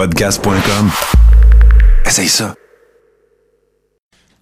Podcast.com. 0.00 0.90
Essaye 2.06 2.26
ça. 2.26 2.54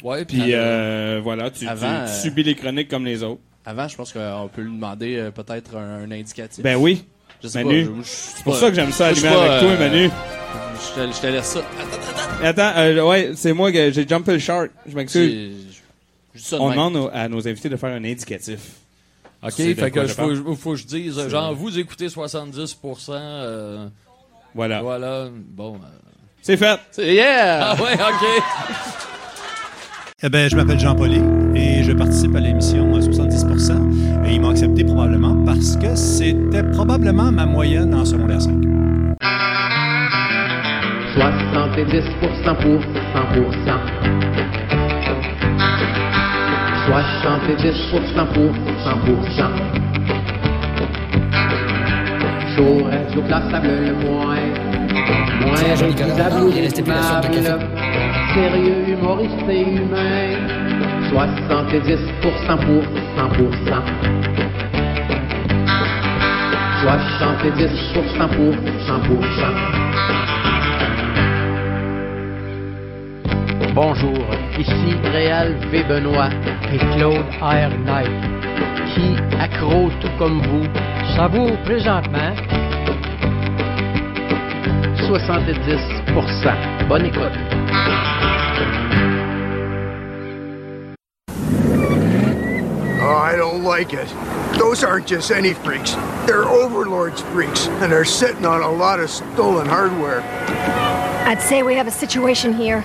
Ouais, 0.04 0.25
puis 0.25 0.38
Puis 0.38 0.54
euh, 0.54 1.21
voilà, 1.21 1.50
tu, 1.50 1.58
tu- 1.58 1.67
Avant, 1.67 2.04
tu 2.04 2.11
euh, 2.12 2.23
subis 2.23 2.45
les 2.45 2.54
chroniques 2.54 2.87
comme 2.88 3.04
les 3.04 3.25
autres. 3.25 3.41
avant, 3.67 3.89
je 3.89 3.97
pense 3.97 4.13
qu'on 4.13 4.49
peut 4.55 4.63
lui 4.63 4.71
demander 4.71 5.17
euh, 5.17 5.31
peut-être 5.33 5.75
un, 5.77 6.05
un 6.05 6.11
indicatif. 6.13 6.63
Ben 6.63 6.77
oui. 6.77 7.05
je 7.43 7.49
sais 7.49 7.65
Manu, 7.65 7.89
C'est 8.05 8.45
pour 8.45 8.55
ça 8.55 8.69
que 8.69 8.77
j'aime 8.77 8.93
ça 8.93 9.07
allumer 9.09 9.21
suis 9.21 9.29
pas, 9.29 9.53
avec 9.57 9.61
toi, 9.63 9.71
euh, 9.71 9.79
Manu. 9.91 10.11
Je 10.75 10.95
te, 10.95 11.13
je 11.17 11.21
te 11.23 11.27
laisse 11.27 11.47
ça. 11.47 11.59
Attends, 11.59 12.45
Attends, 12.63 12.79
euh, 12.79 13.09
ouais, 13.09 13.33
c'est 13.35 13.53
moi 13.53 13.72
que 13.72 13.90
j'ai 13.90 14.06
jumpé 14.06 14.35
le 14.35 14.38
shark. 14.38 14.71
Je 14.87 14.95
m'excuse. 14.95 15.83
On 16.52 16.70
demande 16.70 17.11
à 17.12 17.29
nos 17.29 17.48
invités 17.48 17.69
de 17.69 17.77
faire 17.77 17.91
un 17.93 18.05
indicatif. 18.05 18.61
OK, 19.43 19.55
fait 19.55 19.91
que 19.91 20.06
faut, 20.06 20.37
faut, 20.37 20.55
faut 20.55 20.70
que 20.75 20.77
je 20.77 20.87
dise, 20.87 21.29
genre, 21.29 21.52
vous 21.52 21.77
écoutez 21.80 22.06
70%, 22.06 22.77
euh, 23.11 23.88
Voilà. 24.55 24.83
voilà, 24.83 25.27
bon. 25.51 25.74
euh, 25.74 25.78
C'est 26.42 26.56
fait. 26.56 26.78
C'est- 26.91 27.14
Yeah! 27.14 27.70
Ah 27.70 27.74
ouais, 27.74 27.95
OK. 27.95 28.27
Eh 30.20 30.28
ben, 30.28 30.50
je 30.50 30.56
m'appelle 30.56 30.80
Jean 30.80 30.96
Pauly 30.96 31.23
et 31.54 31.84
je 31.84 31.92
participe 31.92 32.34
à 32.34 32.40
l'émission 32.40 32.92
à 32.96 32.98
70%. 33.00 34.24
Et 34.26 34.32
ils 34.34 34.40
m'ont 34.40 34.50
accepté 34.50 34.82
probablement 34.84 35.37
parce 35.45 35.76
que 35.76 35.95
c'était 35.95 36.64
probablement 36.64 37.30
ma 37.30 37.46
moyenne 37.46 37.95
en 37.95 38.04
secondaire 38.04 38.40
5. 38.42 38.52
70% 41.15 42.56
pour 42.56 43.52
100%. 43.52 43.78
70% 46.88 48.26
pour 48.32 48.52
100%. 48.84 49.88
Chaud, 52.58 52.82
radio 52.90 53.22
classable 53.22 53.68
le 53.68 53.94
moins. 54.04 54.34
Moins 55.42 55.74
récusable, 55.76 56.50
irrécusable. 56.56 57.66
Sérieux, 58.34 58.82
humoriste 58.88 59.48
et 59.48 59.62
humain. 59.62 60.34
70% 61.12 61.98
pour 62.20 62.34
100%. 62.34 63.82
70% 66.83 68.27
pour 68.34 68.55
100%. 68.89 69.88
Bonjour, 73.81 74.27
ici 74.59 74.97
Réal 75.05 75.55
V. 75.71 75.84
Benoît 75.84 76.31
et 76.73 76.79
Claude 76.79 77.25
R. 77.41 77.71
Knight, 77.84 78.11
qui, 78.93 79.15
accro 79.39 79.89
tout 80.01 80.11
comme 80.19 80.43
vous, 80.43 80.67
savoure 81.15 81.57
présentement 81.62 82.34
70%. 85.06 86.89
Bonne 86.89 87.06
écoute. 87.06 87.39
Oh, 93.01 93.17
I 93.17 93.37
don't 93.37 93.62
like 93.62 93.93
it. 93.93 94.09
Those 94.59 94.83
aren't 94.83 95.06
just 95.06 95.31
any 95.31 95.55
freaks. 95.55 95.95
They're 96.27 96.49
overlords 96.49 97.23
freaks, 97.33 97.69
and 97.81 97.93
they're 97.93 98.05
sitting 98.05 98.45
on 98.45 98.61
a 98.61 98.73
lot 98.73 98.99
of 98.99 99.09
stolen 99.09 99.69
hardware. 99.69 100.25
I'd 101.29 101.41
say 101.41 101.62
we 101.62 101.77
have 101.77 101.87
a 101.87 101.93
situation 101.93 102.53
here. 102.53 102.83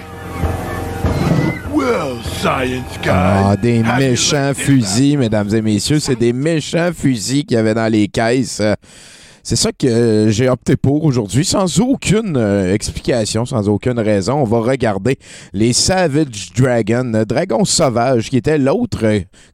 Well, 1.74 2.22
science 2.24 3.00
guy. 3.02 3.10
Ah, 3.10 3.56
des 3.60 3.82
have 3.82 4.00
méchants 4.00 4.54
fusils, 4.54 5.18
mesdames 5.18 5.54
et 5.56 5.62
messieurs. 5.62 6.00
C'est 6.00 6.16
des 6.16 6.32
méchants 6.32 6.92
fusils 6.94 7.46
qu'il 7.46 7.56
y 7.56 7.60
avait 7.60 7.74
dans 7.74 7.92
les 7.92 8.08
caisses. 8.08 8.62
C'est 9.46 9.58
ça 9.58 9.72
que 9.74 10.28
j'ai 10.30 10.48
opté 10.48 10.78
pour 10.78 11.04
aujourd'hui, 11.04 11.44
sans 11.44 11.82
aucune 11.82 12.38
euh, 12.38 12.74
explication, 12.74 13.46
sans 13.46 13.68
aucune 13.68 14.00
raison. 14.00 14.36
On 14.36 14.46
va 14.46 14.60
regarder 14.60 15.18
les 15.52 15.74
Savage 15.74 16.54
Dragon, 16.56 17.26
Dragon 17.28 17.66
Sauvage, 17.66 18.30
qui 18.30 18.38
était 18.38 18.58
l'autre 18.58 19.06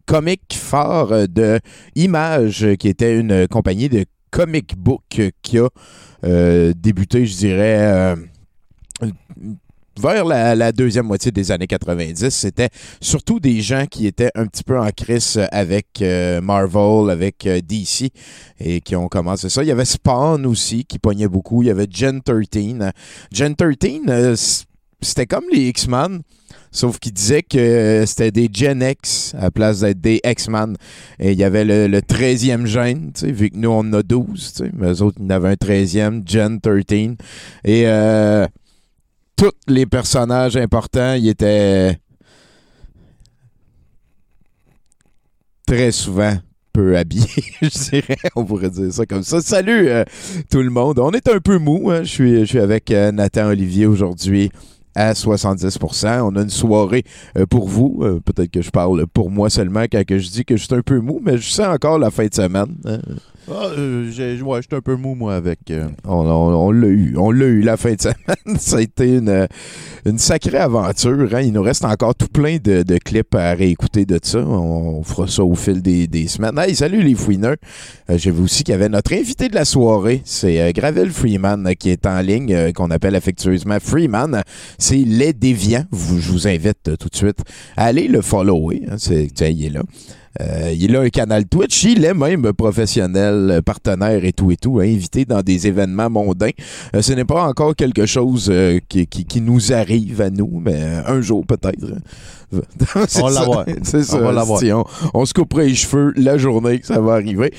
comic 0.06 0.42
phare 0.52 1.28
de 1.28 1.60
Image, 1.96 2.68
qui 2.78 2.88
était 2.88 3.18
une 3.18 3.48
compagnie 3.48 3.90
de 3.90 4.06
comic 4.30 4.78
book 4.78 5.22
qui 5.42 5.58
a 5.58 5.70
euh, 6.24 6.74
débuté, 6.76 7.26
je 7.26 7.38
dirais, 7.38 7.78
euh, 7.80 8.16
vers 10.00 10.24
la, 10.26 10.72
deuxième 10.72 11.06
moitié 11.06 11.32
des 11.32 11.52
années 11.52 11.68
90. 11.68 12.30
C'était 12.30 12.70
surtout 13.02 13.40
des 13.40 13.62
gens 13.62 13.86
qui 13.86 14.08
étaient 14.08 14.32
un 14.36 14.46
petit 14.46 14.64
peu 14.64 14.80
en 14.80 14.90
crise 14.92 15.40
avec 15.52 16.02
euh, 16.02 16.42
Marvel, 16.42 17.10
avec 17.10 17.46
euh, 17.46 17.60
DC, 17.62 18.12
et 18.60 18.82
qui 18.82 18.96
ont 18.96 19.08
commencé 19.08 19.50
ça. 19.50 19.64
Il 19.64 19.68
y 19.68 19.72
avait 19.72 19.86
Spawn 19.86 20.46
aussi, 20.46 20.86
qui 20.86 21.00
pognait 21.00 21.28
beaucoup. 21.28 21.64
Il 21.64 21.68
y 21.68 21.72
avait 21.72 21.88
Gen 21.90 22.22
13. 22.22 22.92
Gen 23.32 23.56
13, 23.56 23.78
euh, 24.08 24.36
c'était 25.02 25.26
comme 25.26 25.46
les 25.52 25.68
X-Men, 25.70 26.22
sauf 26.72 27.00
qu'ils 27.00 27.14
disaient 27.14 27.44
que 27.44 28.04
c'était 28.06 28.32
des 28.32 28.50
Gen 28.52 28.82
X 28.82 29.34
à 29.38 29.44
la 29.44 29.52
place 29.52 29.82
d'être 29.82 30.00
des 30.00 30.22
X-Men. 30.24 30.76
Et 31.20 31.34
il 31.34 31.38
y 31.38 31.44
avait 31.44 31.66
le, 31.66 31.88
le 31.88 32.00
13e 32.00 32.66
gène, 32.66 33.12
vu 33.22 33.50
que 33.50 33.58
nous, 33.58 33.70
on 33.70 33.80
en 33.80 33.94
a 33.94 34.04
12, 34.04 34.54
tu 34.54 34.64
sais, 34.64 34.72
mais 34.74 34.88
eux 34.88 35.02
autres, 35.02 35.18
ils 35.20 35.26
en 35.26 35.30
avaient 35.32 35.50
un 35.50 35.54
13e, 35.54 36.22
Gen 36.26 36.62
13. 36.62 37.16
Et... 37.66 37.84
Euh, 37.88 38.48
tous 39.40 39.52
les 39.68 39.86
personnages 39.86 40.58
importants, 40.58 41.14
ils 41.14 41.30
étaient 41.30 41.98
très 45.66 45.92
souvent 45.92 46.34
peu 46.74 46.98
habillés, 46.98 47.26
je 47.62 47.90
dirais. 47.90 48.18
On 48.36 48.44
pourrait 48.44 48.70
dire 48.70 48.92
ça 48.92 49.06
comme 49.06 49.24
ça. 49.24 49.40
Salut 49.42 49.88
euh, 49.88 50.04
tout 50.52 50.62
le 50.62 50.70
monde. 50.70 51.00
On 51.00 51.12
est 51.12 51.28
un 51.30 51.40
peu 51.40 51.58
mou. 51.58 51.90
hein. 51.90 52.04
Je, 52.04 52.44
suis, 52.46 52.60
avec 52.60 52.92
euh, 52.92 53.12
Nathan 53.14 53.48
Olivier 53.48 53.86
aujourd'hui 53.86 54.52
à 54.94 55.14
70%. 55.14 56.20
On 56.22 56.36
a 56.36 56.42
une 56.42 56.50
soirée 56.50 57.04
euh, 57.38 57.46
pour 57.46 57.70
vous. 57.70 58.04
Peut-être 58.26 58.52
que 58.52 58.62
je 58.62 58.72
parle 58.72 59.08
pour 59.08 59.30
moi 59.30 59.50
seulement 59.50 59.84
quand 59.84 60.04
je 60.10 60.30
dis 60.30 60.44
que 60.44 60.58
je 60.58 60.66
suis 60.66 60.76
un 60.76 60.82
peu 60.82 61.00
mou, 61.00 61.22
mais 61.24 61.38
je 61.38 61.50
sens 61.50 61.68
encore 61.68 61.98
la 61.98 62.12
fin 62.12 62.26
de 62.28 62.34
semaine. 62.34 62.76
hein. 62.86 63.00
Ah, 63.52 63.66
euh, 63.78 64.12
j'étais 64.12 64.76
un 64.76 64.82
peu 64.82 64.96
mou, 64.96 65.16
moi, 65.16 65.34
avec. 65.36 65.60
euh, 65.72 65.88
On, 66.06 66.72
l'a 66.72 66.88
eu. 66.88 67.16
On 67.18 67.32
l'a 67.32 67.46
eu 67.46 67.62
la 67.62 67.78
fin 67.78 67.94
de 67.94 68.02
semaine. 68.02 68.58
Ça 68.60 68.78
a 68.78 68.82
été 68.82 69.16
une, 69.18 69.48
une 70.06 70.18
sacrée 70.20 70.58
aventure. 70.58 71.34
hein. 71.34 71.42
Il 71.42 71.54
nous 71.54 71.62
reste 71.64 71.84
encore 71.84 72.14
tout 72.14 72.28
plein 72.28 72.58
de, 72.64 72.84
clips 73.00 73.34
à 73.34 73.54
réécouter 73.54 74.06
de 74.06 74.20
ça. 74.22 74.40
On, 74.40 75.02
fera 75.04 75.28
ça 75.28 75.44
au 75.44 75.56
fil 75.56 75.82
des, 75.82 76.28
semaines. 76.28 76.58
Hey, 76.60 76.76
salut 76.76 77.02
les 77.02 77.16
fouineurs. 77.16 77.56
Euh, 78.10 78.18
J'ai 78.18 78.32
vu 78.32 78.44
aussi 78.44 78.64
qu'il 78.64 78.74
y 78.74 78.76
avait 78.76 78.90
notre 78.90 79.14
invité 79.14 79.48
de 79.50 79.56
la 79.56 79.66
soirée. 79.66 80.22
C'est 80.26 80.62
euh, 80.62 80.72
Gravel 80.72 81.10
Freeman 81.10 81.66
euh, 81.68 81.74
qui 81.74 81.90
est 81.90 82.06
en 82.06 82.20
ligne, 82.22 82.54
euh, 82.54 82.72
qu'on 82.72 82.92
appelle 82.92 83.16
affectueusement 83.16 83.78
Freeman. 83.82 84.44
C'est 84.78 84.98
Les 84.98 85.34
Déviants. 85.34 85.86
Je 85.92 86.32
vous 86.32 86.48
invite 86.48 86.88
euh, 86.90 86.96
tout 86.98 87.10
de 87.10 87.16
suite 87.16 87.40
à 87.76 87.86
aller 87.86 88.08
le 88.08 88.22
follower. 88.22 88.82
hein. 88.92 88.96
Il 89.42 89.66
est 89.66 89.70
là. 89.70 89.82
Euh, 90.42 90.72
il 90.78 90.96
a 90.96 91.02
un 91.02 91.10
canal 91.10 91.46
Twitch, 91.48 91.84
il 91.86 92.06
est 92.06 92.14
même 92.14 92.54
professionnel, 92.54 93.50
euh, 93.52 93.62
partenaire 93.62 94.24
et 94.24 94.32
tout 94.32 94.52
et 94.52 94.58
tout, 94.58 94.80
hein, 94.80 94.84
invité 94.84 95.26
dans 95.26 95.42
des 95.42 95.66
événements 95.68 96.10
mondains. 96.10 96.52
Euh, 96.96 97.02
ce 97.02 97.14
n'est 97.14 97.26
pas 97.26 97.44
encore 97.46 97.76
quelque 97.76 98.06
chose 98.06 98.48
euh, 98.52 98.80
qui, 98.88 99.08
qui- 99.08 99.26
qui 99.26 99.42
nous 99.42 99.74
arrive 99.74 100.22
à 100.22 100.30
nous, 100.30 100.62
mais 100.64 100.80
un 101.06 101.20
jour 101.22 101.46
peut-être. 101.46 101.80
On 102.52 102.58
va 103.28 103.30
l'avoir. 103.40 103.66
C'est 103.84 103.98
On 104.00 104.04
ça. 104.04 104.18
va 104.20 104.32
l'avoir. 104.32 104.60
si 104.60 104.72
on, 104.72 104.84
on 105.14 105.26
se 105.26 105.34
couperait 105.34 105.68
les 105.68 105.76
cheveux 105.76 106.14
la 106.16 106.38
journée 106.38 106.80
que 106.80 106.86
ça 106.88 107.00
va 107.00 107.14
arriver. 107.14 107.54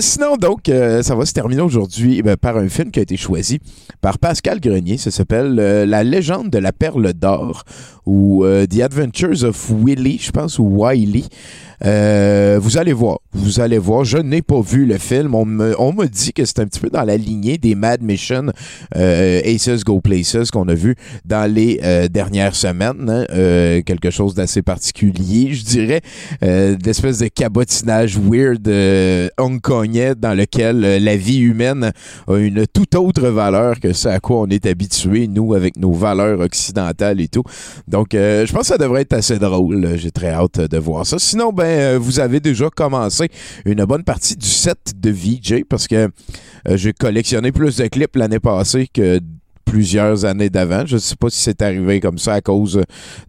Sinon, 0.00 0.36
donc, 0.36 0.70
ça 1.02 1.14
va 1.14 1.26
se 1.26 1.32
terminer 1.32 1.62
aujourd'hui 1.62 2.22
ben, 2.22 2.36
par 2.36 2.56
un 2.56 2.68
film 2.68 2.90
qui 2.90 3.00
a 3.00 3.02
été 3.02 3.16
choisi 3.16 3.58
par 4.00 4.18
Pascal 4.18 4.60
Grenier. 4.60 4.98
Ça 4.98 5.10
s'appelle 5.10 5.54
La 5.54 6.04
légende 6.04 6.50
de 6.50 6.58
la 6.58 6.72
perle 6.72 7.12
d'or 7.12 7.64
ou 8.04 8.44
The 8.44 8.80
Adventures 8.82 9.42
of 9.44 9.70
Willy, 9.82 10.18
je 10.18 10.30
pense, 10.30 10.58
ou 10.60 10.64
Wiley. 10.64 11.24
Euh, 11.84 12.15
vous 12.60 12.78
allez 12.78 12.92
voir, 12.92 13.18
vous 13.32 13.60
allez 13.60 13.78
voir. 13.78 14.04
Je 14.04 14.18
n'ai 14.18 14.42
pas 14.42 14.60
vu 14.60 14.86
le 14.86 14.98
film. 14.98 15.34
On 15.34 15.44
me, 15.44 16.06
dit 16.06 16.32
que 16.32 16.44
c'est 16.44 16.60
un 16.60 16.66
petit 16.66 16.80
peu 16.80 16.90
dans 16.90 17.04
la 17.04 17.16
lignée 17.16 17.58
des 17.58 17.74
Mad 17.74 18.02
Mission 18.02 18.46
euh, 18.96 19.40
Aces 19.44 19.84
Go 19.84 20.00
Places 20.00 20.50
qu'on 20.50 20.68
a 20.68 20.74
vu 20.74 20.94
dans 21.24 21.50
les 21.52 21.80
euh, 21.82 22.08
dernières 22.08 22.54
semaines. 22.54 23.08
hein. 23.08 23.24
Euh, 23.30 23.82
quelque 23.82 24.10
chose 24.10 24.34
d'assez 24.34 24.62
particulier, 24.62 25.52
je 25.52 25.64
dirais. 25.64 26.00
Euh, 26.42 26.76
d'espèce 26.76 27.18
de 27.18 27.28
cabotinage 27.28 28.18
weird 28.18 28.66
euh, 28.68 29.28
hongkongais 29.38 30.14
dans 30.14 30.34
lequel 30.34 30.84
euh, 30.84 30.98
la 30.98 31.16
vie 31.16 31.40
humaine 31.40 31.92
a 32.28 32.36
une 32.36 32.66
toute 32.66 32.94
autre 32.94 33.28
valeur 33.28 33.80
que 33.80 33.92
ce 33.92 34.08
à 34.08 34.20
quoi 34.20 34.40
on 34.42 34.46
est 34.46 34.66
habitué, 34.66 35.26
nous, 35.28 35.54
avec 35.54 35.76
nos 35.76 35.92
valeurs 35.92 36.40
occidentales 36.40 37.20
et 37.20 37.28
tout. 37.28 37.42
Donc, 37.88 38.14
euh, 38.14 38.46
je 38.46 38.52
pense 38.52 38.62
que 38.62 38.66
ça 38.68 38.78
devrait 38.78 39.02
être 39.02 39.12
assez 39.12 39.38
drôle. 39.38 39.96
J'ai 39.96 40.10
très 40.10 40.30
hâte 40.30 40.60
de 40.60 40.78
voir 40.78 41.04
ça. 41.06 41.18
Sinon, 41.18 41.52
ben, 41.52 41.64
euh, 41.64 41.98
vous 42.06 42.20
avez 42.20 42.38
déjà 42.40 42.70
commencé 42.70 43.28
une 43.64 43.84
bonne 43.84 44.04
partie 44.04 44.36
du 44.36 44.46
set 44.46 44.94
de 44.96 45.10
VJ 45.10 45.64
parce 45.68 45.88
que 45.88 46.08
euh, 46.68 46.76
j'ai 46.76 46.92
collectionné 46.92 47.50
plus 47.50 47.76
de 47.76 47.86
clips 47.88 48.14
l'année 48.14 48.38
passée 48.38 48.86
que 48.92 49.20
plusieurs 49.64 50.24
années 50.24 50.48
d'avant. 50.48 50.86
Je 50.86 50.94
ne 50.94 51.00
sais 51.00 51.16
pas 51.16 51.28
si 51.28 51.40
c'est 51.40 51.60
arrivé 51.60 51.98
comme 51.98 52.18
ça 52.18 52.34
à 52.34 52.40
cause 52.40 52.80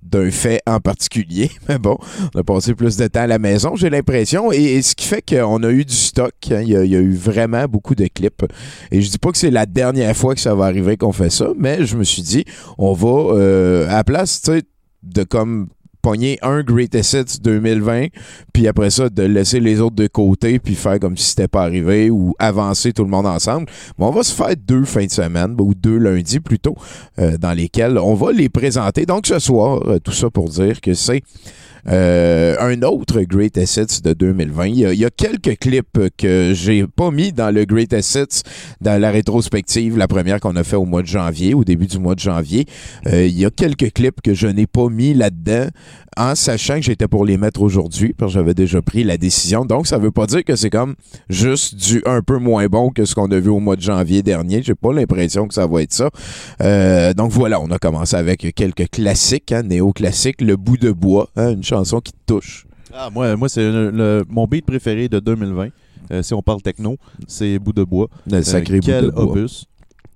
d'un 0.04 0.30
fait 0.30 0.62
en 0.68 0.80
particulier, 0.80 1.50
mais 1.68 1.80
bon, 1.80 1.98
on 2.34 2.40
a 2.40 2.44
passé 2.44 2.76
plus 2.76 2.96
de 2.96 3.08
temps 3.08 3.22
à 3.22 3.28
la 3.28 3.40
maison, 3.40 3.76
j'ai 3.76 3.90
l'impression, 3.90 4.52
et, 4.52 4.82
ce 4.82 4.96
qui 4.96 5.06
fait 5.08 5.24
qu'on 5.28 5.64
a 5.64 5.70
eu 5.72 5.84
du 5.84 5.96
stock. 5.96 6.34
hein. 6.52 6.62
Il 6.62 6.70
y, 6.70 6.78
a, 6.78 6.86
il 6.86 6.92
y 6.92 6.96
a 6.96 7.00
eu 7.00 7.16
vraiment 7.16 7.66
beaucoup 7.66 7.96
de 7.96 8.06
clips. 8.06 8.46
Et 8.92 9.02
je 9.02 9.10
dis 9.10 9.18
pas 9.18 9.32
que 9.32 9.38
c'est 9.38 9.52
la 9.52 9.66
dernière 9.66 10.16
fois 10.16 10.36
que 10.36 10.40
ça 10.40 10.54
va 10.54 10.66
arriver 10.66 10.96
qu'on 10.96 11.12
fait 11.12 11.32
ça, 11.32 11.50
mais 11.58 11.86
je 11.86 11.98
me 11.98 12.04
suis 12.04 12.22
dit, 12.22 12.46
on 12.78 12.94
va, 12.94 13.36
euh, 13.36 13.90
à 13.90 13.96
la 13.96 14.04
place, 14.04 14.42
tu 14.42 14.52
sais, 14.52 14.62
de 15.04 15.24
comme 15.24 15.68
pogner 16.02 16.38
un 16.42 16.62
Greatest 16.62 17.14
Hits 17.14 17.40
2020, 17.42 18.08
puis 18.54 18.68
après 18.68 18.90
ça, 18.90 19.10
de 19.10 19.24
laisser 19.24 19.60
les 19.60 19.82
autres 19.82 19.96
de 19.96 20.08
côté, 20.08 20.60
puis 20.60 20.76
faire 20.76 21.00
comme 21.00 21.18
si 21.18 21.30
c'était 21.30 21.48
pas 21.48 21.64
arrivé, 21.64 22.10
ou 22.10 22.34
avancer 22.40 22.94
tout 22.94 23.04
le 23.04 23.10
monde 23.10 23.28
ensemble. 23.28 23.68
Mais 23.98 24.06
on 24.06 24.12
va 24.12 24.24
se 24.24 24.34
faire 24.34 24.56
deux 24.56 24.86
fins 24.86 25.06
de 25.06 25.12
semaine, 25.12 25.56
ou 25.60 25.74
deux 25.74 25.98
lundis 25.98 26.40
plutôt, 26.40 26.76
euh, 27.20 27.38
dans 27.38 27.54
lesquels 27.54 27.98
on 27.98 28.14
va 28.14 28.32
les 28.32 28.50
présenter. 28.50 29.06
Donc 29.06 29.28
ce 29.28 29.40
soir, 29.40 29.82
euh, 29.88 30.00
tout 30.00 30.12
ça 30.12 30.30
pour 30.30 30.50
dire 30.50 30.82
que 30.82 30.94
c'est 30.94 31.22
euh, 31.90 32.56
un 32.60 32.82
autre 32.82 33.22
Great 33.22 33.58
Assets 33.58 34.02
de 34.04 34.14
2020. 34.14 34.68
Il 34.68 34.80
y, 34.80 35.06
a, 35.06 35.10
quelques 35.10 35.58
clips 35.58 36.00
que 36.18 36.52
j'ai 36.54 36.86
pas 36.86 37.12
mis 37.12 37.32
dans 37.32 37.54
le 37.54 37.66
Great 37.66 37.94
Assets 37.94 38.44
dans 38.82 39.00
la 39.00 39.12
rétrospective, 39.12 39.98
la 39.98 40.08
première 40.08 40.40
qu'on 40.40 40.56
a 40.56 40.64
fait 40.64 40.76
au 40.76 40.86
mois 40.86 41.02
de 41.02 41.08
janvier, 41.08 41.54
au 41.54 41.64
début 41.64 41.88
du 41.88 41.98
mois 41.98 42.16
de 42.16 42.20
janvier. 42.20 42.66
Euh, 43.08 43.26
il 43.26 43.38
y 43.38 43.46
a 43.46 43.50
quelques 43.50 43.94
clips 43.94 44.22
que 44.22 44.34
je 44.34 44.48
n'ai 44.48 44.68
pas 44.68 44.90
mis 44.90 45.14
là-dedans 45.14 45.68
en 46.18 46.34
sachant 46.36 46.76
que 46.76 46.82
j'étais 46.82 47.08
pour 47.08 47.26
les 47.26 47.38
mettre 47.38 47.62
aujourd'hui 47.62 48.14
parce 48.18 48.34
que 48.34 48.40
j'avais 48.40 48.56
déjà 48.56 48.82
pris 48.82 49.04
la 49.04 49.18
décision. 49.18 49.66
Donc 49.66 49.88
ça 49.88 49.98
veut 49.98 50.12
pas 50.12 50.26
dire 50.26 50.44
que 50.44 50.56
c'est 50.56 50.72
comme 50.72 50.96
juste 51.30 51.76
du 51.76 52.02
un 52.06 52.22
peu 52.22 52.38
moins 52.38 52.66
bon 52.68 52.90
que 52.90 53.06
ce 53.06 53.14
qu'on 53.14 53.32
a 53.32 53.40
vu 53.40 53.50
au 53.50 53.60
mois 53.60 53.76
de 53.76 53.82
janvier 53.82 54.24
dernier. 54.24 54.64
J'ai 54.64 54.76
pas 54.76 54.92
l'impression 54.92 55.48
que 55.48 55.54
ça 55.54 55.68
va 55.68 55.84
être 55.84 55.94
ça. 55.94 56.10
Euh, 56.62 57.14
donc 57.14 57.32
voilà, 57.32 57.62
on 57.62 57.70
a 57.70 57.78
commencé 57.78 58.16
avec 58.16 58.54
quelques 58.56 58.90
classiques, 58.90 59.52
hein, 59.52 59.64
néo-classiques, 59.64 60.42
Le 60.42 60.56
bout 60.56 60.78
de 60.78 60.92
bois, 60.92 61.30
hein, 61.36 61.52
une 61.52 61.64
chanson 61.64 61.77
qui 62.02 62.12
te 62.14 62.18
touche. 62.26 62.66
Ah, 62.94 63.10
moi, 63.14 63.36
moi 63.36 63.50
c'est 63.50 63.70
mon 64.30 64.46
beat 64.48 64.66
préféré 64.66 65.10
de 65.10 65.20
2020. 65.20 65.70
Euh, 66.12 66.24
si 66.24 66.34
on 66.34 66.42
parle 66.42 66.62
techno, 66.62 66.98
c'est 67.28 67.60
Bout 67.60 67.74
de 67.74 67.84
bois. 67.84 68.08
Le 68.30 68.42
sacré 68.42 68.76
Euh, 68.76 68.80
bout 68.80 68.86
quel 68.86 69.12
bois. 69.12 69.50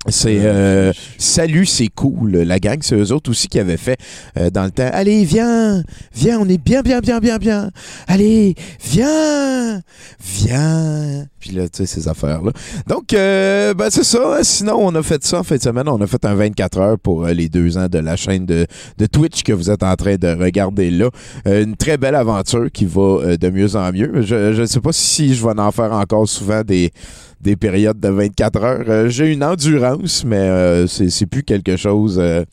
C'est 0.08 0.40
euh, 0.42 0.92
Salut, 1.20 1.68
c'est 1.68 1.90
cool. 1.90 2.32
La 2.32 2.60
gang, 2.60 2.80
c'est 2.82 2.96
eux 2.96 3.12
autres 3.12 3.30
aussi 3.30 3.48
qui 3.48 3.60
avaient 3.60 3.78
fait 3.78 4.00
euh, 4.38 4.50
dans 4.50 4.64
le 4.64 4.72
temps. 4.72 4.90
Allez, 4.92 5.24
viens, 5.26 5.84
viens, 6.14 6.40
on 6.40 6.50
est 6.50 6.58
bien, 6.58 6.82
bien, 6.82 7.02
bien, 7.02 7.20
bien, 7.20 7.38
bien. 7.38 7.70
Allez, 8.08 8.56
viens, 8.84 9.82
viens. 10.20 11.28
Puis 11.40 11.52
là, 11.52 11.68
tu 11.68 11.78
sais, 11.78 11.86
ces 11.86 12.08
affaires-là. 12.08 12.52
Donc, 12.88 13.14
euh, 13.14 13.74
ben, 13.74 13.90
c'est 13.90 14.04
ça. 14.04 14.40
Sinon, 14.44 14.78
on 14.80 14.94
a 14.96 15.04
fait 15.04 15.24
ça 15.24 15.40
en 15.40 15.44
fin 15.44 15.56
de 15.56 15.62
semaine. 15.62 15.88
On 15.88 16.00
a 16.00 16.08
fait 16.08 16.24
un 16.26 16.36
24 16.36 16.78
heures 16.80 17.00
pour 17.00 17.26
euh, 17.26 17.34
les 17.34 17.50
deux 17.50 17.78
ans 17.78 17.88
de 17.88 17.98
la 17.98 18.16
chaîne 18.16 18.46
de, 18.46 18.68
de 18.98 19.06
Twitch 19.08 19.44
que 19.44 19.52
vous 19.52 19.72
êtes 19.72 19.84
en 19.84 19.96
train 19.96 20.16
de 20.16 20.28
regarder 20.28 20.92
là. 20.92 21.10
Euh, 21.48 21.64
une 21.64 21.76
très 21.76 21.98
belle 21.98 22.16
aventure 22.16 22.72
qui 22.72 22.86
va 22.86 23.02
euh, 23.02 23.38
de 23.38 23.50
mieux 23.50 23.76
en 23.76 23.92
mieux. 23.92 24.22
Je 24.22 24.62
ne 24.62 24.66
sais 24.68 24.82
pas 24.82 24.94
si 24.94 25.34
je 25.34 25.44
vais 25.44 25.60
en 25.60 25.72
faire 25.72 25.92
encore 25.94 26.28
souvent 26.28 26.64
des 26.64 26.92
des 27.42 27.56
périodes 27.56 28.00
de 28.00 28.10
24 28.10 28.64
heures. 28.64 28.86
Euh, 28.88 29.10
J'ai 29.10 29.32
une 29.34 29.44
endurance, 29.44 30.24
mais 30.26 30.38
euh, 30.38 30.88
c'est 30.88 31.26
plus 31.26 31.44
quelque 31.44 31.76
chose. 31.78 32.18
euh, 32.20 32.44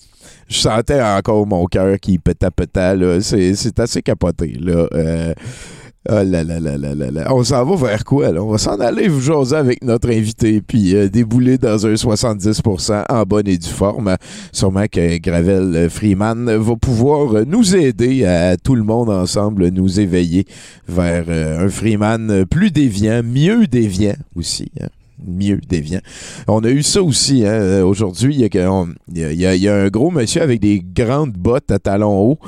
je 0.49 0.59
sentais 0.59 1.01
encore 1.03 1.47
mon 1.47 1.65
cœur 1.67 1.99
qui 2.01 2.19
là. 2.95 3.21
C'est 3.21 3.55
c'est 3.55 3.79
assez 3.81 4.03
capoté. 4.03 4.57
Là. 4.61 4.87
Euh, 4.95 5.35
oh 6.11 6.15
là 6.25 6.45
là 6.45 6.61
là 6.61 6.77
là 6.77 6.95
là 6.95 7.11
là. 7.11 7.35
On 7.35 7.43
s'en 7.45 7.65
va 7.65 7.77
vers 7.89 8.05
quoi? 8.05 8.31
Là? 8.33 8.43
On 8.43 8.51
va 8.51 8.59
s'en 8.59 8.79
aller 8.81 9.09
vous 9.09 9.21
jaser 9.21 9.57
avec 9.57 9.83
notre 9.85 10.11
invité, 10.11 10.61
puis 10.61 10.95
euh, 10.97 11.09
débouler 11.09 11.59
dans 11.59 11.87
un 11.87 11.95
70% 11.95 13.05
en 13.09 13.23
bonne 13.25 13.49
et 13.49 13.59
due 13.59 13.69
forme. 13.69 14.17
Sûrement 14.53 14.87
que 14.91 15.19
Gravel 15.19 15.77
euh, 15.77 15.89
Freeman 15.89 16.51
va 16.57 16.77
pouvoir 16.77 17.35
euh, 17.37 17.45
nous 17.47 17.77
aider 17.77 18.25
à 18.25 18.57
tout 18.57 18.75
le 18.75 18.83
monde 18.83 19.11
ensemble, 19.11 19.69
nous 19.69 20.01
éveiller 20.01 20.47
vers 20.89 21.25
euh, 21.29 21.67
un 21.67 21.69
Freeman 21.69 22.45
plus 22.47 22.71
déviant, 22.71 23.23
mieux 23.23 23.67
déviant 23.67 24.17
aussi. 24.37 24.71
hein. 24.81 24.87
Mieux 25.27 25.61
déviant. 25.69 26.01
On 26.47 26.63
a 26.65 26.71
eu 26.71 26.83
ça 26.83 27.03
aussi 27.03 27.45
aujourd'hui. 27.83 28.37
Il 28.37 28.45
y, 29.15 29.69
a 29.69 29.75
un 29.75 29.89
gros 29.89 30.11
monsieur 30.11 30.43
avec 30.43 30.61
des 30.61 30.81
grandes 30.81 31.33
bottes 31.33 31.71
à 31.71 31.79
talons 31.79 32.19
hauts 32.19 32.39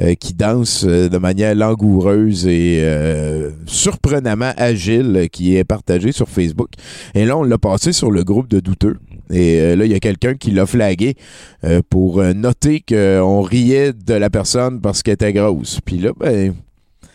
euh, 0.00 0.14
qui 0.14 0.32
danse 0.32 0.84
euh, 0.88 1.10
de 1.10 1.18
manière 1.18 1.54
langoureuse 1.54 2.46
et 2.46 2.80
euh, 2.82 3.50
surprenamment 3.66 4.52
agile 4.56 5.28
qui 5.30 5.56
est 5.56 5.64
partagé 5.64 6.12
sur 6.12 6.28
Facebook. 6.28 6.70
Et 7.14 7.26
là, 7.26 7.36
on 7.36 7.42
l'a 7.42 7.58
passé 7.58 7.92
sur 7.92 8.10
le 8.10 8.24
groupe 8.24 8.48
de 8.48 8.60
douteux. 8.60 8.96
Et 9.30 9.76
là, 9.76 9.84
il 9.84 9.90
y 9.90 9.94
a 9.94 10.00
quelqu'un 10.00 10.34
qui 10.34 10.50
l'a 10.50 10.66
flagué 10.66 11.14
pour 11.88 12.20
noter 12.20 12.80
qu'on 12.80 13.42
riait 13.42 13.92
de 13.92 14.14
la 14.14 14.28
personne 14.28 14.80
parce 14.80 15.04
qu'elle 15.04 15.14
était 15.14 15.32
grosse. 15.32 15.80
Puis 15.84 15.98
là, 15.98 16.10
ben, 16.18 16.52
tu 16.52 17.08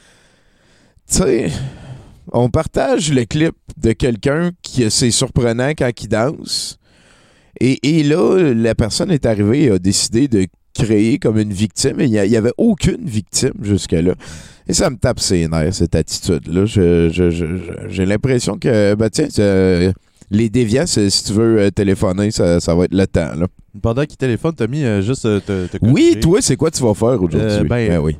sais, 1.07 1.47
on 2.35 2.49
partage 2.49 3.11
le 3.13 3.25
clip 3.25 3.55
de 3.77 3.93
quelqu'un 3.93 4.51
qui 4.61 4.89
c'est 4.91 5.11
surprenant 5.11 5.69
quand 5.69 5.89
il 6.01 6.07
danse. 6.07 6.77
Et, 7.61 7.99
et 7.99 8.03
là, 8.03 8.53
la 8.53 8.75
personne 8.75 9.09
est 9.09 9.25
arrivée 9.25 9.63
et 9.63 9.71
a 9.71 9.79
décidé 9.79 10.27
de 10.27 10.45
créer 10.73 11.17
comme 11.17 11.39
une 11.39 11.53
victime. 11.53 12.01
Et 12.01 12.05
il 12.05 12.11
n'y 12.11 12.35
avait 12.35 12.51
aucune 12.57 13.05
victime 13.05 13.53
jusque-là. 13.61 14.13
Et 14.67 14.73
ça 14.73 14.89
me 14.89 14.97
tape 14.97 15.21
ses 15.21 15.47
nerfs, 15.47 15.75
cette 15.75 15.95
attitude-là. 15.95 16.65
J'ai 16.65 18.05
l'impression 18.05 18.57
que, 18.57 18.95
ben 18.95 19.09
tiens, 19.09 19.27
les 20.31 20.49
déviants, 20.49 20.87
si 20.87 21.23
tu 21.23 21.33
veux 21.33 21.59
euh, 21.59 21.69
téléphoner, 21.69 22.31
ça, 22.31 22.59
ça 22.59 22.73
va 22.73 22.85
être 22.85 22.95
le 22.95 23.05
temps. 23.05 23.35
Là. 23.35 23.47
Pendant 23.79 24.03
qu'il 24.05 24.17
téléphone, 24.17 24.55
Tommy, 24.55 24.83
euh, 24.83 25.01
juste 25.03 25.25
euh, 25.25 25.39
te, 25.39 25.67
te 25.67 25.77
Oui, 25.81 26.17
toi, 26.19 26.41
c'est 26.41 26.55
quoi 26.55 26.71
tu 26.71 26.81
vas 26.81 26.95
faire 26.95 27.21
aujourd'hui? 27.21 27.39
Euh, 27.41 27.63
ben, 27.63 27.99
oui. 27.99 28.17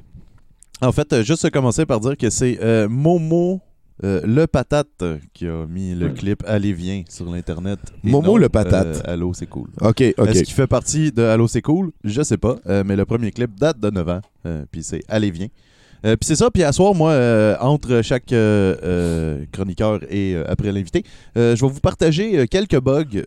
En 0.81 0.91
fait, 0.91 1.23
juste 1.23 1.50
commencer 1.50 1.85
par 1.88 2.00
dire 2.00 2.15
que 2.15 2.29
c'est 2.29 2.59
euh, 2.62 2.88
Momo 2.88 3.59
euh, 4.03 4.19
le 4.25 4.45
patate 4.45 4.88
euh, 5.03 5.18
qui 5.33 5.47
a 5.47 5.65
mis 5.68 5.95
le 5.95 6.09
clip 6.09 6.44
Allez 6.45 6.74
viens 6.74 7.03
sur 7.09 7.31
l'internet. 7.31 7.80
Et 8.03 8.09
Momo 8.09 8.27
non, 8.33 8.38
le 8.38 8.50
patate. 8.50 9.03
euh, 9.07 9.13
Allô 9.13 9.33
c'est 9.33 9.45
cool. 9.47 9.69
OK, 9.81 10.03
OK. 10.18 10.27
Est-ce 10.27 10.44
qu'il 10.44 10.53
fait 10.53 10.68
partie 10.68 11.12
de 11.13 11.21
Allô 11.24 11.47
c'est 11.47 11.62
cool? 11.62 11.92
Je 12.03 12.21
sais 12.21 12.38
pas, 12.38 12.57
euh, 12.68 12.83
mais 12.86 12.95
le 12.97 13.06
premier 13.06 13.31
clip 13.31 13.57
date 13.57 13.80
de 13.80 13.89
9 13.89 14.09
ans. 14.09 14.21
puis 14.71 14.83
c'est 14.83 15.01
Allez 15.07 15.31
viens. 15.31 15.47
Puis 16.03 16.18
c'est 16.21 16.36
ça, 16.36 16.51
puis 16.51 16.62
à 16.62 16.71
soir, 16.71 16.94
moi, 16.94 17.15
entre 17.62 18.01
chaque 18.03 18.31
chroniqueur 19.51 20.00
et 20.12 20.36
après 20.48 20.71
l'invité, 20.71 21.03
je 21.36 21.59
vais 21.59 21.68
vous 21.71 21.80
partager 21.80 22.48
quelques 22.48 22.80
bugs 22.80 23.24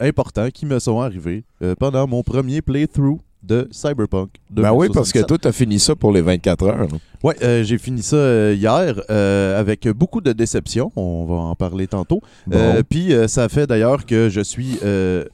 importants 0.00 0.48
qui 0.50 0.66
me 0.66 0.80
sont 0.80 1.00
arrivés 1.00 1.44
pendant 1.78 2.08
mon 2.08 2.24
premier 2.24 2.60
playthrough 2.60 3.20
de 3.42 3.68
Cyberpunk. 3.70 4.30
Ben 4.50 4.72
oui, 4.72 4.88
parce 4.92 5.12
que 5.12 5.18
2077. 5.18 5.26
toi, 5.26 5.38
t'as 5.38 5.52
fini 5.52 5.78
ça 5.78 5.94
pour 5.96 6.12
les 6.12 6.20
24 6.22 6.66
heures. 6.66 6.88
Ouais, 7.22 7.36
euh, 7.42 7.62
j'ai 7.64 7.78
fini 7.78 8.02
ça 8.02 8.16
euh, 8.16 8.54
hier 8.56 9.00
euh, 9.10 9.58
avec 9.58 9.86
beaucoup 9.88 10.20
de 10.20 10.32
déception. 10.32 10.90
On 10.96 11.24
va 11.24 11.34
en 11.34 11.54
parler 11.54 11.86
tantôt. 11.86 12.20
Bon. 12.46 12.82
Puis 12.88 13.12
ça 13.28 13.48
fait 13.48 13.66
d'ailleurs 13.66 14.06
que 14.06 14.28
je 14.28 14.40
suis 14.40 14.78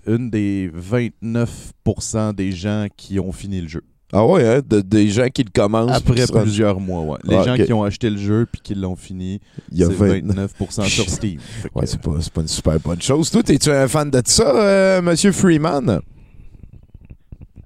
une 0.07 0.31
des 0.31 0.71
29% 0.71 2.35
des 2.35 2.53
gens 2.53 2.87
qui 2.97 3.19
ont 3.21 3.33
fini 3.33 3.61
le 3.61 3.69
jeu. 3.69 3.83
Ah 4.11 4.25
ouais, 4.25 4.43
hein, 4.47 4.61
de- 4.67 4.81
des 4.81 5.09
gens 5.11 5.29
qui 5.29 5.43
le 5.45 5.51
commencent. 5.55 5.91
qui 6.03 6.23
Après 6.23 6.41
plusieurs 6.43 6.81
mois, 6.81 7.03
ouais. 7.03 7.19
Les 7.25 7.37
Ah, 7.37 7.43
gens 7.43 7.63
qui 7.63 7.71
ont 7.75 7.83
acheté 7.85 8.09
le 8.09 8.17
jeu 8.17 8.47
puis 8.51 8.63
qui 8.63 8.75
l'ont 8.75 8.97
fini, 8.97 9.39
Il 9.71 9.79
y 9.79 9.85
a 9.85 9.87
c'est 9.89 9.93
29. 9.93 10.55
29% 10.59 10.89
sur 10.89 11.05
Steam. 11.11 11.39
Que, 11.63 11.69
Ouais, 11.79 11.85
c'est 11.87 12.01
pas, 12.01 12.41
une 12.41 12.49
super 12.49 12.81
bonne 12.81 13.03
chose. 13.03 13.31
Toi, 13.31 13.43
es-tu 13.47 13.71
un 13.71 13.87
fan 13.87 14.11
de 14.11 14.23
ça, 14.25 15.03
Monsieur 15.03 15.33
Freeman? 15.33 16.01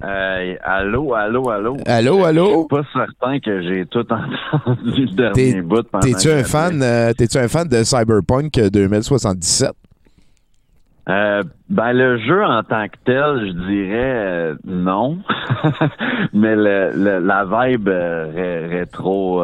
Euh, 0.05 0.55
allô, 0.63 1.13
allô, 1.13 1.49
allô? 1.49 1.77
Allô, 1.85 2.25
allô? 2.25 2.67
Je 2.71 2.75
suis 2.77 2.83
pas 2.93 3.05
certain 3.07 3.39
que 3.39 3.61
j'ai 3.61 3.85
tout 3.85 4.05
entendu 4.11 5.05
le 5.05 5.15
dernier 5.15 5.61
bout 5.61 5.83
pendant 5.89 6.05
T'es-tu 6.05 6.29
un 6.29 6.43
fan, 6.43 6.81
euh, 6.81 7.13
t'es-tu 7.13 7.37
un 7.37 7.47
fan 7.47 7.67
de 7.67 7.83
Cyberpunk 7.83 8.57
euh, 8.57 8.69
2077? 8.69 9.71
Euh, 11.09 11.43
ben 11.69 11.91
le 11.91 12.17
jeu 12.17 12.41
en 12.45 12.63
tant 12.63 12.87
que 12.87 12.95
tel, 13.03 13.47
je 13.47 13.51
dirais 13.67 14.13
euh, 14.15 14.55
non, 14.65 15.19
mais 16.33 16.55
le, 16.55 16.91
le- 16.95 17.19
la 17.19 17.43
vibe 17.43 17.89
euh, 17.89 18.31
ré- 18.33 18.67
rétro 18.67 19.43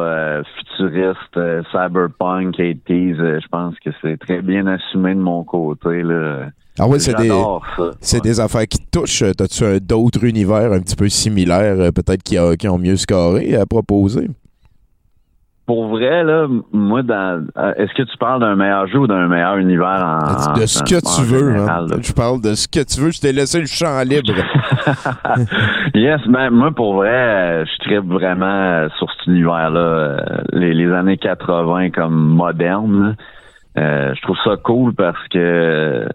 futuriste 0.56 1.38
cyberpunk 1.70 2.56
80s, 2.58 3.20
euh, 3.20 3.40
je 3.42 3.48
pense 3.48 3.78
que 3.80 3.90
c'est 4.00 4.16
très 4.18 4.40
bien 4.40 4.66
assumé 4.66 5.14
de 5.14 5.20
mon 5.20 5.44
côté 5.44 6.02
là. 6.02 6.46
Ah 6.78 6.86
ouais, 6.86 6.98
c'est 6.98 7.14
des, 7.16 8.20
des 8.22 8.40
affaires 8.40 8.66
qui 8.66 8.78
te 8.78 8.98
touchent. 8.98 9.22
Euh, 9.22 9.32
T'as-tu 9.32 9.64
un- 9.64 9.78
d'autres 9.78 10.24
univers 10.24 10.72
un 10.72 10.80
petit 10.80 10.96
peu 10.96 11.08
similaires, 11.08 11.76
euh, 11.78 11.90
peut-être 11.90 12.22
qui, 12.22 12.38
a- 12.38 12.56
qui 12.56 12.68
ont 12.68 12.78
mieux 12.78 12.96
scoré 12.96 13.54
à 13.56 13.66
proposer? 13.66 14.28
Pour 15.66 15.86
vrai 15.88 16.24
là, 16.24 16.48
moi 16.72 17.00
euh, 17.08 17.72
est-ce 17.76 17.94
que 17.94 18.02
tu 18.02 18.16
parles 18.18 18.40
d'un 18.40 18.56
meilleur 18.56 18.88
jeu 18.88 18.98
ou 18.98 19.06
d'un 19.06 19.28
meilleur 19.28 19.56
univers 19.56 20.04
en 20.04 20.58
de 20.58 20.66
ce 20.66 20.80
en- 20.80 20.84
que 20.84 20.96
en 20.96 21.16
tu 21.16 21.22
veux. 21.22 21.52
général, 21.52 21.86
hein. 21.92 21.96
Je 22.02 22.12
parle 22.12 22.40
de 22.40 22.54
ce 22.54 22.66
que 22.66 22.82
tu 22.82 23.00
veux. 23.00 23.10
Je 23.12 23.20
t'ai 23.20 23.32
laissé 23.32 23.60
le 23.60 23.66
champ 23.66 24.00
libre. 24.04 24.32
yes, 25.94 26.20
ben 26.28 26.50
moi 26.50 26.72
pour 26.74 26.94
vrai, 26.94 27.12
euh, 27.12 27.64
je 27.66 27.84
tripe 27.84 28.04
vraiment 28.10 28.46
euh, 28.46 28.88
sur 28.98 29.06
cet 29.12 29.26
univers-là, 29.28 29.78
euh, 29.80 30.16
les, 30.54 30.74
les 30.74 30.90
années 30.92 31.18
80 31.18 31.90
comme 31.90 32.14
moderne. 32.16 33.16
Euh, 33.78 34.12
je 34.16 34.22
trouve 34.22 34.36
ça 34.44 34.56
cool 34.64 34.92
parce 34.94 35.28
que 35.32 36.08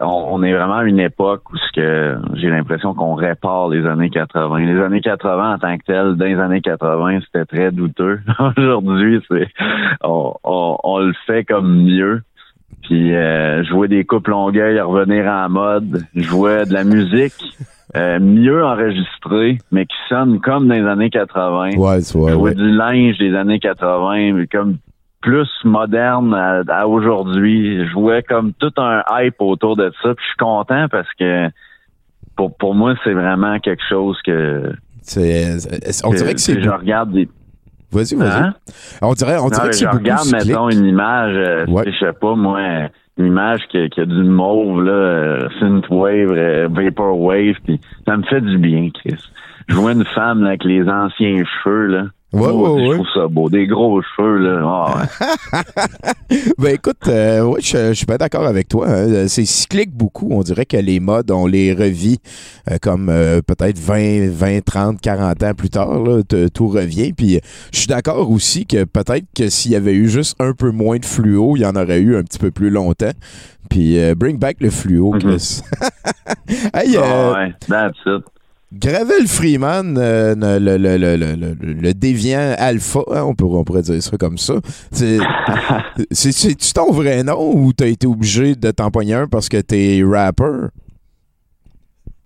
on, 0.00 0.42
est 0.42 0.52
vraiment 0.52 0.76
à 0.76 0.84
une 0.84 0.98
époque 0.98 1.50
où 1.52 1.56
ce 1.56 1.72
que 1.72 2.18
j'ai 2.34 2.48
l'impression 2.48 2.94
qu'on 2.94 3.14
répare 3.14 3.68
les 3.68 3.86
années 3.86 4.10
80. 4.10 4.58
Les 4.60 4.80
années 4.80 5.00
80 5.00 5.54
en 5.54 5.58
tant 5.58 5.76
que 5.76 5.84
telles, 5.84 6.16
dans 6.16 6.24
les 6.24 6.38
années 6.38 6.60
80, 6.60 7.20
c'était 7.20 7.44
très 7.44 7.70
douteux. 7.70 8.20
Aujourd'hui, 8.56 9.20
c'est 9.28 9.48
on, 10.02 10.34
on, 10.42 10.76
on 10.82 10.98
le 10.98 11.12
fait 11.26 11.44
comme 11.44 11.84
mieux. 11.84 12.22
Puis 12.82 13.14
euh, 13.14 13.62
je 13.64 13.72
vois 13.72 13.88
des 13.88 14.04
couples 14.04 14.30
longueuil 14.30 14.80
revenir 14.80 15.26
en 15.26 15.48
mode. 15.48 16.02
Je 16.14 16.28
vois 16.30 16.64
de 16.64 16.72
la 16.72 16.84
musique 16.84 17.34
euh, 17.96 18.18
mieux 18.20 18.64
enregistrée, 18.64 19.58
mais 19.70 19.84
qui 19.84 19.96
sonne 20.08 20.40
comme 20.40 20.68
dans 20.68 20.74
les 20.74 20.86
années 20.86 21.10
80. 21.10 21.76
Ouais, 21.76 22.00
c'est 22.00 22.16
ouais, 22.16 22.30
Je 22.30 22.36
vois 22.36 22.50
ouais. 22.50 22.54
du 22.54 22.70
linge 22.70 23.18
des 23.18 23.34
années 23.34 23.58
80, 23.58 24.32
mais 24.32 24.46
comme 24.46 24.78
plus 25.20 25.48
moderne 25.64 26.34
à, 26.34 26.62
à 26.68 26.86
aujourd'hui. 26.86 27.86
Je 27.86 27.92
vois 27.94 28.22
comme 28.22 28.52
tout 28.54 28.72
un 28.78 29.02
hype 29.10 29.40
autour 29.40 29.76
de 29.76 29.92
ça. 30.02 30.14
Puis 30.14 30.24
je 30.24 30.28
suis 30.28 30.36
content 30.38 30.86
parce 30.90 31.08
que 31.18 31.48
pour, 32.36 32.56
pour 32.56 32.74
moi, 32.74 32.94
c'est 33.04 33.12
vraiment 33.12 33.58
quelque 33.58 33.82
chose 33.88 34.18
que. 34.24 34.72
C'est- 35.02 36.04
on 36.04 36.10
dirait 36.12 36.34
que 36.34 36.40
c'est. 36.40 36.62
Je 36.62 36.70
regarde 36.70 37.12
des. 37.12 37.28
Vas-y, 37.92 38.14
vas-y. 38.14 38.30
Hein? 38.42 38.54
On 39.02 39.12
dirait, 39.14 39.38
on 39.38 39.48
dirait 39.48 39.68
que 39.70 39.74
c'est 39.74 39.84
je 39.84 39.90
regarde, 39.90 40.26
mettons, 40.32 40.68
une 40.70 40.84
image, 40.86 41.34
euh, 41.34 41.66
Ouais. 41.66 41.82
je 41.90 41.98
sais 41.98 42.12
pas, 42.12 42.36
moi, 42.36 42.60
une 43.18 43.26
image 43.26 43.62
qui, 43.68 43.88
qui 43.90 44.00
a 44.00 44.04
du 44.06 44.22
mauve, 44.22 44.84
là, 44.84 44.92
euh, 44.92 45.48
synthwave, 45.58 46.30
euh, 46.30 46.68
vaporwave, 46.70 47.56
puis 47.64 47.80
ça 48.06 48.16
me 48.16 48.22
fait 48.22 48.40
du 48.42 48.58
bien, 48.58 48.90
Chris. 48.94 49.16
Je 49.66 49.74
vois 49.74 49.90
une 49.92 50.04
femme 50.04 50.42
là, 50.42 50.50
avec 50.50 50.62
les 50.62 50.88
anciens 50.88 51.42
cheveux, 51.44 51.86
là. 51.86 52.04
Ouais, 52.32 52.46
Oh, 52.52 52.76
ouais, 52.76 52.84
je 52.84 52.88
ouais. 52.90 52.94
trouve 52.94 53.06
ça 53.12 53.26
beau. 53.26 53.50
Des 53.50 53.66
gros 53.66 54.00
cheveux, 54.02 54.38
là. 54.38 54.60
Ah, 54.64 55.02
ouais. 55.02 56.38
Ben 56.58 56.74
écoute, 56.74 57.08
euh, 57.08 57.42
ouais, 57.42 57.60
je, 57.60 57.88
je 57.88 57.92
suis 57.94 58.06
pas 58.06 58.18
d'accord 58.18 58.46
avec 58.46 58.68
toi. 58.68 58.86
hein. 58.88 59.26
C'est 59.26 59.44
cyclique 59.44 59.90
beaucoup. 59.92 60.28
On 60.30 60.42
dirait 60.42 60.64
que 60.64 60.76
les 60.76 61.00
modes, 61.00 61.30
on 61.32 61.46
les 61.48 61.72
revit 61.72 62.20
euh, 62.70 62.76
comme 62.80 63.08
euh, 63.08 63.40
peut-être 63.42 63.78
20, 63.78 64.28
20, 64.30 64.64
30, 64.64 65.00
40 65.00 65.42
ans 65.42 65.54
plus 65.54 65.70
tard. 65.70 65.98
là, 66.04 66.22
tout 66.54 66.68
revient. 66.68 67.12
Puis 67.12 67.40
je 67.72 67.78
suis 67.78 67.88
d'accord 67.88 68.30
aussi 68.30 68.64
que 68.64 68.84
peut-être 68.84 69.24
que 69.36 69.48
s'il 69.48 69.72
y 69.72 69.76
avait 69.76 69.94
eu 69.94 70.08
juste 70.08 70.36
un 70.40 70.52
peu 70.52 70.70
moins 70.70 70.98
de 70.98 71.04
fluo, 71.04 71.56
il 71.56 71.62
y 71.62 71.66
en 71.66 71.74
aurait 71.74 72.00
eu 72.00 72.16
un 72.16 72.22
petit 72.22 72.38
peu 72.38 72.52
plus 72.52 72.70
longtemps. 72.70 73.10
Puis 73.68 73.98
bring 74.14 74.38
back 74.38 74.58
le 74.60 74.70
fluo, 74.70 75.10
Chris. 75.18 75.62
hey, 76.74 76.96
euh, 76.96 77.00
Ah, 77.02 77.32
ouais. 77.32 77.54
That's 77.68 77.98
it. 78.06 78.24
Gravel 78.72 79.26
Freeman, 79.26 79.96
euh, 79.98 80.34
le, 80.36 80.78
le, 80.78 80.96
le, 80.96 81.16
le, 81.16 81.34
le, 81.34 81.72
le 81.72 81.92
déviant 81.94 82.54
alpha, 82.56 83.00
hein, 83.12 83.22
on, 83.26 83.34
peut, 83.34 83.44
on 83.44 83.64
pourrait 83.64 83.82
dire 83.82 84.00
ça 84.00 84.16
comme 84.16 84.38
ça. 84.38 84.54
C'est- 84.92 85.18
c'est- 86.12 86.30
C'est-tu 86.32 86.72
ton 86.72 86.92
vrai 86.92 87.24
nom 87.24 87.52
ou 87.54 87.72
t'as 87.72 87.86
été 87.88 88.06
obligé 88.06 88.54
de 88.54 88.70
t'empoigner 88.70 89.14
un 89.14 89.26
parce 89.26 89.48
que 89.48 89.60
t'es 89.60 90.02
rapper? 90.04 90.68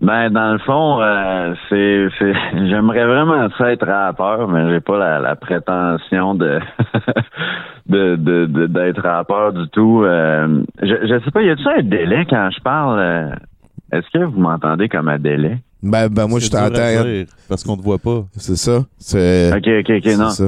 Ben, 0.00 0.28
dans 0.28 0.52
le 0.52 0.58
fond, 0.58 1.00
euh, 1.00 1.54
c'est, 1.70 2.08
j'aimerais 2.68 3.06
vraiment 3.06 3.48
ça 3.56 3.72
être 3.72 3.86
rappeur, 3.86 4.46
mais 4.48 4.68
j'ai 4.70 4.80
pas 4.80 4.98
la, 4.98 5.20
la 5.20 5.36
prétention 5.36 6.34
de, 6.34 6.60
de, 7.86 8.16
de, 8.16 8.44
de- 8.44 8.66
d'être 8.66 9.00
rappeur 9.00 9.54
du 9.54 9.66
tout. 9.70 10.02
Euh, 10.04 10.62
je, 10.82 10.94
je 11.08 11.24
sais 11.24 11.30
pas, 11.30 11.40
y 11.40 11.48
a-tu 11.48 11.66
un 11.66 11.82
délai 11.82 12.26
quand 12.28 12.50
je 12.54 12.60
parle? 12.60 13.32
est-ce 13.92 14.06
que 14.12 14.24
vous 14.24 14.40
m'entendez 14.40 14.88
comme 14.90 15.08
un 15.08 15.18
délai? 15.18 15.58
Ben, 15.84 16.08
ben 16.08 16.26
moi, 16.26 16.40
je 16.40 16.48
t'entends. 16.48 16.70
dire, 16.70 17.26
Parce 17.48 17.62
qu'on 17.62 17.76
te 17.76 17.82
voit 17.82 17.98
pas. 17.98 18.24
C'est 18.36 18.56
ça. 18.56 18.84
C'est 18.98 19.52
Ok, 19.54 19.68
ok, 19.80 19.92
ok, 20.04 20.16
non. 20.18 20.30
ça. 20.30 20.44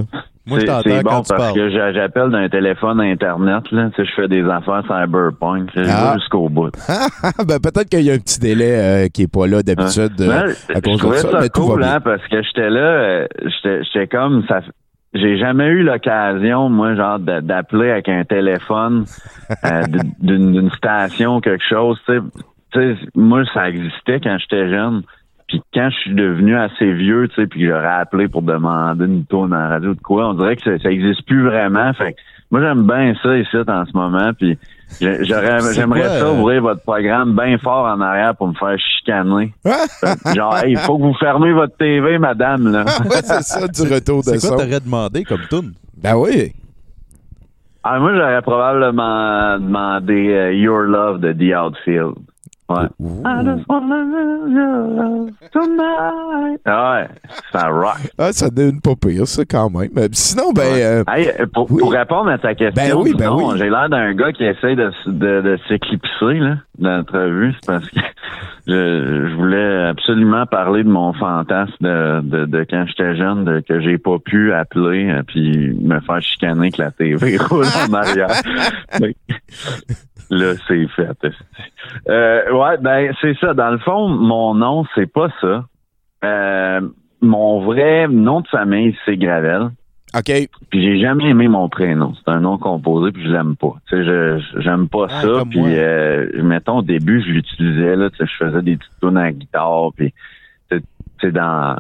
Moi, 0.49 0.61
je 0.61 0.64
t'entends 0.66 0.90
bon 1.02 1.11
quand 1.11 1.23
tu 1.23 1.28
parce 1.31 1.43
parles. 1.43 1.55
que 1.55 1.71
j'a- 1.71 1.93
j'appelle 1.93 2.31
d'un 2.31 2.49
téléphone 2.49 3.00
internet, 3.00 3.64
là. 3.73 3.90
Tu 3.95 4.02
sais, 4.05 4.09
je 4.09 4.14
fais 4.14 4.28
des 4.28 4.45
affaires 4.45 4.83
cyberpunk. 4.87 5.71
Je 5.75 5.81
Ah. 5.88 6.12
vais 6.14 6.21
jusqu'au 6.21 6.49
bout. 6.49 6.71
ben, 7.47 7.59
peut-être 7.59 7.88
qu'il 7.88 8.02
y 8.02 8.11
a 8.11 8.14
un 8.14 8.19
petit 8.19 8.38
délai 8.38 8.76
euh, 8.78 9.09
qui 9.09 9.23
est 9.23 9.33
pas 9.33 9.47
là 9.49 9.62
d'habitude 9.64 10.12
euh, 10.21 10.28
Ouais, 10.47 10.55
à 10.76 10.81
cause 10.81 10.93
de 10.95 10.99
trouvais 10.99 11.16
ça, 11.19 11.31
ça, 11.33 11.40
mais 11.40 11.49
tout 11.49 11.62
cool, 11.66 11.81
va 11.81 11.95
hein, 11.97 12.00
parce 12.00 12.23
que 12.28 12.40
j'étais 12.43 12.71
là, 12.71 12.81
euh, 12.81 13.26
j'étais 13.83 14.07
comme 14.07 14.45
ça. 14.49 14.61
J'ai 15.14 15.37
jamais 15.38 15.66
eu 15.66 15.83
l'occasion, 15.83 16.69
moi, 16.69 16.95
genre, 16.95 17.19
d'appeler 17.19 17.90
avec 17.90 18.09
un 18.09 18.23
téléphone 18.25 19.05
euh, 19.64 19.83
d'une 20.21 20.71
station 20.76 21.37
ou 21.37 21.40
quelque 21.40 21.64
chose. 21.69 21.99
Tu 22.07 22.14
sais, 22.14 22.21
Tu 22.73 22.78
sais, 22.95 23.00
moi, 23.16 23.43
ça 23.52 23.69
existait 23.69 24.21
quand 24.23 24.37
j'étais 24.38 24.69
jeune. 24.71 25.02
Puis 25.48 25.62
quand 25.72 25.88
je 25.90 25.96
suis 26.00 26.14
devenu 26.14 26.56
assez 26.56 26.92
vieux, 26.92 27.28
tu 27.28 27.34
sais, 27.36 27.46
puis 27.46 27.60
que 27.60 27.66
j'aurais 27.68 27.86
appelé 28.00 28.26
pour 28.28 28.42
demander 28.42 29.04
une 29.04 29.24
tourne 29.26 29.54
en 29.54 29.68
radio 29.68 29.94
de 29.94 30.00
quoi, 30.00 30.30
on 30.30 30.34
dirait 30.34 30.56
que 30.56 30.62
ça, 30.62 30.82
ça 30.82 30.90
existe 30.90 31.24
plus 31.24 31.44
vraiment. 31.44 31.92
Fait 31.94 32.14
que 32.14 32.18
moi, 32.50 32.60
j'aime 32.60 32.84
bien 32.86 33.14
ça 33.22 33.36
ici 33.36 33.56
en 33.56 33.84
ce 33.86 33.92
moment. 33.92 34.32
Puis 34.36 34.58
C'est 34.88 35.24
j'aimerais 35.24 35.60
ça 36.08 36.26
euh, 36.26 36.32
ouvrir 36.38 36.62
votre 36.62 36.82
programme 36.82 37.34
bien 37.36 37.58
fort 37.58 37.86
en 37.86 38.00
arrière 38.00 38.34
pour 38.36 38.48
me 38.48 38.54
faire 38.54 38.76
chicaner. 38.78 39.52
Genre, 40.34 40.56
Hey, 40.58 40.72
il 40.72 40.78
faut 40.78 40.96
que 40.98 41.02
vous 41.02 41.14
fermez 41.14 41.52
votre 41.52 41.76
TV, 41.76 42.18
madame, 42.18 42.70
là. 42.72 42.84
ouais, 43.04 43.22
c'est 43.22 43.42
ça, 43.42 43.68
du 43.68 43.82
retour 43.82 44.18
de 44.18 44.30
C'est 44.30 44.38
ça. 44.40 44.48
quoi 44.48 44.64
t'aurais 44.64 44.80
demandé 44.80 45.22
comme 45.24 45.42
tune? 45.48 45.72
Ben 45.96 46.16
oui. 46.16 46.52
Ah, 47.84 48.00
moi, 48.00 48.14
j'aurais 48.16 48.42
probablement 48.42 49.58
demandé 49.60 50.28
euh, 50.30 50.52
Your 50.54 50.80
Love 50.82 51.20
de 51.20 51.32
The 51.32 51.56
Outfield. 51.56 52.14
Ouais. 52.68 52.88
I 53.25 53.44
just 53.44 53.64
wanna 53.68 54.02
love 54.04 54.50
your 54.50 54.87
love 54.88 55.30
tonight. 55.52 56.61
Ah 56.64 56.94
ouais, 57.02 57.08
ça 57.52 57.68
rock. 57.68 57.99
Ah, 58.18 58.32
ça 58.32 58.50
donne 58.50 58.80
pas 58.80 58.94
pire, 58.96 59.26
ça, 59.28 59.44
quand 59.44 59.70
même. 59.70 59.90
Mais 59.94 60.08
sinon, 60.12 60.52
ben... 60.52 60.62
euh, 60.64 61.04
Hey, 61.08 61.30
pour, 61.54 61.70
oui. 61.70 61.78
pour 61.80 61.92
répondre 61.92 62.28
à 62.28 62.38
ta 62.38 62.54
question, 62.56 62.75
Ben 62.75 62.92
oui, 63.00 63.14
ben 63.16 63.30
oui. 63.32 63.54
j'ai 63.56 63.70
l'air 63.70 63.88
d'un 63.88 64.12
gars 64.14 64.32
qui 64.32 64.42
essaie 64.44 64.75
de, 64.75 64.90
de, 65.06 65.40
de 65.42 65.58
s'éclipser 65.68 66.40
là, 66.40 66.56
dans 66.80 66.96
l'entrevue. 66.96 67.52
C'est 67.61 67.66
parce 67.66 67.88
que 67.88 68.00
je, 68.66 69.28
je 69.28 69.35
voulais 69.37 69.85
absolument 69.88 70.44
parler 70.46 70.82
de 70.82 70.88
mon 70.88 71.12
fantasme 71.12 71.73
de, 71.80 72.20
de, 72.23 72.44
de 72.46 72.66
quand 72.68 72.85
j'étais 72.88 73.14
jeune, 73.14 73.44
de, 73.44 73.61
que 73.61 73.80
j'ai 73.80 73.99
pas 73.99 74.18
pu 74.18 74.52
appeler 74.52 75.08
euh, 75.08 75.23
puis 75.25 75.73
me 75.80 76.00
faire 76.00 76.20
chicaner 76.20 76.73
que 76.73 76.82
la 76.82 76.90
TV 76.90 77.37
roule 77.49 77.64
en 77.88 77.94
arrière. 77.94 78.26
Là, 80.30 80.54
c'est 80.66 80.87
fait. 80.88 81.16
Euh, 82.09 82.52
ouais, 82.52 82.78
ben 82.78 83.12
c'est 83.21 83.37
ça. 83.38 83.54
Dans 83.54 83.71
le 83.71 83.78
fond, 83.78 84.09
mon 84.09 84.54
nom, 84.54 84.85
c'est 84.95 85.11
pas 85.11 85.28
ça. 85.40 85.64
Euh, 86.25 86.80
mon 87.21 87.64
vrai 87.64 88.09
nom 88.09 88.40
de 88.40 88.49
famille, 88.49 88.97
c'est 89.04 89.16
Gravel. 89.16 89.71
OK. 90.16 90.49
Puis 90.71 90.83
j'ai 90.83 91.00
jamais 91.00 91.28
aimé 91.28 91.49
mon 91.49 91.68
prénom. 91.68 92.14
C'est 92.14 92.30
un 92.30 92.40
nom 92.40 92.59
composé, 92.59 93.12
puis 93.12 93.23
je 93.25 93.28
l'aime 93.28 93.56
pas. 93.56 93.75
Tu 93.88 93.97
sais, 93.97 94.04
je 94.04 94.61
j'aime 94.61 94.88
pas 94.88 95.06
Ah, 95.11 95.23
ça. 95.23 95.42
Puis 95.49 95.61
euh, 95.64 96.42
mettons 96.42 96.78
au 96.78 96.83
début, 96.83 97.23
je 97.23 97.33
l'utilisais 97.33 97.97
là. 97.97 98.11
Tu 98.11 98.16
sais, 98.18 98.25
je 98.26 98.45
faisais 98.45 98.62
des 98.62 98.76
petites 98.76 98.92
tunes 99.00 99.16
à 99.16 99.25
la 99.25 99.33
guitare. 99.33 99.90
Puis 99.97 100.14
tu 100.71 100.80
sais, 101.21 101.33
dans 101.33 101.76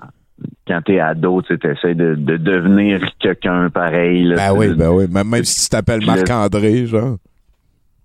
quand 0.68 0.82
t'es 0.84 1.00
ado, 1.00 1.40
tu 1.42 1.54
essaies 1.54 1.94
de, 1.94 2.14
de 2.14 2.36
devenir 2.36 3.00
quelqu'un 3.18 3.70
pareil. 3.70 4.24
Là, 4.24 4.36
Ben 4.36 4.52
oui, 4.54 4.74
ben 4.74 4.90
oui. 4.90 5.06
Même, 5.10 5.28
même 5.28 5.44
si 5.44 5.64
tu 5.64 5.70
t'appelles 5.70 6.04
Marc-André, 6.04 6.86
genre. 6.86 7.16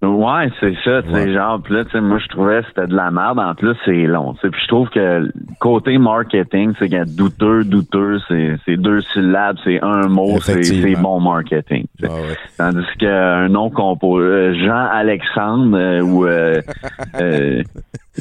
Ouais, 0.03 0.49
c'est 0.59 0.73
ça, 0.83 1.03
tu 1.03 1.09
sais, 1.09 1.25
Ouais. 1.27 1.33
genre, 1.33 1.61
puis 1.61 1.75
là, 1.75 1.85
tu 1.85 1.91
sais, 1.91 2.01
moi, 2.01 2.17
je 2.17 2.27
trouvais 2.29 2.61
que 2.61 2.67
c'était 2.69 2.87
de 2.87 2.95
la 2.95 3.11
merde, 3.11 3.37
en 3.39 3.53
plus, 3.53 3.75
c'est 3.85 4.07
long, 4.07 4.33
tu 4.33 4.39
sais, 4.41 4.49
puis 4.49 4.59
je 4.63 4.67
trouve 4.67 4.89
que 4.89 5.31
côté 5.59 5.97
marketing, 5.99 6.73
c'est 6.79 6.89
qu'il 6.89 7.15
douteux, 7.15 7.63
douteux, 7.63 8.19
c'est 8.27 8.55
c'est 8.65 8.77
deux 8.77 9.01
syllabes, 9.13 9.57
c'est 9.63 9.79
un 9.83 10.07
mot, 10.07 10.39
c'est 10.39 10.95
bon 10.95 11.19
marketing. 11.19 11.85
Ah 12.03 12.07
ouais. 12.07 12.37
Tandis 12.57 12.85
qu'un 12.99 13.47
nom 13.49 13.69
composé, 13.69 14.55
Jean-Alexandre 14.65 15.77
euh, 15.77 16.01
ou 16.01 16.25
euh, 16.25 16.61
euh, 17.19 17.61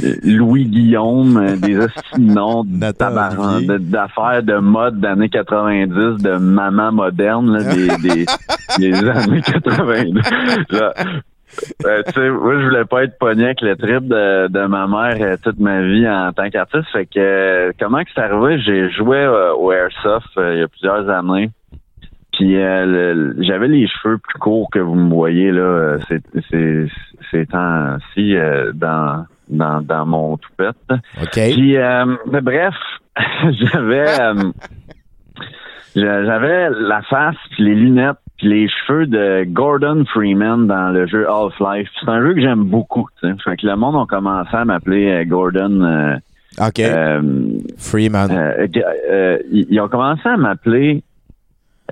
euh, 0.05 0.15
Louis-Guillaume, 0.23 1.37
euh, 1.39 1.57
des 1.57 1.79
noms 2.19 2.63
d'affaires 2.67 4.43
de 4.43 4.59
mode 4.59 5.01
d'années 5.01 5.29
90, 5.31 6.23
de 6.23 6.37
maman 6.37 6.93
moderne, 6.93 7.51
là, 7.57 7.65
des, 7.75 7.89
des, 8.09 8.27
des 8.79 8.95
années 9.09 9.41
90. 9.43 10.21
Genre, 10.71 10.93
euh, 11.85 12.03
tu 12.07 12.13
sais, 12.13 12.31
moi, 12.31 12.59
je 12.61 12.65
voulais 12.65 12.85
pas 12.85 13.05
être 13.05 13.19
pogné 13.19 13.45
avec 13.47 13.61
le 13.61 13.77
trip 13.77 14.07
de, 14.09 14.49
de 14.49 14.67
ma 14.67 14.87
mère 14.87 15.17
euh, 15.21 15.37
toute 15.43 15.59
ma 15.59 15.83
vie 15.83 16.09
en 16.09 16.33
tant 16.33 16.49
qu'artiste. 16.51 16.89
Fait 16.93 17.07
que, 17.07 17.19
euh, 17.19 17.73
comment 17.79 18.03
que 18.05 18.11
c'est 18.15 18.21
arrivé? 18.21 18.61
J'ai 18.61 18.91
joué 18.91 19.19
euh, 19.19 19.53
au 19.55 19.73
Airsoft 19.73 20.29
il 20.37 20.59
y 20.59 20.63
a 20.63 20.69
plusieurs 20.69 21.09
années. 21.11 21.51
Puis 22.33 22.55
le- 22.55 23.35
j'avais 23.41 23.69
les 23.69 23.87
cheveux 23.87 24.17
plus 24.19 24.39
courts 24.39 24.71
que 24.73 24.79
vous 24.79 24.95
me 24.95 25.11
voyez 25.11 25.51
là. 25.51 25.99
C'est 26.09 26.23
c'est 26.51 26.87
ces 27.31 27.45
temps-ci 27.47 28.35
dans, 28.75 29.27
dans 29.49 29.83
dans 29.83 30.07
mon 30.07 30.37
toupette. 30.39 30.77
OK. 31.21 31.33
Puis 31.35 31.77
euh, 31.77 32.07
mais 32.31 32.41
bref, 32.41 32.75
j'avais 33.51 34.07
j'a- 35.97 36.25
j'avais 36.25 36.71
la 36.71 37.03
face 37.03 37.37
puis 37.51 37.65
les 37.65 37.75
lunettes 37.75 38.17
puis 38.41 38.49
les 38.49 38.69
cheveux 38.69 39.07
de 39.07 39.45
Gordon 39.45 40.05
Freeman 40.13 40.67
dans 40.67 40.91
le 40.91 41.07
jeu 41.07 41.27
Half-Life. 41.29 41.89
C'est 42.01 42.09
un 42.11 42.23
jeu 42.23 42.35
que 42.35 42.41
j'aime 42.41 42.65
beaucoup. 42.65 43.07
Fait 43.21 43.57
que 43.57 43.67
le 43.67 43.77
monde 43.77 43.97
a 43.97 44.07
commencé 44.07 44.51
à 44.53 44.65
m'appeler 44.65 45.11
euh, 45.11 45.25
Gordon. 45.25 45.83
euh, 45.83 46.17
OK. 46.59 46.81
euh, 46.81 47.21
Freeman. 47.79 48.31
euh, 48.31 48.67
euh, 49.11 49.39
ils 49.53 49.79
ont 49.81 49.89
commencé 49.89 50.23
à 50.27 50.37
m'appeler 50.37 51.03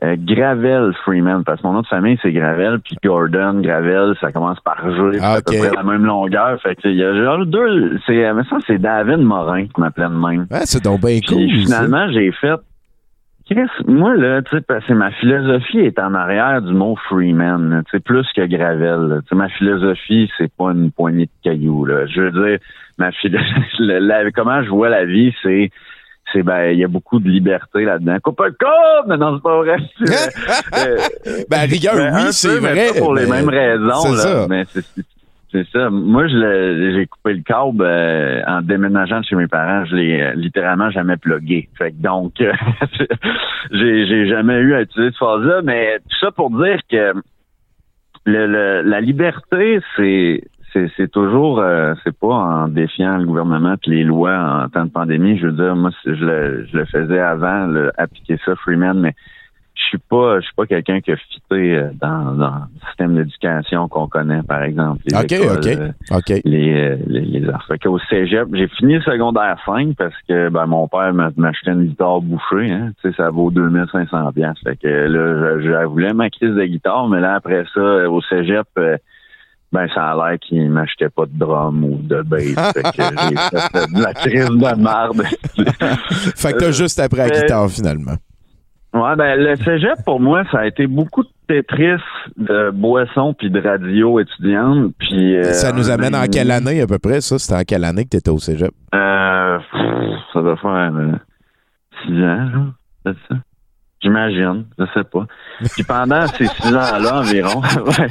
euh, 0.04 0.14
Gravel 0.18 0.92
Freeman, 1.04 1.42
parce 1.44 1.60
que 1.60 1.66
mon 1.66 1.72
nom 1.74 1.80
de 1.82 1.86
famille, 1.88 2.16
c'est 2.22 2.32
Gravel, 2.32 2.78
puis 2.84 2.96
Gordon, 3.04 3.60
Gravel, 3.60 4.14
ça 4.20 4.30
commence 4.30 4.60
par 4.60 4.78
G, 4.88 5.18
Ah, 5.20 5.38
c'est 5.46 5.56
à 5.56 5.60
peu 5.62 5.68
près 5.68 5.76
la 5.76 5.82
même 5.82 6.04
longueur. 6.04 6.60
Fait 6.62 6.76
que, 6.76 6.86
il 6.88 6.94
y 6.96 7.02
a 7.04 7.14
genre 7.24 7.44
deux, 7.44 7.98
c'est, 8.06 8.32
mais 8.32 8.42
ça, 8.48 8.58
c'est 8.66 8.78
David 8.78 9.18
Morin 9.18 9.64
qui 9.66 9.80
m'appelait 9.80 10.04
de 10.08 10.10
même. 10.14 10.46
Ouais, 10.50 10.60
c'est 10.64 10.82
donc 10.84 11.00
bien 11.00 11.18
cool. 11.28 11.48
Finalement, 11.50 12.08
j'ai 12.12 12.30
fait. 12.32 12.54
Chris, 13.50 13.70
moi, 13.86 14.14
là, 14.14 14.42
tu 14.42 14.58
sais, 14.58 14.94
ma 14.94 15.10
philosophie 15.10 15.78
est 15.78 15.98
en 15.98 16.12
arrière 16.12 16.60
du 16.60 16.74
mot 16.74 16.96
Freeman, 17.08 17.82
tu 17.86 17.90
sais, 17.92 18.00
plus 18.00 18.26
que 18.36 18.44
Gravel. 18.44 19.22
Tu 19.22 19.28
sais, 19.28 19.34
ma 19.34 19.48
philosophie, 19.48 20.30
c'est 20.36 20.52
pas 20.52 20.72
une 20.72 20.92
poignée 20.92 21.26
de 21.26 21.30
cailloux, 21.42 21.86
là. 21.86 22.04
Je 22.06 22.20
veux 22.20 22.30
dire, 22.30 22.58
ma 22.98 23.10
philosophie, 23.12 24.32
comment 24.34 24.62
je 24.62 24.68
vois 24.68 24.90
la 24.90 25.06
vie, 25.06 25.34
c'est, 25.42 25.70
c'est, 26.32 26.42
ben, 26.42 26.72
il 26.72 26.78
y 26.78 26.84
a 26.84 26.88
beaucoup 26.88 27.20
de 27.20 27.28
liberté 27.30 27.84
là-dedans. 27.84 28.18
Coupe 28.22 28.40
le 28.40 28.50
code! 28.50 29.08
Mais 29.08 29.16
non, 29.16 29.36
c'est 29.36 29.42
pas 29.42 29.56
vrai. 29.56 29.76
Euh, 30.76 30.96
Ben, 31.48 31.60
rigueur, 31.68 31.94
ben, 31.94 32.14
oui, 32.14 32.20
un 32.28 32.32
c'est 32.32 32.58
vrai, 32.58 32.88
pas 32.92 32.98
pour 32.98 33.14
les 33.14 33.26
mêmes 33.26 33.48
raisons, 33.48 34.12
là. 34.12 34.18
ça. 34.18 34.46
Mais 34.46 34.64
c'est, 34.68 34.84
c'est- 35.64 35.78
ça. 35.78 35.90
Moi, 35.90 36.26
j'ai 36.28 37.06
coupé 37.06 37.34
le 37.34 37.42
câble 37.42 37.82
euh, 37.82 38.42
en 38.46 38.62
déménageant 38.62 39.22
chez 39.22 39.36
mes 39.36 39.46
parents. 39.46 39.84
Je 39.86 39.96
l'ai 39.96 40.20
euh, 40.20 40.32
littéralement 40.34 40.90
jamais 40.90 41.16
plugué. 41.16 41.68
Fait 41.76 41.92
que 41.92 41.96
donc, 42.02 42.34
j'ai, 43.70 44.28
jamais 44.28 44.58
eu 44.58 44.74
à 44.74 44.82
utiliser 44.82 45.10
cette 45.10 45.18
phase-là. 45.18 45.62
Mais 45.62 45.98
tout 45.98 46.18
ça 46.20 46.30
pour 46.30 46.50
dire 46.50 46.80
que 46.90 47.14
la 48.26 49.00
liberté, 49.00 49.80
c'est 49.96 50.42
c'est, 50.96 51.10
toujours, 51.10 51.60
euh, 51.60 51.94
c'est 52.04 52.16
pas 52.16 52.28
en 52.28 52.68
défiant 52.68 53.16
le 53.16 53.24
gouvernement 53.26 53.76
puis 53.80 53.92
les 53.92 54.04
lois 54.04 54.36
en 54.64 54.68
temps 54.68 54.84
de 54.84 54.90
pandémie. 54.90 55.38
Je 55.38 55.46
veux 55.46 55.52
dire, 55.52 55.74
moi, 55.74 55.90
je 56.04 56.10
le, 56.10 56.66
je 56.66 56.76
le 56.76 56.84
faisais 56.84 57.18
avant, 57.18 57.72
appliquer 57.96 58.38
ça, 58.44 58.54
Freeman, 58.56 59.00
mais 59.00 59.14
je 59.78 59.84
suis 59.84 59.98
pas, 59.98 60.40
je 60.40 60.44
suis 60.44 60.54
pas 60.54 60.66
quelqu'un 60.66 61.00
qui 61.00 61.12
a 61.12 61.16
fité 61.16 61.76
euh, 61.76 61.90
dans, 62.00 62.34
dans 62.34 62.54
le 62.54 62.86
système 62.88 63.14
d'éducation 63.14 63.88
qu'on 63.88 64.08
connaît, 64.08 64.42
par 64.42 64.62
exemple. 64.64 65.00
Les 65.06 65.16
OK, 65.16 65.32
écoles, 65.32 65.94
OK, 66.10 66.30
euh, 66.30 66.40
les, 66.44 66.74
euh, 66.74 66.96
les, 67.06 67.20
les 67.20 67.48
arts. 67.48 67.64
Fait 67.68 67.78
qu'au 67.78 67.98
cégep, 68.10 68.48
j'ai 68.52 68.66
fini 68.68 68.94
le 68.94 69.02
secondaire 69.02 69.56
5 69.64 69.94
parce 69.96 70.14
que 70.28 70.48
ben, 70.48 70.66
mon 70.66 70.88
père 70.88 71.14
m'a 71.14 71.30
m'a 71.36 71.48
acheté 71.48 71.70
une 71.70 71.86
guitare 71.86 72.20
bouchée. 72.20 72.70
Hein. 72.70 72.90
Tu 73.00 73.10
sais, 73.10 73.16
ça 73.16 73.30
vaut 73.30 73.50
2500 73.50 74.32
pièces. 74.32 74.58
Fait 74.64 74.76
que 74.76 74.88
là, 74.88 75.60
je, 75.60 75.62
je 75.62 75.86
voulais 75.86 76.12
ma 76.12 76.28
crise 76.28 76.54
de 76.54 76.64
guitare, 76.64 77.08
mais 77.08 77.20
là, 77.20 77.34
après 77.36 77.64
ça, 77.72 78.10
au 78.10 78.20
cégep, 78.22 78.66
ben, 79.70 79.88
ça 79.94 80.10
a 80.10 80.14
l'air 80.16 80.38
qu'il 80.40 80.70
m'achetait 80.70 81.10
pas 81.10 81.26
de 81.26 81.38
drum 81.38 81.84
ou 81.84 81.98
de 82.02 82.22
bass. 82.22 82.42
fait 82.74 82.82
que 82.82 83.02
j'ai 83.02 83.36
fait 83.36 83.94
de 83.94 84.02
la 84.02 84.14
crise 84.14 84.48
de 84.48 84.82
merde. 84.82 85.22
Fait 86.36 86.52
que 86.52 86.58
t'as 86.58 86.72
juste 86.72 86.98
appris 86.98 87.20
à 87.20 87.28
la 87.28 87.40
guitare, 87.40 87.70
finalement. 87.70 88.16
Ouais, 88.94 89.16
ben 89.16 89.38
le 89.38 89.54
cégep 89.56 90.02
pour 90.04 90.18
moi, 90.18 90.44
ça 90.50 90.60
a 90.60 90.66
été 90.66 90.86
beaucoup 90.86 91.22
de 91.22 91.28
Tetris, 91.46 92.02
de 92.36 92.70
boissons 92.70 93.34
puis 93.34 93.50
de 93.50 93.60
radio 93.60 94.18
étudiante. 94.18 94.92
Puis 94.98 95.36
euh, 95.36 95.52
ça 95.52 95.72
nous 95.72 95.90
amène 95.90 96.14
en 96.14 96.26
quelle 96.26 96.50
année, 96.50 96.80
à 96.80 96.86
peu 96.86 96.98
près, 96.98 97.20
ça? 97.20 97.38
C'était 97.38 97.60
en 97.60 97.64
quelle 97.64 97.84
année 97.84 98.04
que 98.04 98.10
t'étais 98.10 98.30
au 98.30 98.38
cégep? 98.38 98.70
Euh, 98.94 99.58
pff, 99.58 99.80
ça 100.32 100.40
doit 100.40 100.56
faire 100.56 100.92
euh, 100.94 101.12
six 102.02 102.14
ans, 102.14 102.48
là, 102.50 102.72
c'est 103.04 103.16
ça. 103.28 103.34
J'imagine, 104.00 104.64
je 104.78 104.84
sais 104.94 105.04
pas. 105.04 105.26
Puis 105.74 105.82
pendant 105.82 106.26
ces 106.28 106.46
six 106.46 106.74
ans-là 106.74 107.20
environ, 107.20 107.60
ouais. 107.86 108.08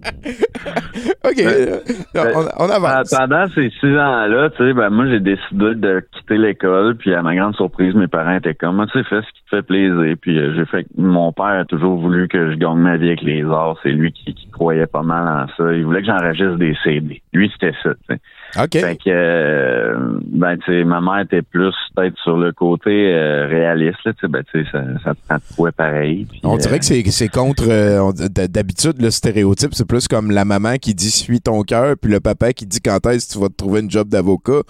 OK, 1.24 1.38
euh, 1.38 1.80
on, 2.14 2.64
on 2.64 2.70
avance. 2.70 3.14
Pendant 3.16 3.46
ces 3.48 3.70
six 3.80 3.86
ans-là, 3.86 4.50
tu 4.50 4.56
sais, 4.58 4.72
ben 4.72 4.90
moi 4.90 5.06
j'ai 5.08 5.20
décidé 5.20 5.74
de 5.74 6.02
quitter 6.12 6.38
l'école, 6.38 6.96
puis 6.96 7.14
à 7.14 7.22
ma 7.22 7.34
grande 7.34 7.54
surprise, 7.54 7.94
mes 7.94 8.08
parents 8.08 8.36
étaient 8.36 8.54
comme, 8.54 8.84
tu 8.92 8.98
sais, 8.98 9.08
fais 9.08 9.20
ce 9.20 9.26
qui 9.32 9.44
te 9.44 9.56
fait 9.56 9.62
plaisir. 9.62 10.16
Puis 10.20 10.38
euh, 10.38 10.54
j'ai 10.54 10.64
fait, 10.66 10.86
mon 10.96 11.32
père 11.32 11.60
a 11.60 11.64
toujours 11.64 11.98
voulu 11.98 12.28
que 12.28 12.52
je 12.52 12.56
gagne 12.56 12.78
ma 12.78 12.96
vie 12.96 13.08
avec 13.08 13.22
les 13.22 13.44
arts. 13.44 13.76
C'est 13.82 13.92
lui 13.92 14.12
qui, 14.12 14.34
qui 14.34 14.48
croyait 14.50 14.86
pas 14.86 15.02
mal 15.02 15.26
en 15.26 15.46
ça. 15.56 15.72
Il 15.72 15.84
voulait 15.84 16.00
que 16.00 16.06
j'enregistre 16.06 16.56
des 16.56 16.76
CD. 16.82 17.22
Lui, 17.32 17.50
c'était 17.52 17.76
ça. 17.82 17.90
tu 17.94 18.14
sais. 18.14 18.20
OK. 18.56 18.72
Fait 18.72 18.96
que, 18.96 19.08
euh, 19.08 19.96
ben, 20.26 20.56
tu 20.58 20.64
sais, 20.72 20.84
ma 20.84 21.00
mère 21.00 21.20
était 21.20 21.42
plus 21.42 21.72
peut-être 21.94 22.16
sur 22.22 22.36
le 22.36 22.52
côté 22.52 22.90
euh, 23.14 23.46
réaliste, 23.46 23.98
là, 24.04 24.12
tu 24.12 24.20
sais, 24.20 24.28
ben, 24.28 24.42
tu 24.52 24.64
sais, 24.64 24.70
ça, 24.72 24.82
ça 25.04 25.14
te 25.14 25.18
prend 25.28 25.36
de 25.36 25.54
quoi 25.56 25.72
pareil. 25.72 26.26
puis, 26.30 26.40
On 26.44 26.54
euh, 26.54 26.58
dirait 26.58 26.78
que 26.78 26.84
c'est 26.84 27.28
contre. 27.28 27.64
euh, 27.68 28.10
D'habitude, 28.48 29.00
le 29.00 29.10
stéréotype, 29.10 29.74
c'est 29.74 29.86
plus 29.86 30.08
comme 30.08 30.30
la 30.30 30.44
maman 30.44 30.76
qui 30.76 30.94
dit 30.94 31.10
suis 31.10 31.40
ton 31.40 31.62
cœur, 31.62 31.94
puis 32.00 32.10
le 32.10 32.20
papa 32.20 32.52
qui 32.52 32.66
dit 32.66 32.80
quand 32.80 33.04
est-ce 33.06 33.28
que 33.28 33.32
tu 33.34 33.40
vas 33.40 33.48
te 33.48 33.56
trouver 33.56 33.80
une 33.80 33.90
job 33.90 34.08
d'avocat? 34.08 34.62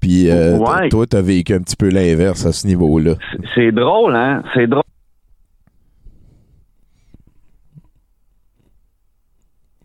Puis 0.00 0.30
euh, 0.30 0.56
Ouais. 0.58 0.88
toi, 0.88 1.06
t'as 1.06 1.22
vécu 1.22 1.54
un 1.54 1.60
petit 1.60 1.76
peu 1.76 1.88
l'inverse 1.88 2.46
à 2.46 2.52
ce 2.52 2.66
niveau-là. 2.66 3.14
C'est 3.54 3.72
drôle, 3.72 4.14
hein? 4.14 4.42
C'est 4.54 4.66
drôle. 4.66 4.82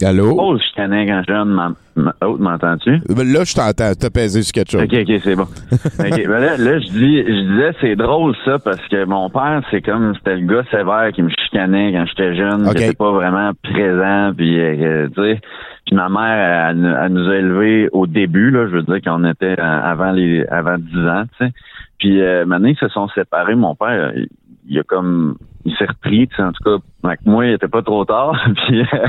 Allô? 0.01 0.35
Oh, 0.39 0.57
je 0.57 0.63
quand 0.75 1.23
jeune. 1.27 1.49
ma- 1.49 1.73
ma- 1.99 2.15
Oh, 2.25 2.37
m'entends-tu? 2.37 2.99
Ben 3.09 3.31
Là, 3.31 3.43
je 3.43 3.53
t'entends. 3.53 3.91
T'as 3.99 4.09
pesé 4.09 4.41
sur 4.41 4.53
quelque 4.53 4.71
chose. 4.71 4.83
OK, 4.83 4.93
OK, 4.93 5.21
c'est 5.23 5.35
bon. 5.35 5.47
Ben 5.97 6.39
là, 6.39 6.57
là, 6.57 6.79
je 6.79 6.87
dis, 6.89 7.17
je 7.17 7.51
disais, 7.51 7.71
c'est 7.81 7.95
drôle 7.95 8.35
ça, 8.45 8.57
parce 8.59 8.85
que 8.87 9.05
mon 9.05 9.29
père, 9.29 9.61
c'est 9.71 9.81
comme, 9.81 10.13
c'était 10.15 10.37
le 10.37 10.47
gars 10.47 10.63
sévère 10.71 11.11
qui 11.13 11.21
me 11.23 11.29
chicanait 11.29 11.91
quand 11.93 12.05
j'étais 12.07 12.35
jeune, 12.35 12.63
qui 12.73 12.83
était 12.83 12.93
pas 12.95 13.11
vraiment 13.11 13.51
présent, 13.63 14.31
puis, 14.35 14.59
euh, 14.59 15.07
tu 15.15 15.21
sais, 15.21 15.39
puis 15.85 15.95
ma 15.95 16.09
mère, 16.09 16.69
elle, 16.69 16.97
elle 17.03 17.13
nous 17.13 17.27
a 17.29 17.35
élevés 17.35 17.89
au 17.91 18.05
début, 18.07 18.51
là, 18.51 18.67
je 18.67 18.75
veux 18.77 18.83
dire 18.83 19.01
qu'on 19.01 19.23
était 19.25 19.59
euh, 19.59 19.81
avant 19.83 20.11
les, 20.11 20.45
avant 20.47 20.77
10 20.77 20.97
ans, 21.07 21.23
tu 21.37 21.45
sais. 21.45 21.51
Puis, 21.97 22.21
euh, 22.21 22.45
maintenant, 22.45 22.69
ils 22.69 22.77
se 22.77 22.87
sont 22.89 23.07
séparés, 23.09 23.55
mon 23.55 23.75
père, 23.75 24.11
il, 24.15 24.27
il 24.67 24.79
a 24.79 24.83
comme, 24.83 25.35
il 25.65 25.75
s'est 25.77 25.85
repris, 25.85 26.27
tu 26.27 26.35
sais, 26.35 26.43
en 26.43 26.51
tout 26.51 26.63
cas, 26.63 26.83
avec 27.03 27.25
moi, 27.25 27.45
il 27.47 27.53
était 27.53 27.67
pas 27.67 27.81
trop 27.81 28.05
tard, 28.05 28.33
puis, 28.67 28.81
euh, 28.81 29.07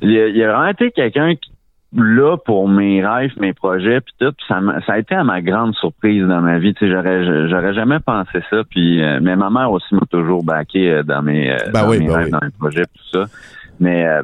il, 0.00 0.18
a, 0.18 0.26
il 0.28 0.42
a 0.42 0.52
vraiment 0.52 0.68
été 0.70 0.90
quelqu'un 0.90 1.34
qui, 1.34 1.50
là 1.94 2.36
pour 2.44 2.68
mes 2.68 3.04
rêves, 3.06 3.32
mes 3.38 3.52
projets, 3.52 4.00
puis 4.00 4.14
tout. 4.18 4.32
Puis 4.32 4.44
ça, 4.48 4.60
m'a- 4.60 4.80
ça 4.86 4.94
a 4.94 4.98
été 4.98 5.14
à 5.14 5.24
ma 5.24 5.40
grande 5.42 5.74
surprise 5.74 6.24
dans 6.26 6.40
ma 6.40 6.58
vie. 6.58 6.72
Tu 6.74 6.86
sais, 6.86 6.90
j'aurais, 6.92 7.48
j'aurais 7.48 7.74
jamais 7.74 8.00
pensé 8.00 8.40
ça. 8.50 8.62
Puis, 8.70 9.02
euh, 9.02 9.20
mais 9.22 9.36
ma 9.36 9.50
mère 9.50 9.70
aussi 9.70 9.94
m'a 9.94 10.06
toujours 10.10 10.42
baqué 10.44 10.90
euh, 10.90 11.02
dans 11.02 11.22
mes, 11.22 11.52
euh, 11.52 11.56
Ben 11.72 11.82
dans 11.82 11.88
oui, 11.90 11.98
mes 11.98 12.06
ben 12.06 12.14
rêves, 12.16 12.24
oui. 12.26 12.30
dans 12.30 12.40
mes 12.42 12.50
projets, 12.58 12.84
tout 12.84 13.18
ça. 13.18 13.24
Mais 13.80 14.06
euh, 14.06 14.22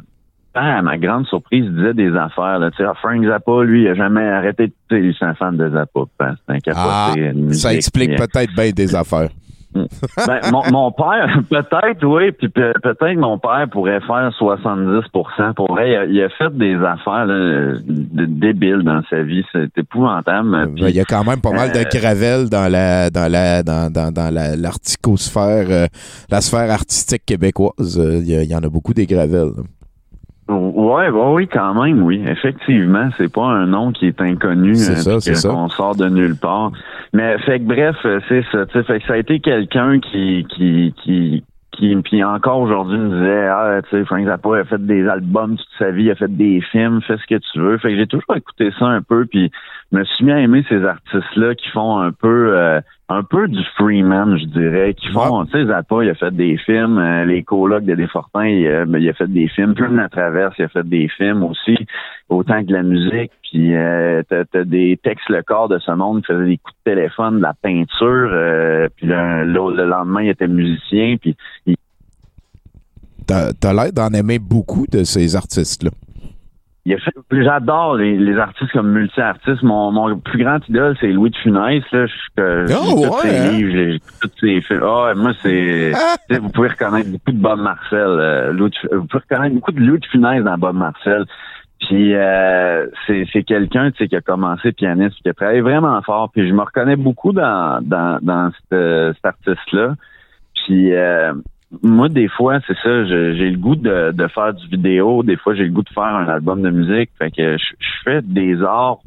à 0.55 0.81
ma 0.81 0.97
grande 0.97 1.25
surprise, 1.27 1.65
il 1.65 1.75
disait 1.75 1.93
des 1.93 2.15
affaires. 2.15 2.57
Là, 2.59 2.71
tu 2.71 2.77
sais, 2.77 2.83
ah, 2.83 2.93
Frank 2.95 3.23
Zappa, 3.23 3.63
lui, 3.63 3.83
il 3.83 3.87
a 3.89 3.93
jamais 3.93 4.27
arrêté 4.27 4.67
de. 4.67 4.73
tu 4.89 4.95
sais, 4.95 5.01
lui, 5.01 5.15
C'est 5.17 5.25
un 5.25 5.35
fan 5.35 5.55
de 5.55 5.69
Zappa. 5.69 5.99
hein, 6.21 6.33
C'est 6.47 6.55
un 6.55 6.59
capoté. 6.59 6.83
Ah, 7.29 7.33
musique, 7.35 7.53
ça 7.61 7.73
explique 7.73 8.11
euh, 8.11 8.17
peut-être 8.25 8.53
bien 8.55 8.71
des 8.71 8.95
affaires. 8.95 9.29
Ben, 10.27 10.39
mon, 10.51 10.63
mon 10.71 10.91
père, 10.91 11.41
peut-être, 11.49 12.03
oui, 12.05 12.31
puis 12.31 12.49
pe- 12.49 12.73
peut-être 12.81 13.17
mon 13.17 13.37
père 13.37 13.67
pourrait 13.71 14.01
faire 14.01 14.31
70 14.37 15.07
Pour 15.55 15.71
vrai, 15.73 15.89
il 15.91 15.95
a, 15.95 16.05
il 16.05 16.21
a 16.23 16.29
fait 16.29 16.55
des 16.57 16.75
affaires 16.75 17.25
là, 17.25 17.73
débiles 17.85 18.83
dans 18.83 19.01
sa 19.09 19.21
vie. 19.23 19.43
C'est 19.51 19.77
épouvantable. 19.77 20.71
Il 20.77 20.89
y 20.89 20.99
a 20.99 21.05
quand 21.05 21.23
même 21.23 21.41
pas 21.41 21.51
mal 21.51 21.71
de 21.71 21.79
euh, 21.79 21.83
gravel 21.99 22.49
dans 22.49 22.71
la 22.71 23.09
dans 23.09 23.31
la 23.31 23.63
dans, 23.63 23.91
dans, 23.91 24.11
dans 24.11 24.33
la 24.33 24.55
l'articosphère, 24.55 25.67
euh, 25.69 25.85
la 26.29 26.41
sphère 26.41 26.71
artistique 26.71 27.25
québécoise. 27.25 27.99
Euh, 27.99 28.19
Il 28.19 28.29
y, 28.29 28.35
a- 28.35 28.43
il 28.43 28.49
y 28.49 28.55
en 28.55 28.59
a 28.63 28.69
beaucoup 28.69 28.93
des 28.93 29.05
gravels. 29.05 29.51
là. 29.55 29.63
Ouais, 30.49 31.09
ouais, 31.09 31.31
oui, 31.33 31.47
quand 31.47 31.81
même, 31.81 32.01
oui. 32.01 32.23
Effectivement, 32.27 33.09
c'est 33.17 33.31
pas 33.31 33.45
un 33.45 33.67
nom 33.67 33.91
qui 33.91 34.07
est 34.07 34.19
inconnu, 34.19 34.75
C'est 34.75 35.47
qu'on 35.47 35.69
sort 35.69 35.95
de 35.95 36.09
nulle 36.09 36.35
part. 36.35 36.71
Mais 37.13 37.37
fait 37.39 37.59
que 37.59 37.65
bref, 37.65 37.95
euh, 38.05 38.19
c'est 38.27 38.43
ça. 38.51 38.65
tu 38.65 38.73
sais, 38.73 38.83
Fait 38.83 38.99
que 38.99 39.05
ça 39.05 39.13
a 39.13 39.17
été 39.17 39.39
quelqu'un 39.39 39.99
qui 39.99 40.45
qui 40.49 40.93
qui 41.03 41.43
qui 41.71 41.95
puis 41.97 42.23
encore 42.23 42.59
aujourd'hui 42.59 42.97
me 42.97 43.19
disait 43.19 43.47
ah 43.47 43.81
tu 43.83 43.89
sais 43.91 44.05
Frank 44.05 44.25
Zappa 44.25 44.57
a 44.57 44.63
fait 44.65 44.85
des 44.85 45.07
albums 45.07 45.55
toute 45.55 45.67
sa 45.77 45.91
vie, 45.91 46.05
il 46.05 46.11
a 46.11 46.15
fait 46.15 46.35
des 46.35 46.61
films, 46.71 47.01
fais 47.01 47.17
ce 47.17 47.27
que 47.27 47.39
tu 47.39 47.59
veux. 47.59 47.77
Fait 47.77 47.91
que 47.91 47.97
j'ai 47.97 48.07
toujours 48.07 48.35
écouté 48.35 48.71
ça 48.77 48.85
un 48.85 49.01
peu 49.01 49.25
puis 49.25 49.51
je 49.91 49.97
me 49.97 50.03
suis 50.03 50.25
bien 50.25 50.37
aimé 50.37 50.65
ces 50.67 50.83
artistes 50.83 51.35
là 51.35 51.55
qui 51.55 51.69
font 51.69 51.99
un 51.99 52.11
peu 52.11 52.57
euh, 52.57 52.81
un 53.11 53.23
peu 53.23 53.47
du 53.47 53.59
Freeman, 53.75 54.37
je 54.37 54.45
dirais, 54.45 54.93
qui 54.93 55.07
font, 55.29 55.43
tu 55.45 55.51
sais, 55.53 55.65
Zappa, 55.65 56.03
il 56.03 56.09
a 56.11 56.15
fait 56.15 56.29
des 56.29 56.57
films, 56.57 56.99
euh, 56.99 57.25
les 57.25 57.41
colocs 57.41 57.83
de 57.83 57.95
Desfortins, 57.95 58.45
il, 58.45 58.67
a- 58.67 58.85
ben, 58.85 58.99
il 58.99 59.09
a 59.09 59.13
fait 59.13 59.27
des 59.27 59.47
films, 59.47 59.73
Plume 59.73 59.95
la 59.97 60.09
Traverse, 60.09 60.53
il 60.59 60.65
a 60.65 60.67
fait 60.69 60.87
des 60.87 61.07
films 61.17 61.41
aussi, 61.43 61.75
autant 62.29 62.61
que 62.61 62.67
de 62.67 62.73
la 62.73 62.83
musique, 62.83 63.31
puis 63.49 63.75
euh, 63.75 64.21
t'as, 64.29 64.45
t'as 64.45 64.63
des 64.63 64.99
textes 65.03 65.27
le 65.29 65.41
corps 65.41 65.67
de 65.69 65.79
ce 65.79 65.91
monde 65.91 66.21
qui 66.21 66.27
faisaient 66.31 66.45
des 66.45 66.57
coups 66.57 66.77
de 66.85 66.91
téléphone, 66.93 67.37
de 67.37 67.41
la 67.41 67.53
peinture, 67.59 68.29
euh, 68.31 68.87
puis 68.95 69.07
le, 69.07 69.43
le- 69.43 69.75
le 69.75 69.85
lendemain, 69.89 70.21
il 70.21 70.29
était 70.29 70.47
musicien, 70.47 71.15
puis 71.19 71.35
il, 71.65 71.75
T'as 73.25 73.53
t'as 73.53 73.73
l'air 73.73 73.91
d'en 73.93 74.09
aimer 74.09 74.39
beaucoup 74.39 74.85
de 74.87 75.03
ces 75.03 75.35
artistes-là. 75.35 75.91
J'adore 77.31 77.95
les, 77.95 78.17
les 78.17 78.37
artistes 78.37 78.71
comme 78.71 78.91
multi-artistes. 78.91 79.63
Mon, 79.63 79.91
mon 79.91 80.17
plus 80.19 80.43
grand 80.43 80.59
idole, 80.69 80.95
c'est 80.99 81.07
Louis 81.11 81.29
de 81.29 81.35
Funès. 81.37 81.83
Là. 81.91 82.05
Je, 82.05 82.65
j'ai 82.67 82.73
tous 82.73 83.07
ouais, 83.07 83.21
ses 83.21 83.37
hein? 83.37 83.51
livres, 83.51 83.99
tous 84.21 84.31
ses 84.39 84.61
films. 84.61 84.81
Ouais, 84.81 85.15
moi, 85.15 85.31
c'est... 85.41 85.91
vous 86.39 86.49
pouvez 86.49 86.69
reconnaître 86.69 87.09
beaucoup 87.09 87.31
de 87.31 87.41
Bob 87.41 87.59
Marcel. 87.59 87.99
euh, 87.99 88.51
Louis 88.53 88.69
de- 88.71 88.95
vous 88.95 89.05
pouvez 89.05 89.23
reconnaître 89.29 89.55
beaucoup 89.55 89.71
de 89.71 89.79
Louis 89.79 89.99
de 89.99 90.05
Funès 90.05 90.43
dans 90.43 90.57
Bob 90.57 90.75
Marcel. 90.75 91.25
Puis 91.87 92.13
euh, 92.13 92.87
c'est, 93.07 93.43
quelqu'un 93.43 93.91
qui 93.91 94.13
a 94.15 94.21
commencé 94.21 94.71
pianiste, 94.71 95.15
qui 95.21 95.29
a 95.29 95.33
travaillé 95.33 95.61
vraiment 95.61 96.01
fort. 96.01 96.29
Puis 96.31 96.47
je 96.47 96.53
me 96.53 96.61
reconnais 96.61 96.97
beaucoup 96.97 97.31
dans, 97.31 97.79
dans, 97.81 98.19
dans 98.21 98.51
cet, 98.69 99.15
cet 99.15 99.25
artiste-là. 99.25 99.95
Puis 100.53 100.63
Puis 100.65 100.93
euh, 100.93 101.33
moi, 101.83 102.09
des 102.09 102.27
fois, 102.27 102.59
c'est 102.65 102.77
ça, 102.81 103.05
j'ai 103.05 103.51
le 103.51 103.57
goût 103.57 103.75
de, 103.75 104.11
de 104.11 104.27
faire 104.27 104.53
du 104.53 104.67
vidéo, 104.67 105.21
des 105.23 105.37
fois 105.37 105.53
j'ai 105.53 105.65
le 105.65 105.71
goût 105.71 105.83
de 105.83 105.89
faire 105.89 106.03
un 106.03 106.27
album 106.27 106.61
de 106.61 106.69
musique. 106.71 107.11
Fait 107.19 107.29
que 107.29 107.57
je, 107.57 107.65
je 107.79 107.91
fais 108.03 108.21
des 108.23 108.61
arts 108.63 108.99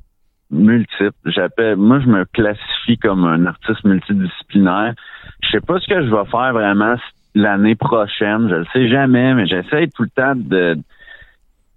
multiples. 0.51 1.12
J'appelle 1.27 1.77
moi 1.77 1.98
je 2.01 2.07
me 2.07 2.25
classifie 2.27 2.98
comme 2.98 3.25
un 3.25 3.46
artiste 3.46 3.85
multidisciplinaire. 3.85 4.94
Je 5.42 5.51
sais 5.51 5.61
pas 5.61 5.81
ce 5.81 5.88
que 5.88 6.03
je 6.03 6.11
vais 6.11 6.31
faire 6.31 6.53
vraiment 6.53 6.96
l'année 7.35 7.75
prochaine, 7.75 8.48
je 8.48 8.57
le 8.57 8.66
sais 8.72 8.88
jamais, 8.88 9.35
mais 9.35 9.46
j'essaie 9.46 9.88
tout 9.88 10.03
le 10.03 10.11
temps 10.11 10.35
de 10.37 10.77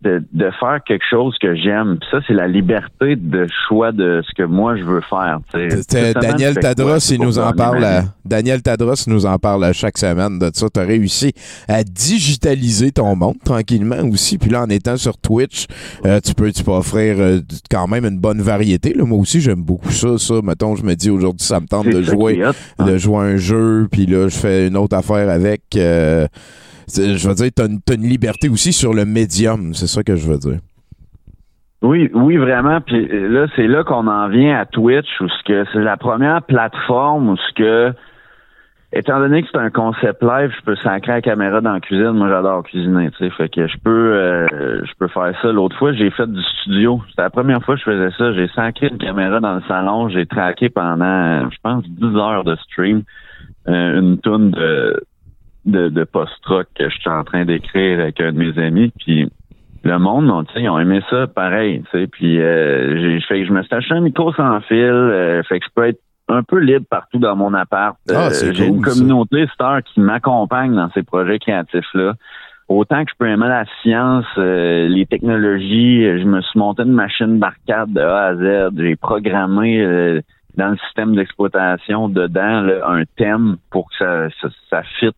de, 0.06 0.24
de 0.34 0.50
faire 0.60 0.80
quelque 0.88 1.04
chose 1.10 1.36
que 1.42 1.56
j'aime. 1.56 1.98
Ça, 2.12 2.20
c'est 2.28 2.34
la 2.34 2.48
liberté 2.48 3.16
de 3.18 3.48
choix 3.68 3.92
de 3.92 4.22
ce 4.26 4.34
que 4.36 4.44
moi 4.48 4.78
je 4.78 4.84
veux 4.84 5.02
faire. 5.02 5.40
Daniel 6.22 6.56
Tadros, 6.56 6.98
il 7.12 7.20
nous 7.20 7.40
en 7.40 7.52
parle. 7.52 7.84
à- 7.84 8.02
vie? 8.02 8.08
Daniel 8.24 8.62
Tadros 8.62 8.94
nous 9.08 9.26
en 9.26 9.38
parle 9.38 9.64
à 9.66 9.74
chaque 9.74 9.98
semaine 9.98 10.40
de 10.40 10.50
ça. 10.54 10.68
Tu 10.74 10.80
as 10.80 10.84
réussi 10.84 11.34
à 11.68 11.84
digitaliser 11.84 12.92
ton 12.92 13.16
monde 13.16 13.36
tranquillement 13.44 14.02
aussi. 14.12 14.38
Puis 14.38 14.50
là, 14.50 14.64
en 14.64 14.70
étant 14.70 14.98
sur 14.98 15.18
Twitch, 15.18 15.66
euh, 16.06 16.20
tu 16.24 16.34
peux 16.34 16.52
tu 16.52 16.64
peux 16.64 16.72
offrir 16.72 17.16
euh, 17.20 17.40
quand 17.70 17.88
même 17.88 18.06
une 18.06 18.20
bonne 18.20 18.42
variété. 18.42 18.94
Là. 18.94 19.06
Moi 19.06 19.18
aussi, 19.20 19.42
j'aime 19.42 19.62
beaucoup 19.64 19.92
ça. 19.92 20.18
Ça, 20.18 20.36
mettons, 20.44 20.76
je 20.76 20.84
me 20.84 20.94
dis 20.96 21.10
aujourd'hui, 21.10 21.46
ça 21.46 21.60
me 21.60 21.68
tente 21.68 21.86
C'est 21.86 21.94
de 21.94 22.02
jouer, 22.04 22.46
hot, 22.46 22.52
hein. 22.80 22.86
de 22.86 22.98
jouer 22.98 23.18
un 23.34 23.38
jeu. 23.38 23.88
Puis 23.92 24.06
là, 24.06 24.28
je 24.28 24.36
fais 24.38 24.68
une 24.68 24.78
autre 24.78 24.96
affaire 24.96 25.30
avec. 25.30 25.62
euh, 25.76 26.28
je 26.88 27.28
veux 27.28 27.34
dire, 27.34 27.52
une, 27.66 27.82
t'as 27.82 27.96
une 27.96 28.08
liberté 28.08 28.50
aussi 28.50 28.74
sur 28.74 28.94
le 28.94 29.06
médium. 29.06 29.74
C'est 29.74 29.88
ça 29.88 30.04
que 30.04 30.16
je 30.16 30.28
veux 30.28 30.38
dire. 30.38 30.60
Oui, 31.82 32.10
oui, 32.14 32.38
vraiment. 32.38 32.82
Puis 32.82 33.08
euh, 33.12 33.30
là, 33.30 33.48
c'est 33.56 33.68
là 33.68 33.84
qu'on 33.84 34.08
en 34.08 34.28
vient 34.30 34.58
à 34.58 34.66
Twitch, 34.66 35.08
où 35.22 35.28
c'est 35.46 35.66
la 35.76 35.98
première 35.98 36.42
plateforme 36.42 37.30
où 37.30 37.38
ce 37.38 37.54
que, 37.54 37.94
étant 38.92 39.20
donné 39.20 39.44
que 39.44 39.50
c'est 39.52 39.60
un 39.60 39.70
concept 39.70 40.24
live, 40.24 40.52
je 40.58 40.64
peux 40.66 40.76
sacrer 40.78 41.14
la 41.14 41.22
caméra 41.22 41.62
dans 41.62 41.74
la 41.74 41.80
cuisine. 41.80 42.12
Moi, 42.12 42.30
j'adore 42.30 42.64
cuisiner, 42.64 43.12
tu 43.12 43.18
sais. 43.18 43.30
Fait 43.32 43.50
que 43.50 43.68
je 43.68 43.78
peux, 43.84 44.14
euh, 44.14 44.48
je 44.84 44.92
peux 44.98 45.08
faire 45.10 45.32
ça. 45.42 45.52
L'autre 45.52 45.78
fois, 45.78 45.94
j'ai 45.94 46.10
fait 46.10 46.28
du 46.32 46.42
studio. 46.62 47.02
C'était 47.10 47.24
la 47.24 47.30
première 47.30 47.62
fois 47.62 47.76
que 47.76 47.82
je 47.82 47.86
faisais 47.86 48.12
ça. 48.18 48.34
J'ai 48.34 48.48
sacré 48.56 48.88
une 48.88 48.98
caméra 48.98 49.40
dans 49.40 49.56
le 49.56 49.62
salon. 49.68 50.10
J'ai 50.10 50.26
traqué 50.26 50.70
pendant, 50.70 51.50
je 51.52 51.58
pense, 51.62 51.84
10 51.88 52.16
heures 52.16 52.44
de 52.44 52.56
stream 52.56 53.04
euh, 53.68 54.00
une 54.00 54.18
toune 54.20 54.52
de, 54.52 55.04
de, 55.66 55.90
de 55.90 56.04
post-rock 56.04 56.68
que 56.76 56.90
je 56.90 56.96
suis 56.98 57.10
en 57.10 57.24
train 57.24 57.46
d'écrire 57.46 58.00
avec 58.00 58.20
un 58.22 58.32
de 58.32 58.38
mes 58.38 58.58
amis. 58.58 58.92
Puis 59.00 59.30
le 59.84 60.00
monde, 60.00 60.48
sais, 60.54 60.62
ils 60.62 60.70
ont 60.70 60.80
aimé 60.80 61.02
ça 61.10 61.28
pareil. 61.28 61.84
Puis 62.12 62.42
euh, 62.42 63.00
j'ai 63.00 63.22
fait 63.22 63.42
que 63.42 63.48
je 63.48 63.54
me 63.54 63.62
suis 63.64 63.76
acheté 63.76 63.94
un 63.94 64.02
micro 64.02 64.34
sans 64.34 64.60
fil, 64.62 64.78
euh, 64.78 65.44
fait 65.44 65.60
que 65.60 65.66
je 65.66 65.72
peux 65.76 65.88
être 65.88 66.00
un 66.28 66.42
peu 66.42 66.58
libre 66.60 66.86
partout 66.90 67.20
dans 67.20 67.36
mon 67.36 67.54
appart. 67.54 67.98
Ah, 68.10 68.28
Euh, 68.28 68.52
j'ai 68.54 68.68
cool, 68.68 68.78
une 68.78 68.82
communauté 68.82 69.46
star 69.54 69.84
qui 69.84 70.00
m'accompagne 70.00 70.76
dans 70.76 70.90
ces 70.92 71.04
projets 71.04 71.38
créatifs-là. 71.40 72.14
Autant 72.68 73.06
que 73.06 73.12
je 73.12 73.16
peux 73.20 73.28
aimer 73.30 73.48
la 73.48 73.66
science, 73.84 74.26
euh, 74.40 74.88
les 74.88 75.06
technologies, 75.06 76.02
je 76.02 76.24
me 76.24 76.42
suis 76.42 76.58
monté 76.58 76.82
une 76.82 76.94
machine 76.94 77.38
d'arcade 77.38 77.94
de 77.94 78.02
A 78.02 78.26
à 78.26 78.36
Z. 78.36 78.72
J'ai 78.76 78.96
programmé 78.96 79.80
euh, 79.82 80.20
dans 80.58 80.70
le 80.70 80.78
système 80.78 81.16
d'exploitation 81.16 82.10
dedans 82.10 82.62
là, 82.62 82.88
un 82.88 83.04
thème 83.18 83.58
pour 83.70 83.88
que 83.92 83.96
ça, 84.00 84.30
ça, 84.42 84.48
ça 84.72 84.82
fit 85.00 85.12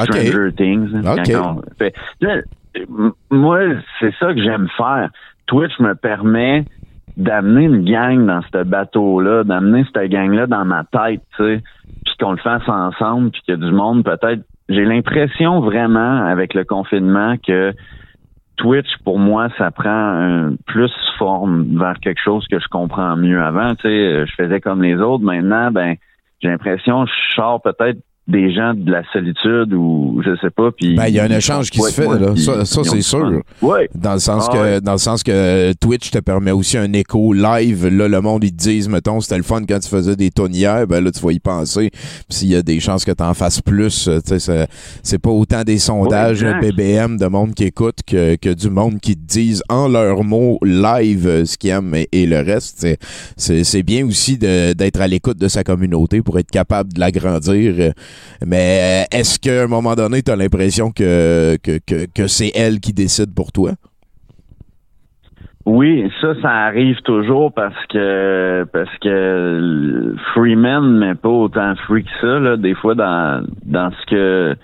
OK. 0.00 0.04
Stranger 0.16 0.52
Things. 0.56 0.94
hein, 0.94 1.12
OK. 1.12 1.22
quand 1.32 1.56
on- 1.58 1.62
fait- 1.78 1.94
là, 2.20 2.36
m- 2.76 3.12
moi, 3.30 3.60
c'est 4.00 4.14
ça 4.18 4.32
que 4.34 4.42
j'aime 4.42 4.68
faire. 4.76 5.10
Twitch 5.46 5.78
me 5.80 5.94
permet 5.94 6.64
d'amener 7.16 7.64
une 7.66 7.84
gang 7.84 8.26
dans 8.26 8.40
ce 8.52 8.64
bateau-là, 8.64 9.44
d'amener 9.44 9.84
cette 9.94 10.10
gang-là 10.10 10.46
dans 10.46 10.64
ma 10.64 10.82
tête, 10.84 11.20
tu 11.36 11.44
sais, 11.44 11.62
puis 12.04 12.14
qu'on 12.18 12.32
le 12.32 12.38
fasse 12.38 12.68
ensemble, 12.68 13.30
puis 13.30 13.40
qu'il 13.42 13.54
y 13.54 13.56
a 13.62 13.64
du 13.68 13.72
monde 13.72 14.04
peut-être. 14.04 14.42
J'ai 14.68 14.84
l'impression 14.84 15.60
vraiment 15.60 16.24
avec 16.26 16.54
le 16.54 16.64
confinement 16.64 17.36
que 17.46 17.72
Twitch, 18.56 18.88
pour 19.04 19.18
moi, 19.18 19.48
ça 19.58 19.70
prend 19.70 19.90
un 19.90 20.54
plus 20.66 20.92
forme 21.18 21.76
vers 21.78 21.98
quelque 22.00 22.20
chose 22.22 22.46
que 22.50 22.58
je 22.58 22.66
comprends 22.68 23.16
mieux. 23.16 23.42
Avant, 23.42 23.74
tu 23.74 23.82
sais, 23.82 24.26
je 24.26 24.32
faisais 24.36 24.60
comme 24.60 24.82
les 24.82 24.96
autres. 24.96 25.24
Maintenant, 25.24 25.70
ben, 25.70 25.96
j'ai 26.40 26.48
l'impression 26.48 27.04
que 27.04 27.10
je 27.10 27.34
sors 27.34 27.60
peut-être 27.62 27.98
des 28.26 28.54
gens 28.54 28.72
de 28.74 28.90
la 28.90 29.02
solitude 29.12 29.74
ou 29.74 30.22
je 30.24 30.30
sais 30.40 30.50
pas. 30.50 30.70
Puis 30.72 30.94
Ben, 30.96 31.08
il 31.08 31.14
y 31.14 31.20
a 31.20 31.24
un 31.24 31.30
échange 31.30 31.70
qui 31.70 31.80
se 31.80 31.92
fait, 31.92 32.06
là. 32.06 32.34
Ça, 32.36 32.64
ça, 32.64 32.82
c'est 32.84 33.02
sûr. 33.02 33.42
Ouais. 33.60 33.88
Dans 33.94 34.14
le 34.14 34.18
sens 34.18 34.46
Ah 34.48 34.52
que 34.52 34.58
ouais. 34.58 34.80
dans 34.80 34.92
le 34.92 34.98
sens 34.98 35.22
que 35.22 35.72
Twitch 35.74 36.10
te 36.10 36.18
permet 36.20 36.50
aussi 36.50 36.78
un 36.78 36.90
écho 36.94 37.32
live. 37.34 37.86
Là, 37.88 38.08
le 38.08 38.20
monde, 38.22 38.42
ils 38.44 38.52
te 38.52 38.56
disent, 38.62 38.88
mettons, 38.88 39.20
c'était 39.20 39.36
le 39.36 39.42
fun 39.42 39.62
quand 39.68 39.78
tu 39.78 39.88
faisais 39.90 40.16
des 40.16 40.30
tonnes 40.30 40.54
hier, 40.54 40.86
ben 40.86 41.04
là, 41.04 41.10
tu 41.10 41.20
vas 41.20 41.32
y 41.32 41.38
penser. 41.38 41.90
Puis 41.92 42.38
s'il 42.38 42.48
y 42.48 42.56
a 42.56 42.62
des 42.62 42.80
chances 42.80 43.04
que 43.04 43.12
tu 43.12 43.22
en 43.22 43.34
fasses 43.34 43.60
plus, 43.60 44.08
euh, 44.08 44.20
tu 44.20 44.28
sais, 44.30 44.38
c'est- 44.38 44.68
c'est 45.02 45.18
pas 45.18 45.30
autant 45.30 45.62
des 45.62 45.78
sondages 45.78 46.42
Ouais. 46.42 46.60
BBM 46.60 47.18
de 47.18 47.26
monde 47.26 47.52
qui 47.54 47.64
écoute 47.64 47.98
que, 48.06 48.36
que 48.36 48.54
du 48.54 48.70
monde 48.70 49.00
qui 49.00 49.16
te 49.16 49.26
disent 49.26 49.62
en 49.68 49.86
leurs 49.88 50.24
mots 50.24 50.58
live 50.62 51.26
euh, 51.26 51.44
ce 51.44 51.58
qu'ils 51.58 51.70
aiment 51.70 51.94
et, 51.94 52.08
et 52.12 52.26
le 52.26 52.38
reste. 52.38 52.76
C'est- 52.80 52.98
C'est 53.36 53.64
c'est 53.64 53.82
bien 53.82 54.06
aussi 54.06 54.38
d'être 54.38 55.00
à 55.00 55.08
l'écoute 55.08 55.38
de 55.38 55.48
sa 55.48 55.62
communauté 55.64 56.22
pour 56.22 56.38
être 56.38 56.50
capable 56.50 56.92
de 56.92 57.00
l'agrandir. 57.00 57.92
Mais 58.44 59.06
euh, 59.12 59.18
est-ce 59.18 59.38
qu'à 59.38 59.64
un 59.64 59.66
moment 59.66 59.94
donné, 59.94 60.22
tu 60.22 60.30
as 60.30 60.36
l'impression 60.36 60.90
que, 60.90 61.56
que, 61.62 61.78
que, 61.86 62.06
que 62.12 62.26
c'est 62.26 62.52
elle 62.54 62.80
qui 62.80 62.92
décide 62.92 63.34
pour 63.34 63.52
toi? 63.52 63.72
Oui, 65.66 66.10
ça, 66.20 66.34
ça 66.42 66.50
arrive 66.50 67.00
toujours 67.02 67.52
parce 67.54 67.86
que 67.88 68.66
parce 68.70 68.94
que 68.98 70.14
Freeman 70.34 71.00
n'est 71.00 71.14
pas 71.14 71.30
autant 71.30 71.74
free 71.86 72.04
que 72.04 72.10
ça. 72.20 72.38
Là. 72.38 72.56
Des 72.58 72.74
fois, 72.74 72.94
dans 72.94 73.46
dans 73.64 73.90
ce 73.90 74.06
que 74.10 74.56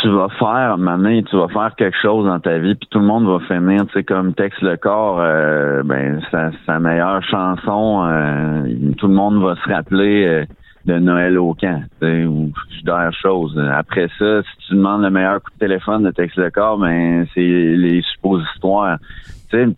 tu 0.00 0.08
vas 0.08 0.28
faire, 0.38 0.78
maintenant, 0.78 1.20
tu 1.28 1.36
vas 1.36 1.48
faire 1.48 1.74
quelque 1.76 1.98
chose 2.00 2.24
dans 2.24 2.40
ta 2.40 2.56
vie, 2.58 2.74
puis 2.76 2.88
tout 2.90 3.00
le 3.00 3.04
monde 3.04 3.26
va 3.26 3.40
finir, 3.46 3.84
tu 3.88 3.92
sais, 3.92 4.04
comme 4.04 4.32
Tex 4.32 4.56
le 4.62 4.78
corps, 4.78 5.18
euh, 5.20 5.82
ben 5.82 6.22
sa, 6.30 6.50
sa 6.64 6.78
meilleure 6.78 7.22
chanson, 7.24 8.06
euh, 8.06 8.92
tout 8.96 9.08
le 9.08 9.14
monde 9.14 9.42
va 9.42 9.56
se 9.56 9.68
rappeler 9.68 10.46
de 10.90 10.98
Noël 10.98 11.38
au 11.38 11.54
camp, 11.54 11.82
ou 12.02 12.50
d'autres 12.84 13.12
choses. 13.22 13.58
Après 13.72 14.08
ça, 14.18 14.42
si 14.42 14.66
tu 14.68 14.74
demandes 14.74 15.02
le 15.02 15.10
meilleur 15.10 15.40
coup 15.42 15.50
de 15.52 15.58
téléphone 15.58 16.02
de 16.02 16.10
Tex 16.10 16.34
le 16.36 16.50
corps, 16.50 16.78
ben 16.78 17.26
c'est 17.34 17.40
les 17.40 18.02
suppositoires. 18.02 18.98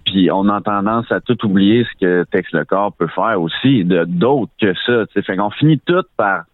Puis 0.05 0.31
on 0.31 0.49
a 0.49 0.61
tendance 0.61 1.11
à 1.11 1.21
tout 1.21 1.47
oublier 1.47 1.85
ce 1.85 1.99
que 2.01 2.25
Tex 2.31 2.51
le 2.53 2.65
corps 2.65 2.93
peut 2.93 3.09
faire 3.09 3.41
aussi, 3.41 3.85
de 3.85 4.05
d'autres 4.05 4.53
que 4.61 4.75
ça. 4.87 5.07
tu 5.07 5.13
sais. 5.15 5.23
Fait 5.23 5.37
qu'on 5.37 5.51
finit 5.51 5.79
tout 5.79 6.05
par 6.17 6.45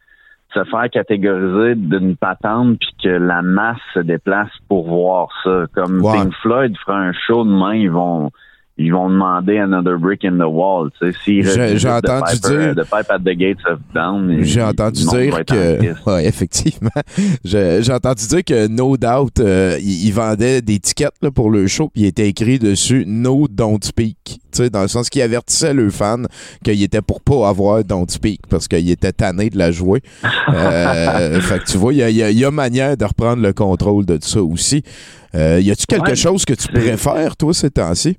se 0.55 0.64
faire 0.64 0.88
catégoriser 0.90 1.75
d'une 1.75 2.16
patente 2.16 2.79
puis 2.79 2.94
que 3.05 3.09
la 3.09 3.42
masse 3.42 3.77
se 3.92 4.01
déplace 4.01 4.51
pour 4.68 4.88
voir 4.88 5.29
ça. 5.44 5.64
Comme 5.75 6.01
Ouais. 6.01 6.12
Pink 6.12 6.33
Floyd 6.42 6.77
fera 6.79 6.99
un 6.99 7.12
show 7.12 7.44
demain, 7.44 7.75
ils 7.75 7.90
vont 7.90 8.31
ils 8.79 8.93
vont 8.93 9.11
demander 9.11 9.59
Another 9.59 9.99
Brick 9.99 10.25
in 10.25 10.38
the 10.38 10.47
Wall. 10.49 10.91
Tu 11.01 11.12
sais, 11.12 11.19
s'ils 11.25 11.79
J'ai- 11.79 11.88
entendu 11.88 12.23
Piper- 12.41 12.75
dire- 12.75 12.85
The 12.85 12.88
Pipe 12.88 13.11
at 13.11 13.19
the 13.19 13.37
Gates 13.37 13.67
of 13.71 13.79
Down. 13.95 14.38
J'ai 14.43 14.62
entendu 14.62 15.03
le 15.05 15.21
dire 15.27 15.45
que. 15.45 16.11
Ouais, 16.11 16.27
effectivement. 16.27 16.91
J'ai 17.45 17.93
entendu 17.93 18.27
dire 18.27 18.45
que 18.45 18.67
No 18.69 18.97
Doubt, 18.97 19.41
euh, 19.41 19.77
ils 19.81 20.07
ils 20.07 20.12
vendaient 20.12 20.62
des 20.62 20.79
tickets 20.79 21.12
là, 21.23 21.31
pour 21.31 21.51
le 21.51 21.67
show, 21.67 21.88
puis 21.93 22.03
il 22.03 22.07
était 22.07 22.29
écrit 22.29 22.59
dessus 22.59 23.05
No 23.07 23.47
Don't 23.51 23.83
Speak. 23.83 24.17
Tu 24.25 24.38
sais, 24.53 24.71
dans 24.71 24.83
le 24.83 24.88
sens 24.88 25.11
qu'ils 25.11 25.23
avertissaient 25.23 25.75
leurs 25.75 25.93
fans 25.93 26.23
qu'il 26.64 26.83
était 26.83 27.03
pour 27.03 27.21
pas 27.21 27.49
avoir 27.49 27.85
Don't 27.85 28.09
Speak 28.09 28.41
parce 28.49 28.67
qu'il 28.69 28.88
était 28.91 29.12
tanné 29.12 29.51
de 29.51 29.59
la 29.59 29.71
jouer. 29.73 30.01
Euh, 30.55 31.41
fait 31.41 31.59
que 31.61 31.64
tu 31.64 31.77
vois, 31.79 31.93
il 31.93 31.99
y 31.99 32.03
a, 32.03 32.11
y 32.11 32.23
a- 32.23 32.31
y 32.31 32.45
a 32.45 32.51
manière 32.51 32.97
de 32.97 33.05
reprendre 33.05 33.43
le 33.43 33.53
contrôle 33.53 34.07
de 34.07 34.19
ça 34.21 34.43
aussi. 34.43 34.83
Euh, 35.35 35.61
y 35.62 35.71
a-tu 35.71 35.85
quelque 35.87 36.09
Ouais, 36.11 36.17
chose 36.17 36.45
que 36.45 36.55
tu 36.55 36.69
préfères, 36.69 37.37
toi, 37.37 37.53
ces 37.53 37.71
temps-ci? 37.71 38.17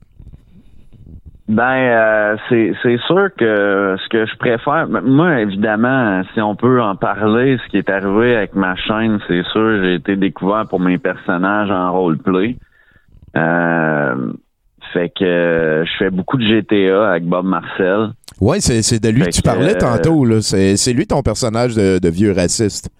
Ben, 1.49 1.63
euh, 1.63 2.38
c'est 2.47 2.73
c'est 2.83 2.99
sûr 3.07 3.29
que 3.35 3.95
ce 3.97 4.09
que 4.09 4.27
je 4.27 4.38
préfère, 4.38 4.88
moi 4.88 5.41
évidemment, 5.41 6.21
si 6.31 6.41
on 6.41 6.55
peut 6.55 6.79
en 6.79 6.95
parler, 6.95 7.57
ce 7.65 7.71
qui 7.71 7.77
est 7.77 7.89
arrivé 7.89 8.35
avec 8.35 8.53
ma 8.53 8.75
chaîne, 8.75 9.17
c'est 9.27 9.41
sûr, 9.51 9.81
j'ai 9.81 9.95
été 9.95 10.15
découvert 10.15 10.67
pour 10.69 10.79
mes 10.79 10.99
personnages 10.99 11.71
en 11.71 11.91
roleplay. 11.91 12.55
Euh, 13.35 14.31
fait 14.93 15.09
que 15.09 15.83
je 15.88 15.91
fais 15.97 16.12
beaucoup 16.12 16.38
de 16.38 16.43
GTA 16.43 17.09
avec 17.09 17.25
Bob 17.25 17.45
Marcel. 17.45 18.12
Ouais, 18.39 18.59
c'est 18.59 18.83
c'est 18.83 18.99
de 18.99 19.09
lui 19.09 19.23
Fait 19.23 19.31
que 19.31 19.35
tu 19.35 19.41
que, 19.41 19.47
parlais 19.47 19.75
euh, 19.75 19.79
tantôt. 19.79 20.25
là. 20.25 20.41
C'est 20.41 20.77
c'est 20.77 20.93
lui 20.93 21.07
ton 21.07 21.23
personnage 21.23 21.75
de, 21.75 21.97
de 21.97 22.09
vieux 22.09 22.31
raciste. 22.31 22.91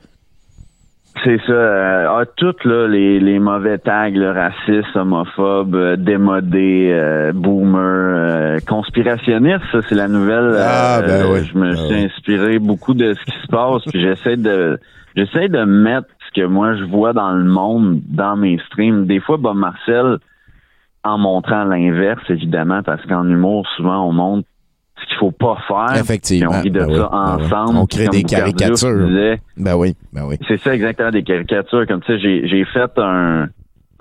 C'est 1.23 1.39
ça. 1.45 1.51
euh, 1.51 2.08
ah, 2.10 2.23
toutes 2.38 2.63
là, 2.65 2.88
les, 2.88 3.19
les 3.19 3.39
mauvais 3.39 3.77
tags, 3.77 4.10
là, 4.10 4.32
racistes, 4.34 4.95
homophobes, 4.95 5.75
euh, 5.75 5.95
démodés, 5.97 6.89
euh, 6.93 7.32
boomer, 7.34 7.77
euh, 7.82 8.60
conspirationniste, 8.67 9.63
ça 9.71 9.79
c'est 9.88 9.95
la 9.95 10.08
nouvelle. 10.08 10.55
Ah, 10.58 10.99
euh, 10.99 11.08
ben 11.08 11.25
oui. 11.34 11.43
Je 11.51 11.58
me 11.58 11.71
Ben 11.71 11.75
suis 11.75 11.95
oui. 11.95 12.03
inspiré 12.05 12.60
beaucoup 12.60 12.93
de 12.93 13.13
ce 13.13 13.25
qui 13.25 13.38
se 13.41 13.47
passe, 13.47 13.84
puis 13.91 14.01
j'essaie 14.01 14.38
de 14.38 14.79
j'essaie 15.15 15.49
de 15.49 15.63
mettre 15.65 16.08
ce 16.27 16.41
que 16.41 16.45
moi 16.47 16.75
je 16.75 16.84
vois 16.86 17.13
dans 17.13 17.32
le 17.32 17.43
monde 17.43 17.99
dans 18.08 18.36
mes 18.38 18.58
streams. 18.67 19.05
Des 19.05 19.19
fois, 19.19 19.38
Bob 19.38 19.58
Marcel, 19.58 20.17
en 21.03 21.17
montrant 21.17 21.63
l'inverse, 21.65 22.23
évidemment, 22.29 22.82
parce 22.84 23.05
qu'en 23.05 23.27
humour, 23.27 23.65
souvent 23.75 24.05
on 24.08 24.12
montre 24.13 24.47
ce 25.01 25.07
qu'il 25.07 25.17
faut 25.17 25.31
pas 25.31 25.57
faire. 25.67 25.97
Effectivement. 25.99 26.51
On 26.53 26.62
rit 26.62 26.71
de 26.71 26.79
Ben 26.79 26.95
ça 26.95 27.09
ben 27.12 27.38
oui. 27.38 27.43
ensemble. 27.45 27.77
On 27.77 27.85
crée 27.85 28.07
des 28.07 28.23
caricatures. 28.23 29.07
Ben 29.57 29.75
oui, 29.75 29.95
ben 30.13 30.23
oui. 30.27 30.35
c'est 30.47 30.57
ça 30.57 30.73
exactement 30.73 31.12
des 31.12 31.23
caricatures. 31.23 31.85
Comme 31.88 32.01
tu 32.01 32.13
sais, 32.13 32.19
j'ai, 32.19 32.47
j'ai 32.47 32.65
fait 32.65 32.91
un, 32.97 33.47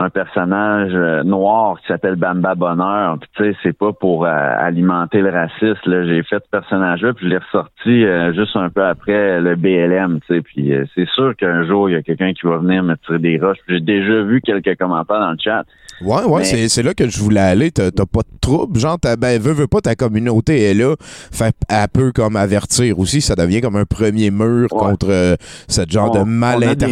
un 0.01 0.11
personnage 0.11 0.93
euh, 0.95 1.25
noir 1.25 1.81
qui 1.81 1.87
s'appelle 1.89 2.15
Bamba 2.15 2.55
Bonheur. 2.55 3.19
Puis 3.19 3.29
tu 3.37 3.45
sais, 3.45 3.59
c'est 3.63 3.77
pas 3.77 3.93
pour 3.93 4.25
euh, 4.27 4.29
alimenter 4.31 5.21
le 5.21 5.31
racisme. 5.31 5.91
Là. 5.91 6.07
J'ai 6.07 6.23
fait 6.23 6.43
ce 6.45 6.51
personnage-là, 6.51 7.13
puis 7.15 7.27
je 7.27 7.31
l'ai 7.31 7.39
ressorti 7.39 8.05
euh, 8.05 8.33
juste 8.33 8.55
un 8.55 8.71
peu 8.71 8.85
après 8.85 9.41
le 9.41 9.57
BLM. 9.57 10.21
Tu 10.27 10.35
sais, 10.37 10.41
puis 10.41 10.73
euh, 10.73 10.85
c'est 10.95 11.09
sûr 11.09 11.35
qu'un 11.37 11.67
jour 11.67 11.91
il 11.91 11.95
y 11.95 11.97
a 11.97 12.03
quelqu'un 12.03 12.33
qui 12.33 12.47
va 12.47 12.59
venir 12.59 12.83
me 12.85 12.95
tirer 12.97 13.19
des 13.19 13.39
roches. 13.39 13.59
J'ai 13.69 13.81
déjà 13.81 14.23
vu 14.23 14.41
quelques 14.41 14.77
commentaires 14.79 15.21
dans 15.21 15.33
le 15.33 15.39
chat. 15.41 15.65
Ouais, 16.03 16.25
ouais, 16.25 16.39
Mais- 16.39 16.45
c'est, 16.45 16.69
c'est 16.69 16.83
là 16.83 16.95
que 16.95 17.09
je 17.09 17.19
voulais 17.21 17.41
aller. 17.41 17.71
T'as, 17.71 17.91
t'as 17.91 18.07
pas 18.07 18.21
de 18.21 18.39
trouble. 18.41 18.79
Genre, 18.79 18.99
t'as, 19.01 19.17
ben, 19.17 19.41
veux, 19.41 19.53
veux 19.53 19.67
pas, 19.67 19.81
ta 19.81 19.95
communauté 19.95 20.63
est 20.63 20.75
là. 20.75 20.95
Fait 21.01 21.55
elle 21.69 21.89
peut 21.93 22.13
comme 22.13 22.37
avertir 22.37 22.99
aussi. 22.99 23.21
Ça 23.21 23.35
devient 23.35 23.61
comme 23.61 23.77
un 23.77 23.85
premier 23.85 24.31
mur 24.31 24.69
contre 24.69 25.09
euh, 25.11 25.35
ce 25.69 25.83
genre 25.89 26.11
On- 26.11 26.15
de 26.15 26.19
on 26.19 26.23
a 26.23 26.25
des 26.25 26.31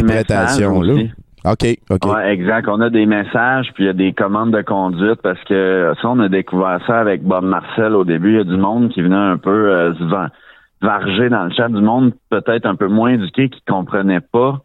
malinterprétation, 0.01 0.81
là. 0.81 0.93
messages 0.93 1.11
OK, 1.45 1.77
OK. 1.91 2.05
Ouais, 2.13 2.33
exact. 2.33 2.67
On 2.67 2.81
a 2.81 2.89
des 2.89 3.05
messages, 3.05 3.67
puis 3.73 3.85
il 3.85 3.87
y 3.87 3.89
a 3.89 3.93
des 3.93 4.11
commandes 4.11 4.51
de 4.51 4.61
conduite 4.61 5.21
parce 5.23 5.41
que 5.45 5.93
ça, 6.01 6.09
on 6.09 6.19
a 6.19 6.27
découvert 6.27 6.79
ça 6.85 6.99
avec 6.99 7.23
Bob 7.23 7.45
Marcel 7.45 7.93
au 7.95 8.03
début. 8.03 8.31
Il 8.31 8.37
y 8.37 8.41
a 8.41 8.43
du 8.43 8.57
monde 8.57 8.89
qui 8.89 9.01
venait 9.01 9.15
un 9.15 9.37
peu 9.37 9.71
euh, 9.71 9.93
se 9.95 10.03
va- 10.03 10.29
varger 10.81 11.29
dans 11.29 11.45
le 11.45 11.51
chat, 11.51 11.69
du 11.69 11.79
monde 11.81 12.11
peut-être 12.29 12.65
un 12.65 12.75
peu 12.75 12.87
moins 12.87 13.11
éduqué 13.13 13.49
qui 13.49 13.61
comprenait 13.65 14.19
pas 14.19 14.59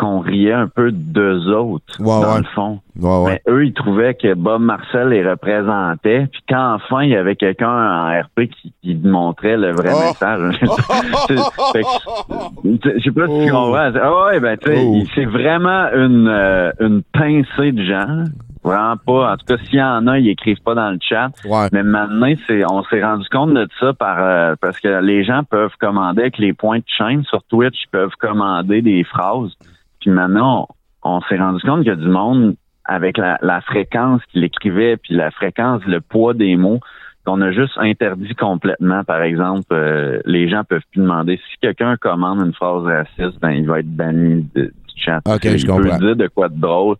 qu'on 0.00 0.20
riait 0.20 0.52
un 0.52 0.66
peu 0.68 0.90
d'eux 0.92 1.46
autres, 1.54 1.84
dans 2.02 2.20
ouais. 2.34 2.38
le 2.38 2.44
fond. 2.54 2.80
Ouais. 2.98 3.40
Mais 3.46 3.52
eux, 3.52 3.66
ils 3.66 3.72
trouvaient 3.72 4.14
que 4.14 4.34
Bob 4.34 4.62
Marcel 4.62 5.08
les 5.08 5.28
représentait, 5.28 6.26
puis 6.32 6.40
quand 6.48 6.74
enfin 6.74 7.02
il 7.04 7.10
y 7.10 7.16
avait 7.16 7.36
quelqu'un 7.36 7.68
en 7.70 8.20
RP 8.20 8.48
qui, 8.50 8.72
qui 8.82 8.94
montrait 8.96 9.56
le 9.56 9.72
vrai 9.72 9.90
Oh! 9.94 10.08
message. 10.08 10.60
Je 12.64 13.00
sais 13.02 13.10
pas 13.10 13.26
si 13.26 13.44
tu 13.44 13.50
Oh! 13.50 13.50
comprends. 13.50 13.74
Ah 13.74 14.24
ouais, 14.26 14.40
ben 14.40 14.56
tu 14.56 14.68
sais, 14.70 14.82
Oh! 14.84 15.02
c'est 15.14 15.24
vraiment 15.24 15.86
une 15.94 16.28
euh, 16.28 16.72
une 16.80 17.02
pincée 17.12 17.72
de 17.72 17.84
gens. 17.84 18.24
Vraiment 18.62 18.96
pas. 19.06 19.32
En 19.32 19.36
tout 19.38 19.46
cas, 19.46 19.56
s'il 19.64 19.78
y 19.78 19.82
en 19.82 20.06
a, 20.06 20.18
ils 20.18 20.28
écrivent 20.28 20.60
pas 20.62 20.74
dans 20.74 20.90
le 20.90 20.98
chat. 21.00 21.30
Ouais. 21.46 21.68
Mais 21.72 21.82
maintenant, 21.82 22.30
c'est, 22.46 22.62
on 22.70 22.82
s'est 22.84 23.02
rendu 23.02 23.26
compte 23.30 23.54
de 23.54 23.66
ça 23.80 23.94
par 23.94 24.16
euh, 24.18 24.54
parce 24.60 24.78
que 24.80 25.00
les 25.02 25.24
gens 25.24 25.44
peuvent 25.44 25.72
commander 25.80 26.20
avec 26.22 26.36
les 26.36 26.52
points 26.52 26.78
de 26.78 26.84
chaîne 26.86 27.24
sur 27.24 27.42
Twitch, 27.44 27.84
ils 27.86 27.90
peuvent 27.90 28.12
commander 28.18 28.82
des 28.82 29.02
phrases. 29.04 29.52
Puis 30.00 30.10
maintenant, 30.10 30.68
on, 31.02 31.16
on 31.16 31.20
s'est 31.22 31.36
rendu 31.36 31.60
compte 31.62 31.78
qu'il 31.80 31.88
y 31.88 31.92
a 31.92 31.96
du 31.96 32.08
monde 32.08 32.54
avec 32.84 33.16
la, 33.18 33.38
la 33.42 33.60
fréquence 33.60 34.20
qu'il 34.32 34.42
écrivait, 34.44 34.96
puis 34.96 35.14
la 35.14 35.30
fréquence, 35.30 35.82
le 35.86 36.00
poids 36.00 36.34
des 36.34 36.56
mots, 36.56 36.80
qu'on 37.24 37.40
a 37.42 37.52
juste 37.52 37.74
interdit 37.76 38.34
complètement. 38.34 39.04
Par 39.04 39.22
exemple, 39.22 39.66
euh, 39.72 40.20
les 40.24 40.48
gens 40.48 40.64
peuvent 40.64 40.82
plus 40.90 41.02
demander 41.02 41.36
si 41.36 41.58
quelqu'un 41.60 41.96
commande 41.96 42.40
une 42.44 42.54
phrase 42.54 42.84
raciste, 42.84 43.38
ben 43.40 43.50
il 43.50 43.66
va 43.66 43.80
être 43.80 43.94
banni 43.94 44.48
de- 44.54 44.62
du 44.64 44.72
chat. 44.96 45.20
Ok, 45.26 45.44
Il 45.44 45.58
je 45.58 45.66
peut 45.66 45.72
comprends. 45.74 45.98
dire 45.98 46.16
de 46.16 46.28
quoi 46.28 46.48
de 46.48 46.58
drôle, 46.58 46.96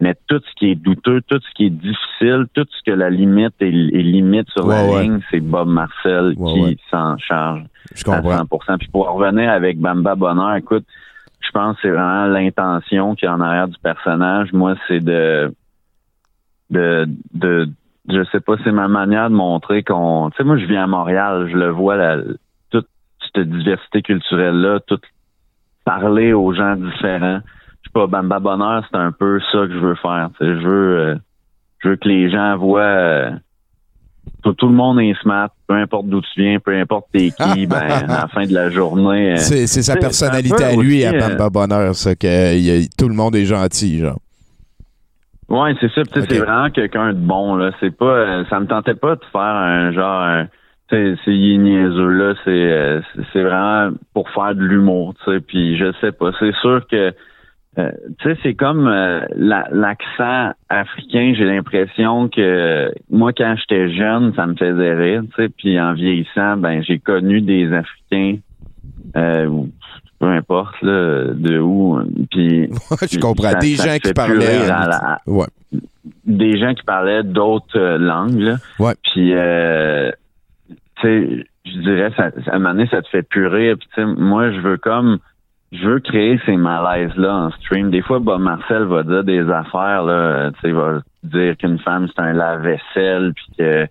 mais 0.00 0.14
tout 0.28 0.38
ce 0.48 0.54
qui 0.56 0.70
est 0.70 0.74
douteux, 0.76 1.20
tout 1.28 1.40
ce 1.40 1.54
qui 1.54 1.66
est 1.66 1.70
difficile, 1.70 2.46
tout 2.54 2.64
ce 2.70 2.82
que 2.90 2.96
la 2.96 3.10
limite 3.10 3.54
est, 3.60 3.66
est 3.68 4.02
limite 4.02 4.48
sur 4.50 4.64
Ouais, 4.66 4.74
la 4.76 4.92
ouais. 4.92 5.02
ligne, 5.02 5.20
c'est 5.30 5.40
Bob 5.40 5.68
Marcel 5.68 6.34
Ouais, 6.36 6.74
qui 6.76 6.80
s'en 6.90 7.18
charge 7.18 7.64
Je 7.94 8.08
à 8.10 8.20
comprends. 8.20 8.44
100%. 8.44 8.78
Puis 8.78 8.88
pour 8.88 9.08
revenir 9.10 9.50
avec 9.50 9.78
Bamba 9.80 10.14
Bonheur, 10.14 10.54
écoute, 10.54 10.84
pense 11.54 11.76
que 11.76 11.82
c'est 11.82 11.90
vraiment 11.90 12.26
l'intention 12.26 13.14
qui 13.14 13.24
est 13.24 13.28
en 13.28 13.40
arrière 13.40 13.68
du 13.68 13.78
personnage. 13.78 14.52
Moi, 14.52 14.74
c'est 14.86 15.00
de, 15.00 15.54
de, 16.70 17.68
je 18.08 18.24
sais 18.32 18.40
pas, 18.40 18.56
c'est 18.64 18.72
ma 18.72 18.88
manière 18.88 19.30
de 19.30 19.34
montrer 19.34 19.82
qu'on, 19.82 20.30
tu 20.30 20.36
sais, 20.36 20.44
moi, 20.44 20.58
je 20.58 20.66
viens 20.66 20.84
à 20.84 20.86
Montréal, 20.86 21.48
je 21.50 21.56
le 21.56 21.70
vois, 21.70 21.96
toute 22.70 22.88
cette 23.34 23.48
diversité 23.48 24.02
culturelle-là, 24.02 24.80
tout 24.86 25.00
parler 25.84 26.32
aux 26.32 26.52
gens 26.52 26.76
différents. 26.76 27.40
Je 27.82 27.88
sais 27.88 27.92
pas, 27.92 28.06
Bamba 28.06 28.40
Bonheur, 28.40 28.84
c'est 28.90 28.98
un 28.98 29.12
peu 29.12 29.40
ça 29.52 29.66
que 29.66 29.72
je 29.72 29.78
veux 29.78 29.94
faire. 29.94 30.30
Je 30.40 30.46
veux, 30.46 30.98
euh, 30.98 31.14
je 31.78 31.90
veux 31.90 31.96
que 31.96 32.08
les 32.08 32.30
gens 32.30 32.56
voient, 32.56 32.80
euh, 32.82 33.30
tout, 34.42 34.54
tout 34.54 34.68
le 34.68 34.74
monde 34.74 35.00
est 35.00 35.14
smart, 35.20 35.50
peu 35.66 35.74
importe 35.74 36.06
d'où 36.08 36.20
tu 36.20 36.42
viens, 36.42 36.58
peu 36.60 36.76
importe 36.78 37.06
t'es 37.12 37.30
qui, 37.30 37.66
ben, 37.66 37.76
à 37.76 38.06
la 38.06 38.28
fin 38.28 38.44
de 38.46 38.52
la 38.54 38.70
journée. 38.70 39.32
euh, 39.32 39.36
C'est, 39.36 39.66
c'est 39.66 39.82
sa 39.82 39.96
personnalité 39.96 40.62
à 40.62 40.72
lui, 40.72 40.98
aussi, 40.98 41.06
à 41.06 41.12
euh, 41.14 41.36
Bamba 41.36 41.50
Bonheur, 41.50 41.94
ça, 41.94 42.14
que 42.14 42.54
il 42.54 42.60
y 42.64 42.70
a- 42.70 42.86
tout 42.98 43.08
le 43.08 43.14
monde 43.14 43.34
est 43.36 43.44
gentil, 43.46 43.98
genre. 44.00 44.18
Ouais, 45.48 45.74
c'est 45.80 45.90
ça. 45.92 46.02
Puis, 46.02 46.12
tu 46.12 46.20
sais, 46.20 46.20
Ok. 46.20 46.26
C'est 46.30 46.38
vraiment 46.38 46.70
quelqu'un 46.70 47.12
de 47.12 47.18
bon 47.18 47.56
là. 47.56 47.70
C'est 47.80 47.94
pas, 47.96 48.04
euh, 48.06 48.44
ça 48.48 48.58
me 48.60 48.66
tentait 48.66 48.94
pas 48.94 49.14
de 49.16 49.24
faire 49.30 49.40
un 49.40 49.92
genre, 49.92 50.22
un- 50.22 50.48
c'est 50.90 51.16
niaiseux 51.26 52.08
là. 52.08 52.34
C'est, 52.44 52.50
euh, 52.50 53.00
c'est- 53.32 53.42
vraiment 53.42 53.90
pour 54.14 54.28
faire 54.30 54.54
de 54.54 54.62
l'humour, 54.62 55.14
tu 55.24 55.32
sais. 55.32 55.40
Puis 55.40 55.76
je 55.76 55.92
sais 56.00 56.12
pas. 56.12 56.30
C'est 56.38 56.54
sûr 56.62 56.86
que, 56.90 57.12
euh, 57.78 57.90
tu 58.20 58.28
sais, 58.32 58.38
c'est 58.42 58.54
comme 58.54 58.86
euh, 58.86 59.20
la- 59.36 59.68
l'accent 59.72 60.52
africain. 60.68 61.32
J'ai 61.36 61.44
l'impression 61.44 62.28
que 62.28 62.92
moi, 63.10 63.32
quand 63.32 63.54
j'étais 63.58 63.92
jeune, 63.94 64.32
ça 64.34 64.46
me 64.46 64.54
faisait 64.54 64.94
rire, 64.94 65.22
tu 65.34 65.42
sais. 65.42 65.48
Puis 65.48 65.80
en 65.80 65.92
vieillissant, 65.94 66.56
ben 66.56 66.82
j'ai 66.82 66.98
connu 66.98 67.40
des 67.40 67.72
Africains. 67.72 68.36
Euh, 69.16 69.48
peu 70.20 70.26
importe 70.26 70.80
là, 70.82 71.24
de 71.34 71.58
où 71.58 71.98
puis 72.30 72.68
je 73.10 73.18
comprends. 73.18 73.50
ça- 73.50 73.58
Des 73.58 73.74
ça 73.76 73.88
gens 73.92 73.98
qui 73.98 74.12
parlaient. 74.12 74.66
la- 74.68 75.18
Ouais. 75.26 75.46
des 76.24 76.56
gens 76.58 76.74
qui 76.74 76.82
parlaient 76.84 77.22
d'autres 77.24 77.78
euh, 77.78 77.98
langues. 77.98 78.38
Là. 78.40 78.56
Ouais. 78.78 78.94
Puis, 79.12 79.32
euh, 79.34 80.10
tu 80.68 81.02
sais, 81.02 81.46
je 81.66 81.78
dirais, 81.80 82.10
ça, 82.16 82.30
à 82.46 82.54
un 82.54 82.58
moment 82.58 82.74
donné, 82.74 82.86
ça 82.88 83.02
te 83.02 83.08
fait 83.08 83.22
plus 83.22 83.46
rire. 83.48 83.76
Puis, 83.78 83.88
tu 83.94 84.00
sais, 84.00 84.06
moi, 84.06 84.50
je 84.52 84.60
veux 84.60 84.76
comme, 84.76 85.18
je 85.74 85.88
veux 85.88 86.00
créer 86.00 86.38
ces 86.46 86.56
malaises-là 86.56 87.34
en 87.34 87.50
stream. 87.50 87.90
Des 87.90 88.02
fois, 88.02 88.18
Bob 88.20 88.40
Marcel 88.40 88.84
va 88.84 89.02
dire 89.02 89.24
des 89.24 89.50
affaires, 89.50 90.02
là, 90.04 90.50
tu 90.52 90.60
sais, 90.60 90.68
il 90.68 90.74
va 90.74 91.00
dire 91.24 91.56
qu'une 91.56 91.78
femme, 91.78 92.06
c'est 92.14 92.22
un 92.22 92.32
lave-vaisselle, 92.32 93.32
puis 93.34 93.46
que 93.58 93.86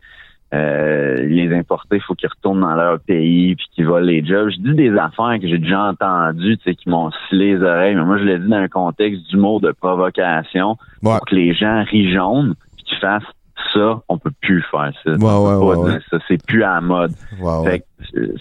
euh, 0.54 1.16
les 1.28 1.54
importés, 1.54 1.96
il 1.98 2.02
faut 2.02 2.14
qu'ils 2.14 2.30
retournent 2.30 2.62
dans 2.62 2.76
leur 2.76 3.00
pays, 3.00 3.56
puis 3.56 3.66
qu'ils 3.74 3.86
volent 3.88 4.06
les 4.06 4.24
jobs. 4.24 4.50
Je 4.50 4.58
dis 4.62 4.76
des 4.76 4.92
affaires 4.98 5.40
que 5.42 5.48
j'ai 5.48 5.58
déjà 5.58 5.86
entendues, 5.86 6.58
tu 6.58 6.64
sais, 6.64 6.76
qui 6.76 6.90
m'ont 6.90 7.10
scellé 7.30 7.56
les 7.58 7.64
oreilles, 7.64 7.96
mais 7.96 8.06
moi, 8.06 8.18
je 8.20 8.24
l'ai 8.24 8.38
dit 8.40 8.48
dans 8.48 8.58
un 8.58 8.68
contexte 8.68 9.28
d'humour, 9.30 9.62
de 9.62 9.72
provocation, 9.72 10.78
Ouais. 11.02 11.18
pour 11.18 11.26
que 11.26 11.36
les 11.36 11.54
gens 11.54 11.84
rient 11.84 12.14
jaune, 12.14 12.54
puis 12.78 12.86
qu'ils 12.86 13.00
fassent 13.00 13.24
ça, 13.74 14.02
on 14.10 14.18
peut 14.18 14.32
plus 14.42 14.64
faire 14.72 14.92
ça. 15.04 15.12
Ouais, 15.12 15.18
ouais, 15.18 15.76
ouais, 15.94 16.00
c'est 16.28 16.44
plus 16.46 16.64
à 16.64 16.76
la 16.76 16.82
mode. 16.82 17.12
C'est- 17.66 17.86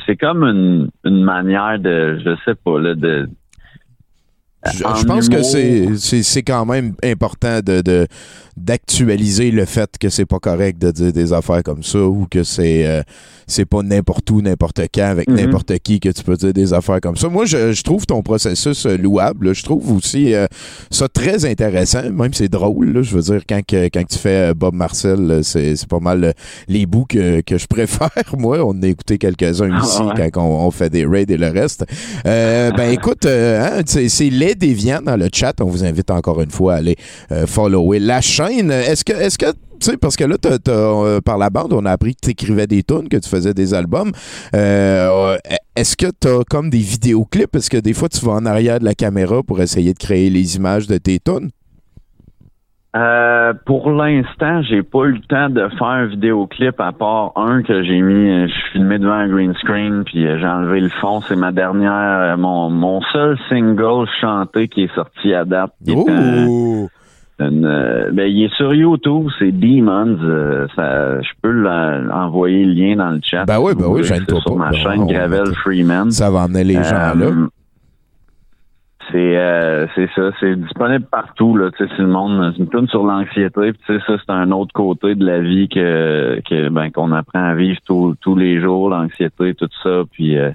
c'est 0.07 0.17
comme 0.17 0.43
une, 0.45 0.91
une 1.05 1.23
manière 1.25 1.79
de, 1.79 2.19
je 2.25 2.35
sais 2.45 2.55
pas, 2.55 2.79
là, 2.81 2.95
de. 2.95 3.29
Je, 4.65 4.79
je 4.79 5.05
pense 5.05 5.29
que 5.29 5.35
humour. 5.37 5.45
c'est, 5.45 5.87
c'est, 5.99 6.23
c'est 6.23 6.43
quand 6.43 6.65
même 6.67 6.95
important 7.05 7.59
de, 7.65 7.81
de- 7.81 8.07
d'actualiser 8.57 9.51
le 9.51 9.65
fait 9.65 9.91
que 9.99 10.09
c'est 10.09 10.27
pas 10.27 10.39
correct 10.39 10.79
de 10.81 10.91
dire 10.91 11.13
des 11.13 11.33
affaires 11.33 11.63
comme 11.63 11.83
ça 11.83 11.99
ou 12.05 12.27
que 12.31 12.45
c'est 12.45 12.87
euh, 12.87 13.03
c'est 13.47 13.65
pas 13.65 13.83
n'importe 13.83 14.31
où, 14.31 14.41
n'importe 14.41 14.81
quand, 14.95 15.03
avec 15.05 15.29
Mhm. 15.29 15.37
n'importe 15.37 15.79
qui 15.81 15.99
que 16.01 16.09
tu 16.11 16.23
peux 16.23 16.37
dire 16.37 16.53
des 16.53 16.73
affaires 16.73 17.01
comme 17.01 17.17
ça. 17.17 17.29
Moi, 17.29 17.45
je, 17.45 17.73
je 17.73 17.83
trouve 17.83 18.07
ton 18.07 18.23
processus 18.23 18.87
euh, 18.87 18.97
louable. 18.97 19.55
Je 19.55 19.63
trouve 19.65 19.91
aussi 19.93 20.33
euh, 20.35 20.47
ça 20.91 21.09
très 21.09 21.45
intéressant, 21.45 22.09
même 22.11 22.33
c'est 22.35 22.49
drôle. 22.49 22.93
là. 22.93 23.03
Je 23.03 23.15
veux 23.17 23.23
dire, 23.23 23.43
quand, 23.49 23.61
que- 23.67 23.87
quand 23.89 24.05
tu 24.09 24.19
fais 24.19 24.51
euh, 24.51 24.55
Bob 24.55 24.75
Marcel, 24.75 25.21
là, 25.27 25.43
c'est, 25.43 25.75
c'est 25.77 25.89
pas 25.89 25.99
mal 26.01 26.23
euh, 26.25 26.33
les 26.69 26.87
bouts 26.87 27.07
que, 27.09 27.41
que 27.41 27.59
je 27.59 27.67
préfère. 27.67 28.11
Moi, 28.39 28.59
on 28.65 28.81
a 28.83 28.87
écouté 28.87 29.19
quelques-uns 29.19 29.71
Ah 29.73 29.81
ici 29.85 30.03
ouais. 30.03 30.31
quand 30.31 30.43
on, 30.43 30.67
on 30.67 30.71
fait 30.71 30.89
des 30.91 31.05
raids 31.05 31.27
et 31.29 31.37
le 31.37 31.49
reste. 31.49 31.85
Euh, 32.27 32.71
ben 32.73 32.91
écoute, 32.91 33.27
euh, 33.27 33.61
hein, 33.79 33.83
c'est, 33.87 34.09
c'est 34.09 34.31
les 34.53 34.55
déviants 34.55 35.01
dans 35.03 35.17
le 35.17 35.29
chat. 35.33 35.55
On 35.61 35.67
vous 35.67 35.85
invite 35.85 36.11
encore 36.11 36.41
une 36.41 36.51
fois 36.51 36.75
à 36.75 36.77
aller 36.77 36.97
euh, 37.31 37.47
follower 37.47 37.99
la 37.99 38.21
chaîne. 38.21 38.71
Est-ce 38.71 39.05
que, 39.05 39.13
est-ce 39.13 39.39
que 39.39 39.47
tu 39.81 39.91
sais, 39.91 39.97
parce 39.97 40.15
que 40.15 40.25
là, 40.25 40.37
euh, 40.69 41.21
par 41.21 41.39
la 41.39 41.51
bande, 41.51 41.73
on 41.73 41.85
a 41.87 41.91
appris 41.91 42.15
que 42.15 42.21
tu 42.23 42.31
écrivais 42.31 42.69
des 42.69 42.85
tunes, 42.85 43.09
que 43.09 43.17
tu 43.17 43.29
faisais 43.29 43.53
des 43.53 43.75
albums. 43.75 44.13
Euh, 44.55 45.37
est-ce 45.75 45.97
que 45.97 46.07
tu 46.21 46.29
as 46.29 46.45
comme 46.49 46.71
des 46.71 46.79
vidéoclips? 46.79 47.57
Est-ce 47.57 47.69
que 47.69 47.79
des 47.79 47.93
fois, 47.93 48.09
tu 48.09 48.25
vas 48.25 48.33
en 48.33 48.47
arrière 48.47 48.79
de 48.79 48.85
la 48.85 48.95
caméra 48.95 49.43
pour 49.43 49.61
essayer 49.61 49.93
de 49.93 49.99
créer 49.99 50.31
les 50.31 50.55
images 50.55 50.87
de 50.87 50.99
tes 50.99 51.19
tunes? 51.19 51.51
Euh, 52.95 53.55
pour 53.65 53.91
l'instant, 53.91 54.61
j'ai 54.63 54.83
pas 54.83 55.05
eu 55.05 55.13
le 55.13 55.21
temps 55.21 55.49
de 55.49 55.67
faire 55.79 55.87
un 55.87 56.05
vidéoclip 56.07 56.79
à 56.79 56.93
part 56.93 57.33
un 57.37 57.63
que 57.63 57.83
j'ai 57.83 58.01
mis. 58.03 58.31
euh, 58.31 58.47
Je 58.49 58.53
suis 58.53 58.73
filmé 58.73 58.99
devant 58.99 59.13
un 59.15 59.29
green 59.29 59.55
screen, 59.55 60.03
puis 60.05 60.27
euh, 60.27 60.39
j'ai 60.39 60.47
enlevé 60.47 60.81
le 60.81 60.91
fond. 60.91 61.23
C'est 61.23 61.37
ma 61.37 61.53
dernière, 61.53 62.37
mon, 62.37 62.69
mon 62.69 63.01
seul 63.13 63.39
single 63.49 64.07
chanté 64.21 64.69
qui 64.69 64.83
est 64.85 64.95
sorti 64.95 65.33
à 65.33 65.45
date. 65.47 65.73
Oh! 65.89 66.89
une, 67.41 67.65
euh, 67.65 68.11
ben, 68.13 68.27
il 68.31 68.45
est 68.45 68.55
sur 68.55 68.73
YouTube, 68.75 69.27
c'est 69.39 69.51
Demons. 69.51 70.19
euh, 70.23 70.67
ça, 70.77 71.21
je 71.23 71.31
peux 71.43 71.51
l'en- 71.51 72.09
envoyer 72.13 72.65
le 72.67 72.73
lien 72.73 72.97
dans 72.97 73.11
le 73.11 73.21
chat. 73.25 73.47
Ben 73.47 73.59
oui, 73.59 73.73
ben 73.75 73.87
oui, 73.89 74.05
gêne-toi 74.05 74.37
C'est 74.37 74.43
sur 74.43 74.57
pas. 74.59 74.65
ma 74.67 74.71
Ben, 74.71 74.77
chaîne 74.77 75.07
Gravel 75.07 75.47
Freeman. 75.65 76.11
Ça 76.13 76.31
va 76.31 76.41
emmener 76.45 76.63
les 76.63 76.75
gens 76.75 77.15
là. 77.17 77.31
C'est 79.13 79.37
euh, 79.37 79.87
c'est 79.95 80.09
ça, 80.15 80.31
c'est 80.41 80.57
disponible 80.57 81.05
partout 81.05 81.57
là. 81.57 81.71
Tu 81.73 81.87
sais, 81.87 81.95
si 81.95 82.01
le 82.01 82.09
monde, 82.09 82.55
une 82.59 82.69
tourne 82.69 82.89
sur 82.89 83.05
l'anxiété. 83.05 83.73
Tu 83.75 83.79
sais, 83.87 83.99
ça 84.07 84.17
c'est 84.19 84.33
un 84.33 84.51
autre 84.51 84.73
côté 84.73 85.15
de 85.15 85.25
la 85.25 85.41
vie 85.41 85.69
que 85.69 86.41
que 86.49 86.69
ben 86.71 86.91
qu'on 86.91 87.13
apprend 87.13 87.45
à 87.45 87.55
vivre 87.55 87.79
tous 87.87 88.15
tous 88.23 88.35
les 88.37 88.61
jours, 88.61 88.89
l'anxiété, 88.91 89.55
tout 89.55 89.69
ça. 89.83 90.03
Puis 90.13 90.39
euh, 90.39 90.51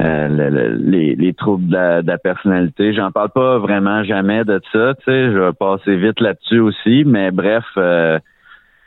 euh, 0.00 0.28
le- 0.28 0.50
le- 0.50 0.76
les, 0.90 1.14
les 1.14 1.32
troubles 1.32 1.68
de 1.68 1.72
la, 1.74 2.02
de 2.02 2.08
la 2.08 2.18
personnalité. 2.18 2.92
J'en 2.92 3.12
parle 3.12 3.30
pas 3.30 3.58
vraiment 3.58 4.02
jamais 4.02 4.44
de 4.44 4.60
ça. 4.72 4.94
Tu 4.96 5.04
sais, 5.04 5.32
je 5.32 5.38
vais 5.38 5.52
passer 5.52 5.96
vite 5.96 6.20
là-dessus 6.20 6.58
aussi. 6.58 7.04
Mais 7.06 7.30
bref, 7.30 7.64
euh, 7.76 8.18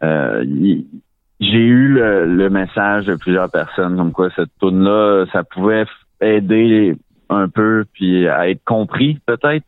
euh, 0.03 0.43
y- 0.45 0.85
j'ai 1.39 1.57
eu 1.65 1.87
le, 1.87 2.25
le 2.25 2.49
message 2.49 3.05
de 3.05 3.15
plusieurs 3.15 3.49
personnes 3.49 3.95
comme 3.95 4.11
quoi 4.11 4.29
cette 4.35 4.49
tune 4.61 4.83
là 4.83 5.25
ça 5.31 5.43
pouvait 5.45 5.85
aider 6.19 6.95
un 7.29 7.47
peu 7.47 7.85
puis 7.93 8.27
à 8.27 8.49
être 8.49 8.63
compris 8.65 9.19
peut-être. 9.25 9.65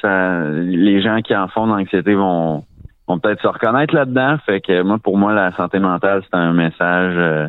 Ça, 0.00 0.42
les 0.50 1.02
gens 1.02 1.20
qui 1.20 1.34
en 1.36 1.48
font 1.48 1.66
de 1.66 1.72
l'anxiété 1.72 2.14
vont, 2.14 2.64
vont 3.06 3.18
peut-être 3.18 3.42
se 3.42 3.46
reconnaître 3.48 3.94
là-dedans. 3.94 4.36
Fait 4.46 4.60
que 4.60 4.82
moi, 4.82 4.98
pour 4.98 5.18
moi, 5.18 5.32
la 5.34 5.52
santé 5.56 5.78
mentale, 5.78 6.22
c'est 6.24 6.36
un 6.36 6.52
message, 6.52 7.14
euh, 7.16 7.48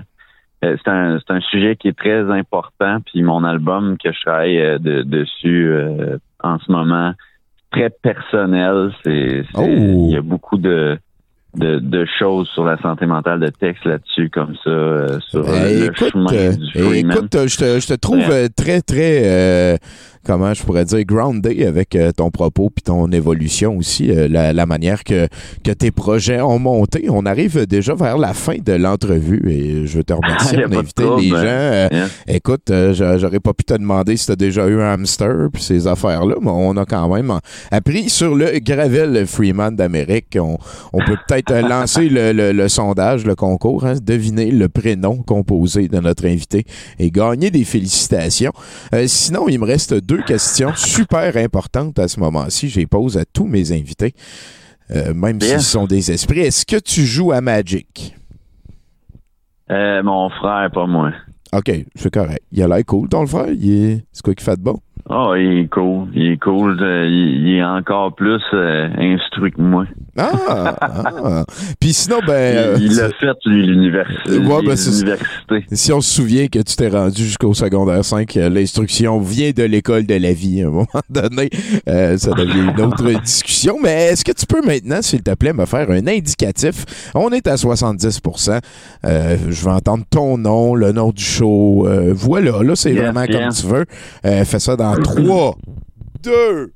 euh, 0.66 0.76
c'est 0.84 0.90
un, 0.92 1.18
c'est 1.20 1.34
un 1.34 1.40
sujet 1.42 1.76
qui 1.78 1.88
est 1.88 1.98
très 1.98 2.30
important. 2.30 2.98
Puis 3.06 3.24
mon 3.24 3.44
album 3.46 3.98
que 3.98 4.12
je 4.12 4.22
travaille 4.22 4.60
euh, 4.60 4.78
de- 4.80 5.04
dessus 5.04 5.68
euh, 5.72 6.18
en 6.44 6.60
ce 6.60 6.70
moment, 6.72 7.14
très 7.72 7.90
personnel. 7.90 8.92
C'est, 9.04 9.44
c'est- 9.56 9.62
il 10.08 10.12
y 10.12 10.18
a 10.18 10.22
beaucoup 10.22 10.58
de, 10.58 10.98
de, 11.56 11.80
de 11.80 12.06
choses 12.18 12.48
sur 12.54 12.64
la 12.64 12.78
santé 12.82 13.06
mentale, 13.06 13.40
de 13.42 13.48
textes 13.48 13.84
là-dessus 13.86 14.30
comme 14.30 14.56
ça, 14.64 14.70
euh, 14.70 15.20
sur 15.30 15.46
Eh, 15.54 15.80
le 15.80 15.86
écoute, 15.88 16.12
chemin 16.12 16.34
euh, 16.34 16.54
du 16.56 16.72
Freeman. 16.72 17.12
écoute, 17.18 17.36
euh, 17.36 17.48
je 17.48 17.58
te, 17.58 17.80
je 17.80 17.88
te 17.88 17.94
trouve 17.94 18.20
Ouais. 18.20 18.46
euh, 18.46 18.48
très, 18.56 18.82
très, 18.82 19.22
euh, 19.26 19.76
comment 20.26 20.54
je 20.54 20.64
pourrais 20.64 20.86
dire, 20.86 21.04
grounded 21.06 21.62
avec 21.64 21.96
euh, 21.96 22.12
ton 22.12 22.30
propos 22.32 22.70
puis 22.70 22.84
ton 22.84 23.12
évolution 23.12 23.78
aussi, 23.78 24.12
euh, 24.12 24.28
la, 24.28 24.54
la 24.54 24.66
manière 24.66 25.04
que, 25.04 25.28
que 25.64 25.72
tes 25.72 25.92
projets 25.92 26.42
ont 26.42 26.60
monté. 26.60 27.08
On 27.10 27.26
arrive 27.26 27.66
déjà 27.66 27.94
vers 27.96 28.18
la 28.18 28.34
fin 28.34 28.56
de 28.64 28.74
l'entrevue 28.74 29.42
et 29.50 29.86
je 29.88 29.98
veux 29.98 30.04
te 30.04 30.14
remercier 30.22 30.60
Y 30.60 30.64
a 30.64 30.68
on 30.70 30.72
a 30.74 30.80
invité 30.80 31.04
les 31.20 31.30
gens. 31.30 31.36
hein. 31.38 31.90
euh. 31.94 32.08
Écoute, 32.28 32.70
euh, 32.70 32.94
j'a- 32.94 33.18
j'aurais 33.18 33.40
pas 33.40 33.54
pu 33.54 33.64
te 33.64 33.74
demander 33.74 34.18
si 34.18 34.26
tu 34.28 34.32
as 34.32 34.36
déjà 34.36 34.68
eu 34.68 34.80
un 34.82 34.94
hamster 34.94 35.50
puis 35.54 35.62
ces 35.64 35.88
affaires-là, 35.88 36.36
mais 36.42 36.52
on 36.52 36.76
a 36.78 36.86
quand 36.86 37.14
même 37.14 37.34
appris 37.72 38.10
sur 38.10 38.36
le 38.36 38.60
Gravel 38.60 39.26
Freeman 39.28 39.76
d'Amérique. 39.76 40.38
On, 40.40 40.58
on 40.94 41.00
peut 41.00 41.18
peut-être 41.28 41.54
lancer 41.68 42.10
le, 42.10 42.32
le- 42.32 42.52
le 42.52 42.68
sondage, 42.70 43.26
le 43.26 43.36
concours, 43.36 43.86
hein, 43.86 43.96
deviner 44.02 44.52
le 44.52 44.70
prénom 44.70 45.18
composé 45.24 45.88
de 45.88 46.00
notre 46.00 46.26
invité 46.28 46.66
et 47.00 47.12
gagner 47.12 47.50
des 47.52 47.64
félicitations. 47.64 48.52
Euh, 48.94 49.06
sinon, 49.08 49.48
il 49.48 49.60
me 49.60 49.66
reste 49.66 49.94
deux 49.94 50.11
questions 50.20 50.74
super 50.76 51.36
importantes 51.38 51.98
à 52.00 52.08
ce 52.08 52.20
moment-ci. 52.20 52.70
Je 52.70 52.80
les 52.80 52.88
pose 52.88 53.18
à 53.18 53.26
tous 53.26 53.46
mes 53.46 53.72
invités, 53.72 54.14
euh, 54.92 55.14
même 55.14 55.40
s'ils 55.42 55.62
sont 55.62 55.86
des 55.86 56.12
esprits. 56.12 56.42
Est-ce 56.42 56.66
que 56.66 56.78
tu 56.78 57.06
joues 57.06 57.32
à 57.32 57.42
Magic? 57.42 58.16
Euh, 59.72 60.04
mon 60.04 60.30
frère, 60.30 60.70
pas 60.74 60.86
moi. 60.86 61.12
OK, 61.54 61.72
c'est 61.96 62.14
correct. 62.14 62.44
Il 62.52 62.62
a 62.64 62.68
l'air 62.68 62.86
cool, 62.86 63.10
ton 63.10 63.26
frère? 63.26 63.50
Il 63.50 63.72
est... 63.72 64.06
C'est 64.12 64.22
quoi 64.24 64.34
qui 64.34 64.44
fait 64.44 64.58
de 64.58 64.62
bon? 64.62 64.80
Oh, 65.10 65.34
il 65.36 65.60
est 65.60 65.68
cool. 65.68 66.08
Il 66.14 66.32
est 66.32 66.38
cool. 66.38 66.78
Euh, 66.82 67.06
il, 67.08 67.48
il 67.48 67.56
est 67.58 67.64
encore 67.64 68.14
plus 68.16 68.42
euh, 68.54 68.88
instruit 68.98 69.52
que 69.52 69.62
moi. 69.62 69.86
Ah! 70.18 70.76
ah. 70.82 71.46
Puis 71.80 71.94
sinon, 71.94 72.20
ben... 72.26 72.34
euh, 72.34 72.76
il 72.80 72.92
il 72.92 72.96
l'a 72.98 73.10
fait, 73.10 73.28
lui, 73.46 73.66
l'université. 73.66 74.38
Ouais, 74.38 74.62
ben, 74.66 74.76
l'université. 74.76 75.66
Si 75.72 75.92
on 75.94 76.02
se 76.02 76.14
souvient 76.14 76.48
que 76.48 76.60
tu 76.60 76.76
t'es 76.76 76.90
rendu 76.90 77.24
jusqu'au 77.24 77.54
secondaire 77.54 78.04
5, 78.04 78.36
euh, 78.38 78.50
l'instruction 78.50 79.20
vient 79.20 79.52
de 79.52 79.64
l'école 79.64 80.06
de 80.06 80.16
la 80.16 80.34
vie. 80.34 80.62
À 80.64 80.68
un 80.68 80.72
moment 80.72 80.88
donné, 81.10 81.50
euh, 81.88 82.18
ça 82.18 82.32
devient 82.34 82.72
une 82.78 82.82
autre 82.82 83.10
discussion. 83.24 83.78
Mais 83.82 84.08
est-ce 84.12 84.24
que 84.26 84.32
tu 84.34 84.46
peux 84.46 84.62
maintenant, 84.66 85.02
s'il 85.02 85.24
te 85.24 85.34
plaît, 85.34 85.54
me 85.54 85.66
faire 85.66 85.90
un 85.90 86.06
indicatif? 86.08 87.12
On 87.16 87.30
est 87.30 87.48
à 87.48 87.56
70% 87.56 88.60
Euh, 89.06 89.38
Je 89.50 89.66
vais 89.66 89.72
entendre 89.72 90.04
ton 90.10 90.38
nom, 90.38 90.76
le 90.76 90.92
nom 90.92 91.12
du 91.12 91.24
show. 91.24 91.88
Euh, 91.88 92.14
voilà, 92.16 92.64
là, 92.64 92.76
c'est 92.76 92.92
Yes, 92.94 93.02
vraiment 93.04 93.26
comme 93.26 93.54
tu 93.54 93.66
veux. 93.68 93.86
Euh, 94.26 94.44
fais 94.46 94.60
ça 94.60 94.76
dans 94.76 94.91
3, 94.98 95.56
2... 96.24 96.72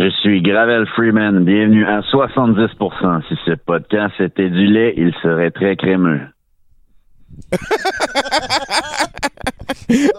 Je 0.00 0.10
suis 0.20 0.42
Gravel 0.42 0.86
Freeman. 0.94 1.44
Bienvenue 1.44 1.84
à 1.84 2.00
70%. 2.02 3.22
Si 3.28 3.34
ce 3.44 3.56
podcast 3.56 4.14
était 4.20 4.48
du 4.48 4.66
lait, 4.68 4.94
il 4.96 5.12
serait 5.22 5.50
très 5.50 5.74
crémeux. 5.76 6.20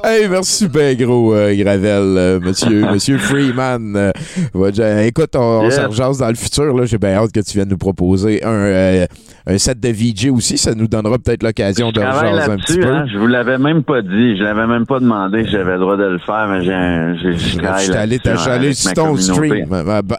Hey, 0.03 0.27
merci 0.27 0.67
ben 0.67 0.97
gros, 0.97 1.36
euh, 1.36 1.53
Gravel, 1.55 2.17
euh, 2.17 2.39
monsieur, 2.39 2.82
monsieur 2.91 3.19
Freeman. 3.19 3.95
Euh, 3.95 5.01
écoute, 5.03 5.36
on, 5.36 5.69
on 5.69 6.12
dans 6.17 6.29
le 6.29 6.36
futur. 6.36 6.75
là. 6.75 6.86
J'ai 6.86 6.97
bien 6.97 7.13
hâte 7.13 7.32
que 7.32 7.39
tu 7.39 7.55
viennes 7.55 7.69
nous 7.69 7.77
proposer 7.77 8.43
un, 8.43 8.49
euh, 8.49 9.05
un 9.49 9.57
set 9.57 9.79
de 9.79 9.89
VJ 9.89 10.29
aussi. 10.31 10.57
Ça 10.57 10.73
nous 10.75 10.88
donnera 10.88 11.17
peut-être 11.17 11.43
l'occasion 11.43 11.91
de 11.91 11.99
rejaser 11.99 12.51
un 12.51 12.57
petit 12.57 12.77
là-dessus, 12.77 12.79
peu. 12.79 12.88
hein. 12.93 13.05
Je 13.12 13.17
vous 13.17 13.27
l'avais 13.27 13.57
même 13.57 13.83
pas 13.83 14.01
dit. 14.01 14.38
Je 14.38 14.43
l'avais 14.43 14.67
même 14.67 14.85
pas 14.85 14.99
demandé 14.99 15.43
si 15.45 15.51
j'avais 15.51 15.73
le 15.73 15.79
droit 15.79 15.97
de 15.97 16.03
le 16.03 16.19
faire, 16.19 16.47
mais 16.49 16.63
j'ai, 16.63 17.31
j'ai, 17.31 17.38
je 17.38 17.59
allé, 17.95 18.19
hein, 18.25 18.35
avec 18.51 18.75
sur 18.75 18.93
ton 18.93 19.15
stream. 19.15 19.67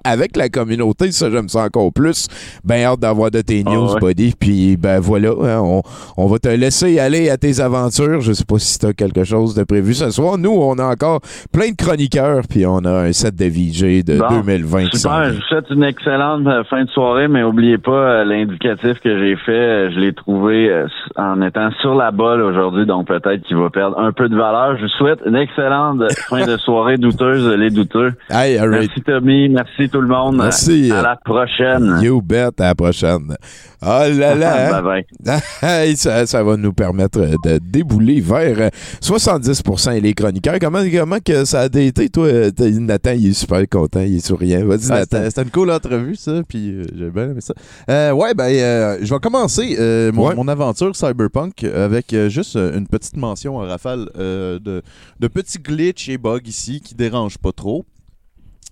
Avec 0.04 0.36
la 0.36 0.48
communauté, 0.48 1.12
ça, 1.12 1.30
j'aime 1.30 1.48
ça 1.48 1.64
encore 1.64 1.92
plus. 1.92 2.26
Ben 2.64 2.84
hâte 2.84 3.00
d'avoir 3.00 3.30
de 3.30 3.40
tes 3.40 3.62
Ah 3.66 3.70
news, 3.70 3.92
ouais. 3.94 4.00
buddy. 4.00 4.34
Puis, 4.38 4.76
ben 4.76 5.00
voilà, 5.00 5.30
hein, 5.30 5.60
on, 5.62 5.82
on 6.16 6.26
va 6.26 6.38
te 6.38 6.48
laisser 6.48 6.98
aller 6.98 7.30
à 7.30 7.36
tes 7.36 7.60
aventures. 7.60 8.20
Je 8.20 8.32
sais 8.32 8.44
pas 8.44 8.58
si 8.58 8.78
tu 8.78 8.86
as 8.86 8.92
quelque 8.92 9.24
chose 9.24 9.54
de 9.54 9.64
prévu 9.64 9.94
ce 9.94 10.10
soir. 10.10 10.38
Nous, 10.38 10.50
on 10.50 10.78
a 10.78 10.84
encore 10.86 11.20
plein 11.52 11.70
de 11.70 11.76
chroniqueurs, 11.76 12.42
puis 12.48 12.66
on 12.66 12.78
a 12.78 13.02
un 13.02 13.12
set 13.12 13.34
de 13.36 13.44
VJ 13.46 14.04
de 14.04 14.18
Bon, 14.18 14.40
2020 14.40 14.86
qui 14.88 14.98
s'en 14.98 15.10
Super, 15.10 15.24
je 15.30 15.34
vous 15.36 15.42
souhaite 15.42 15.70
une 15.70 15.84
excellente 15.84 16.46
euh, 16.46 16.64
fin 16.64 16.84
de 16.84 16.90
soirée, 16.90 17.28
mais 17.28 17.42
oubliez 17.42 17.78
pas 17.78 17.90
euh, 17.92 18.24
l'indicatif 18.24 18.98
que 19.02 19.19
j'ai 19.20 19.36
fait, 19.36 19.92
je 19.92 20.00
l'ai 20.00 20.12
trouvé 20.12 20.70
euh, 20.70 20.86
en 21.16 21.40
étant 21.42 21.70
sur 21.80 21.94
la 21.94 22.10
balle 22.10 22.40
aujourd'hui, 22.42 22.86
donc 22.86 23.06
peut-être 23.06 23.42
qu'il 23.42 23.56
va 23.56 23.70
perdre 23.70 23.98
un 23.98 24.12
peu 24.12 24.28
de 24.28 24.36
valeur. 24.36 24.76
Je 24.76 24.82
vous 24.82 24.88
souhaite 24.88 25.20
une 25.26 25.36
excellente 25.36 26.02
fin 26.28 26.46
de 26.46 26.56
soirée 26.56 26.96
douteuse, 26.96 27.46
les 27.56 27.70
douteux. 27.70 28.12
Hey, 28.30 28.58
all 28.58 28.70
right. 28.70 28.88
Merci 28.88 29.02
Tommy, 29.02 29.48
merci 29.48 29.88
tout 29.88 30.00
le 30.00 30.08
monde. 30.08 30.36
Merci. 30.36 30.90
À 30.90 31.02
la 31.02 31.16
prochaine. 31.16 31.98
You 32.02 32.20
bet, 32.22 32.60
à 32.60 32.68
la 32.68 32.74
prochaine. 32.74 33.36
Oh 33.82 33.86
là 33.86 34.34
là! 34.34 34.82
hein? 35.62 35.92
Ça, 35.96 36.26
ça 36.26 36.42
va 36.42 36.56
nous 36.56 36.72
permettre 36.72 37.18
de 37.44 37.58
débouler 37.58 38.20
vers 38.20 38.58
euh, 38.58 38.68
70% 39.00 39.96
et 39.96 40.00
les 40.00 40.12
chroniqueurs. 40.14 40.58
Comment, 40.60 40.82
comment 40.92 41.18
que 41.24 41.44
ça 41.46 41.62
a 41.62 41.78
été, 41.78 42.08
toi? 42.10 42.28
Nathan, 42.58 43.12
il 43.12 43.28
est 43.28 43.32
super 43.32 43.66
content, 43.68 44.00
il 44.00 44.16
est 44.16 44.26
souriant. 44.26 44.66
Vas-y, 44.66 44.90
Ah, 44.90 44.98
Nathan. 45.00 45.22
C'était 45.28 45.42
une 45.42 45.50
cool 45.50 45.70
entrevue, 45.70 46.16
ça, 46.16 46.42
puis 46.46 46.70
euh, 46.74 46.84
j'ai 46.96 47.10
bien 47.10 47.30
aimé 47.30 47.40
ça. 47.40 47.54
Euh, 47.88 48.12
ouais, 48.12 48.34
ben, 48.34 48.44
euh, 48.52 48.98
je 49.02 49.12
vais 49.14 49.20
commencer 49.20 49.76
euh, 49.78 50.12
mon, 50.12 50.28
Ouais. 50.28 50.34
mon 50.34 50.48
aventure 50.48 50.94
Cyberpunk 50.94 51.64
avec 51.64 52.12
euh, 52.12 52.28
juste 52.28 52.56
une 52.56 52.86
petite 52.86 53.16
mention 53.16 53.56
en 53.56 53.60
rafale 53.66 54.08
euh, 54.18 54.58
de, 54.58 54.82
de 55.18 55.26
petits 55.28 55.58
glitches 55.58 56.08
et 56.10 56.18
bugs 56.18 56.40
ici 56.44 56.80
qui 56.80 56.94
dérangent 56.94 57.38
pas 57.38 57.52
trop. 57.52 57.84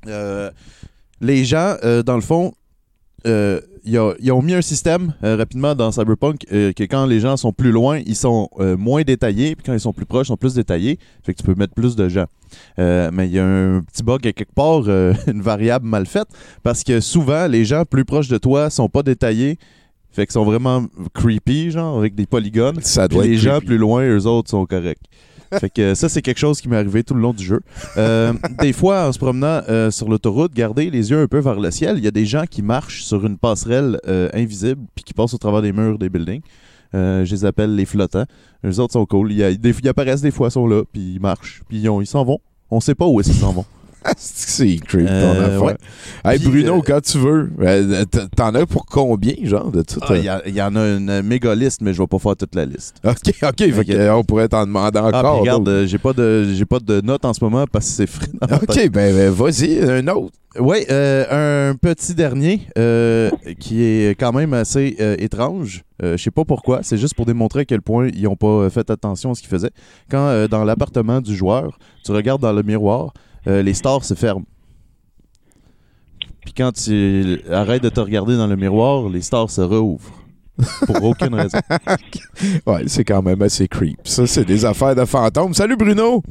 Euh, 0.06 0.50
les 1.20 1.44
gens, 1.44 1.74
euh, 1.84 2.02
dans 2.02 2.14
le 2.16 2.20
fond, 2.20 2.52
euh, 3.26 3.60
ils 3.84 3.98
ont- 3.98 4.14
ils 4.20 4.30
ont 4.32 4.42
mis 4.42 4.54
un 4.54 4.62
système 4.62 5.14
euh, 5.24 5.36
rapidement 5.36 5.74
dans 5.74 5.90
Cyberpunk 5.90 6.46
euh, 6.52 6.72
que 6.72 6.84
quand 6.84 7.06
les 7.06 7.20
gens 7.20 7.36
sont 7.36 7.52
plus 7.52 7.70
loin, 7.72 7.98
ils 8.04 8.16
sont 8.16 8.48
moins 8.78 9.02
détaillés, 9.02 9.54
puis 9.56 9.64
quand 9.66 9.72
ils 9.72 9.80
sont 9.80 9.92
plus 9.92 10.06
proches, 10.06 10.26
ils 10.26 10.28
sont 10.28 10.36
plus 10.36 10.54
détaillés. 10.54 10.98
Fait 11.22 11.32
que 11.34 11.38
tu 11.38 11.44
peux 11.44 11.54
mettre 11.54 11.74
plus 11.74 11.96
de 11.96 12.08
gens. 12.08 12.26
Mais 12.78 13.26
il 13.26 13.32
y 13.32 13.38
a 13.38 13.44
un 13.46 13.80
petit 13.82 14.02
bug 14.02 14.26
à 14.26 14.32
quelque 14.32 14.54
part, 14.54 14.82
une 15.26 15.40
variable 15.42 15.86
mal 15.86 16.06
faite, 16.06 16.28
parce 16.62 16.82
que 16.84 17.00
souvent, 17.00 17.46
les 17.46 17.64
gens 17.64 17.84
plus 17.84 18.04
proches 18.04 18.28
de 18.28 18.38
toi 18.38 18.70
sont 18.70 18.88
pas 18.88 19.02
détaillés. 19.02 19.58
Fait 20.10 20.24
qu'ils 20.26 20.32
sont 20.32 20.44
vraiment 20.44 20.86
creepy, 21.14 21.70
genre, 21.70 21.98
avec 21.98 22.14
des 22.14 22.26
polygones. 22.26 22.80
Ça 22.82 23.06
les 23.22 23.36
gens 23.36 23.60
plus 23.60 23.78
loin, 23.78 24.02
eux 24.08 24.26
autres, 24.26 24.50
sont 24.50 24.64
corrects. 24.66 24.98
Fait 25.52 25.70
que 25.70 25.94
ça, 25.94 26.08
c'est 26.08 26.22
quelque 26.22 26.38
chose 26.38 26.60
qui 26.60 26.68
m'est 26.68 26.76
arrivé 26.76 27.02
tout 27.04 27.14
le 27.14 27.20
long 27.20 27.32
du 27.32 27.44
jeu. 27.44 27.60
Euh, 27.96 28.32
des 28.60 28.72
fois, 28.72 29.08
en 29.08 29.12
se 29.12 29.18
promenant 29.18 29.62
euh, 29.68 29.90
sur 29.90 30.08
l'autoroute, 30.08 30.52
gardez 30.54 30.90
les 30.90 31.10
yeux 31.10 31.20
un 31.20 31.26
peu 31.26 31.38
vers 31.38 31.58
le 31.58 31.70
ciel. 31.70 31.96
Il 31.98 32.04
y 32.04 32.08
a 32.08 32.10
des 32.10 32.26
gens 32.26 32.44
qui 32.48 32.62
marchent 32.62 33.02
sur 33.04 33.24
une 33.26 33.38
passerelle 33.38 33.98
euh, 34.06 34.28
invisible 34.34 34.82
puis 34.94 35.04
qui 35.04 35.14
passent 35.14 35.34
au 35.34 35.38
travers 35.38 35.62
des 35.62 35.72
murs 35.72 35.98
des 35.98 36.08
buildings. 36.08 36.42
Je 36.92 37.30
les 37.30 37.44
appelle 37.44 37.74
les 37.74 37.84
flottants. 37.84 38.24
Les 38.62 38.80
autres 38.80 38.94
sont 38.94 39.04
cool. 39.06 39.32
Il 39.32 39.38
y 39.38 39.42
a- 39.44 39.54
des- 39.54 39.74
ils 39.82 39.88
apparaissent 39.88 40.22
des 40.22 40.30
fois, 40.30 40.48
ils 40.54 40.68
là, 40.68 40.82
puis 40.92 41.14
ils 41.14 41.20
marchent, 41.20 41.62
puis 41.68 41.78
ils 41.78 41.84
ils 42.00 42.06
s'en 42.06 42.24
vont. 42.24 42.38
On 42.70 42.80
sait 42.80 42.94
pas 42.94 43.06
où 43.06 43.20
est-ce 43.20 43.30
qu'ils 43.30 43.40
s'en 43.40 43.52
vont. 43.52 43.64
C'est 44.16 44.76
creep, 44.76 45.06
ton 45.06 45.12
Euh, 45.12 45.46
affaire? 45.46 45.62
ouais. 45.62 45.76
Hey, 46.24 46.38
Puis, 46.38 46.48
Bruno, 46.48 46.78
euh, 46.78 46.82
quand 46.86 47.00
tu 47.00 47.18
veux. 47.18 47.50
euh, 47.60 48.04
T'en 48.36 48.54
as 48.54 48.66
pour 48.66 48.86
combien, 48.86 49.34
genre, 49.42 49.70
de 49.70 49.82
tout? 49.82 50.00
Ah, 50.02 50.16
Il 50.16 50.24
y, 50.24 50.28
a- 50.28 50.42
il 50.46 50.54
y 50.54 50.62
en 50.62 50.74
a 50.76 50.80
une 50.96 51.22
méga 51.22 51.54
liste, 51.54 51.80
mais 51.82 51.92
je 51.92 52.00
vais 52.02 52.06
pas 52.06 52.18
faire 52.18 52.36
toute 52.36 52.54
la 52.54 52.64
liste. 52.64 52.96
OK, 53.04 53.34
OK. 53.42 53.56
Fait 53.72 53.84
que, 53.84 53.92
euh, 53.92 54.14
on 54.16 54.24
pourrait 54.24 54.48
t'en 54.48 54.64
demander 54.66 54.98
Ah, 55.02 55.08
encore. 55.18 55.40
regarde, 55.40 55.68
euh, 55.68 55.86
j'ai 55.86 55.98
pas 55.98 56.12
de 56.12 56.52
j'ai 56.54 56.64
pas 56.64 56.78
de 56.80 57.00
notes 57.00 57.24
en 57.24 57.32
ce 57.34 57.42
moment 57.44 57.64
parce 57.70 57.86
que 57.86 57.92
c'est 57.92 58.06
frais. 58.06 58.26
OK, 58.42 58.88
ben, 58.90 59.14
ben, 59.14 59.30
vas-y, 59.30 59.78
un 59.82 60.06
autre. 60.08 60.32
Oui, 60.58 60.78
euh, 60.90 61.70
un 61.70 61.74
petit 61.76 62.14
dernier 62.14 62.62
euh, 62.78 63.30
qui 63.60 63.82
est 63.84 64.18
quand 64.18 64.32
même 64.32 64.54
assez 64.54 64.96
euh, 64.98 65.14
étrange. 65.18 65.84
Euh, 66.02 66.16
je 66.16 66.22
sais 66.22 66.30
pas 66.30 66.44
pourquoi. 66.44 66.80
C'est 66.82 66.96
juste 66.96 67.14
pour 67.14 67.26
démontrer 67.26 67.60
à 67.60 67.64
quel 67.64 67.82
point 67.82 68.08
ils 68.12 68.26
ont 68.26 68.34
pas 68.34 68.46
euh, 68.48 68.70
fait 68.70 68.88
attention 68.90 69.32
à 69.32 69.34
ce 69.34 69.40
qu'ils 69.42 69.50
faisaient. 69.50 69.70
Quand 70.10 70.26
euh, 70.26 70.48
dans 70.48 70.64
l'appartement 70.64 71.20
du 71.20 71.36
joueur, 71.36 71.78
tu 72.04 72.12
regardes 72.12 72.40
dans 72.40 72.52
le 72.52 72.62
miroir, 72.62 73.12
euh, 73.48 73.62
les 73.62 73.74
stores 73.74 74.04
se 74.04 74.14
ferment. 74.14 74.44
Puis 76.40 76.52
quand 76.52 76.72
tu 76.72 77.40
arrêtes 77.50 77.82
de 77.82 77.88
te 77.88 78.00
regarder 78.00 78.36
dans 78.36 78.46
le 78.46 78.56
miroir, 78.56 79.08
les 79.08 79.22
stores 79.22 79.50
se 79.50 79.60
rouvrent. 79.60 80.12
Pour 80.86 81.04
aucune 81.04 81.34
raison. 81.34 81.58
Ouais, 82.66 82.84
c'est 82.86 83.04
quand 83.04 83.22
même 83.22 83.42
assez 83.42 83.66
creep. 83.66 83.98
Ça, 84.04 84.26
c'est 84.26 84.44
des 84.44 84.64
affaires 84.64 84.94
de 84.94 85.04
fantômes. 85.04 85.54
Salut, 85.54 85.76
Bruno! 85.76 86.22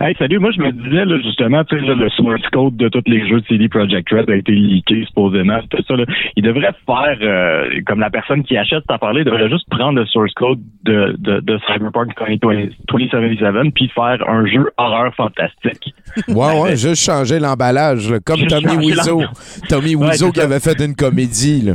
Hey, 0.00 0.14
salut. 0.18 0.38
Moi, 0.38 0.50
je 0.54 0.60
me 0.60 0.72
disais, 0.72 1.04
là, 1.04 1.18
justement, 1.22 1.64
tu 1.64 1.78
sais, 1.78 1.86
là, 1.86 1.94
le 1.94 2.08
source 2.10 2.42
code 2.52 2.76
de 2.76 2.88
tous 2.88 3.02
les 3.06 3.26
jeux 3.28 3.40
de 3.40 3.46
CD 3.46 3.68
Projekt 3.68 4.08
Red 4.10 4.28
a 4.28 4.36
été 4.36 4.52
leaké, 4.52 5.04
supposément. 5.06 5.58
C'était 5.62 5.82
ça, 5.86 5.96
là. 5.96 6.04
Il 6.36 6.42
devrait 6.42 6.74
faire, 6.84 7.18
euh, 7.22 7.80
comme 7.86 8.00
la 8.00 8.10
personne 8.10 8.42
qui 8.42 8.56
achète 8.56 8.84
affaire-là, 8.88 9.20
il 9.20 9.24
devrait 9.24 9.48
juste 9.48 9.66
prendre 9.70 9.98
le 9.98 10.06
source 10.06 10.32
code 10.34 10.60
de, 10.84 11.16
de, 11.18 11.40
de 11.40 11.58
Cyberpunk 11.66 12.12
2020 12.18 12.68
2077 12.88 13.74
puis 13.74 13.88
faire 13.94 14.18
un 14.28 14.46
jeu 14.46 14.70
horreur 14.76 15.14
fantastique. 15.14 15.94
Ouais, 16.28 16.60
ouais, 16.60 16.76
juste 16.76 17.04
changer 17.04 17.38
l'emballage, 17.38 18.12
comme 18.24 18.36
Juste 18.36 18.50
Tommy 18.50 18.76
Wiseau. 18.86 19.22
Tommy 19.68 19.94
Wiseau 19.94 20.30
qui 20.30 20.40
avait 20.40 20.60
fait 20.60 20.78
une 20.84 20.94
comédie, 20.94 21.62
là. 21.62 21.72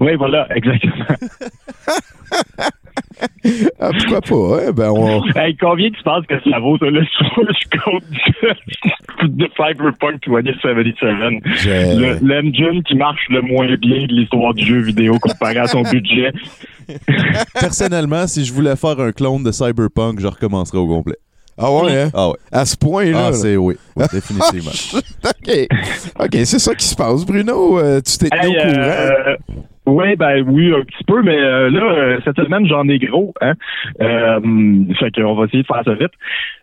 Oui, 0.00 0.14
voilà, 0.16 0.46
exactement. 0.54 1.04
Ah, 3.78 3.90
pourquoi 3.96 4.20
pas, 4.20 4.66
hein? 4.66 4.72
Ben, 4.72 4.90
on... 4.90 5.22
hey, 5.36 5.56
combien 5.56 5.88
tu 5.90 6.02
penses 6.02 6.26
que 6.26 6.34
ça 6.50 6.58
vaut, 6.58 6.76
ça, 6.78 6.86
le 6.86 7.04
source 7.04 7.60
code 7.84 9.28
de, 9.28 9.48
Cyberpunk 9.56 10.22
2077? 10.26 11.08
Je- 11.56 11.98
Le- 11.98 12.18
L'engine 12.26 12.82
qui 12.82 12.94
marche 12.96 13.20
le 13.30 13.42
moins 13.42 13.66
bien 13.76 14.06
de 14.06 14.12
l'histoire 14.12 14.52
du 14.54 14.64
jeu 14.64 14.80
vidéo 14.80 15.18
comparé 15.20 15.58
à 15.58 15.66
son 15.66 15.82
budget. 15.82 16.32
Personnellement, 17.54 18.26
si 18.26 18.44
je 18.44 18.52
voulais 18.52 18.76
faire 18.76 18.98
un 19.00 19.12
clone 19.12 19.42
de 19.44 19.52
Cyberpunk, 19.52 20.20
je 20.20 20.26
recommencerais 20.26 20.78
au 20.78 20.86
complet. 20.86 21.16
Ah 21.58 21.72
ouais, 21.72 22.02
hein? 22.02 22.10
Ah 22.12 22.28
ouais. 22.28 22.36
À 22.52 22.66
ce 22.66 22.76
point-là. 22.76 23.28
Ah, 23.28 23.32
c'est 23.32 23.56
oui. 23.56 23.76
Oui, 23.96 24.04
définitivement. 24.12 24.72
OK. 25.24 25.68
OK, 26.20 26.30
c'est 26.44 26.58
ça 26.58 26.74
qui 26.74 26.84
se 26.86 26.94
passe. 26.94 27.24
Bruno, 27.24 27.78
euh, 27.78 28.00
tu 28.04 28.18
t'es 28.18 28.28
tenu 28.28 28.40
Hey, 28.42 28.48
au 28.58 28.60
courant? 28.60 28.82
euh, 28.82 29.36
oui, 29.86 30.16
ben 30.16 30.44
oui, 30.48 30.72
un 30.74 30.82
petit 30.82 31.04
peu, 31.04 31.22
mais 31.22 31.38
euh, 31.38 31.70
là, 31.70 31.82
euh, 31.82 32.20
cette 32.24 32.36
semaine, 32.36 32.66
j'en 32.66 32.88
ai 32.88 32.98
gros. 32.98 33.32
Hein? 33.40 33.54
Euh, 34.00 34.40
fait 34.98 35.14
qu'on 35.14 35.34
va 35.34 35.44
essayer 35.44 35.62
de 35.62 35.66
faire 35.66 35.82
ça 35.84 35.94
vite. 35.94 36.12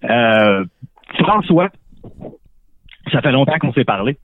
Euh, 0.09 0.65
François, 1.19 1.69
ça 3.11 3.21
fait 3.21 3.31
longtemps 3.31 3.57
qu'on 3.59 3.73
s'est 3.73 3.85
parlé. 3.85 4.17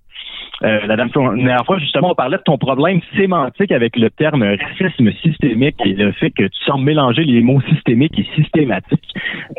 Euh, 0.63 0.85
la 0.85 0.97
dernière 0.97 1.65
fois, 1.65 1.79
justement, 1.79 2.11
on 2.11 2.15
parlait 2.15 2.37
de 2.37 2.43
ton 2.43 2.57
problème 2.57 2.99
sémantique 3.15 3.71
avec 3.71 3.95
le 3.95 4.09
terme 4.09 4.43
racisme 4.43 5.11
systémique 5.21 5.77
et 5.85 5.93
le 5.93 6.11
fait 6.11 6.31
que 6.31 6.43
tu 6.43 6.63
sembles 6.65 6.83
mélanger 6.83 7.23
les 7.23 7.41
mots 7.41 7.61
systémique 7.69 8.17
et 8.19 8.27
systématique. 8.35 9.13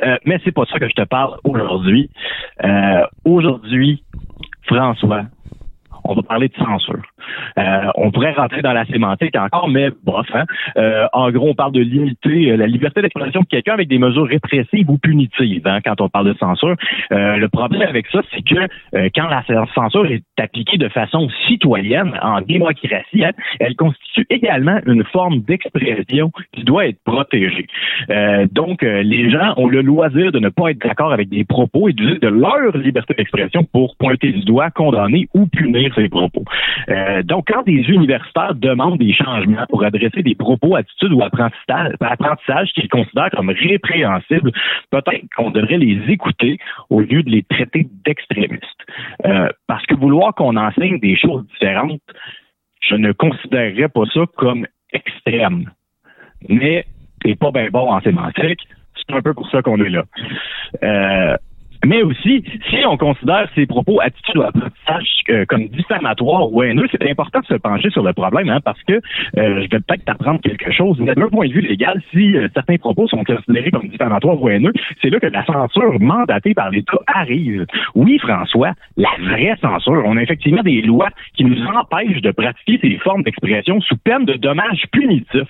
Euh, 0.05 0.17
mais 0.27 0.39
c'est 0.45 0.53
pas 0.53 0.67
ça 0.67 0.79
que 0.79 0.89
je 0.89 0.95
te 0.95 1.03
parle 1.03 1.37
aujourd'hui. 1.45 2.11
Euh, 2.65 3.07
aujourd'hui, 3.25 4.03
François, 4.67 5.25
on 6.05 6.15
va 6.15 6.23
parler 6.23 6.49
de 6.49 6.57
censure. 6.57 7.03
Euh, 7.59 7.91
on 7.97 8.11
pourrait 8.11 8.33
rentrer 8.33 8.63
dans 8.63 8.73
la 8.73 8.85
sémantique 8.87 9.37
encore, 9.37 9.69
mais 9.69 9.91
bof. 10.05 10.27
Hein? 10.35 10.45
Euh, 10.77 11.07
en 11.13 11.31
gros, 11.31 11.51
on 11.51 11.55
parle 11.55 11.73
de 11.73 11.81
limiter 11.81 12.51
euh, 12.51 12.57
la 12.57 12.67
liberté 12.67 13.03
d'expression 13.03 13.41
de 13.41 13.47
quelqu'un 13.47 13.75
avec 13.75 13.89
des 13.89 13.99
mesures 13.99 14.27
répressives 14.27 14.91
ou 14.91 14.99
punitives 14.99 15.67
hein, 15.67 15.81
quand 15.85 16.01
on 16.01 16.09
parle 16.09 16.27
de 16.27 16.39
censure. 16.39 16.77
Euh, 17.13 17.37
le 17.37 17.49
problème 17.49 17.89
avec 17.89 18.07
ça, 18.09 18.21
c'est 18.33 18.43
que 18.43 18.61
euh, 18.95 19.09
quand 19.15 19.29
la 19.29 19.45
censure 19.75 20.07
est 20.07 20.23
appliquée 20.39 20.79
de 20.79 20.89
façon 20.89 21.29
citoyenne, 21.47 22.13
en 22.23 22.41
démocratie, 22.41 23.25
hein, 23.25 23.33
elle 23.59 23.77
constitue 23.77 24.27
également 24.31 24.79
une 24.87 25.05
forme 25.05 25.41
d'expression 25.41 26.31
qui 26.53 26.65
doit 26.65 26.87
être 26.87 27.03
protégée. 27.05 27.67
Euh, 28.11 28.47
donc, 28.51 28.83
les 28.83 29.31
gens 29.31 29.55
ont 29.57 29.69
le 29.69 29.83
loisir 29.83 30.33
de 30.33 30.39
ne 30.39 30.49
pas 30.49 30.71
être 30.71 30.79
d'accord 30.79 31.13
avec 31.13 31.29
des 31.29 31.45
propos 31.45 31.89
et 31.89 31.93
d'user 31.93 32.19
de 32.19 32.29
leur 32.29 32.77
liberté 32.77 33.15
d'expression 33.15 33.65
pour 33.65 33.97
pointer 33.97 34.33
du 34.33 34.45
doigt, 34.45 34.71
condamner 34.71 35.29
ou 35.35 35.47
punir 35.47 35.90
ces 35.95 36.09
propos. 36.09 36.45
Euh, 36.89 37.23
donc, 37.23 37.49
quand 37.49 37.63
des 37.63 37.83
universitaires 37.89 38.55
demandent 38.55 38.99
des 38.99 39.13
changements 39.13 39.67
pour 39.69 39.85
adresser 39.85 40.23
des 40.23 40.35
propos, 40.35 40.77
attitudes 40.77 41.13
ou 41.13 41.23
apprentissage, 41.23 41.95
apprentissage 42.01 42.73
qu'ils 42.73 42.89
considèrent 42.89 43.31
comme 43.31 43.51
répréhensibles, 43.51 44.53
peut-être 44.91 45.25
qu'on 45.37 45.51
devrait 45.51 45.79
les 45.79 46.01
écouter 46.09 46.59
au 46.89 47.01
lieu 47.01 47.23
de 47.23 47.31
les 47.31 47.43
traiter 47.43 47.87
d'extrémistes. 48.05 48.65
Euh, 49.27 49.49
parce 49.67 49.85
que 49.87 49.95
vouloir 49.95 50.35
qu'on 50.35 50.57
enseigne 50.57 50.99
des 50.99 51.17
choses 51.17 51.47
différentes, 51.49 52.01
je 52.89 52.95
ne 52.95 53.13
considérerais 53.13 53.89
pas 53.89 54.05
ça 54.13 54.23
comme 54.37 54.67
extrême. 54.93 55.71
Mais 56.49 56.85
t'es 57.23 57.35
pas 57.35 57.51
bien 57.51 57.69
bon 57.71 57.91
en 57.91 58.01
sémantique, 58.01 58.67
c'est 58.97 59.15
un 59.15 59.23
peu 59.23 59.35
pour 59.35 59.49
ça 59.51 59.63
qu'on 59.63 59.83
est 59.83 59.91
là. 59.91 60.05
Euh, 60.83 61.37
mais 61.85 62.03
aussi, 62.03 62.45
si 62.69 62.77
on 62.87 62.97
considère 62.97 63.49
ces 63.55 63.67
propos, 63.67 64.01
attitudes 64.01 64.37
ou 64.37 64.43
euh, 65.31 65.45
comme 65.47 65.69
diffamatoires 65.69 66.53
ou 66.53 66.63
haineux, 66.63 66.87
c'est 66.91 67.09
important 67.09 67.41
de 67.41 67.47
se 67.47 67.55
pencher 67.55 67.91
sur 67.91 68.03
le 68.03 68.13
problème, 68.13 68.49
hein, 68.49 68.61
parce 68.65 68.83
que 68.83 68.95
euh, 68.95 69.01
je 69.35 69.61
vais 69.61 69.81
peut-être 69.81 70.05
t'apprendre 70.05 70.41
quelque 70.41 70.71
chose. 70.73 70.99
Mais 71.01 71.15
d'un 71.15 71.29
point 71.29 71.47
de 71.47 71.53
vue 71.53 71.61
légal, 71.61 72.03
si 72.11 72.37
euh, 72.37 72.49
certains 72.55 72.77
propos 72.77 73.07
sont 73.09 73.25
considérés 73.25 73.71
comme 73.71 73.89
diffamatoires 73.89 74.41
ou 74.43 74.49
haineux, 74.49 74.73
c'est 75.01 75.11
là 75.11 75.21
que 75.21 75.27
la 75.27 75.45
censure 75.45 76.01
mandatée 76.01 76.55
par 76.55 76.71
l'État 76.71 76.99
arrive. 77.07 77.67
Oui, 77.95 78.19
François, 78.19 78.73
la 78.97 79.11
vraie 79.21 79.57
censure. 79.61 80.03
On 80.05 80.17
a 80.17 80.23
effectivement 80.23 80.63
des 80.63 80.83
lois 80.83 81.11
qui 81.35 81.45
nous 81.45 81.65
empêchent 81.67 82.23
de 82.23 82.31
pratiquer 82.31 82.79
ces 82.83 82.99
formes 82.99 83.23
d'expression 83.23 83.81
sous 83.81 83.97
peine 83.97 84.25
de 84.25 84.35
dommages 84.35 84.85
punitifs. 84.93 85.49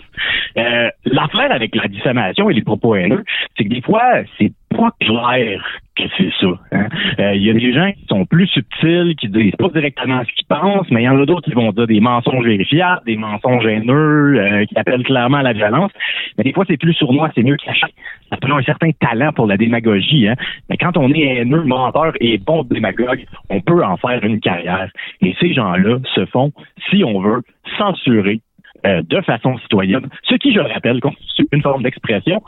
Euh, 0.56 0.90
L'affaire 1.04 1.52
avec 1.52 1.74
la 1.74 1.88
diffamation 1.88 2.50
et 2.50 2.54
les 2.54 2.62
propos 2.62 2.94
haineux, 2.94 3.24
c'est 3.56 3.64
que 3.64 3.68
des 3.68 3.80
fois, 3.80 4.02
c'est 4.38 4.52
pas 4.70 4.90
clair 5.00 5.62
que 5.96 6.04
c'est 6.16 6.30
ça. 6.40 6.46
hein. 6.72 6.88
Euh, 7.18 7.34
Il 7.34 7.42
y 7.42 7.50
a 7.50 7.52
des 7.52 7.72
gens 7.72 7.90
qui 7.92 8.06
sont 8.08 8.24
plus 8.24 8.46
subtils, 8.46 9.14
qui 9.16 9.28
disent 9.28 9.54
pas 9.56 9.68
directement 9.68 10.22
ce 10.24 10.32
qu'ils 10.32 10.46
pensent, 10.46 10.86
mais 10.90 11.02
il 11.02 11.04
y 11.04 11.08
en 11.08 11.20
a 11.20 11.26
d'autres 11.26 11.48
qui 11.48 11.54
vont 11.54 11.72
dire 11.72 11.86
des 11.86 12.00
mensonges 12.00 12.44
vérifiables, 12.44 13.02
des 13.04 13.16
mensonges 13.16 13.66
haineux, 13.66 14.38
euh, 14.38 14.64
qui 14.64 14.78
appellent 14.78 15.02
clairement 15.02 15.38
à 15.38 15.42
la 15.42 15.52
violence. 15.52 15.90
Mais 16.38 16.44
des 16.44 16.52
fois, 16.52 16.64
c'est 16.66 16.78
plus 16.78 16.94
sournois, 16.94 17.30
c'est 17.34 17.42
mieux 17.42 17.56
caché. 17.56 17.86
Ça 18.30 18.36
prend 18.36 18.56
un 18.56 18.62
certain 18.62 18.90
talent 18.92 19.32
pour 19.32 19.46
la 19.46 19.56
démagogie. 19.56 20.28
Hein. 20.28 20.36
Mais 20.68 20.76
quand 20.76 20.96
on 20.96 21.12
est 21.12 21.40
haineux, 21.40 21.64
menteur 21.64 22.12
et 22.20 22.38
bon 22.38 22.62
démagogue, 22.62 23.24
on 23.50 23.60
peut 23.60 23.84
en 23.84 23.96
faire 23.96 24.24
une 24.24 24.40
carrière. 24.40 24.88
Et 25.20 25.34
ces 25.40 25.52
gens-là 25.52 25.98
se 26.14 26.24
font, 26.26 26.52
si 26.90 27.04
on 27.04 27.20
veut, 27.20 27.42
censurer 27.76 28.40
euh, 28.86 29.02
de 29.02 29.20
façon 29.22 29.58
citoyenne, 29.58 30.08
ce 30.22 30.36
qui, 30.36 30.54
je 30.54 30.60
le 30.60 30.66
rappelle, 30.72 31.00
constitue 31.00 31.46
une 31.52 31.60
forme 31.60 31.82
d'expression 31.82 32.40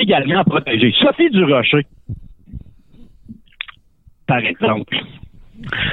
également 0.00 0.44
protégée. 0.44 0.92
Sophie 1.00 1.30
Durocher, 1.30 1.86
par 4.26 4.38
exemple, 4.38 4.96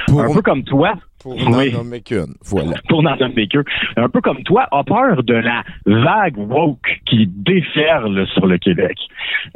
un 0.08 0.34
peu 0.34 0.42
comme 0.42 0.64
toi, 0.64 0.94
Pour 1.20 1.36
n'en 1.36 1.70
nommer 1.70 2.02
qu'une. 2.02 2.34
Voilà. 2.44 2.74
pour 2.88 3.02
n'en 3.02 3.16
nommer 3.16 3.48
un 3.96 4.08
peu 4.08 4.20
comme 4.20 4.42
toi, 4.42 4.66
a 4.70 4.84
peur 4.84 5.22
de 5.22 5.34
la 5.34 5.62
vague 5.86 6.36
woke 6.36 7.00
qui 7.06 7.26
déferle 7.26 8.26
sur 8.28 8.46
le 8.46 8.58
Québec. 8.58 8.98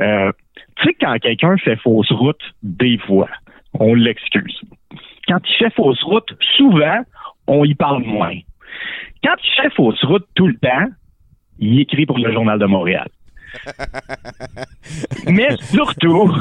Euh, 0.01 0.33
tu 0.77 0.89
sais, 0.89 0.97
quand 1.01 1.17
quelqu'un 1.19 1.57
fait 1.59 1.77
fausse 1.77 2.11
route, 2.13 2.41
des 2.63 2.99
fois, 2.99 3.29
on 3.75 3.95
l'excuse. 3.95 4.61
Quand 5.27 5.41
il 5.45 5.57
fait 5.59 5.75
fausse 5.75 6.03
route, 6.03 6.33
souvent, 6.57 7.01
on 7.47 7.65
y 7.65 7.75
parle 7.75 8.05
moins. 8.05 8.37
Quand 9.25 9.35
il 9.43 9.63
fait 9.63 9.75
fausse 9.75 10.03
route 10.05 10.27
tout 10.35 10.47
le 10.47 10.57
temps, 10.57 10.87
il 11.59 11.81
écrit 11.81 12.07
pour 12.07 12.19
le 12.19 12.33
Journal 12.33 12.59
de 12.59 12.67
Montréal. 12.67 13.09
Mais 15.29 15.57
surtout, 15.57 16.33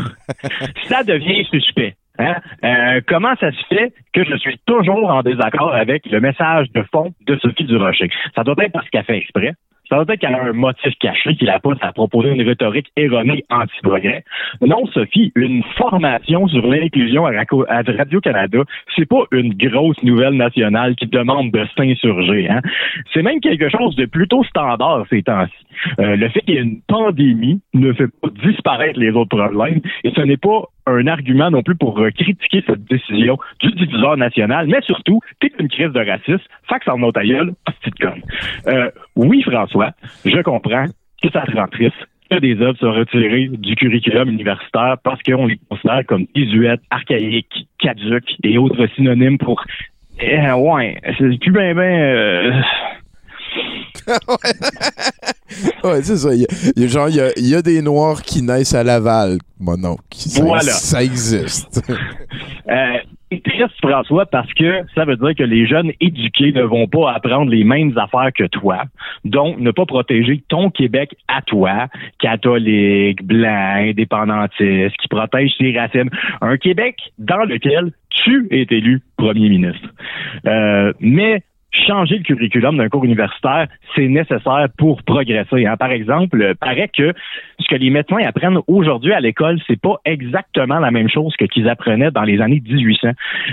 ça 0.87 1.03
devient 1.03 1.45
suspect. 1.45 1.95
Hein? 2.19 2.35
Euh, 2.63 3.01
comment 3.07 3.35
ça 3.39 3.51
se 3.51 3.63
fait 3.69 3.93
que 4.13 4.23
je 4.23 4.35
suis 4.37 4.59
toujours 4.65 5.09
en 5.09 5.21
désaccord 5.21 5.73
avec 5.73 6.05
le 6.07 6.19
message 6.19 6.67
de 6.73 6.83
fond 6.91 7.13
de 7.27 7.37
Sophie 7.37 7.65
Durocher? 7.65 8.09
Ça 8.35 8.43
doit 8.43 8.55
être 8.59 8.71
parce 8.71 8.89
qu'elle 8.89 9.03
fait 9.03 9.17
exprès. 9.17 9.53
Ça 9.89 9.95
doit 9.95 10.13
être 10.13 10.19
qu'elle 10.19 10.35
a 10.35 10.43
un 10.43 10.53
motif 10.53 10.93
caché 10.99 11.35
qui 11.35 11.45
la 11.45 11.59
pousse 11.59 11.77
à 11.81 11.93
proposer 11.93 12.29
une 12.29 12.41
rhétorique 12.41 12.91
erronée 12.95 13.45
anti-progrès. 13.49 14.23
Non, 14.61 14.85
Sophie, 14.87 15.31
une 15.35 15.63
formation 15.77 16.47
sur 16.47 16.65
l'inclusion 16.67 17.25
à 17.25 17.31
Radio-Canada, 17.31 18.59
c'est 18.95 19.07
pas 19.07 19.23
une 19.31 19.53
grosse 19.53 20.01
nouvelle 20.03 20.33
nationale 20.33 20.95
qui 20.95 21.07
demande 21.07 21.51
de 21.51 21.65
s'insurger. 21.77 22.49
Hein? 22.49 22.61
C'est 23.13 23.23
même 23.23 23.39
quelque 23.39 23.69
chose 23.69 23.95
de 23.95 24.05
plutôt 24.05 24.43
standard 24.43 25.05
ces 25.09 25.23
temps-ci. 25.23 25.53
Euh, 25.99 26.15
le 26.15 26.29
fait 26.29 26.41
qu'il 26.41 26.55
y 26.55 26.57
ait 26.57 26.61
une 26.61 26.81
pandémie 26.87 27.61
ne 27.73 27.93
fait 27.93 28.07
pas 28.07 28.29
disparaître 28.43 28.99
les 28.99 29.11
autres 29.11 29.37
problèmes 29.37 29.81
et 30.03 30.11
ce 30.11 30.21
n'est 30.21 30.37
pas 30.37 30.63
un 30.87 31.07
argument 31.07 31.51
non 31.51 31.63
plus 31.63 31.75
pour 31.75 31.99
euh, 31.99 32.09
critiquer 32.11 32.63
cette 32.65 32.85
décision 32.85 33.37
du 33.59 33.71
diffuseur 33.71 34.17
national, 34.17 34.67
mais 34.67 34.81
surtout, 34.81 35.19
t'es 35.39 35.51
une 35.59 35.67
crise 35.69 35.91
de 35.91 35.99
racisme, 35.99 36.43
fax 36.67 36.87
en 36.87 37.01
hostie 37.03 37.91
de 37.91 38.05
conne. 38.05 38.21
Euh, 38.67 38.89
oui, 39.15 39.41
François, 39.43 39.91
je 40.25 40.41
comprends 40.41 40.85
que 41.21 41.29
ça 41.31 41.41
te 41.41 41.55
rend 41.55 41.67
triste 41.67 41.95
que 42.29 42.39
des 42.39 42.61
œuvres 42.61 42.77
soient 42.77 42.91
retirées 42.91 43.47
du 43.47 43.75
curriculum 43.75 44.29
universitaire 44.29 44.97
parce 45.03 45.21
qu'on 45.23 45.45
les 45.45 45.59
considère 45.69 46.05
comme 46.05 46.25
désuètes, 46.35 46.81
archaïques, 46.89 47.67
caduques 47.79 48.35
et 48.43 48.57
autres 48.57 48.87
synonymes 48.95 49.37
pour... 49.37 49.63
Eh, 50.19 50.51
ouais, 50.51 50.97
c'est 51.17 51.39
plus 51.39 51.51
ben 51.51 51.75
ben... 51.75 51.81
euh, 51.83 52.61
ouais, 55.83 56.01
c'est 56.01 56.17
ça. 56.17 56.33
Il 56.33 56.41
y 56.41 56.45
a- 56.45 56.71
il 56.75 56.83
y 56.83 56.85
a, 56.85 56.87
genre, 56.87 57.09
il 57.09 57.15
y 57.15 57.21
a, 57.21 57.31
il 57.37 57.47
y 57.47 57.55
a 57.55 57.61
des 57.61 57.81
Noirs 57.81 58.21
qui 58.21 58.41
naissent 58.41 58.73
à 58.73 58.83
Laval, 58.83 59.37
mon 59.59 59.81
oncle. 59.83 60.01
Ça, 60.11 60.43
Voilà. 60.43 60.61
ça 60.71 61.03
existe. 61.03 61.81
Euh, 62.69 62.97
c'est 63.31 63.41
triste, 63.43 63.75
François, 63.81 64.25
parce 64.25 64.53
que 64.53 64.81
ça 64.93 65.05
veut 65.05 65.15
dire 65.15 65.33
que 65.37 65.43
les 65.43 65.65
jeunes 65.65 65.93
éduqués 66.01 66.51
ne 66.51 66.63
vont 66.63 66.85
pas 66.89 67.13
apprendre 67.13 67.49
les 67.49 67.63
mêmes 67.63 67.97
affaires 67.97 68.31
que 68.37 68.43
toi. 68.47 68.83
Donc, 69.23 69.57
ne 69.59 69.71
pas 69.71 69.85
protéger 69.85 70.43
ton 70.49 70.69
Québec 70.69 71.15
à 71.29 71.41
toi, 71.43 71.87
catholique, 72.19 73.23
blanc, 73.23 73.75
indépendantiste, 73.77 74.97
qui 74.97 75.07
protège 75.07 75.51
ses 75.57 75.71
racines. 75.79 76.09
Un 76.41 76.57
Québec 76.57 76.97
dans 77.19 77.45
lequel 77.45 77.93
tu 78.09 78.49
es 78.51 78.67
élu 78.69 79.01
premier 79.15 79.47
ministre. 79.47 79.87
Euh, 80.45 80.91
mais 80.99 81.41
changer 81.85 82.17
le 82.17 82.23
curriculum 82.23 82.77
d'un 82.77 82.89
cours 82.89 83.05
universitaire, 83.05 83.67
c'est 83.95 84.07
nécessaire 84.07 84.67
pour 84.77 85.03
progresser. 85.03 85.65
hein. 85.65 85.77
Par 85.77 85.91
exemple, 85.91 86.41
euh, 86.41 86.53
paraît 86.59 86.89
que 86.95 87.13
ce 87.59 87.67
que 87.67 87.75
les 87.75 87.89
médecins 87.89 88.17
apprennent 88.25 88.59
aujourd'hui 88.67 89.13
à 89.13 89.19
l'école, 89.19 89.59
c'est 89.67 89.79
pas 89.79 89.95
exactement 90.05 90.79
la 90.79 90.91
même 90.91 91.09
chose 91.09 91.35
que 91.37 91.45
qu'ils 91.45 91.69
apprenaient 91.69 92.11
dans 92.11 92.23
les 92.23 92.41
années 92.41 92.61
1800. 92.65 93.09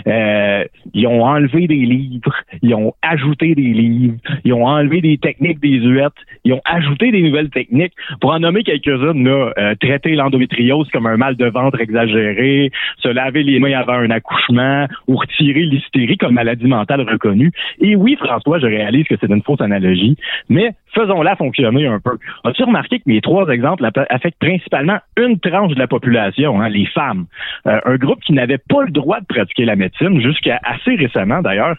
Euh, 0.07 0.65
ils 0.93 1.07
ont 1.07 1.25
enlevé 1.25 1.67
des 1.67 1.77
livres, 1.77 2.35
ils 2.63 2.75
ont 2.75 2.95
ajouté 3.03 3.55
des 3.55 3.63
livres, 3.63 4.17
ils 4.45 4.53
ont 4.53 4.67
enlevé 4.67 5.01
des 5.01 5.19
techniques 5.19 5.61
désuètes, 5.61 6.13
ils 6.45 6.53
ont 6.53 6.63
ajouté 6.65 7.11
des 7.11 7.23
nouvelles 7.23 7.51
techniques. 7.51 7.93
Pour 8.21 8.33
en 8.33 8.41
nommer 8.41 8.63
quelques-unes, 8.63 9.27
euh, 9.27 9.75
traiter 9.81 10.15
l'endométriose 10.15 10.89
comme 10.91 11.07
un 11.07 11.17
mal 11.17 11.37
de 11.37 11.47
ventre 11.47 11.81
exagéré, 11.81 12.71
se 12.99 13.09
laver 13.09 13.43
les 13.43 13.59
mains 13.59 13.79
avant 13.79 13.95
un 13.95 14.11
accouchement 14.11 14.87
ou 15.09 15.17
retirer 15.17 15.63
l'hystérie 15.63 16.17
comme 16.17 16.35
maladie 16.35 16.67
mentale 16.67 17.03
reconnue. 17.03 17.53
Et 17.81 17.97
oui, 17.97 18.14
François, 18.17 18.59
je 18.59 18.67
réalise 18.67 19.07
que 19.07 19.15
c'est 19.21 19.31
une 19.31 19.43
fausse 19.43 19.61
analogie, 19.61 20.17
mais 20.49 20.71
faisons-la 20.95 21.37
fonctionner 21.37 21.87
un 21.87 22.01
peu. 22.01 22.17
As-tu 22.45 22.65
remarqué 22.65 22.99
que 22.99 23.05
mes 23.07 23.21
trois 23.21 23.49
exemples 23.49 23.89
affectent 24.11 24.39
principalement 24.39 24.99
une 25.17 25.39
tranche 25.39 25.75
de 25.75 25.79
la 25.79 25.87
population, 25.87 26.61
hein, 26.61 26.69
les 26.69 26.87
femmes, 26.87 27.27
Euh, 27.67 27.81
un 27.85 27.97
groupe 27.97 28.21
qui 28.21 28.33
n'avait 28.33 28.59
pas 28.59 28.83
le 28.83 28.91
droit 28.91 29.21
de 29.21 29.27
pratiquer 29.27 29.65
la 29.65 29.77
médecine 29.77 30.21
jusqu'à 30.21 30.61
assez 30.65 30.95
récemment 30.97 31.41
d'ailleurs. 31.41 31.77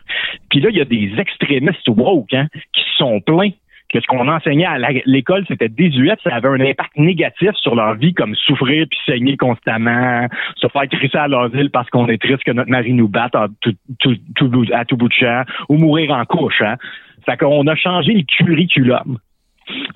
Puis 0.50 0.60
là, 0.60 0.70
il 0.70 0.78
y 0.78 0.82
a 0.82 0.86
des 0.86 1.12
extrémistes 1.18 1.88
woke 1.88 2.34
hein, 2.34 2.48
qui 2.74 2.84
sont 2.98 3.20
plaints 3.22 3.52
que 3.96 4.02
ce 4.02 4.08
qu'on 4.08 4.28
enseignait 4.28 4.66
à 4.66 4.78
l'école, 5.06 5.46
c'était 5.48 5.70
désuète, 5.70 6.20
ça 6.24 6.36
avait 6.36 6.50
un 6.50 6.60
impact 6.60 6.98
négatif 6.98 7.52
sur 7.56 7.76
leur 7.76 7.96
vie, 7.96 8.14
comme 8.14 8.36
souffrir 8.36 8.86
puis 8.90 9.00
saigner 9.06 9.38
constamment, 9.38 10.28
se 10.58 10.68
faire 10.68 10.88
crisser 10.90 11.18
à 11.18 11.28
l'asile 11.28 11.70
parce 11.72 11.90
qu'on 11.90 12.08
est 12.08 12.22
triste 12.22 12.44
que 12.44 12.52
notre 12.52 12.70
mari 12.70 12.94
nous 12.94 13.08
batte 13.08 13.36
à 13.36 13.48
tout, 13.62 13.74
tout- 14.00 14.18
tout 14.36 14.50
bout- 14.50 14.72
à 14.74 14.84
tout 14.86 14.98
bout 14.98 15.08
de 15.08 15.14
champ, 15.14 15.44
ou 15.70 15.78
mourir 15.78 16.12
en 16.12 16.26
couche. 16.26 16.62
Hein. 16.62 16.76
Fait 17.26 17.38
qu'on 17.38 17.66
a 17.68 17.76
changé 17.76 18.14
le 18.14 18.24
curriculum. 18.24 19.18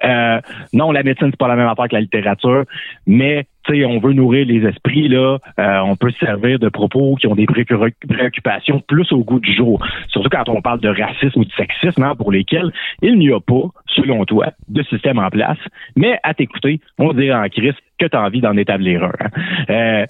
Euh, 0.03 0.39
non, 0.73 0.91
la 0.91 1.03
médecine, 1.03 1.27
c'est 1.29 1.37
pas 1.37 1.47
la 1.47 1.55
même 1.55 1.67
affaire 1.67 1.87
que 1.89 1.93
la 1.95 2.01
littérature, 2.01 2.63
mais 3.05 3.45
tu 3.65 3.73
sais, 3.79 3.85
on 3.85 3.99
veut 3.99 4.13
nourrir 4.13 4.45
les 4.45 4.65
esprits, 4.67 5.07
là. 5.09 5.37
Euh, 5.59 5.79
on 5.85 5.95
peut 5.95 6.11
se 6.11 6.19
servir 6.25 6.59
de 6.59 6.69
propos 6.69 7.15
qui 7.19 7.27
ont 7.27 7.35
des 7.35 7.45
préoccupations 7.45 8.81
plus 8.87 9.11
au 9.11 9.23
goût 9.23 9.39
du 9.39 9.53
jour. 9.55 9.83
Surtout 10.07 10.29
quand 10.29 10.47
on 10.49 10.61
parle 10.61 10.79
de 10.79 10.89
racisme 10.89 11.39
ou 11.41 11.45
de 11.45 11.51
sexisme, 11.53 12.03
hein, 12.03 12.15
pour 12.15 12.31
lesquels 12.31 12.71
il 13.01 13.17
n'y 13.17 13.31
a 13.31 13.39
pas, 13.39 13.63
selon 13.87 14.23
toi, 14.25 14.51
de 14.69 14.83
système 14.83 15.19
en 15.19 15.29
place. 15.29 15.57
Mais 15.95 16.19
à 16.23 16.33
t'écouter, 16.33 16.79
on 16.97 17.13
dirait 17.13 17.35
en 17.37 17.47
crise 17.49 17.73
que 17.99 18.05
tu 18.05 18.15
as 18.15 18.21
envie 18.21 18.39
d'en 18.39 18.55
établir 18.55 19.03
un. 19.03 19.11
hein. 19.19 19.29
Euh, 19.69 20.05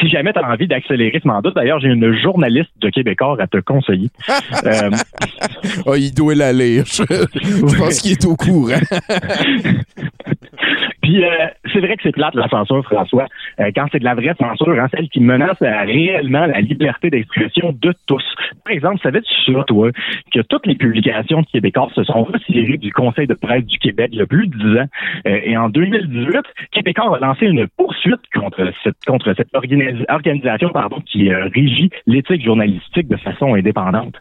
si 0.00 0.08
jamais 0.08 0.32
tu 0.32 0.38
as 0.38 0.48
envie 0.48 0.68
d'accélérer 0.68 1.18
ce 1.20 1.26
mandat, 1.26 1.50
d'ailleurs, 1.50 1.80
j'ai 1.80 1.88
une 1.88 2.12
journaliste 2.12 2.70
de 2.80 2.88
Québécois 2.88 3.36
à 3.40 3.46
te 3.46 3.58
conseiller. 3.58 4.08
Euh, 4.64 4.90
Ah, 5.86 5.96
il 5.96 6.12
doit 6.14 6.34
la 6.34 6.52
lire. 6.52 6.84
Je, 6.86 7.02
je 7.04 7.76
pense 7.78 8.00
qu'il 8.00 8.12
est 8.12 8.24
au 8.24 8.36
courant. 8.36 8.76
Puis 11.02 11.24
euh, 11.24 11.28
c'est 11.72 11.80
vrai 11.80 11.96
que 11.96 12.02
c'est 12.04 12.12
plate 12.12 12.34
la 12.34 12.48
censure, 12.48 12.84
François, 12.84 13.26
euh, 13.60 13.70
quand 13.74 13.86
c'est 13.90 13.98
de 13.98 14.04
la 14.04 14.14
vraie 14.14 14.34
censure, 14.38 14.78
hein, 14.78 14.86
celle 14.94 15.08
qui 15.08 15.20
menace 15.20 15.60
euh, 15.60 15.82
réellement 15.82 16.46
la 16.46 16.60
liberté 16.60 17.10
d'expression 17.10 17.74
de 17.80 17.92
tous. 18.06 18.24
Par 18.64 18.72
exemple, 18.72 19.00
savais-tu 19.02 19.52
ça, 19.52 19.64
toi, 19.64 19.90
que 20.32 20.40
toutes 20.42 20.66
les 20.66 20.76
publications 20.76 21.40
de 21.40 21.46
Québécois 21.46 21.88
se 21.94 22.04
sont 22.04 22.22
retirées 22.22 22.78
du 22.78 22.92
Conseil 22.92 23.26
de 23.26 23.34
presse 23.34 23.64
du 23.66 23.78
Québec 23.78 24.10
il 24.12 24.18
y 24.18 24.22
a 24.22 24.26
plus 24.26 24.46
de 24.46 24.56
10 24.56 24.78
ans? 24.78 24.86
Euh, 25.26 25.40
et 25.44 25.56
en 25.56 25.68
2018, 25.68 26.38
Québécois 26.70 27.16
a 27.16 27.26
lancé 27.26 27.46
une 27.46 27.66
poursuite 27.76 28.20
contre 28.32 28.72
cette, 28.84 29.04
contre 29.04 29.34
cette 29.34 29.52
organi- 29.54 30.04
organisation 30.08 30.68
pardon, 30.68 31.00
qui 31.04 31.32
euh, 31.32 31.48
régit 31.54 31.90
l'éthique 32.06 32.44
journalistique 32.44 33.08
de 33.08 33.16
façon 33.16 33.54
indépendante. 33.54 34.14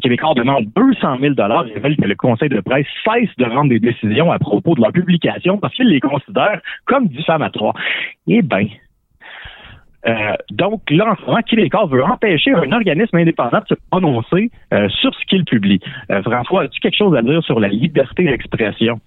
Québécois 0.00 0.32
demande 0.34 0.66
200 0.74 1.18
000 1.20 1.34
et 1.34 1.80
veulent 1.80 1.96
que 1.96 2.08
le 2.08 2.14
Conseil 2.14 2.48
de 2.48 2.60
presse 2.60 2.86
cesse 3.04 3.30
de 3.36 3.44
rendre 3.44 3.68
des 3.68 3.80
décisions 3.80 4.32
à 4.32 4.38
propos 4.38 4.74
de 4.74 4.80
leur 4.80 4.92
publication 4.92 5.58
parce 5.58 5.74
qu'ils 5.74 5.88
les 5.88 6.00
considèrent 6.00 6.22
comme 6.86 7.08
diffamatoires. 7.08 7.74
Eh 8.26 8.42
bien, 8.42 8.66
euh, 10.06 10.34
donc 10.50 10.82
là, 10.90 11.12
en 11.12 11.16
ce 11.16 11.22
moment, 11.26 11.86
veut 11.86 12.04
empêcher 12.04 12.52
un 12.52 12.72
organisme 12.72 13.16
indépendant 13.16 13.60
de 13.60 13.68
se 13.68 13.74
prononcer 13.90 14.50
euh, 14.72 14.88
sur 14.88 15.14
ce 15.14 15.24
qu'il 15.26 15.44
publie. 15.44 15.80
Euh, 16.10 16.22
François, 16.22 16.62
as-tu 16.62 16.80
quelque 16.80 16.96
chose 16.96 17.16
à 17.16 17.22
dire 17.22 17.42
sur 17.44 17.60
la 17.60 17.68
liberté 17.68 18.24
d'expression? 18.24 19.00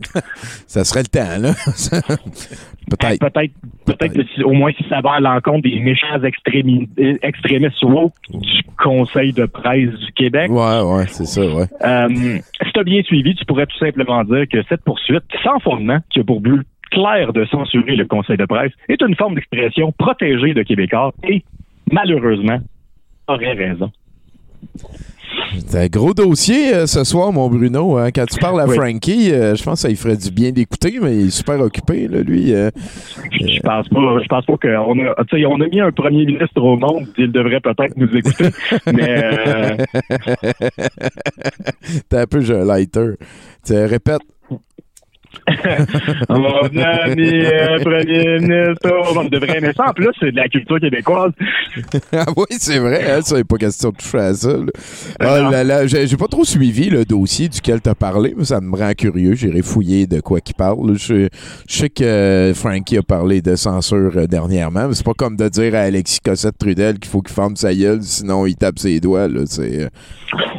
Ça 0.66 0.84
serait 0.84 1.02
le 1.02 1.08
temps, 1.08 1.38
là. 1.40 1.52
Peut-être. 2.90 3.20
Peut-être, 3.20 3.52
peut-être 3.84 4.14
que 4.14 4.24
si- 4.34 4.42
au 4.42 4.52
moins 4.52 4.72
si 4.72 4.82
ça 4.88 5.00
va 5.02 5.14
à 5.14 5.20
l'encontre 5.20 5.62
des 5.68 5.78
méchants 5.80 6.18
extrémi- 6.22 6.88
extrémistes 7.22 7.82
woke 7.82 8.14
du 8.30 8.62
Conseil 8.82 9.32
de 9.32 9.44
presse 9.44 9.90
du 9.90 10.12
Québec. 10.12 10.50
Ouais, 10.50 10.80
ouais, 10.82 11.06
c'est 11.08 11.26
ça, 11.26 11.42
ouais. 11.42 11.66
Euh, 11.84 12.38
si 12.64 12.72
tu 12.72 12.80
as 12.80 12.84
bien 12.84 13.02
suivi, 13.02 13.34
tu 13.34 13.44
pourrais 13.44 13.66
tout 13.66 13.76
simplement 13.76 14.24
dire 14.24 14.46
que 14.50 14.62
cette 14.68 14.82
poursuite, 14.84 15.24
sans 15.42 15.58
fondement, 15.60 15.98
qui 16.10 16.20
a 16.20 16.24
pour 16.24 16.40
but 16.40 16.62
clair 16.90 17.32
de 17.34 17.44
censurer 17.46 17.96
le 17.96 18.06
Conseil 18.06 18.38
de 18.38 18.46
presse, 18.46 18.72
est 18.88 19.02
une 19.02 19.14
forme 19.16 19.34
d'expression 19.34 19.92
protégée 19.92 20.54
de 20.54 20.62
Québécois 20.62 21.12
et, 21.28 21.44
malheureusement, 21.92 22.60
aurait 23.26 23.52
raison. 23.52 23.90
C'est 25.66 25.78
un 25.78 25.86
gros 25.86 26.14
dossier 26.14 26.74
euh, 26.74 26.86
ce 26.86 27.04
soir, 27.04 27.32
mon 27.32 27.48
Bruno. 27.48 27.96
hein. 27.98 28.10
Quand 28.14 28.26
tu 28.26 28.38
parles 28.38 28.60
à 28.60 28.66
Oui. 28.66 28.76
Frankie, 28.76 29.32
euh, 29.32 29.54
je 29.54 29.62
pense 29.62 29.74
que 29.74 29.80
ça 29.80 29.88
lui 29.88 29.96
ferait 29.96 30.16
du 30.16 30.30
bien 30.30 30.50
d'écouter, 30.50 30.98
mais 31.02 31.16
il 31.16 31.26
est 31.26 31.30
super 31.30 31.60
occupé, 31.60 32.08
là, 32.08 32.20
lui. 32.20 32.54
euh. 32.54 32.70
Je 33.32 33.60
pense 33.60 33.88
pas, 33.88 34.18
je 34.22 34.28
pense 34.28 34.46
pas 34.46 34.56
qu'on 34.56 34.98
a, 35.00 35.14
sais, 35.30 35.44
on 35.46 35.60
a 35.60 35.66
mis 35.68 35.80
un 35.80 35.92
premier 35.92 36.24
ministre 36.26 36.60
au 36.62 36.76
monde, 36.76 37.06
il 37.18 37.30
devrait 37.32 37.60
peut-être 37.60 37.96
nous 37.96 38.14
écouter, 38.16 38.48
mais 38.92 39.76
T'es 42.08 42.16
un 42.18 42.26
peu 42.26 42.38
un 42.50 42.64
lighter. 42.64 43.12
Tu 43.18 43.74
sais, 43.74 43.86
répète. 43.86 44.20
On 46.28 46.44
a 46.44 47.14
mis 47.14 47.46
un 47.46 47.78
premier 47.80 48.38
ministre. 48.40 48.90
On 49.16 49.24
devrait 49.24 49.58
aimer 49.58 49.72
ça. 49.76 49.88
En 49.88 49.92
plus, 49.92 50.08
c'est 50.20 50.32
de 50.32 50.36
la 50.36 50.48
culture 50.48 50.80
québécoise. 50.80 51.32
ah 52.12 52.26
oui, 52.36 52.46
c'est 52.50 52.78
vrai, 52.78 53.10
hein, 53.10 53.22
ça 53.22 53.36
n'est 53.36 53.44
pas 53.44 53.56
question 53.56 53.90
de 53.90 53.96
toucher 53.96 54.18
à 54.18 54.34
ça. 54.34 54.48
là. 54.48 54.66
Ah 55.20 55.40
non. 55.42 55.50
là 55.50 55.64
là, 55.64 55.86
j'ai 55.86 56.16
pas 56.16 56.28
trop 56.28 56.44
suivi 56.44 56.90
le 56.90 57.04
dossier 57.04 57.48
duquel 57.48 57.80
tu 57.80 57.88
as 57.90 57.94
parlé, 57.94 58.34
mais 58.36 58.44
ça 58.44 58.60
me 58.60 58.76
rend 58.76 58.92
curieux. 58.92 59.34
J'irai 59.34 59.62
fouiller 59.62 60.06
de 60.06 60.20
quoi 60.20 60.40
qu'il 60.40 60.54
parle. 60.54 60.96
Je, 60.98 61.28
je 61.68 61.74
sais 61.74 61.90
que 61.90 62.04
euh, 62.04 62.54
Frankie 62.54 62.98
a 62.98 63.02
parlé 63.02 63.42
de 63.42 63.54
censure 63.56 64.12
euh, 64.16 64.26
dernièrement, 64.26 64.88
mais 64.88 64.94
c'est 64.94 65.04
pas 65.06 65.14
comme 65.14 65.36
de 65.36 65.48
dire 65.48 65.74
à 65.74 65.80
Alexis 65.80 66.20
Cossette-Trudel 66.24 66.98
qu'il 66.98 67.10
faut 67.10 67.22
qu'il 67.22 67.34
ferme 67.34 67.56
sa 67.56 67.74
gueule, 67.74 68.02
sinon 68.02 68.46
il 68.46 68.56
tape 68.56 68.78
ses 68.78 69.00
doigts. 69.00 69.28
Là, 69.28 69.44
euh, 69.58 69.88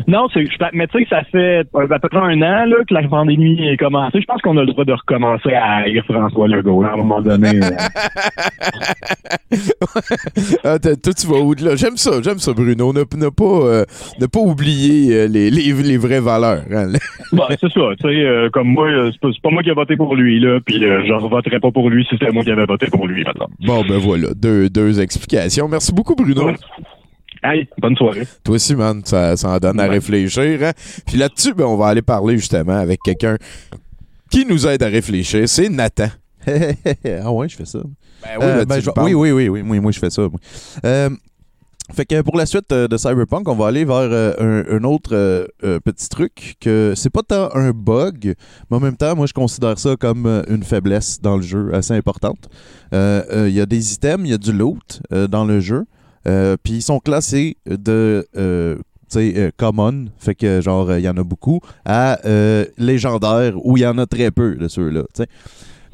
Non, 0.08 0.28
mais 0.74 0.88
tu 0.88 1.00
sais, 1.00 1.08
ça 1.10 1.24
fait 1.32 1.60
à 1.74 2.00
peu 2.00 2.10
près 2.10 2.20
un 2.20 2.42
an 2.42 2.66
là, 2.66 2.78
que 2.88 2.94
la 2.94 3.08
pandémie 3.08 3.68
est 3.68 3.78
commencée. 3.78 4.22
Je 4.22 4.26
pense 4.26 4.42
qu'on 4.42 4.58
a 4.60 4.64
le 4.66 4.72
droit 4.72 4.86
de 4.86 4.94
recommencer 4.94 5.54
à 5.54 5.78
haïr 5.78 6.04
François 6.06 6.48
Legault 6.48 6.84
là, 6.84 6.90
à 6.90 6.94
un 6.94 6.98
moment 6.98 7.22
donné. 7.22 7.60
Ah, 10.64 10.78
toi, 10.80 11.14
tu 11.14 11.28
vas 11.28 11.38
au-delà. 11.38 11.76
J'aime 11.76 11.98
ça, 11.98 12.22
j'aime 12.24 12.40
ça, 12.40 12.54
Bruno. 12.54 12.94
Ne, 12.94 13.00
ne 13.16 13.30
pas, 13.30 13.44
euh, 13.44 13.86
ne 14.20 14.26
pas 14.28 14.40
oublier 14.40 15.14
euh, 15.16 15.28
les, 15.28 15.50
les, 15.50 15.74
les 15.74 15.98
vraies 15.98 16.20
valeurs. 16.20 16.64
hein. 16.72 16.92
Bon, 17.32 17.44
c'est 17.50 17.60
ça. 17.62 17.68
Tu 17.70 18.08
sais, 18.08 18.08
euh, 18.26 18.50
comme 18.52 18.68
moi, 18.70 18.88
c'est 19.12 19.20
pas, 19.20 19.30
pas 19.44 19.50
moi 19.50 19.64
qui 19.64 19.70
ai 19.70 19.74
voté 19.74 19.96
pour 19.96 20.16
lui 20.16 20.40
là, 20.40 20.60
puis 20.66 20.84
euh, 20.84 21.04
je 21.06 21.14
voterais 21.28 21.60
pas 21.60 21.72
pour 21.72 21.90
lui 21.90 22.04
si 22.06 22.16
c'était 22.18 22.32
moi 22.32 22.44
qui 22.44 22.52
avais 22.52 22.66
voté 22.66 22.88
pour 22.88 23.08
lui 23.08 23.24
maintenant. 23.24 23.48
Bon, 23.60 23.82
ben 23.88 23.98
voilà, 23.98 24.30
deux, 24.36 24.70
deux 24.70 25.00
explications. 25.00 25.68
Merci 25.68 25.94
beaucoup, 25.94 26.16
Bruno. 26.16 26.52
Hey, 27.44 27.68
bonne 27.78 27.96
soirée. 27.96 28.24
Toi 28.44 28.56
aussi, 28.56 28.76
man, 28.76 29.02
ça, 29.06 29.36
ça 29.38 29.50
en 29.50 29.58
donne 29.58 29.80
à 29.80 29.88
réfléchir. 29.88 30.60
hein. 30.64 30.72
Puis 31.08 31.18
là-dessus, 31.18 31.54
ben, 31.54 31.66
on 31.66 31.78
va 31.78 31.88
aller 31.88 32.02
parler 32.02 32.38
justement 32.38 32.78
avec 32.78 33.00
quelqu'un 33.04 33.38
qui 34.30 34.46
nous 34.46 34.68
aide 34.68 34.84
à 34.84 34.88
réfléchir. 34.88 35.48
C'est 35.48 35.70
Nathan. 35.70 36.10
ah 36.48 37.32
ouais, 37.32 37.50
je 37.50 37.56
fais 37.56 37.66
ça. 37.66 37.80
Ben 38.24 38.38
oui, 38.40 38.60
tu 38.62 38.66
ben, 38.66 38.80
je- 38.80 38.90
oui, 39.02 39.14
oui, 39.14 39.32
oui, 39.32 39.50
oui, 39.50 39.62
oui, 39.68 39.80
moi 39.80 39.92
je 39.92 40.00
fais 40.00 40.10
ça. 40.10 40.22
moi. 40.24 40.40
Euh, 40.86 41.10
fait 41.94 42.06
que 42.06 42.22
pour 42.22 42.38
la 42.38 42.46
suite 42.46 42.72
euh, 42.72 42.88
de 42.88 42.98
Cyberpunk, 42.98 43.48
on 43.48 43.56
va 43.56 43.68
aller 43.68 43.84
vers 43.84 43.96
euh, 43.98 44.34
un, 44.70 44.78
un 44.78 44.84
autre 44.84 45.10
euh, 45.16 45.48
euh, 45.64 45.80
petit 45.80 46.08
truc 46.08 46.56
que 46.60 46.94
c'est 46.96 47.10
pas 47.10 47.24
tant 47.24 47.50
un 47.56 47.72
bug, 47.72 48.36
mais 48.70 48.78
en 48.78 48.80
même 48.80 48.96
temps, 48.96 49.16
moi 49.16 49.26
je 49.26 49.34
considère 49.34 49.80
ça 49.80 49.96
comme 49.96 50.26
euh, 50.28 50.44
une 50.50 50.64
faiblesse 50.64 51.20
dans 51.20 51.36
le 51.38 51.42
jeu 51.42 51.74
assez 51.74 51.94
importante. 51.94 52.48
Euh, 52.94 53.24
euh, 53.32 53.50
Il 53.50 53.56
y 53.56 53.62
a 53.62 53.66
des 53.66 53.94
items, 53.94 54.22
il 54.28 54.32
y 54.32 54.34
a 54.34 54.38
du 54.38 54.52
loot 54.52 55.02
euh, 55.12 55.28
dans 55.28 55.46
le 55.46 55.60
jeu, 55.62 55.86
euh, 56.28 56.58
puis 56.62 56.74
ils 56.74 56.82
sont 56.84 57.00
classés 57.00 57.58
de 57.66 58.28
euh, 58.38 58.78
euh, 59.16 59.52
common, 59.58 60.08
fait 60.18 60.36
que 60.36 60.62
genre 60.62 60.96
il 60.96 61.04
y 61.04 61.10
en 61.10 61.18
a 61.18 61.24
beaucoup, 61.24 61.60
à 61.86 62.20
euh, 62.26 62.66
légendaire 62.78 63.54
où 63.66 63.78
il 63.78 63.82
y 63.82 63.88
en 63.88 63.98
a 63.98 64.06
très 64.06 64.32
peu 64.32 64.56
de 64.56 64.68
ceux-là. 64.68 65.04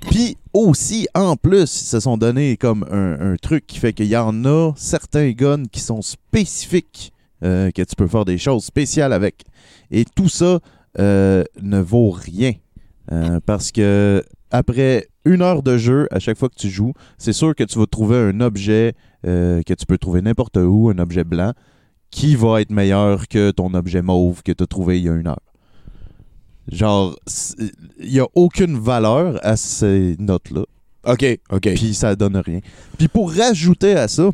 Puis 0.10 0.38
aussi, 0.54 1.08
en 1.16 1.36
plus, 1.36 1.82
ils 1.82 1.86
se 1.86 2.00
sont 2.00 2.18
donné 2.18 2.58
comme 2.58 2.86
un, 2.92 3.36
truc 3.42 3.66
qui 3.66 3.80
fait 3.80 3.94
qu'il 3.94 4.08
y 4.08 4.18
en 4.18 4.46
a 4.46 4.74
certains 4.76 5.32
guns 5.32 5.66
qui 5.72 5.80
sont 5.80 6.02
spécifiques, 6.02 7.14
euh, 7.44 7.72
que 7.72 7.82
tu 7.82 7.96
peux 7.96 8.08
faire 8.08 8.26
des 8.26 8.38
choses 8.38 8.66
spéciales 8.66 9.14
avec. 9.14 9.44
Et 9.92 10.06
tout 10.06 10.30
ça 10.30 10.60
ne 10.98 11.80
vaut 11.80 12.12
rien. 12.12 12.54
Parce 13.46 13.72
que 13.72 14.24
après 14.52 15.08
une 15.26 15.42
heure 15.42 15.64
de 15.64 15.78
jeu, 15.78 16.08
à 16.12 16.20
chaque 16.20 16.38
fois 16.38 16.50
que 16.50 16.56
tu 16.56 16.70
joues, 16.70 16.94
c'est 17.18 17.34
sûr 17.34 17.56
que 17.56 17.64
tu 17.64 17.80
vas 17.80 17.86
trouver 17.86 18.18
un 18.18 18.40
objet 18.42 18.94
que 19.24 19.74
tu 19.74 19.86
peux 19.86 19.98
trouver 19.98 20.22
n'importe 20.22 20.58
où, 20.58 20.90
un 20.90 21.00
objet 21.00 21.24
blanc, 21.24 21.54
qui 22.16 22.38
va 22.38 22.62
être 22.62 22.72
meilleur 22.72 23.28
que 23.28 23.52
ton 23.52 23.74
objet 23.74 24.02
mauve 24.02 24.42
que 24.42 24.54
tu 24.54 24.64
as 24.64 24.68
trouvé 24.68 25.00
il 25.00 25.06
y 25.06 25.10
a 25.10 25.14
une 25.14 25.28
heure? 25.28 25.42
Genre, 26.72 27.14
il 28.00 28.10
n'y 28.10 28.22
a 28.22 28.28
aucune 28.36 28.80
valeur 28.80 29.38
à 29.46 29.58
ces 29.58 30.16
notes-là. 30.18 30.64
OK, 31.06 31.26
OK. 31.52 31.74
Puis 31.76 31.94
ça 31.94 32.16
donne 32.16 32.38
rien. 32.38 32.62
Puis 32.98 33.10
pour 33.10 33.34
rajouter 33.34 33.96
à 33.96 34.08
ça, 34.08 34.30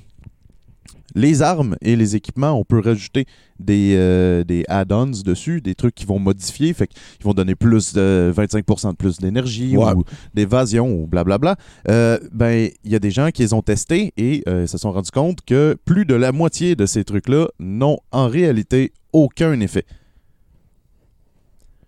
les 1.15 1.41
armes 1.41 1.75
et 1.81 1.95
les 1.95 2.15
équipements, 2.15 2.51
on 2.51 2.63
peut 2.63 2.79
rajouter 2.79 3.25
des, 3.59 3.95
euh, 3.97 4.43
des 4.43 4.63
add-ons 4.67 5.23
dessus, 5.23 5.61
des 5.61 5.75
trucs 5.75 5.95
qui 5.95 6.05
vont 6.05 6.19
modifier, 6.19 6.73
fait 6.73 6.87
qu'ils 6.87 7.23
vont 7.23 7.33
donner 7.33 7.55
plus 7.55 7.93
de 7.93 8.33
25% 8.35 8.91
de 8.91 8.95
plus 8.95 9.17
d'énergie 9.17 9.77
ou 9.77 10.03
d'évasion 10.33 10.91
ou 10.91 11.07
blablabla. 11.07 11.55
Euh, 11.89 12.17
ben, 12.31 12.69
il 12.83 12.91
y 12.91 12.95
a 12.95 12.99
des 12.99 13.11
gens 13.11 13.29
qui 13.31 13.41
les 13.41 13.53
ont 13.53 13.61
testés 13.61 14.13
et 14.17 14.43
euh, 14.47 14.67
se 14.67 14.77
sont 14.77 14.91
rendus 14.91 15.11
compte 15.11 15.41
que 15.45 15.77
plus 15.85 16.05
de 16.05 16.15
la 16.15 16.31
moitié 16.31 16.75
de 16.75 16.85
ces 16.85 17.03
trucs-là 17.03 17.47
n'ont 17.59 17.99
en 18.11 18.27
réalité 18.27 18.93
aucun 19.13 19.59
effet. 19.59 19.85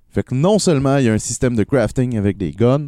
Fait 0.10 0.24
que 0.24 0.36
non 0.36 0.60
seulement 0.60 0.98
il 0.98 1.06
y 1.06 1.10
a 1.10 1.14
un 1.14 1.18
système 1.18 1.56
de 1.56 1.64
crafting 1.64 2.18
avec 2.18 2.38
des 2.38 2.52
guns 2.52 2.88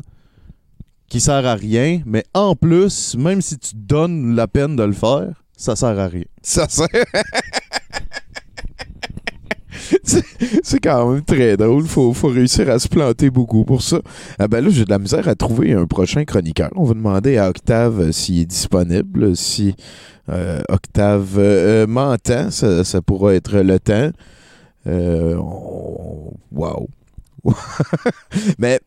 qui 1.10 1.20
sert 1.20 1.46
à 1.46 1.56
rien, 1.56 2.02
mais 2.06 2.24
en 2.34 2.56
plus, 2.56 3.16
même 3.16 3.42
si 3.42 3.58
tu 3.58 3.76
donnes 3.76 4.36
la 4.36 4.48
peine 4.48 4.76
de 4.76 4.84
le 4.84 4.94
faire, 4.94 5.45
ça 5.58 5.76
sert 5.76 5.98
à 6.00 6.08
rien. 6.08 6.24
Ça 6.42 6.68
sert. 6.70 6.88
C'est 10.64 10.80
quand 10.80 11.12
même 11.12 11.24
très 11.24 11.58
drôle. 11.58 11.86
Faut, 11.86 12.14
faut 12.14 12.30
réussir 12.30 12.70
à 12.70 12.80
se 12.80 12.88
planter 12.88 13.30
beaucoup 13.30 13.66
pour 13.66 13.82
ça. 13.82 14.00
Ah 14.40 14.48
ben 14.48 14.64
là, 14.64 14.70
j'ai 14.70 14.86
de 14.86 14.90
la 14.90 15.00
misère 15.00 15.28
à 15.28 15.36
trouver 15.36 15.74
un 15.74 15.86
prochain 15.86 16.24
chroniqueur. 16.26 16.70
On 16.76 16.84
va 16.86 16.94
demander 16.94 17.38
à 17.38 17.50
Octave 17.50 18.00
euh, 18.00 18.12
s'il 18.12 18.40
est 18.42 18.46
disponible. 18.46 19.36
Si 19.36 19.76
euh, 20.30 20.62
Octave 20.70 21.36
euh, 21.38 21.88
m'entend, 21.88 22.50
ça, 22.52 22.84
ça 22.84 23.02
pourra 23.02 23.36
être 23.36 23.58
le 23.60 23.80
temps. 23.80 24.10
Euh, 24.88 25.36
on- 25.38 26.34
Wow. 26.52 26.88
Mais 28.58 28.80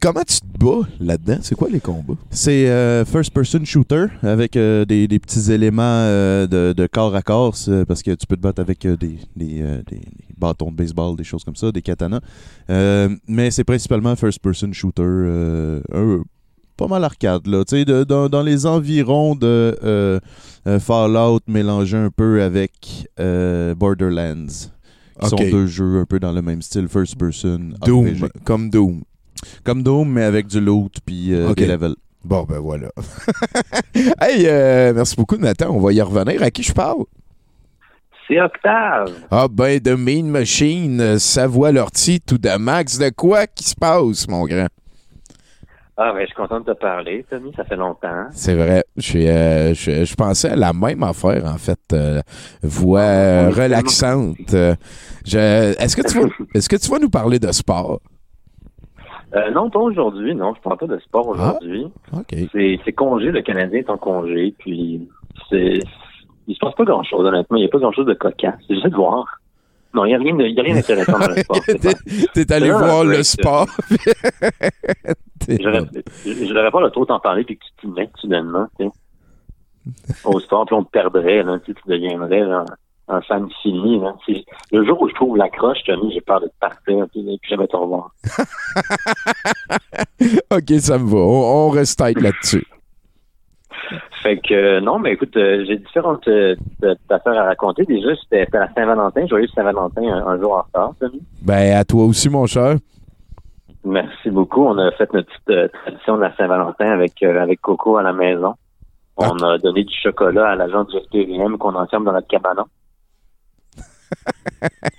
comment 0.00 0.22
tu 0.22 0.40
te 0.40 0.58
bats 0.58 0.86
là-dedans? 1.00 1.38
C'est 1.42 1.54
quoi 1.54 1.68
les 1.68 1.80
combats? 1.80 2.14
C'est 2.30 2.68
euh, 2.68 3.04
first-person 3.04 3.64
shooter 3.64 4.06
avec 4.22 4.56
euh, 4.56 4.84
des, 4.84 5.08
des 5.08 5.18
petits 5.18 5.50
éléments 5.50 5.82
euh, 5.82 6.46
de, 6.46 6.72
de 6.72 6.86
corps 6.86 7.14
à 7.14 7.22
corps 7.22 7.56
parce 7.86 8.02
que 8.02 8.12
tu 8.12 8.26
peux 8.26 8.36
te 8.36 8.40
battre 8.40 8.60
avec 8.60 8.86
des, 8.86 9.18
des, 9.34 9.64
bâtons 10.36 10.70
de 10.70 10.76
baseball, 10.76 11.16
des 11.16 11.24
choses 11.24 11.44
comme 11.44 11.56
ça, 11.56 11.72
des 11.72 11.82
katanas. 11.82 12.20
Mais 12.68 13.50
c'est 13.50 13.64
principalement 13.64 14.14
first-person 14.16 14.72
shooter, 14.72 15.80
pas 16.76 16.88
mal 16.88 17.04
arcade 17.04 17.46
là, 17.46 17.64
tu 17.64 17.76
sais, 17.76 17.84
dans, 18.04 18.28
dans 18.28 18.42
les 18.42 18.66
environs 18.66 19.34
de 19.34 20.20
Fallout 20.80 21.40
mélangé 21.46 21.96
un 21.96 22.10
peu 22.10 22.42
avec 22.42 23.08
Borderlands, 23.76 24.46
qui 25.20 25.28
sont 25.28 25.36
deux 25.36 25.66
jeux 25.66 26.00
un 26.00 26.04
peu 26.04 26.20
dans 26.20 26.32
le 26.32 26.42
même 26.42 26.62
style 26.62 26.88
first-person. 26.88 27.70
Doom, 27.84 28.06
RPG. 28.06 28.30
comme 28.44 28.70
Doom. 28.70 29.02
Comme 29.64 29.82
Doom, 29.82 30.08
mais 30.12 30.22
avec 30.24 30.46
du 30.46 30.60
loot 30.60 30.92
puis 31.04 31.34
euh, 31.34 31.48
Ok. 31.50 31.56
des 31.56 31.66
levels. 31.66 31.94
Bon, 32.24 32.42
ben 32.42 32.58
voilà. 32.58 32.88
hey, 34.20 34.46
euh, 34.46 34.92
merci 34.94 35.14
beaucoup, 35.16 35.36
Nathan. 35.36 35.70
On 35.70 35.80
va 35.80 35.92
y 35.92 36.00
revenir. 36.02 36.42
À 36.42 36.50
qui 36.50 36.62
je 36.62 36.72
parle? 36.72 37.04
C'est 38.26 38.40
Octave. 38.40 39.12
Ah, 39.30 39.46
ben, 39.48 39.78
de 39.78 39.94
Mean 39.94 40.24
Machine, 40.26 41.00
euh, 41.00 41.18
Savoie 41.20 41.70
Lortie, 41.70 42.20
tout 42.20 42.38
de 42.38 42.56
Max. 42.58 42.98
De 42.98 43.10
quoi 43.10 43.46
qui 43.46 43.62
se 43.64 43.76
passe, 43.76 44.26
mon 44.28 44.44
grand? 44.44 44.66
Ah, 45.96 46.12
ben, 46.12 46.22
je 46.22 46.26
suis 46.26 46.34
content 46.34 46.58
de 46.60 46.64
te 46.64 46.78
parler, 46.78 47.24
Tommy. 47.30 47.52
Ça 47.56 47.64
fait 47.64 47.76
longtemps. 47.76 48.26
C'est 48.32 48.54
vrai. 48.54 48.84
Euh, 49.14 49.72
je, 49.74 50.04
je 50.04 50.14
pensais 50.16 50.50
à 50.50 50.56
la 50.56 50.72
même 50.72 51.02
affaire, 51.04 51.44
en 51.46 51.56
fait. 51.58 51.78
euh, 51.92 52.20
voix 52.62 53.00
euh, 53.00 53.50
relaxante. 53.50 54.36
Je- 54.50 55.74
est-ce, 55.80 55.96
que 55.96 56.02
tu 56.06 56.18
vas, 56.20 56.26
est-ce 56.54 56.68
que 56.68 56.76
tu 56.76 56.90
vas 56.90 56.98
nous 56.98 57.08
parler 57.10 57.38
de 57.38 57.50
sport? 57.52 58.00
Euh, 59.34 59.50
non, 59.50 59.70
pas 59.70 59.80
aujourd'hui. 59.80 60.34
Non, 60.34 60.54
je 60.54 60.60
parle 60.60 60.78
pas 60.78 60.86
de 60.86 60.98
sport 61.00 61.26
aujourd'hui. 61.28 61.86
OK. 62.12 62.34
C'est, 62.52 62.78
c'est 62.84 62.92
congé. 62.92 63.30
Le 63.32 63.42
Canadien 63.42 63.80
est 63.80 63.90
en 63.90 63.98
congé. 63.98 64.54
Puis, 64.58 65.08
c'est, 65.50 65.80
il 66.46 66.54
se 66.54 66.58
passe 66.60 66.74
pas 66.74 66.84
grand-chose, 66.84 67.26
honnêtement. 67.26 67.56
Il 67.56 67.60
n'y 67.62 67.66
a 67.66 67.70
pas 67.70 67.78
grand-chose 67.78 68.06
de 68.06 68.14
cocasse. 68.14 68.54
C'est 68.68 68.74
juste 68.74 68.86
de 68.88 68.94
voir. 68.96 69.40
Non, 69.94 70.04
il 70.04 70.08
n'y 70.08 70.14
a 70.14 70.18
rien 70.18 70.34
de- 70.36 70.44
il 70.44 70.54
y 70.54 70.60
a 70.60 70.62
rien 70.62 70.74
d'intéressant 70.74 71.18
dans 71.18 71.26
le 71.28 71.36
sport. 71.42 71.58
T'es 72.34 72.52
allé 72.52 72.70
voir 72.70 73.04
le 73.04 73.22
sport. 73.22 73.66
J'aurais, 75.48 75.80
j'aurais 76.24 76.70
pas 76.70 76.80
le 76.80 76.90
trop 76.90 77.06
t'en 77.06 77.20
parler 77.20 77.44
puis 77.44 77.56
que 77.56 77.64
tu 77.64 77.86
t'y 77.86 77.92
mets 77.92 78.10
soudainement, 78.16 78.66
tu 78.78 78.86
sais. 78.86 78.90
Au 80.24 80.40
sport, 80.40 80.66
puis 80.66 80.74
on 80.74 80.82
te 80.82 80.90
perdrait, 80.90 81.42
là, 81.44 81.58
tu 81.64 81.72
tu 81.72 81.80
deviendrais 81.86 82.40
là, 82.40 82.64
un 83.08 83.20
fan 83.20 83.48
fini, 83.62 84.02
Le 84.72 84.84
jour 84.84 85.00
où 85.00 85.08
je 85.08 85.14
trouve 85.14 85.36
l'accroche, 85.36 85.78
Tommy, 85.86 86.12
j'ai 86.12 86.20
peur 86.20 86.40
de 86.40 86.46
te 86.46 86.58
partir, 86.60 87.06
puis 87.12 87.38
puis 87.40 87.50
jamais 87.50 87.68
te 87.68 87.76
revoir. 87.76 88.10
OK, 90.50 90.70
ça 90.80 90.98
me 90.98 91.08
va. 91.08 91.18
On, 91.18 91.66
on 91.66 91.70
reste 91.70 91.98
tight 91.98 92.20
là-dessus. 92.20 92.66
Fait 94.22 94.38
que, 94.38 94.54
euh, 94.54 94.80
non, 94.80 94.98
mais 94.98 95.12
écoute, 95.12 95.36
euh, 95.36 95.64
j'ai 95.66 95.76
différentes 95.76 96.26
euh, 96.26 96.56
affaires 97.10 97.38
à 97.38 97.44
raconter. 97.44 97.84
Déjà, 97.84 98.08
c'était 98.16 98.46
la 98.52 98.72
Saint-Valentin. 98.74 99.26
Joyeux 99.26 99.46
Saint-Valentin 99.54 100.02
un, 100.02 100.26
un 100.26 100.40
jour 100.40 100.54
en 100.54 100.62
retard, 100.62 100.94
Tommy. 100.98 101.22
Ben, 101.42 101.76
à 101.76 101.84
toi 101.84 102.04
aussi, 102.04 102.28
mon 102.28 102.46
cher. 102.46 102.76
Merci 103.84 104.30
beaucoup. 104.30 104.64
On 104.64 104.78
a 104.78 104.90
fait 104.92 105.12
notre 105.12 105.28
petite 105.44 105.72
tradition 105.72 106.16
de 106.16 106.22
la 106.22 106.34
Saint-Valentin 106.34 106.86
avec, 106.86 107.22
avec 107.22 107.60
Coco 107.60 107.98
à 107.98 108.02
la 108.02 108.12
maison. 108.12 108.54
On 109.16 109.38
a 109.44 109.58
donné 109.58 109.84
du 109.84 109.94
chocolat 109.94 110.48
à 110.48 110.54
l'agent 110.56 110.84
du 110.84 110.98
SPVM 110.98 111.56
qu'on 111.56 111.74
enferme 111.74 112.04
dans 112.04 112.12
notre 112.12 112.26
cabanon. 112.26 112.64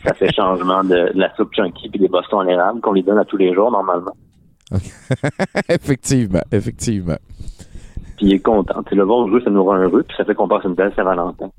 Ça 0.04 0.14
fait 0.14 0.34
changement 0.34 0.84
de, 0.84 1.14
de 1.14 1.20
la 1.20 1.34
soupe 1.36 1.54
chunky 1.54 1.90
puis 1.90 2.00
des 2.00 2.08
bostons 2.08 2.40
à 2.40 2.46
l'érable 2.46 2.82
qu'on 2.82 2.94
lui 2.94 3.04
donne 3.04 3.20
à 3.20 3.26
tous 3.26 3.38
les 3.38 3.54
jours 3.54 3.72
normalement. 3.72 4.16
effectivement, 5.70 6.42
effectivement. 6.52 7.18
Puis 8.18 8.26
il 8.26 8.34
est 8.34 8.40
content. 8.40 8.84
Le 8.92 9.04
voir 9.04 9.28
jouer, 9.28 9.42
ça 9.44 9.50
nous 9.50 9.64
rend 9.64 9.78
heureux 9.78 10.04
puis 10.04 10.18
ça 10.18 10.26
fait 10.26 10.36
qu'on 10.36 10.48
passe 10.48 10.64
une 10.66 10.74
belle 10.74 10.94
Saint-Valentin. 10.96 11.52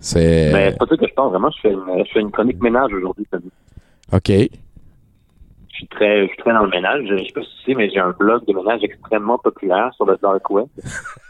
C'est. 0.00 0.50
Mais 0.52 0.70
c'est 0.70 0.78
pas 0.78 0.86
ça 0.86 0.96
que 0.96 1.06
je 1.06 1.12
pense 1.12 1.30
vraiment. 1.30 1.50
Je 1.50 1.60
fais 1.60 1.72
une, 1.72 2.04
je 2.04 2.10
fais 2.12 2.20
une 2.20 2.30
chronique 2.30 2.60
ménage 2.62 2.92
aujourd'hui. 2.92 3.26
OK. 4.12 4.28
Je 4.28 4.48
suis 5.76 5.86
très, 5.88 6.22
je 6.22 6.28
suis 6.28 6.38
très 6.38 6.52
dans 6.52 6.64
le 6.64 6.70
ménage. 6.70 7.04
Je 7.08 7.24
sais 7.24 7.32
pas 7.34 7.42
si 7.42 7.48
tu 7.64 7.72
sais, 7.72 7.74
mais 7.74 7.90
j'ai 7.90 8.00
un 8.00 8.10
blog 8.10 8.44
de 8.46 8.52
ménage 8.54 8.82
extrêmement 8.82 9.38
populaire 9.38 9.92
sur 9.94 10.06
le 10.06 10.18
dark 10.20 10.48
web. 10.50 10.66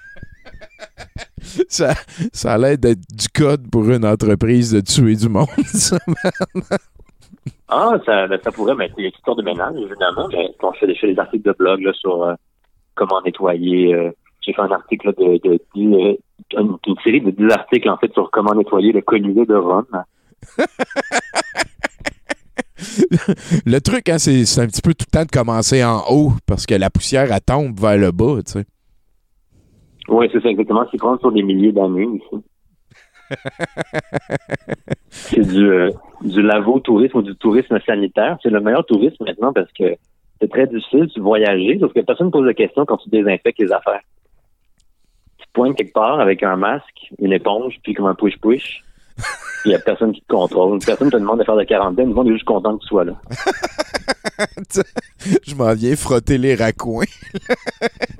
Ça, 1.68 1.94
ça 2.32 2.52
a 2.54 2.58
l'air 2.58 2.76
d'être 2.78 3.00
du 3.12 3.28
code 3.28 3.70
pour 3.70 3.88
une 3.88 4.04
entreprise 4.04 4.72
de 4.72 4.80
tuer 4.80 5.16
du 5.16 5.28
monde, 5.28 5.46
ça. 5.66 5.98
Ah, 7.68 7.92
ça, 8.04 8.26
ben, 8.26 8.38
ça 8.42 8.50
pourrait, 8.52 8.74
mais 8.74 8.90
il 8.98 9.04
y 9.04 9.06
a 9.06 9.10
toutes 9.10 9.24
sortes 9.24 9.38
de 9.38 9.44
ménage, 9.44 9.74
évidemment, 9.76 10.28
mais 10.30 10.50
on 10.62 10.72
fait 10.72 10.86
des, 10.86 10.94
je 10.94 11.00
fais 11.00 11.12
des 11.14 11.18
articles 11.18 11.46
de 11.48 11.54
blog 11.58 11.80
là, 11.80 11.92
sur 11.94 12.22
euh, 12.24 12.34
comment 12.94 13.20
nettoyer. 13.24 13.94
euh, 13.94 14.10
J'ai 14.40 14.52
fait 14.52 14.60
un 14.62 14.70
article 14.70 15.06
là, 15.06 15.12
de, 15.12 15.48
de, 15.48 15.54
de- 15.74 16.18
une, 16.56 16.76
une 16.86 16.96
série 17.04 17.20
de 17.20 17.30
10 17.30 17.50
articles 17.52 17.88
en 17.88 17.96
fait 17.96 18.12
sur 18.12 18.30
comment 18.30 18.54
nettoyer 18.54 18.92
le 18.92 19.00
collier 19.02 19.46
de 19.46 19.54
Rome. 19.54 19.86
Le 23.66 23.78
truc, 23.80 24.08
hein, 24.08 24.18
c'est 24.18 24.44
c'est 24.46 24.62
un 24.62 24.66
petit 24.66 24.80
peu 24.80 24.94
tout 24.94 25.04
le 25.12 25.18
temps 25.18 25.24
de 25.24 25.30
commencer 25.30 25.84
en 25.84 26.02
haut 26.10 26.32
parce 26.46 26.64
que 26.66 26.74
la 26.74 26.88
poussière, 26.90 27.30
elle 27.30 27.40
tombe 27.40 27.78
vers 27.78 27.98
le 27.98 28.10
bas, 28.10 28.36
tu 28.44 28.52
sais. 28.52 28.64
Oui, 30.10 30.28
c'est 30.32 30.42
ça 30.42 30.48
exactement. 30.48 30.84
C'est 30.90 30.98
prendre 30.98 31.20
sur 31.20 31.32
des 31.32 31.42
milliers 31.42 31.72
d'années 31.72 32.08
ici. 32.14 32.44
c'est 35.08 35.46
du, 35.46 35.70
euh, 35.70 35.90
du 36.22 36.42
lavo-tourisme 36.42 37.18
ou 37.18 37.22
du 37.22 37.36
tourisme 37.36 37.78
sanitaire. 37.86 38.36
C'est 38.42 38.50
le 38.50 38.60
meilleur 38.60 38.84
tourisme 38.84 39.24
maintenant 39.24 39.52
parce 39.52 39.70
que 39.72 39.94
c'est 40.40 40.50
très 40.50 40.66
difficile, 40.66 41.08
tu 41.14 41.20
voyager, 41.20 41.78
sauf 41.78 41.92
que 41.92 42.00
personne 42.00 42.26
ne 42.26 42.32
pose 42.32 42.46
de 42.46 42.52
questions 42.52 42.84
quand 42.86 42.96
tu 42.96 43.08
désinfectes 43.08 43.58
les 43.58 43.72
affaires. 43.72 44.00
Tu 45.38 45.46
te 45.46 45.52
pointes 45.52 45.76
quelque 45.76 45.92
part 45.92 46.18
avec 46.18 46.42
un 46.42 46.56
masque, 46.56 47.12
une 47.20 47.32
éponge, 47.32 47.76
puis 47.84 47.94
comme 47.94 48.06
un 48.06 48.14
push-push. 48.14 48.82
Il 49.64 49.68
n'y 49.68 49.74
a 49.74 49.78
personne 49.78 50.12
qui 50.12 50.22
te 50.22 50.32
contrôle. 50.32 50.78
Personne 50.84 51.08
ne 51.08 51.12
te 51.12 51.16
demande 51.16 51.38
de 51.38 51.44
faire 51.44 51.56
de 51.56 51.64
quarantaine. 51.64 52.08
Le 52.08 52.14
monde 52.14 52.28
est 52.28 52.32
juste 52.32 52.44
content 52.44 52.76
que 52.76 52.82
tu 52.82 52.88
sois 52.88 53.04
là. 53.04 53.12
Je 55.46 55.54
m'en 55.54 55.74
viens 55.74 55.96
frotter 55.96 56.38
les 56.38 56.54
raccoins. 56.54 57.04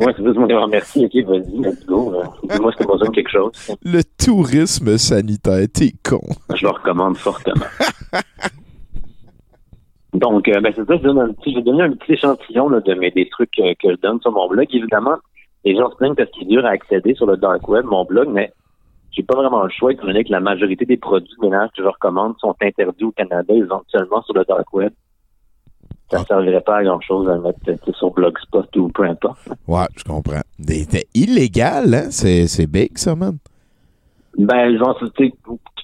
Ouais, 0.00 0.14
c'est 0.16 0.24
juste 0.24 0.38
mon 0.38 0.66
merci. 0.68 1.04
Ok, 1.04 1.14
vas-y, 1.26 1.60
let's 1.60 1.84
go. 1.84 2.22
Dis-moi 2.44 2.72
si 2.72 2.78
t'as 2.78 2.86
besoin 2.86 3.08
de 3.08 3.14
quelque 3.14 3.30
chose. 3.30 3.52
Le 3.82 4.00
tourisme 4.02 4.96
sanitaire, 4.96 5.66
t'es 5.74 5.92
con. 6.02 6.22
Je 6.54 6.64
le 6.64 6.70
recommande 6.70 7.18
fortement. 7.18 7.66
Donc, 10.14 10.48
euh, 10.48 10.60
ben, 10.60 10.72
c'est 10.74 10.86
ça, 10.86 10.96
je 10.96 11.02
donne 11.02 11.18
un 11.18 11.32
petit, 11.34 11.52
j'ai 11.52 11.62
donné 11.62 11.82
un 11.82 11.92
petit 11.92 12.14
échantillon 12.14 12.70
là, 12.70 12.80
de 12.80 12.94
mes, 12.94 13.10
des 13.10 13.28
trucs 13.28 13.58
euh, 13.58 13.74
que 13.80 13.90
je 13.90 13.96
donne 13.96 14.20
sur 14.22 14.32
mon 14.32 14.48
blog. 14.48 14.66
Évidemment, 14.72 15.16
les 15.64 15.76
gens 15.76 15.90
se 15.90 15.96
plaignent 15.96 16.14
parce 16.14 16.30
qu'il 16.30 16.44
est 16.44 16.56
dur 16.56 16.64
à 16.64 16.70
accéder 16.70 17.14
sur 17.14 17.26
le 17.26 17.36
dark 17.36 17.68
web, 17.68 17.84
mon 17.84 18.04
blog, 18.04 18.28
mais 18.30 18.52
j'ai 19.12 19.22
pas 19.22 19.34
vraiment 19.34 19.64
le 19.64 19.70
choix, 19.70 19.92
étant 19.92 20.06
donné 20.06 20.24
que 20.24 20.30
la 20.30 20.40
majorité 20.40 20.84
des 20.84 20.96
produits 20.96 21.34
de 21.40 21.46
ménage 21.46 21.70
que 21.76 21.82
je 21.82 21.88
recommande 21.88 22.34
sont 22.38 22.54
interdits 22.62 23.04
au 23.04 23.12
Canada, 23.12 23.52
ils 23.54 23.68
seulement 23.88 24.22
sur 24.22 24.34
le 24.34 24.44
dark 24.44 24.72
web. 24.72 24.92
Ça 26.10 26.20
ne 26.20 26.24
servirait 26.24 26.60
pas 26.60 26.78
à 26.78 26.82
grand 26.82 27.00
chose 27.00 27.28
à 27.28 27.36
le 27.36 27.42
mettre 27.42 27.58
euh, 27.68 27.92
sur 27.92 28.10
Blogspot 28.10 28.76
ou 28.76 28.88
peu 28.88 29.04
importe. 29.04 29.38
Ouais, 29.68 29.86
je 29.96 30.02
comprends. 30.02 30.40
C'était 30.58 31.06
illégal, 31.14 31.94
hein? 31.94 32.10
C'est 32.10 32.48
c'est 32.48 32.66
big, 32.66 32.98
ça, 32.98 33.14
man. 33.14 33.38
Ben, 34.36 34.76
genre, 34.76 34.98
tu 35.16 35.32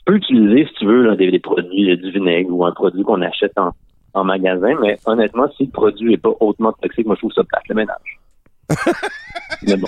peux 0.05 0.17
utiliser, 0.17 0.67
si 0.67 0.75
tu 0.75 0.87
veux, 0.87 1.03
là, 1.03 1.15
des, 1.15 1.31
des 1.31 1.39
produits, 1.39 1.93
euh, 1.93 1.97
du 1.97 2.11
vinaigre 2.11 2.51
ou 2.51 2.65
un 2.65 2.73
produit 2.73 3.05
qu'on 3.05 3.23
achète 3.23 3.57
en, 3.57 3.71
en 4.15 4.25
magasin, 4.25 4.75
mais 4.81 4.99
honnêtement, 5.07 5.47
si 5.57 5.67
le 5.67 5.71
produit 5.71 6.15
est 6.15 6.19
pas 6.19 6.33
hautement 6.41 6.73
toxique, 6.73 7.07
moi, 7.07 7.15
je 7.17 7.21
trouve 7.21 7.33
ça 7.33 7.45
plate, 7.45 7.69
le 7.69 7.75
ménage. 7.75 8.19
mais 9.63 9.77
bon. 9.77 9.87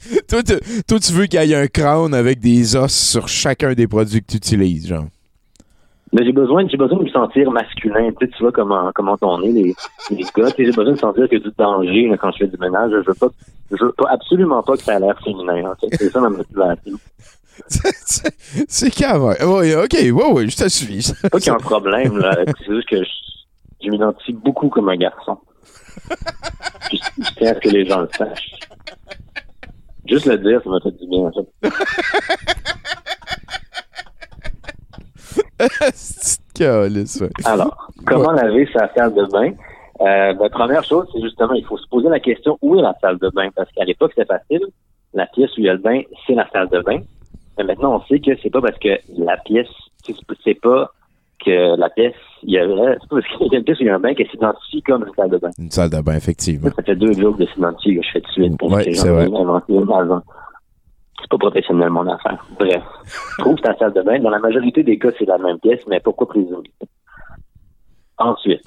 toi, 0.28 0.42
tu- 0.42 0.82
toi, 0.84 0.98
tu 0.98 1.12
veux 1.12 1.26
qu'il 1.26 1.42
y 1.42 1.52
ait 1.52 1.56
un 1.56 1.66
crâne 1.66 2.14
avec 2.14 2.40
des 2.40 2.76
os 2.76 2.92
sur 2.92 3.28
chacun 3.28 3.74
des 3.74 3.86
produits 3.86 4.20
que 4.22 4.26
tu 4.32 4.36
utilises, 4.36 4.88
genre? 4.88 5.06
Mais 6.12 6.24
j'ai 6.24 6.32
besoin, 6.32 6.66
j'ai 6.66 6.76
besoin 6.76 6.98
de 6.98 7.04
me 7.04 7.08
sentir 7.10 7.50
masculin. 7.52 8.10
Tu 8.18 8.26
sais, 8.26 8.32
tu 8.36 8.42
vois 8.42 8.50
comment, 8.50 8.90
comment 8.94 9.16
on 9.20 9.42
est, 9.42 9.52
les, 9.52 9.74
les 10.10 10.24
gars. 10.36 10.48
J'ai 10.58 10.64
besoin 10.72 10.92
de 10.92 10.98
sentir 10.98 11.28
a 11.28 11.38
du 11.38 11.50
danger 11.56 12.08
là, 12.08 12.16
quand 12.16 12.32
je 12.32 12.38
fais 12.38 12.48
du 12.48 12.56
ménage. 12.58 12.90
Je 12.90 13.06
veux 13.06 13.14
pas, 13.14 13.28
je 13.70 13.84
veux 13.84 13.92
pas, 13.92 14.10
absolument 14.10 14.60
pas 14.64 14.76
que 14.76 14.82
ça 14.82 14.96
a 14.96 14.98
l'air 14.98 15.16
féminin. 15.22 15.72
C'est 15.98 16.10
ça 16.10 16.20
ma 16.20 16.30
motivation. 16.30 16.98
C'est 18.68 18.90
même. 18.90 19.36
Ouais, 19.40 19.74
ok, 19.76 19.92
ouais, 19.92 20.32
ouais, 20.32 20.48
je 20.48 20.56
te 20.56 20.68
suis. 20.68 21.02
C'est 21.02 21.30
pas 21.30 21.38
qu'il 21.38 21.46
y 21.48 21.50
a 21.50 21.54
un 21.54 21.58
problème, 21.58 22.18
là. 22.18 22.36
C'est 22.58 22.74
juste 22.74 22.88
que 22.88 22.96
je, 23.04 23.10
je 23.84 23.90
m'identifie 23.90 24.32
beaucoup 24.32 24.68
comme 24.68 24.88
un 24.88 24.96
garçon. 24.96 25.38
Je 26.92 27.30
tiens 27.36 27.52
à 27.52 27.54
ce 27.54 27.60
que 27.60 27.68
les 27.68 27.86
gens 27.86 28.00
le 28.00 28.08
sachent. 28.16 28.58
Juste 30.10 30.26
le 30.26 30.38
dire, 30.38 30.60
ça 30.62 30.70
m'a 30.70 30.80
fait 30.80 30.90
du 30.90 31.06
bien, 31.06 31.20
en 31.20 31.32
fait. 31.32 31.46
C'est 35.94 36.40
calice, 36.54 37.20
ouais. 37.20 37.30
Alors, 37.44 37.88
comment 38.06 38.32
laver 38.32 38.68
sa 38.72 38.92
salle 38.94 39.14
de 39.14 39.24
bain? 39.26 39.52
Euh, 40.00 40.32
la 40.32 40.48
première 40.50 40.82
chose, 40.82 41.06
c'est 41.12 41.20
justement, 41.20 41.52
il 41.52 41.64
faut 41.64 41.76
se 41.76 41.86
poser 41.88 42.08
la 42.08 42.20
question 42.20 42.58
où 42.62 42.78
est 42.78 42.82
la 42.82 42.96
salle 43.00 43.18
de 43.18 43.28
bain? 43.30 43.50
Parce 43.54 43.70
qu'à 43.72 43.84
l'époque, 43.84 44.12
c'était 44.16 44.26
facile. 44.26 44.66
La 45.12 45.26
pièce 45.26 45.50
où 45.56 45.60
il 45.60 45.66
y 45.66 45.68
a 45.68 45.74
le 45.74 45.78
bain, 45.78 46.00
c'est 46.26 46.34
la 46.34 46.48
salle 46.50 46.68
de 46.70 46.80
bain. 46.80 47.00
Mais 47.58 47.64
maintenant, 47.64 47.96
on 47.96 48.02
sait 48.06 48.20
que 48.20 48.30
c'est 48.42 48.50
pas 48.50 48.60
parce 48.60 48.78
que 48.78 48.98
la 49.16 49.36
pièce, 49.36 49.68
c'est 50.44 50.54
pas 50.54 50.90
que 51.44 51.76
la 51.76 51.88
pièce, 51.90 52.14
il 52.42 52.50
y 52.50 52.58
a, 52.58 52.66
c'est 52.66 53.08
pas 53.08 53.16
parce 53.16 53.26
qu'il 53.26 53.52
y 53.52 53.54
a 53.54 53.58
une 53.58 53.64
pièce 53.64 53.78
où 53.80 53.82
il 53.82 53.86
y 53.86 53.90
a 53.90 53.94
un 53.94 54.00
bain 54.00 54.14
qu'elle 54.14 54.28
s'identifie 54.28 54.82
comme 54.82 55.06
une 55.06 55.14
salle 55.14 55.30
de 55.30 55.38
bain. 55.38 55.50
Une 55.58 55.70
salle 55.70 55.90
de 55.90 56.00
bain, 56.00 56.14
effectivement. 56.14 56.70
Ça 56.76 56.82
fait 56.82 56.96
deux 56.96 57.12
jokes 57.12 57.38
de 57.38 57.46
s'identifier 57.46 57.96
que 57.96 58.06
je 58.06 58.10
fais 58.12 58.20
de 58.20 58.26
suite. 58.28 58.62
Ouais, 58.62 58.84
que 58.84 59.08
avant. 59.08 60.22
C'est 61.20 61.28
pas 61.28 61.38
professionnel, 61.38 61.90
mon 61.90 62.06
affaire. 62.06 62.44
Bref. 62.58 62.82
Trouve 63.38 63.60
ta 63.60 63.76
salle 63.76 63.92
de 63.92 64.02
bain. 64.02 64.18
Dans 64.20 64.30
la 64.30 64.38
majorité 64.38 64.82
des 64.82 64.98
cas, 64.98 65.10
c'est 65.18 65.26
la 65.26 65.38
même 65.38 65.58
pièce, 65.58 65.80
mais 65.86 66.00
pourquoi 66.00 66.28
présumer? 66.28 66.70
Ensuite, 68.18 68.64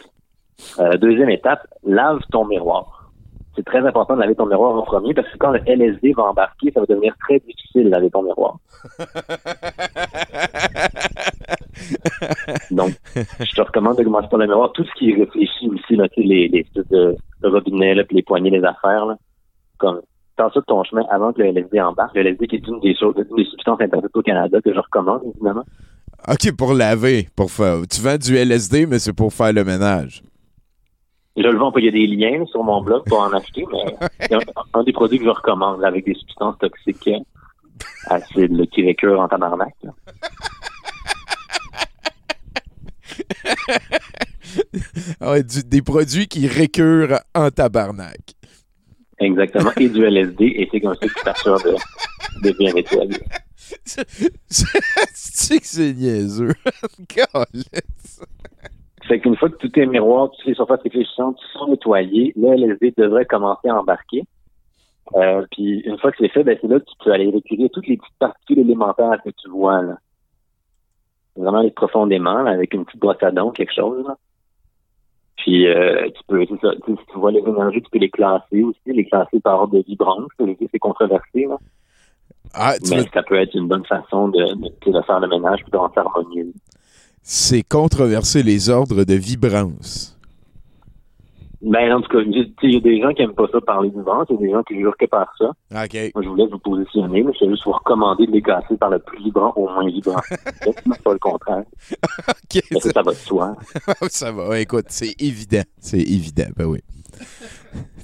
euh, 0.79 0.97
deuxième 0.97 1.29
étape, 1.29 1.65
lave 1.83 2.19
ton 2.31 2.45
miroir. 2.45 3.11
C'est 3.55 3.65
très 3.65 3.85
important 3.85 4.15
de 4.15 4.21
laver 4.21 4.35
ton 4.35 4.47
miroir 4.47 4.75
en 4.75 4.81
premier 4.81 5.13
parce 5.13 5.29
que 5.29 5.37
quand 5.37 5.51
le 5.51 5.59
LSD 5.65 6.13
va 6.13 6.23
embarquer, 6.23 6.71
ça 6.71 6.79
va 6.79 6.87
devenir 6.87 7.15
très 7.19 7.39
difficile 7.39 7.85
de 7.85 7.89
laver 7.89 8.09
ton 8.09 8.23
miroir. 8.23 8.57
Donc, 12.71 12.93
je 13.15 13.55
te 13.55 13.61
recommande 13.61 13.97
de 13.97 14.03
commencer 14.03 14.27
par 14.29 14.39
le 14.39 14.47
miroir. 14.47 14.71
Tout 14.73 14.83
ce 14.83 14.91
qui 14.97 15.11
est 15.11 15.15
réfléchi 15.15 15.69
aussi, 15.69 15.95
là, 15.95 16.07
les, 16.17 16.47
les 16.47 16.65
de, 16.75 16.83
de 17.41 17.47
robinets, 17.47 17.95
là, 17.95 18.03
puis 18.03 18.17
les 18.17 18.23
poignées, 18.23 18.49
les 18.49 18.63
affaires, 18.63 19.05
là, 19.05 19.17
comme 19.77 20.01
Tends 20.35 20.49
ça 20.51 20.61
de 20.61 20.65
ton 20.65 20.83
chemin 20.83 21.03
avant 21.11 21.31
que 21.31 21.41
le 21.41 21.49
LSD 21.49 21.79
embarque. 21.79 22.15
Le 22.15 22.21
LSD 22.21 22.47
qui 22.47 22.55
est 22.55 22.67
une 22.67 22.79
des 22.79 22.95
choses, 22.95 23.13
une 23.17 23.35
des 23.35 23.45
substances 23.45 23.79
interdites 23.79 24.15
au 24.15 24.23
Canada 24.23 24.59
que 24.61 24.73
je 24.73 24.79
recommande, 24.79 25.21
évidemment. 25.35 25.63
Ok, 26.27 26.55
pour 26.57 26.73
laver. 26.73 27.29
Pour 27.35 27.51
faire... 27.51 27.81
Tu 27.87 28.01
vends 28.01 28.17
du 28.17 28.35
LSD, 28.35 28.87
mais 28.87 28.97
c'est 28.97 29.13
pour 29.13 29.31
faire 29.31 29.53
le 29.53 29.63
ménage. 29.63 30.23
Je 31.37 31.43
le 31.43 31.57
vends 31.57 31.71
pas, 31.71 31.79
il 31.79 31.85
y 31.85 31.87
a 31.87 31.91
des 31.91 32.07
liens 32.07 32.45
sur 32.47 32.63
mon 32.63 32.81
blog 32.81 33.03
pour 33.05 33.19
en 33.19 33.31
acheter, 33.31 33.63
mais 33.71 33.95
c'est 34.19 34.33
un, 34.33 34.39
un 34.73 34.83
des 34.83 34.93
produits 34.93 35.19
que 35.19 35.25
je 35.25 35.29
recommande 35.29 35.83
avec 35.83 36.05
des 36.05 36.15
substances 36.15 36.57
toxiques 36.57 37.09
acides 38.07 38.55
là, 38.57 38.65
qui 38.67 38.83
récurent 38.83 39.19
en 39.19 39.27
tabarnak. 39.27 39.75
Ah 45.19 45.31
ouais, 45.31 45.43
du- 45.43 45.63
des 45.63 45.81
produits 45.81 46.27
qui 46.27 46.47
récurent 46.47 47.19
en 47.33 47.49
tabarnak. 47.49 48.19
Exactement. 49.19 49.71
Et 49.77 49.89
du 49.89 50.03
LSD, 50.03 50.45
et 50.45 50.67
c'est 50.71 50.81
comme 50.81 50.95
ça 50.95 51.07
que 51.07 51.13
tu 51.13 51.23
t'assures 51.23 51.57
de, 51.63 51.75
de 52.47 52.57
bien 52.57 52.73
nettoyer. 52.73 53.17
C'est 53.85 55.59
que 55.59 55.65
c'est 55.67 55.93
niaiseux. 55.93 56.53
Fait 59.07 59.19
qu'une 59.19 59.35
fois 59.35 59.49
que 59.49 59.57
tous 59.57 59.69
tes 59.69 59.85
miroirs, 59.85 60.31
toutes 60.31 60.45
les 60.45 60.53
surfaces 60.55 60.81
réfléchissantes 60.81 61.37
sont 61.53 61.67
nettoyées, 61.67 62.33
le 62.37 62.53
LSD 62.53 62.93
devrait 62.97 63.25
commencer 63.25 63.67
à 63.69 63.75
embarquer. 63.75 64.23
Euh, 65.15 65.45
puis 65.51 65.79
une 65.81 65.97
fois 65.99 66.11
que 66.11 66.17
c'est 66.19 66.29
fait, 66.31 66.43
ben 66.43 66.57
c'est 66.61 66.67
là 66.67 66.79
que 66.79 66.85
tu 66.85 66.95
peux 67.03 67.11
aller 67.11 67.29
récupérer 67.29 67.69
toutes 67.69 67.87
les 67.87 67.97
petites 67.97 68.17
particules 68.19 68.59
élémentaires 68.59 69.19
que 69.23 69.29
tu 69.31 69.49
vois 69.49 69.81
là. 69.81 69.97
Vraiment 71.35 71.59
aller 71.59 71.71
profondément, 71.71 72.41
là, 72.43 72.51
avec 72.51 72.73
une 72.73 72.85
petite 72.85 72.99
brosse 72.99 73.21
à 73.21 73.31
dents, 73.31 73.51
quelque 73.51 73.73
chose. 73.73 74.05
Là. 74.07 74.15
Puis 75.37 75.67
euh, 75.67 76.09
tu 76.09 76.21
peux, 76.27 76.45
ça, 76.45 76.71
tu 76.85 76.93
sais, 76.93 76.99
si 76.99 77.05
tu 77.11 77.19
vois 77.19 77.31
les 77.31 77.39
énergies, 77.39 77.81
tu 77.81 77.89
peux 77.89 77.99
les 77.99 78.09
classer 78.09 78.61
aussi, 78.61 78.79
les 78.85 79.05
classer 79.05 79.39
par 79.39 79.61
ordre 79.61 79.73
de 79.73 79.83
vibrance, 79.85 80.29
c'est 80.71 80.79
controversé, 80.79 81.45
là. 81.45 81.57
Ah, 82.53 82.75
tu 82.77 82.91
Mais 82.91 82.97
veux- 82.97 83.05
ça 83.13 83.23
peut 83.23 83.35
être 83.35 83.55
une 83.55 83.67
bonne 83.67 83.85
façon 83.85 84.27
de, 84.27 84.39
de, 84.55 85.01
faire 85.01 85.19
le 85.19 85.27
ménage 85.27 85.61
puis 85.63 85.71
de 85.71 85.77
rendre 85.77 85.97
harmonieux. 85.97 86.53
C'est 87.23 87.63
controverser 87.63 88.43
les 88.43 88.69
ordres 88.69 89.03
de 89.05 89.15
vibrance. 89.15 90.12
Ben, 91.63 91.93
en 91.93 92.01
tout 92.01 92.09
cas, 92.09 92.19
il 92.19 92.73
y 92.73 92.75
a 92.75 92.79
des 92.81 93.01
gens 93.01 93.13
qui 93.13 93.21
aiment 93.21 93.33
pas 93.33 93.47
ça 93.49 93.61
parler 93.61 93.89
du 93.89 94.01
ventre, 94.01 94.31
il 94.31 94.33
y 94.33 94.37
a 94.37 94.47
des 94.47 94.51
gens 94.51 94.63
qui 94.63 94.75
jurent 94.75 94.97
que 94.97 95.05
par 95.05 95.33
ça. 95.37 95.45
OK. 95.45 96.11
Moi, 96.13 96.23
je 96.23 96.27
voulais 96.27 96.45
vous 96.47 96.59
positionner, 96.59 97.23
mais 97.23 97.31
je 97.39 97.45
vais 97.45 97.51
juste 97.51 97.63
vous 97.63 97.71
recommander 97.71 98.27
de 98.27 98.33
les 98.33 98.41
casser 98.41 98.75
par 98.75 98.89
le 98.89 98.99
plus 98.99 99.23
vibrant 99.23 99.53
au 99.55 99.69
moins 99.69 99.87
vibrant. 99.87 100.19
C'est 100.29 101.03
pas 101.03 101.13
le 101.13 101.19
contraire. 101.19 101.63
Est-ce 102.53 102.87
que 102.87 102.93
ça 102.93 103.01
va 103.01 103.11
de 103.11 103.17
soi? 103.17 103.55
ça 104.09 104.31
va. 104.33 104.59
Écoute, 104.59 104.85
c'est 104.89 105.15
évident. 105.21 105.63
C'est 105.79 106.01
évident. 106.01 106.49
Ben 106.57 106.65
oui. 106.65 106.79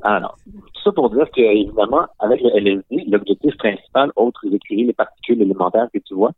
Alors, 0.01 0.37
tout 0.45 0.81
ça 0.83 0.91
pour 0.93 1.09
dire 1.09 1.29
que, 1.31 1.41
évidemment, 1.41 2.07
avec 2.19 2.41
le 2.41 2.49
LSD, 2.57 3.09
l'objectif 3.09 3.57
principal, 3.57 4.11
autre 4.15 4.39
que 4.41 4.47
d'écrire 4.47 4.87
les 4.87 4.93
particules 4.93 5.41
élémentaires 5.41 5.87
que 5.93 5.99
tu 5.99 6.13
vois, 6.13 6.31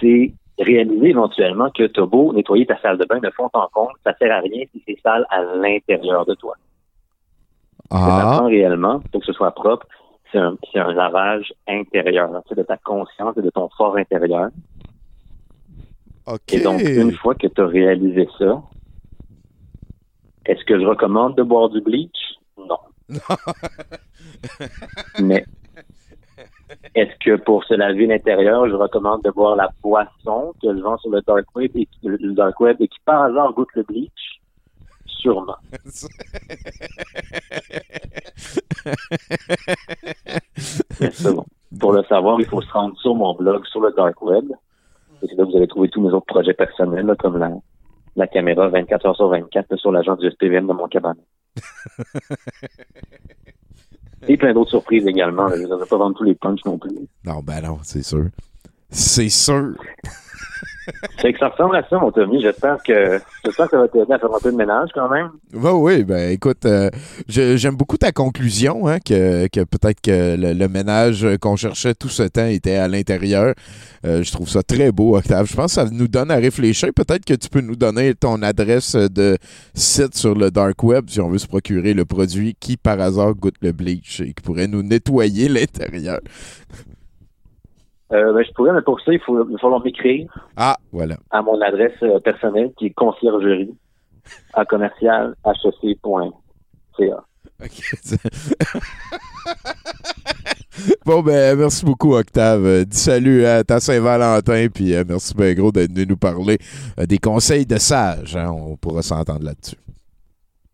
c'est 0.00 0.32
réaliser 0.60 1.08
éventuellement 1.08 1.70
que 1.70 1.86
t'as 1.86 2.06
beau 2.06 2.32
nettoyer 2.32 2.66
ta 2.66 2.78
salle 2.80 2.98
de 2.98 3.04
bain 3.04 3.18
de 3.18 3.30
fond 3.30 3.48
en 3.52 3.68
comble, 3.72 3.92
ça 4.04 4.14
sert 4.18 4.32
à 4.34 4.40
rien 4.40 4.64
si 4.72 4.82
c'est 4.86 4.98
sale 5.02 5.26
à 5.30 5.42
l'intérieur 5.42 6.24
de 6.26 6.34
toi. 6.34 6.54
Ça 7.90 7.98
Ah. 7.98 8.36
prend 8.36 8.46
réellement, 8.46 9.00
pour 9.10 9.20
que 9.20 9.26
ce 9.26 9.32
soit 9.32 9.50
propre, 9.52 9.86
c'est 10.30 10.38
un, 10.38 10.56
c'est 10.72 10.78
un 10.78 10.92
lavage 10.92 11.52
intérieur, 11.66 12.30
tu 12.46 12.50
sais, 12.50 12.54
de 12.60 12.62
ta 12.62 12.76
conscience 12.76 13.36
et 13.36 13.42
de 13.42 13.50
ton 13.50 13.68
fort 13.76 13.96
intérieur. 13.96 14.50
Et 16.52 16.60
donc, 16.60 16.80
une 16.82 17.12
fois 17.12 17.34
que 17.34 17.48
tu 17.48 17.60
as 17.60 17.66
réalisé 17.66 18.28
ça, 18.38 18.62
est-ce 20.46 20.64
que 20.64 20.78
je 20.80 20.86
recommande 20.86 21.36
de 21.36 21.42
boire 21.42 21.68
du 21.68 21.80
bleach? 21.80 22.36
Non. 22.56 22.78
Mais 25.20 25.44
est-ce 26.94 27.12
que 27.24 27.36
pour 27.42 27.64
se 27.64 27.74
laver 27.74 28.06
l'intérieur, 28.06 28.68
je 28.68 28.74
recommande 28.74 29.22
de 29.22 29.30
boire 29.30 29.56
la 29.56 29.70
boisson 29.82 30.52
que 30.62 30.76
je 30.76 30.80
vends 30.82 30.98
sur 30.98 31.10
le 31.10 31.20
dark 31.22 31.44
web 31.56 31.70
et, 31.74 31.86
qui- 31.86 32.06
le 32.08 32.32
dark 32.34 32.58
web 32.60 32.76
et 32.80 32.88
qui 32.88 32.98
par 33.04 33.22
hasard 33.22 33.52
goûte 33.54 33.68
le 33.74 33.82
bleach? 33.82 34.40
Sûrement. 35.06 35.56
C'est 40.56 41.32
bon. 41.32 41.44
Pour 41.78 41.92
le 41.92 42.02
savoir, 42.04 42.40
il 42.40 42.46
faut 42.46 42.60
se 42.62 42.70
rendre 42.72 42.96
sur 42.98 43.14
mon 43.14 43.34
blog, 43.34 43.64
sur 43.66 43.80
le 43.80 43.92
dark 43.92 44.20
web. 44.22 44.50
Et 45.22 45.26
c'est 45.28 45.36
là 45.36 45.44
que 45.44 45.50
vous 45.50 45.56
allez 45.56 45.68
trouver 45.68 45.88
tous 45.88 46.00
mes 46.00 46.08
autres 46.12 46.26
projets 46.26 46.54
personnels, 46.54 47.06
là, 47.06 47.14
comme 47.16 47.38
la, 47.38 47.50
la 48.16 48.26
caméra 48.26 48.68
24 48.68 49.06
heures 49.06 49.16
sur 49.16 49.28
24 49.28 49.70
là, 49.70 49.76
sur 49.76 49.92
l'agent 49.92 50.16
du 50.16 50.28
SPVM 50.30 50.66
de 50.66 50.72
mon 50.72 50.88
cabanon. 50.88 51.22
Et 54.28 54.36
plein 54.36 54.52
d'autres 54.52 54.70
surprises 54.70 55.06
également. 55.06 55.48
Je 55.48 55.62
ne 55.62 55.76
vais 55.76 55.86
pas 55.86 55.96
vendre 55.96 56.16
tous 56.16 56.24
les 56.24 56.34
punchs 56.34 56.64
non 56.64 56.78
plus. 56.78 56.90
Non, 57.24 57.40
ben 57.42 57.62
non, 57.62 57.78
c'est 57.82 58.02
sûr. 58.02 58.26
C'est 58.90 59.28
sûr. 59.28 59.74
C'est 61.20 61.32
que 61.32 61.38
ça 61.38 61.48
ressemble 61.48 61.76
à 61.76 61.86
ça, 61.88 61.98
mon 61.98 62.10
Tommy. 62.10 62.40
J'espère 62.40 62.78
que, 62.82 63.18
ça 63.50 63.66
va 63.72 63.88
t'aider 63.88 64.12
à 64.12 64.18
faire 64.18 64.34
un 64.34 64.40
peu 64.40 64.50
de 64.50 64.56
ménage 64.56 64.90
quand 64.94 65.08
même. 65.08 65.30
Ben 65.52 65.72
oui, 65.72 66.04
ben 66.04 66.30
écoute, 66.30 66.64
euh, 66.64 66.90
j'aime 67.28 67.76
beaucoup 67.76 67.96
ta 67.96 68.12
conclusion, 68.12 68.88
hein, 68.88 68.98
que, 68.98 69.46
peut-être 69.64 70.00
que 70.00 70.36
le, 70.36 70.52
le 70.52 70.68
ménage 70.68 71.26
qu'on 71.40 71.56
cherchait 71.56 71.94
tout 71.94 72.08
ce 72.08 72.22
temps 72.22 72.46
était 72.46 72.76
à 72.76 72.88
l'intérieur. 72.88 73.54
Euh, 74.06 74.22
je 74.22 74.32
trouve 74.32 74.48
ça 74.48 74.62
très 74.62 74.92
beau, 74.92 75.16
Octave. 75.16 75.46
Je 75.46 75.54
pense 75.54 75.74
que 75.74 75.82
ça 75.82 75.90
nous 75.90 76.08
donne 76.08 76.30
à 76.30 76.36
réfléchir. 76.36 76.90
Peut-être 76.94 77.24
que 77.24 77.34
tu 77.34 77.48
peux 77.48 77.60
nous 77.60 77.76
donner 77.76 78.14
ton 78.14 78.42
adresse 78.42 78.94
de 78.94 79.36
site 79.74 80.16
sur 80.16 80.34
le 80.34 80.50
dark 80.50 80.82
web 80.82 81.04
si 81.08 81.20
on 81.20 81.28
veut 81.28 81.38
se 81.38 81.46
procurer 81.46 81.92
le 81.92 82.04
produit 82.04 82.56
qui, 82.58 82.76
par 82.76 83.00
hasard, 83.00 83.34
goûte 83.34 83.56
le 83.60 83.72
bleach 83.72 84.20
et 84.20 84.32
qui 84.32 84.42
pourrait 84.42 84.68
nous 84.68 84.82
nettoyer 84.82 85.48
l'intérieur. 85.48 86.20
Euh, 88.12 88.32
ben, 88.32 88.44
je 88.44 88.52
pourrais, 88.52 88.72
mais 88.72 88.82
pour 88.82 89.00
ça, 89.00 89.12
il, 89.12 89.20
faut, 89.20 89.44
il 89.46 89.52
va 89.52 89.58
falloir 89.58 89.82
m'écrire 89.84 90.26
Ah, 90.56 90.76
voilà. 90.92 91.16
à 91.30 91.42
mon 91.42 91.60
adresse 91.60 91.92
euh, 92.02 92.18
personnelle 92.20 92.72
qui 92.78 92.86
est 92.86 92.90
conciergerie 92.90 93.72
à 94.54 94.64
commercial 94.64 95.34
hec.ca. 95.46 97.24
Bon, 101.04 101.20
ben, 101.22 101.58
merci 101.58 101.84
beaucoup, 101.84 102.14
Octave. 102.14 102.64
Euh, 102.64 102.84
dis 102.84 102.96
salut 102.96 103.44
à 103.44 103.62
ta 103.64 103.80
Saint-Valentin, 103.80 104.68
puis 104.72 104.94
euh, 104.94 105.04
merci 105.06 105.34
bien 105.34 105.52
gros 105.52 105.70
d'être 105.72 105.92
venu 105.92 106.06
nous 106.06 106.16
parler 106.16 106.58
euh, 106.98 107.04
des 107.06 107.18
conseils 107.18 107.66
de 107.66 107.76
sage. 107.76 108.34
hein. 108.36 108.50
On 108.50 108.76
pourra 108.76 109.02
s'entendre 109.02 109.44
là-dessus. 109.44 109.76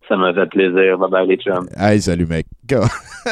Ça 0.09 0.17
m'a 0.17 0.33
fait 0.33 0.47
plaisir. 0.47 0.99
Bye 0.99 1.11
bye 1.11 1.27
les 1.27 1.37
chums. 1.37 1.67
Hey, 1.77 2.01
salut, 2.01 2.27
mec. 2.27 2.47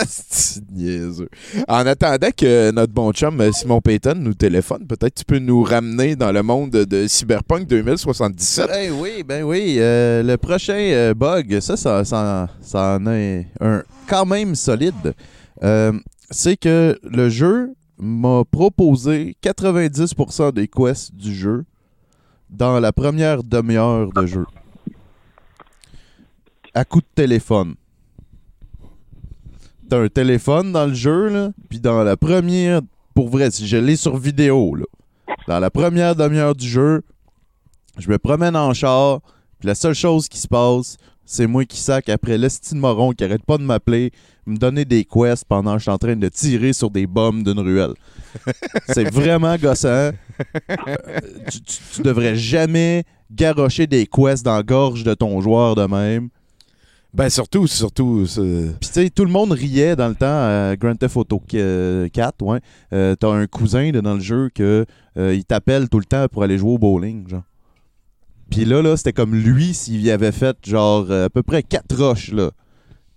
C'est 0.07 0.61
niaiseux. 0.73 1.29
En 1.69 1.87
attendant 1.87 2.31
que 2.37 2.73
notre 2.73 2.93
bon 2.93 3.13
chum 3.13 3.41
euh, 3.41 3.53
Simon 3.53 3.81
Payton 3.81 4.15
nous 4.17 4.35
téléphone, 4.35 4.87
peut-être 4.87 5.15
tu 5.15 5.25
peux 5.25 5.39
nous 5.39 5.63
ramener 5.63 6.17
dans 6.17 6.33
le 6.33 6.43
monde 6.43 6.71
de 6.71 7.07
Cyberpunk 7.07 7.69
2077. 7.69 8.67
Ben 8.69 8.93
oui, 9.01 9.23
ben 9.27 9.45
oui. 9.45 9.77
euh, 9.79 10.23
le 10.25 10.37
prochain 10.37 10.75
euh, 10.77 11.15
bug, 11.15 11.61
ça, 11.61 11.77
ça, 11.77 12.05
ça, 12.05 12.49
ça 12.61 12.99
en 12.99 13.07
est 13.07 13.47
un 13.61 13.83
quand 14.09 14.27
même 14.27 14.55
solide. 14.57 15.15
Euh, 15.63 15.93
c'est 16.31 16.57
que 16.57 16.99
le 17.05 17.29
jeu 17.29 17.71
m'a 17.99 18.43
proposé 18.51 19.37
90% 19.43 20.53
des 20.53 20.67
quests 20.67 21.15
du 21.15 21.33
jeu 21.33 21.65
dans 22.51 22.81
la 22.81 22.93
première 22.93 23.45
demi-heure 23.45 24.13
de 24.13 24.27
jeu. 24.27 24.45
À 26.75 26.85
coup 26.85 27.01
de 27.01 27.07
téléphone. 27.15 27.75
T'as 29.89 30.01
un 30.01 30.09
téléphone 30.09 30.73
dans 30.73 30.87
le 30.87 30.95
jeu, 30.95 31.29
là, 31.29 31.51
puis 31.69 31.79
dans 31.81 32.03
la 32.03 32.17
première... 32.17 32.81
Pour 33.15 33.29
vrai, 33.29 33.51
si 33.53 33.69
je 33.69 33.77
l'ai 33.77 33.95
sur 33.95 34.17
vidéo, 34.17 34.75
là, 34.75 34.85
dans 35.47 35.61
la 35.61 35.71
première 35.71 36.17
demi-heure 36.17 36.57
du 36.57 36.67
jeu, 36.67 37.03
je 37.99 38.11
me 38.11 38.19
promène 38.19 38.57
en 38.57 38.75
char, 38.75 39.21
puis 39.61 39.69
la 39.69 39.77
seule 39.77 39.95
chose 39.95 40.29
qui 40.29 40.39
se 40.39 40.49
passe, 40.49 40.97
c'est 41.25 41.47
moi 41.47 41.65
qui 41.65 41.79
sac 41.79 42.09
après 42.09 42.37
l'estime 42.39 42.79
moron 42.81 43.13
qui 43.13 43.23
arrête 43.23 43.45
pas 43.45 43.57
de 43.57 43.63
m'appeler, 43.63 44.11
me 44.47 44.57
donner 44.57 44.85
des 44.85 45.05
quests 45.05 45.45
pendant 45.49 45.75
que 45.75 45.79
je 45.79 45.83
suis 45.85 45.91
en 45.93 45.99
train 45.99 46.17
de 46.17 46.29
tirer 46.29 46.73
sur 46.73 46.91
des 46.91 47.07
bombes 47.07 47.45
d'une 47.45 47.61
ruelle. 47.61 47.95
c'est 48.89 49.09
vraiment 49.09 49.57
gossant. 49.59 49.89
Euh, 49.89 50.13
tu, 51.53 51.61
tu- 51.61 51.79
tu 51.95 52.03
devrais 52.03 52.35
jamais 52.35 53.05
garrocher 53.31 53.87
des 53.87 54.07
quests 54.09 54.45
dans 54.45 54.57
la 54.57 54.63
gorge 54.65 55.05
de 55.05 55.15
ton 55.15 55.41
joueur 55.41 55.77
de 55.77 55.87
même. 55.87 56.31
Ben 57.15 57.31
surtout, 57.31 57.69
surtout. 57.69 58.25
Puis 58.27 58.89
tu 58.89 58.93
sais, 58.93 59.09
tout 59.09 59.25
le 59.25 59.31
monde 59.31 59.53
riait 59.53 59.95
dans 59.95 60.09
le 60.09 60.17
temps 60.17 60.27
à 60.27 60.75
Grand 60.75 60.97
Theft 60.97 61.17
Auto 61.17 61.41
euh, 61.55 62.09
4, 62.09 62.43
ouais. 62.43 62.59
Euh, 62.93 63.15
T'as 63.15 63.29
un 63.29 63.47
cousin 63.47 63.93
là, 63.93 64.03
dans 64.03 64.15
le 64.15 64.21
jeu 64.21 64.51
que 64.53 64.85
euh, 65.17 65.33
il 65.33 65.45
t'appelle 65.45 65.89
tout 65.89 66.01
le 66.01 66.07
temps 66.07 66.27
pour 66.27 66.43
aller 66.43 66.59
jouer 66.59 66.73
au 66.73 66.79
bowling, 66.79 67.29
genre. 67.29 67.45
Puis 68.51 68.65
là, 68.65 68.83
là, 68.83 68.97
c'était 68.97 69.13
comme 69.13 69.37
lui 69.37 69.75
s'il 69.75 70.01
y 70.03 70.11
avait 70.11 70.33
fait 70.33 70.57
genre 70.67 71.07
euh, 71.09 71.27
à 71.27 71.31
peu 71.31 71.45
près 71.45 71.63
quatre 71.63 71.97
roches 71.97 72.33
là, 72.33 72.51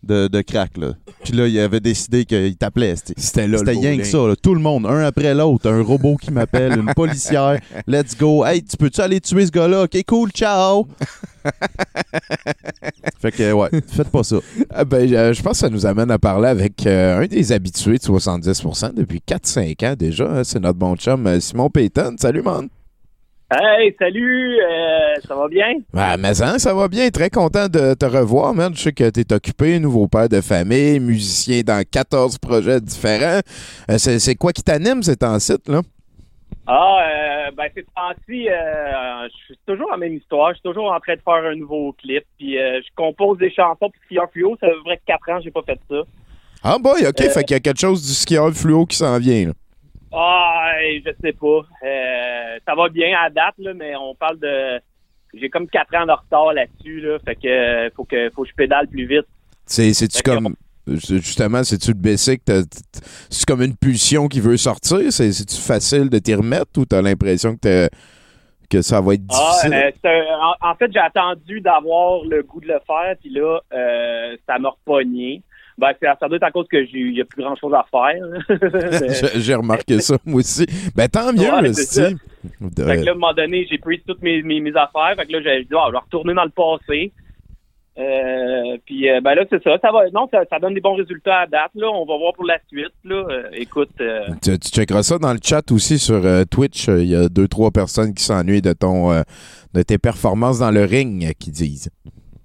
de, 0.03 0.27
de 0.27 0.41
crack. 0.41 0.77
Là. 0.77 0.93
Puis 1.23 1.33
là, 1.33 1.47
il 1.47 1.59
avait 1.59 1.79
décidé 1.79 2.25
qu'il 2.25 2.55
t'appelait. 2.55 2.95
C'était 3.17 3.47
là, 3.47 3.57
C'était 3.59 3.71
rien 3.71 3.97
que 3.97 4.03
ça. 4.05 4.17
là. 4.19 4.35
Tout 4.35 4.53
le 4.53 4.61
monde, 4.61 4.85
un 4.85 4.99
après 5.03 5.33
l'autre. 5.33 5.69
Un 5.69 5.81
robot 5.81 6.15
qui 6.15 6.31
m'appelle, 6.31 6.77
une 6.79 6.93
policière. 6.93 7.59
Let's 7.87 8.17
go. 8.17 8.45
Hey, 8.45 8.63
tu 8.63 8.77
peux-tu 8.77 9.01
aller 9.01 9.19
tuer 9.21 9.45
ce 9.45 9.51
gars-là? 9.51 9.83
Ok, 9.83 9.97
cool, 10.07 10.29
ciao. 10.31 10.87
fait 13.19 13.31
que, 13.31 13.51
ouais, 13.53 13.69
faites 13.87 14.09
pas 14.09 14.23
ça. 14.23 14.37
Ah 14.69 14.83
ben, 14.85 15.11
euh, 15.13 15.33
je 15.33 15.41
pense 15.41 15.53
que 15.53 15.57
ça 15.59 15.69
nous 15.69 15.85
amène 15.85 16.11
à 16.11 16.19
parler 16.19 16.47
avec 16.49 16.85
euh, 16.85 17.21
un 17.21 17.25
des 17.25 17.51
habitués 17.51 17.97
de 17.97 18.03
70% 18.03 18.93
depuis 18.93 19.21
4-5 19.25 19.85
ans 19.91 19.95
déjà. 19.97 20.29
hein. 20.29 20.43
C'est 20.43 20.59
notre 20.59 20.77
bon 20.79 20.95
chum 20.95 21.25
euh, 21.27 21.39
Simon 21.39 21.69
Payton. 21.69 22.15
Salut, 22.19 22.41
man. 22.41 22.67
Hey, 23.49 23.95
salut, 23.97 24.59
euh, 24.59 25.15
ça 25.25 25.33
va 25.33 25.47
bien? 25.47 25.75
Ben, 25.93 26.17
mais 26.17 26.41
hein, 26.41 26.59
ça 26.59 26.73
va 26.73 26.89
bien. 26.89 27.09
Très 27.09 27.29
content 27.29 27.69
de 27.69 27.93
te 27.93 28.05
revoir, 28.05 28.53
man. 28.53 28.75
Je 28.75 28.81
sais 28.81 28.91
que 28.91 29.09
tu 29.09 29.21
es 29.21 29.33
occupé, 29.33 29.79
nouveau 29.79 30.09
père 30.09 30.27
de 30.27 30.41
famille, 30.41 30.99
musicien 30.99 31.61
dans 31.61 31.81
14 31.89 32.39
projets 32.39 32.81
différents. 32.81 33.39
Euh, 33.89 33.97
c'est, 33.97 34.35
quoi 34.35 34.51
qui 34.51 34.63
t'anime, 34.63 35.01
ces 35.01 35.15
temps-ci, 35.15 35.53
là? 35.65 35.79
Ah, 36.67 36.97
euh, 36.99 37.51
ben 37.55 37.69
c'est 37.73 37.85
temps-ci, 37.95 38.49
euh, 38.49 39.29
je 39.29 39.45
suis 39.45 39.59
toujours 39.65 39.91
la 39.91 39.97
même 39.97 40.15
histoire. 40.15 40.49
Je 40.49 40.55
suis 40.55 40.63
toujours 40.63 40.91
en 40.91 40.99
train 40.99 41.15
de 41.15 41.21
faire 41.21 41.49
un 41.49 41.55
nouveau 41.55 41.93
clip. 41.93 42.25
Puis 42.37 42.59
euh, 42.59 42.81
je 42.81 42.89
compose 42.97 43.37
des 43.37 43.53
chansons 43.53 43.77
pour 43.79 43.91
Skieur 44.07 44.29
Fluo. 44.33 44.57
Ça 44.59 44.67
fait 44.67 44.79
vrai 44.83 44.99
4 45.07 45.29
ans 45.29 45.37
que 45.37 45.43
j'ai 45.43 45.51
pas 45.51 45.63
fait 45.65 45.79
ça. 45.89 46.01
Ah, 46.65 46.77
boy, 46.77 47.07
OK. 47.07 47.21
Fait 47.21 47.43
qu'il 47.45 47.55
y 47.55 47.57
a 47.57 47.61
quelque 47.61 47.79
chose 47.79 48.05
du 48.05 48.11
skieur 48.11 48.51
fluo 48.51 48.85
qui 48.85 48.97
s'en 48.97 49.17
vient, 49.19 49.45
là. 49.47 49.53
Ah, 50.20 50.72
je 51.05 51.11
sais 51.22 51.34
pas. 51.34 51.61
Euh, 51.86 52.57
ça 52.68 52.76
va 52.76 52.89
bien 52.89 53.15
à 53.20 53.30
date, 53.30 53.55
là, 53.59 53.74
mais 53.76 53.95
on 53.95 54.15
parle 54.15 54.39
de... 54.39 54.80
J'ai 55.34 55.49
comme 55.49 55.68
4 55.68 55.93
ans 55.95 56.05
de 56.05 56.11
retard 56.11 56.53
là-dessus, 56.53 57.01
là. 57.01 57.18
Fait 57.24 57.36
que 57.36 57.89
faut 57.95 58.05
que 58.05 58.30
faut 58.32 58.43
que 58.43 58.49
je 58.49 58.55
pédale 58.55 58.88
plus 58.88 59.05
vite. 59.05 59.26
C'est, 59.65 59.93
c'est-tu 59.93 60.24
comme. 60.24 60.55
Justement, 60.88 61.63
c'est-tu 61.65 61.89
le 61.91 61.97
basic? 61.97 62.41
C'est 63.30 63.45
comme 63.45 63.61
une 63.61 63.76
pulsion 63.76 64.30
qui 64.30 64.39
veut 64.39 64.55
sortir? 64.55 65.11
C'est, 65.11 65.34
c'est-tu 65.34 65.57
facile 65.61 66.09
de 66.09 66.18
t'y 66.18 66.34
remettre 66.34 66.72
ou 66.78 66.86
t'as 66.86 67.01
l'impression 67.01 67.57
que, 67.57 67.89
que 68.70 68.82
ça 68.82 69.01
va 69.01 69.15
être 69.15 69.24
Ah, 69.30 69.51
difficile? 69.68 69.74
euh, 69.74 70.09
un- 70.09 70.47
en, 70.65 70.72
en 70.72 70.76
fait, 70.76 70.89
j'ai 70.93 70.99
attendu 70.99 71.59
d'avoir 71.59 72.24
le 72.24 72.41
goût 72.41 72.61
de 72.61 72.68
le 72.68 72.80
faire, 72.88 73.15
puis 73.20 73.30
là, 73.30 73.59
euh, 73.74 74.38
ça 74.47 74.57
m'a 74.59 74.70
repogné. 74.70 75.43
Ben, 75.78 75.91
c'est- 75.99 76.07
ça 76.19 76.28
doit 76.28 76.38
être 76.38 76.43
à 76.43 76.51
cause 76.51 76.67
que 76.67 76.84
j'ai, 76.86 76.99
y 77.11 77.21
a 77.21 77.25
plus 77.25 77.43
grand 77.43 77.55
chose 77.55 77.73
à 77.73 77.86
faire. 77.91 78.15
Mais- 78.49 79.39
J'ai- 79.41 79.53
remarqué 79.55 79.99
ça, 79.99 80.17
moi 80.25 80.39
aussi. 80.39 80.65
Ben, 80.95 81.07
tant 81.07 81.32
mieux, 81.32 81.51
Ouais, 81.53 81.73
c'est. 81.73 82.13
De- 82.61 82.84
Fait 82.84 82.97
que 82.97 83.01
là, 83.05 83.11
à 83.11 83.13
un 83.13 83.17
moment 83.17 83.34
donné, 83.34 83.67
j'ai 83.69 83.78
pris 83.78 84.01
toutes 84.07 84.21
mes, 84.23 84.41
mes, 84.41 84.59
mes 84.59 84.71
affaires. 84.75 85.13
Fait 85.17 85.25
que 85.25 85.34
là, 85.34 85.39
j'ai 85.43 85.63
dit, 85.65 85.69
ah, 85.75 85.86
je 85.88 85.91
vais 85.91 85.97
retourner 85.99 86.34
dans 86.34 86.45
le 86.45 86.49
passé. 86.49 87.11
Euh, 87.99 88.78
puis 88.86 89.09
euh, 89.09 89.21
ben 89.21 89.34
là, 89.34 89.43
c'est 89.49 89.61
ça. 89.63 89.75
Ça 89.82 89.91
va. 89.91 90.07
Non, 90.13 90.28
ça, 90.32 90.41
ça 90.51 90.59
donne 90.59 90.75
des 90.75 90.82
bons 90.82 90.93
résultats 90.95 91.39
à 91.41 91.47
date. 91.47 91.71
Là, 91.73 91.88
on 91.91 92.05
va 92.05 92.15
voir 92.17 92.34
pour 92.34 92.45
la 92.45 92.59
suite. 92.67 92.93
Là, 93.03 93.25
Euh, 93.30 93.49
écoute. 93.53 93.89
euh, 94.01 94.21
Tu, 94.43 94.57
tu 94.59 94.69
checkeras 94.69 95.01
ça 95.01 95.17
dans 95.17 95.34
le 95.34 95.39
chat 95.43 95.71
aussi 95.71 95.97
sur 95.97 96.21
Twitch. 96.51 96.88
Il 96.89 97.05
y 97.07 97.15
a 97.15 97.28
deux, 97.28 97.47
trois 97.47 97.71
personnes 97.71 98.13
qui 98.13 98.23
s'ennuient 98.23 98.61
de 98.61 98.73
ton 98.73 99.11
de 99.73 99.82
tes 99.82 99.97
performances 99.97 100.59
dans 100.59 100.69
le 100.71 100.84
ring, 100.86 101.34
qui 101.39 101.49
disent. 101.49 101.89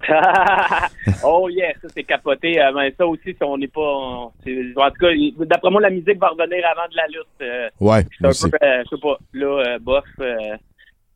oh 1.24 1.48
yeah, 1.48 1.72
ça 1.80 1.88
c'est 1.94 2.04
capoté. 2.04 2.60
Euh, 2.60 2.72
ben, 2.72 2.90
ça 2.96 3.06
aussi, 3.06 3.22
si 3.34 3.36
on 3.42 3.56
n'est 3.58 3.68
pas. 3.68 3.80
on- 3.80 4.32
c'est- 4.44 4.72
en 4.76 4.90
tout 4.90 4.96
cas, 5.00 5.44
d'après 5.46 5.70
moi, 5.70 5.80
la 5.80 5.90
musique 5.90 6.18
va 6.18 6.28
revenir 6.28 6.64
avant 6.66 6.88
de 6.90 6.96
la 6.96 7.06
lutte. 7.08 7.26
Euh, 7.42 7.68
Ouais, 7.80 8.04
suis 8.32 8.46
un 8.46 8.50
peu, 8.50 8.56
euh, 8.62 8.82
je 8.84 8.96
sais 8.96 9.00
pas. 9.00 9.18
Là, 9.32 9.46
euh, 9.74 9.78
bof. 9.80 10.04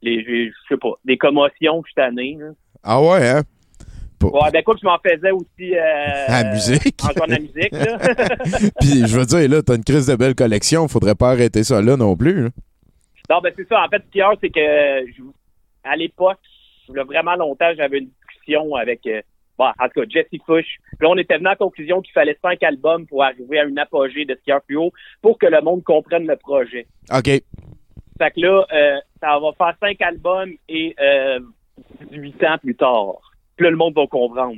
les, 0.03 0.22
je 0.24 0.53
sais 0.68 0.76
pas. 0.76 0.93
Des 1.05 1.16
commotions, 1.16 1.82
je 1.84 1.87
suis 1.87 1.95
tanné. 1.95 2.37
là. 2.39 2.47
Ah 2.84 3.01
ouais, 3.03 3.28
hein? 3.28 3.43
Ouais, 4.22 4.51
ben 4.53 4.62
quoi 4.62 4.74
je 4.80 4.87
m'en 4.87 4.99
faisais 4.99 5.30
aussi. 5.30 5.74
Euh, 5.76 6.24
À 6.28 6.43
la 6.43 6.53
musique. 6.53 7.01
En 7.05 7.12
jouant 7.12 7.26
de 7.26 7.32
la 7.32 7.39
musique, 7.39 7.72
là. 7.72 7.99
Puis 8.80 9.07
je 9.07 9.18
veux 9.18 9.26
dire, 9.26 9.49
là, 9.49 9.62
t'as 9.62 9.76
une 9.76 9.84
crise 9.84 10.07
de 10.07 10.16
belle 10.16 10.34
collection. 10.34 10.89
Faudrait 10.89 11.14
pas 11.14 11.30
arrêter 11.30 11.64
ça 11.64 11.82
là 11.82 11.97
non 11.97 12.16
plus. 12.16 12.47
hein. 12.47 12.51
Non, 13.28 13.41
ben 13.43 13.53
c'est 13.57 13.68
ça. 13.68 13.82
En 13.84 13.89
fait, 13.89 14.03
ce 14.07 14.11
qu'il 14.12 14.20
y 14.20 14.22
a, 14.22 14.30
c'est 14.41 14.49
que 14.51 14.61
je- 14.61 15.22
à 15.84 15.97
l'époque, 15.97 16.39
vraiment 16.89 17.34
longtemps, 17.37 17.70
j'avais 17.76 17.99
une 17.99 18.09
discussion 18.47 18.74
avec, 18.74 19.07
euh, 19.07 19.20
bon, 19.59 19.66
en 19.66 19.88
tout 19.88 20.01
cas, 20.01 20.07
Jesse 20.09 20.40
Fush. 20.47 20.78
Là, 21.01 21.09
on 21.09 21.16
était 21.16 21.36
venu 21.36 21.47
à 21.47 21.51
la 21.51 21.57
conclusion 21.57 22.01
qu'il 22.01 22.12
fallait 22.12 22.38
cinq 22.42 22.62
albums 22.62 23.07
pour 23.07 23.22
arriver 23.24 23.61
à 23.61 23.64
une 23.64 23.78
apogée 23.78 24.24
de 24.24 24.34
Skieur 24.42 24.61
Fluo 24.66 24.92
pour 25.22 25.38
que 25.38 25.47
le 25.47 25.61
monde 25.62 25.82
comprenne 25.84 26.26
le 26.26 26.36
projet. 26.36 26.86
OK. 27.12 27.24
Fait 28.18 28.30
que 28.30 28.40
là, 28.40 28.64
euh, 28.72 28.97
ça 29.20 29.38
va 29.38 29.53
faire 29.59 29.74
cinq 29.80 30.01
albums 30.01 30.53
et 30.68 30.94
euh, 31.01 31.40
18 32.11 32.44
ans 32.44 32.59
plus 32.59 32.74
tard. 32.74 33.14
Puis 33.57 33.64
là, 33.64 33.70
le 33.70 33.76
monde 33.76 33.94
va 33.94 34.07
comprendre. 34.07 34.57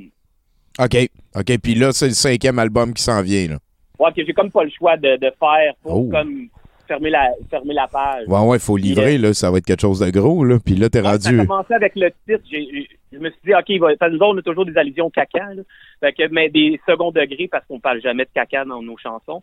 OK. 0.79 1.09
OK. 1.35 1.57
Puis 1.61 1.75
là, 1.75 1.91
c'est 1.91 2.07
le 2.07 2.13
cinquième 2.13 2.59
album 2.59 2.93
qui 2.93 3.03
s'en 3.03 3.21
vient, 3.21 3.47
là. 3.49 3.57
Ouais, 3.99 4.13
que 4.13 4.23
j'ai 4.25 4.31
comme 4.31 4.49
pas 4.51 4.63
le 4.63 4.69
choix 4.69 4.95
de, 4.95 5.17
de 5.17 5.31
faire 5.37 5.73
pour 5.81 6.05
Oh. 6.05 6.09
comme 6.09 6.47
fermer 6.89 7.09
la, 7.09 7.29
fermer 7.49 7.73
la 7.73 7.87
page. 7.87 8.25
Ouais, 8.27 8.39
ouais, 8.45 8.59
faut 8.59 8.75
livrer, 8.75 9.17
là. 9.17 9.33
Ça 9.33 9.49
va 9.49 9.59
être 9.59 9.65
quelque 9.65 9.79
chose 9.81 9.99
de 10.01 10.09
gros, 10.09 10.43
là. 10.43 10.57
Puis 10.63 10.75
là, 10.75 10.89
t'es 10.89 10.99
Ouais, 10.99 11.17
Ça 11.17 11.29
a 11.29 11.31
rendu. 11.31 11.47
commencé 11.47 11.73
avec 11.73 11.93
le 11.95 12.09
titre. 12.27 12.43
J'ai- 12.51 12.87
je 13.13 13.17
me 13.17 13.29
suis 13.29 13.39
dit, 13.45 13.53
OK, 13.55 13.65
il 13.69 13.79
va, 13.79 13.95
que 13.95 14.09
nous 14.09 14.19
on 14.21 14.37
a 14.37 14.41
toujours 14.41 14.65
des 14.65 14.77
allusions 14.77 15.09
caca, 15.09 15.53
là. 15.53 15.63
Fait 16.01 16.11
que, 16.13 16.27
mais 16.31 16.49
des 16.49 16.79
second 16.87 17.11
degrés 17.11 17.47
parce 17.49 17.65
qu'on 17.67 17.79
parle 17.79 18.01
jamais 18.01 18.25
de 18.25 18.29
caca 18.33 18.65
dans 18.65 18.81
nos 18.81 18.97
chansons. 18.97 19.41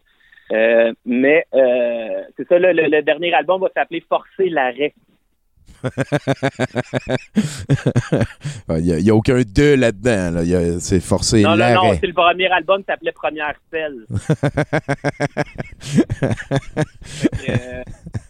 Euh, 0.53 0.93
mais 1.05 1.45
euh, 1.55 2.23
c'est 2.37 2.47
ça, 2.47 2.59
le, 2.59 2.73
le 2.73 3.03
dernier 3.03 3.33
album 3.33 3.61
va 3.61 3.69
s'appeler 3.75 4.05
Forcer 4.09 4.49
l'arrêt. 4.51 4.93
Il 8.71 9.03
n'y 9.03 9.11
a, 9.11 9.15
aucun 9.15 9.43
deux 9.43 9.77
là-dedans. 9.77 10.31
Là. 10.33 10.43
C'est 10.81 11.01
forcé 11.01 11.43
Non, 11.43 11.57
non, 11.57 11.75
non, 11.75 11.95
c'est 12.01 12.07
le 12.07 12.13
premier 12.13 12.47
album 12.49 12.79
qui 12.81 12.87
s'appelait 12.87 13.13
Première 13.13 13.55
Selle. 13.71 14.07
Euh, 17.49 17.83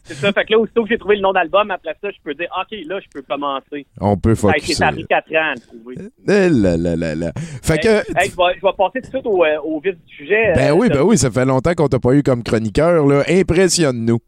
c'est 0.04 0.14
ça, 0.14 0.32
fait 0.32 0.44
que 0.44 0.52
là, 0.52 0.58
aussitôt 0.60 0.82
que 0.82 0.88
j'ai 0.90 0.98
trouvé 0.98 1.16
le 1.16 1.22
nom 1.22 1.32
d'album, 1.32 1.70
après 1.70 1.96
ça, 2.00 2.10
je 2.10 2.16
peux 2.22 2.34
dire, 2.34 2.48
OK, 2.56 2.76
là, 2.86 3.00
je 3.00 3.06
peux 3.12 3.22
commencer. 3.22 3.86
On 4.00 4.16
peut 4.16 4.34
focusser. 4.34 4.74
ça 4.74 4.88
a 4.88 4.92
pris 4.92 5.06
4 5.06 5.26
ans 5.34 5.50
à 5.50 5.54
le 5.54 5.60
trouver. 5.60 5.96
Eh 6.28 6.48
là 6.48 6.76
là 6.76 6.96
là 6.96 7.14
là. 7.14 7.32
Fait 7.62 7.78
que. 7.78 7.88
Hey, 7.88 8.30
je, 8.30 8.36
vais, 8.36 8.54
je 8.56 8.66
vais 8.66 8.72
passer 8.76 9.00
tout 9.00 9.00
de 9.00 9.06
suite 9.06 9.26
au, 9.26 9.44
euh, 9.44 9.58
au 9.64 9.80
vif 9.80 9.94
du 9.94 10.14
sujet. 10.14 10.52
Ben 10.54 10.70
Euh, 10.70 10.74
oui, 10.74 10.88
ça- 10.88 10.94
ben 10.94 11.02
oui, 11.02 11.18
ça 11.18 11.30
fait 11.30 11.44
longtemps 11.44 11.74
qu'on 11.74 11.88
t'a 11.88 11.98
pas 11.98 12.12
eu 12.12 12.22
comme 12.22 12.42
chroniqueur. 12.42 13.06
Là. 13.06 13.22
Impressionne-nous. 13.28 14.18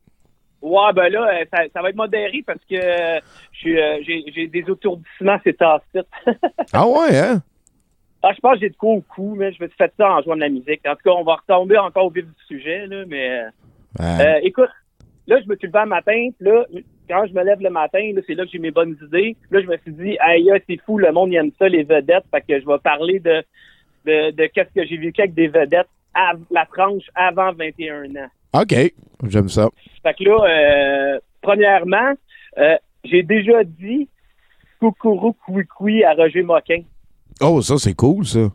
Ouais, 0.61 0.93
ben 0.95 1.09
là, 1.09 1.29
euh, 1.41 1.45
ça, 1.53 1.63
ça 1.73 1.83
va 1.83 1.91
être 1.91 1.97
modéré 1.97 2.43
parce 2.47 2.59
que 2.69 2.75
euh, 2.75 3.21
je 3.53 3.59
suis, 3.59 3.81
euh, 3.81 3.99
j'ai, 4.03 4.25
j'ai 4.35 4.47
des 4.49 4.61
étourdissements, 4.61 5.39
c'est 5.45 5.57
tacites. 5.57 6.09
Ah 6.73 6.87
ouais, 6.87 7.17
hein? 7.19 7.43
ah, 8.23 8.33
je 8.35 8.41
pense 8.41 8.55
que 8.55 8.61
j'ai 8.61 8.71
de 8.71 8.77
quoi 8.77 8.95
au 8.95 9.01
cou, 9.03 9.35
mais 9.37 9.53
je 9.53 9.63
me 9.63 9.69
suis 9.69 9.77
fait 9.77 9.93
ça 9.97 10.11
en 10.11 10.23
jouant 10.23 10.35
de 10.35 10.41
la 10.41 10.49
musique. 10.49 10.81
En 10.87 10.93
tout 10.97 11.03
cas, 11.05 11.11
on 11.13 11.23
va 11.25 11.37
retomber 11.37 11.79
encore 11.79 12.07
au 12.07 12.11
vif 12.11 12.25
du 12.25 12.45
sujet, 12.47 12.87
là, 12.87 13.05
mais... 13.07 13.31
euh, 13.41 13.49
Ouais. 13.99 14.21
euh, 14.21 14.41
écoute, 14.43 14.69
là, 15.27 15.41
je 15.41 15.49
me 15.49 15.57
suis 15.57 15.67
levé 15.67 15.79
un 15.79 15.87
matin, 15.87 16.29
puis 16.39 16.47
là, 16.49 16.65
quand 17.09 17.25
je 17.27 17.33
me 17.33 17.43
lève 17.43 17.61
le 17.61 17.71
matin, 17.71 18.01
là, 18.15 18.21
c'est 18.27 18.35
là 18.35 18.45
que 18.45 18.51
j'ai 18.51 18.59
mes 18.59 18.71
bonnes 18.71 18.97
idées. 19.03 19.35
Là, 19.51 19.61
je 19.63 19.67
me 19.67 19.77
suis 19.79 19.93
dit, 19.93 20.19
aïe, 20.21 20.51
c'est 20.69 20.77
fou, 20.85 20.99
le 20.99 21.11
monde 21.11 21.33
il 21.33 21.37
aime 21.37 21.51
ça, 21.59 21.69
les 21.69 21.85
vedettes, 21.85 22.25
fait 22.31 22.43
que 22.43 22.61
je 22.61 22.67
vais 22.67 22.79
parler 22.79 23.19
de, 23.19 23.43
de, 24.05 24.31
de 24.33 24.47
qu'est-ce 24.47 24.73
que 24.75 24.87
j'ai 24.87 24.99
vécu 24.99 25.23
avec 25.23 25.35
des 25.35 25.49
vedettes, 25.49 25.89
à 26.15 26.33
la 26.51 26.67
tranche 26.67 27.05
avant 27.15 27.53
21 27.53 28.05
ans. 28.17 28.29
OK, 28.55 28.75
j'aime 29.29 29.49
ça. 29.49 29.69
Fait 30.03 30.15
que 30.15 30.25
là, 30.25 30.39
euh, 31.15 31.19
premièrement, 31.43 32.13
euh, 32.59 32.77
j'ai 33.05 33.23
déjà 33.23 33.63
dit 33.65 34.09
coucourou 34.81 35.33
couicoui 35.33 36.05
à 36.05 36.15
Roger 36.15 36.43
Moquin. 36.43 36.83
Oh, 37.41 37.61
ça, 37.63 37.77
c'est 37.79 37.95
cool, 37.95 38.25
ça. 38.27 38.49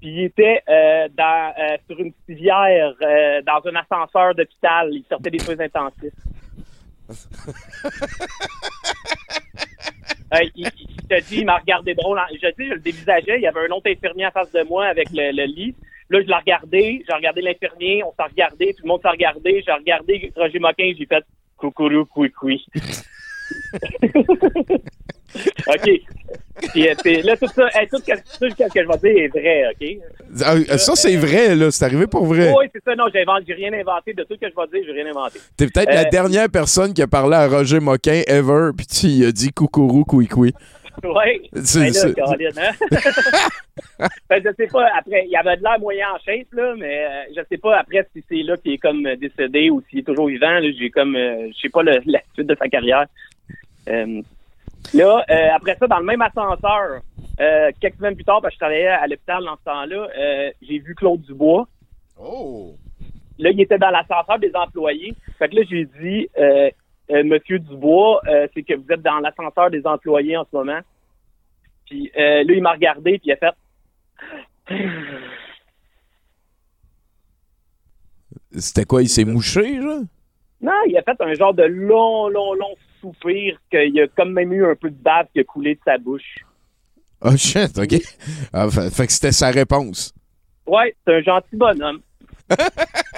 Puis 0.00 0.10
il 0.10 0.24
était 0.24 0.62
euh, 0.68 1.08
dans, 1.16 1.52
euh, 1.58 1.76
sur 1.88 1.98
une 2.00 2.12
civière, 2.26 2.92
dans 3.46 3.60
un 3.70 3.76
ascenseur 3.76 4.34
d'hôpital. 4.34 4.88
Il 4.92 5.04
sortait 5.08 5.30
des 5.30 5.38
soins 5.38 5.58
intensifs. 5.60 6.12
Euh, 10.32 10.38
il, 10.56 10.66
il- 10.80 11.06
te 11.06 11.20
dis, 11.28 11.40
il 11.40 11.44
m'a 11.46 11.58
regardé 11.58 11.94
drôle. 11.94 12.18
Je 12.32 12.48
dis, 12.58 12.68
je 12.68 12.74
le 12.74 12.80
dévisageais. 12.80 13.36
Il 13.36 13.42
y 13.42 13.46
avait 13.46 13.60
un 13.68 13.70
autre 13.70 13.88
infirmier 13.90 14.26
en 14.26 14.30
face 14.30 14.50
de 14.52 14.62
moi 14.64 14.86
avec 14.86 15.08
le, 15.12 15.30
le 15.30 15.44
lit. 15.44 15.74
Là, 16.10 16.20
je 16.22 16.26
l'ai 16.26 16.34
regardé. 16.34 17.04
J'ai 17.08 17.14
regardé 17.14 17.40
l'infirmier. 17.40 18.02
On 18.04 18.12
s'est 18.12 18.28
regardé. 18.30 18.74
Tout 18.74 18.82
le 18.84 18.88
monde 18.88 19.00
s'est 19.02 19.08
regardé. 19.08 19.62
J'ai 19.66 19.72
regardé 19.72 20.32
Roger 20.36 20.58
Moquin. 20.58 20.92
J'ai 20.98 21.06
fait 21.06 21.24
coucourou 21.56 22.04
couicoui. 22.04 22.64
OK. 25.66 25.90
Puis, 26.72 26.88
euh, 26.88 26.94
c'est- 27.02 27.22
là, 27.22 27.36
tout 27.36 27.48
ça, 27.48 27.68
tout, 27.90 27.98
ce 27.98 28.04
que- 28.04 28.16
tout 28.16 28.48
ce 28.50 28.54
que 28.54 28.82
je 28.82 28.86
vais 28.86 28.98
dire 29.12 29.24
est 29.24 29.28
vrai, 29.28 29.64
OK? 29.70 29.98
Ah, 30.70 30.78
Ça, 30.78 30.94
c'est 30.94 31.16
vrai, 31.16 31.54
là. 31.56 31.70
C'est 31.70 31.84
arrivé 31.84 32.06
pour 32.06 32.24
vrai. 32.26 32.52
Oui, 32.56 32.66
c'est 32.72 32.82
ça. 32.84 32.94
Non, 32.94 33.04
j'ai 33.12 33.54
rien 33.54 33.72
inventé. 33.72 34.12
De 34.14 34.22
tout 34.22 34.34
ce 34.34 34.40
que 34.40 34.46
je 34.48 34.54
vais 34.54 34.78
dire, 34.78 34.84
j'ai 34.86 35.02
rien 35.02 35.10
inventé. 35.10 35.40
T'es 35.56 35.66
peut-être 35.66 35.92
la 35.92 36.06
Euh, 36.06 36.10
dernière 36.10 36.48
personne 36.48 36.94
qui 36.94 37.02
a 37.02 37.06
parlé 37.08 37.34
à 37.36 37.48
Roger 37.48 37.80
Moquin 37.80 38.22
ever, 38.28 38.70
puis 38.76 38.86
tu 38.86 39.06
y 39.08 39.24
as 39.24 39.32
dit 39.32 39.50
coucourou, 39.50 40.04
couicoui. 40.04 40.52
Oui. 41.02 41.50
C'est- 41.62 41.78
Ben 41.80 41.86
là, 41.86 41.92
c'est- 41.92 42.14
Caroline, 42.14 42.58
hein? 42.58 42.70
ben, 44.30 44.42
je 44.44 44.50
sais 44.56 44.66
pas, 44.68 44.88
après, 44.96 45.26
il 45.28 45.36
avait 45.36 45.56
de 45.56 45.62
l'air 45.62 45.78
moyen 45.80 46.06
en 46.14 46.18
shape, 46.18 46.52
là, 46.52 46.74
mais 46.76 47.04
euh, 47.04 47.22
je 47.36 47.40
sais 47.48 47.58
pas 47.58 47.78
après 47.78 48.06
si 48.14 48.24
c'est 48.28 48.42
là 48.42 48.56
qu'il 48.56 48.72
est 48.74 48.78
comme 48.78 49.04
euh, 49.06 49.16
décédé 49.16 49.70
ou 49.70 49.82
s'il 49.88 50.00
est 50.00 50.02
toujours 50.06 50.28
vivant. 50.28 50.58
là. 50.60 50.68
J'ai 50.78 50.90
comme, 50.90 51.16
euh, 51.16 51.48
je 51.54 51.60
sais 51.60 51.68
pas 51.68 51.82
le- 51.82 52.00
la 52.06 52.20
suite 52.34 52.46
de 52.46 52.54
sa 52.56 52.68
carrière. 52.68 53.06
Euh, 53.88 54.22
là, 54.94 55.24
euh, 55.30 55.48
après 55.54 55.76
ça, 55.78 55.86
dans 55.86 55.98
le 55.98 56.04
même 56.06 56.22
ascenseur, 56.22 57.00
euh, 57.40 57.70
quelques 57.80 57.96
semaines 57.96 58.14
plus 58.14 58.24
tard, 58.24 58.40
parce 58.40 58.52
que 58.52 58.56
je 58.56 58.60
travaillais 58.60 58.86
à 58.88 59.06
l'hôpital 59.06 59.44
dans 59.44 59.56
ce 59.56 59.64
temps-là, 59.64 60.08
euh, 60.18 60.50
j'ai 60.62 60.78
vu 60.78 60.94
Claude 60.94 61.20
Dubois. 61.22 61.66
Oh! 62.20 62.74
Là, 63.38 63.50
il 63.50 63.60
était 63.60 63.78
dans 63.78 63.90
l'ascenseur 63.90 64.38
des 64.38 64.52
employés. 64.54 65.12
Fait 65.38 65.48
que 65.48 65.56
là, 65.56 65.62
j'ai 65.68 65.86
dit, 66.00 66.28
Monsieur 67.10 67.58
Dubois, 67.58 68.20
euh, 68.26 68.46
c'est 68.54 68.62
que 68.62 68.74
vous 68.74 68.90
êtes 68.90 69.02
dans 69.02 69.18
l'ascenseur 69.18 69.70
des 69.70 69.86
employés 69.86 70.36
en 70.36 70.44
ce 70.44 70.56
moment. 70.56 70.80
Puis 71.86 72.10
euh, 72.16 72.44
là, 72.44 72.54
il 72.54 72.62
m'a 72.62 72.72
regardé, 72.72 73.18
puis 73.18 73.30
il 73.30 73.32
a 73.32 73.36
fait. 73.36 73.54
C'était 78.56 78.84
quoi? 78.84 79.02
Il 79.02 79.08
s'est 79.08 79.24
mouché, 79.24 79.78
là? 79.78 80.00
Non, 80.60 80.72
il 80.86 80.96
a 80.96 81.02
fait 81.02 81.20
un 81.20 81.34
genre 81.34 81.52
de 81.52 81.64
long, 81.64 82.28
long, 82.28 82.54
long 82.54 82.74
soupir 83.00 83.58
qu'il 83.70 84.00
a 84.00 84.08
comme 84.08 84.32
même 84.32 84.52
eu 84.52 84.64
un 84.64 84.74
peu 84.74 84.88
de 84.88 84.96
bave 84.96 85.26
qui 85.32 85.40
a 85.40 85.44
coulé 85.44 85.74
de 85.74 85.80
sa 85.84 85.98
bouche. 85.98 86.38
Oh 87.20 87.36
shit, 87.36 87.78
OK. 87.78 88.00
Ah, 88.52 88.70
fait, 88.70 88.90
fait 88.90 89.06
que 89.06 89.12
c'était 89.12 89.32
sa 89.32 89.50
réponse. 89.50 90.14
Ouais, 90.66 90.94
c'est 91.04 91.16
un 91.16 91.22
gentil 91.22 91.56
bonhomme. 91.56 92.00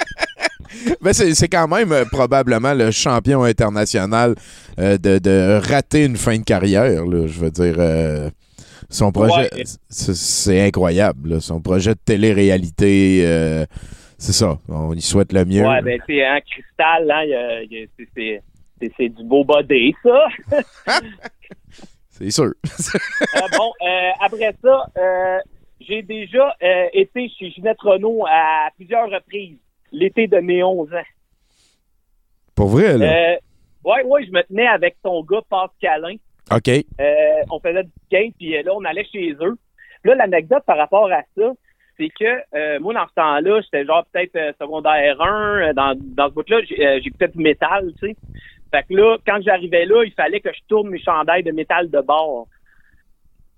Mais 1.01 1.12
c'est 1.12 1.49
quand 1.49 1.68
même 1.68 1.93
euh, 1.93 2.05
probablement 2.05 2.74
le 2.74 2.91
champion 2.91 3.43
international 3.45 4.35
euh, 4.79 4.99
de, 4.99 5.18
de 5.18 5.61
rater 5.68 6.05
une 6.05 6.16
fin 6.16 6.39
de 6.39 6.45
carrière. 6.45 7.05
Là, 7.05 7.27
je 7.27 7.39
veux 7.41 7.51
dire, 7.51 7.77
euh, 7.79 8.31
son 8.91 9.11
projet, 9.12 9.49
Ouais. 9.55 9.64
c'est- 9.89 10.61
incroyable. 10.66 11.31
là. 11.31 11.41
Son 11.41 11.61
projet 11.61 11.95
de 11.95 12.01
télé-réalité, 12.05 13.20
c'est 14.18 14.33
ça. 14.33 14.59
On 14.68 14.95
y 14.95 15.01
souhaite 15.03 15.33
le 15.33 15.45
mieux. 15.45 15.62
Ouais, 15.66 15.83
ben 15.83 16.01
c'est 16.07 16.24
un 16.24 16.41
cristal, 16.41 17.11
hein, 17.11 17.24
c'est- 18.97 19.09
du 19.09 19.24
beau 19.24 19.45
body, 19.45 19.95
ça. 20.03 20.27
C'est 22.18 22.31
sûr. 22.31 22.45
Euh, 22.47 23.41
bon, 23.59 23.72
euh, 23.87 24.11
après 24.24 24.55
ça, 24.64 24.87
euh, 24.97 25.39
j'ai 25.81 26.01
déjà 26.03 26.55
été 26.95 27.29
chez 27.39 27.51
Ginette 27.51 27.81
Renault 27.81 28.24
à 28.27 28.70
plusieurs 28.77 29.11
reprises, 29.11 29.59
l'été 29.93 30.26
de 30.26 30.39
mes 30.39 30.62
11 30.62 30.93
ans. 30.95 31.03
Pour 32.55 32.68
vrai, 32.68 32.97
là? 32.97 33.07
Euh, 33.07 33.37
ouais, 33.84 34.03
ouais, 34.05 34.24
je 34.24 34.30
me 34.32 34.43
tenais 34.43 34.66
avec 34.66 34.97
son 35.03 35.22
gars 35.22 35.43
Pascalin. 35.49 36.16
OK. 36.51 36.68
Euh, 36.68 37.43
on 37.51 37.61
faisait 37.61 37.82
du 37.84 37.91
skate, 38.07 38.34
puis 38.39 38.57
euh, 38.57 38.62
là, 38.62 38.72
on 38.74 38.84
allait 38.84 39.05
chez 39.05 39.32
eux. 39.41 39.57
Là, 40.05 40.14
l'anecdote 40.14 40.62
par 40.66 40.76
rapport 40.76 41.11
à 41.11 41.22
ça, 41.37 41.53
c'est 41.99 42.09
que 42.09 42.24
euh, 42.55 42.78
moi, 42.80 42.95
dans 42.95 43.07
ce 43.09 43.14
temps-là, 43.14 43.61
j'étais 43.62 43.84
genre 43.84 44.05
peut-être 44.12 44.55
secondaire 44.59 45.20
1. 45.20 45.61
euh, 45.61 45.72
dans, 45.72 45.99
dans 45.99 46.28
ce 46.28 46.34
bout-là, 46.34 46.61
j'écoutais 47.03 47.28
du 47.28 47.39
métal, 47.39 47.93
tu 48.01 48.09
sais. 48.09 48.16
Fait 48.70 48.82
que 48.84 48.95
là, 48.95 49.16
quand 49.26 49.41
j'arrivais 49.43 49.87
là, 49.87 50.05
il 50.05 50.12
fallait 50.12 50.41
que 50.41 50.53
je 50.53 50.61
tourne 50.68 50.89
mes 50.89 51.01
chandails 51.01 51.43
de 51.43 51.53
métal 51.53 51.91
de 51.91 52.01
bord. 52.01 52.49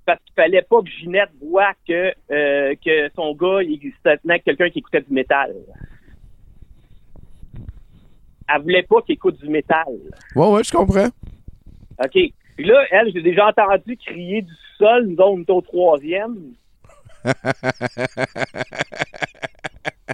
Parce 0.06 0.20
qu'il 0.24 0.34
fallait 0.34 0.62
pas 0.62 0.80
que 0.80 0.88
Ginette 0.88 1.30
voit 1.42 1.72
que, 1.86 2.12
que 2.28 3.10
son 3.14 3.34
gars, 3.34 3.62
il 3.62 3.78
se 3.80 4.16
tenait 4.16 4.34
avec 4.34 4.44
quelqu'un 4.44 4.70
qui 4.70 4.78
écoutait 4.78 5.02
du 5.02 5.12
métal. 5.12 5.54
Elle 8.48 8.62
voulait 8.62 8.82
pas 8.82 9.02
qu'il 9.02 9.14
écoute 9.14 9.38
du 9.40 9.48
métal. 9.48 9.84
Ouais, 10.34 10.48
ouais, 10.48 10.64
je 10.64 10.72
comprends. 10.72 11.08
OK. 12.04 12.12
Puis 12.56 12.66
là, 12.66 12.84
elle, 12.90 13.12
j'ai 13.12 13.22
déjà 13.22 13.46
entendu 13.46 13.96
crier 13.96 14.42
du 14.42 14.52
sol, 14.78 15.06
nous 15.06 15.14
autres, 15.14 15.30
on 15.30 15.40
était 15.40 15.52
au 15.52 15.60
troisième. 15.60 16.36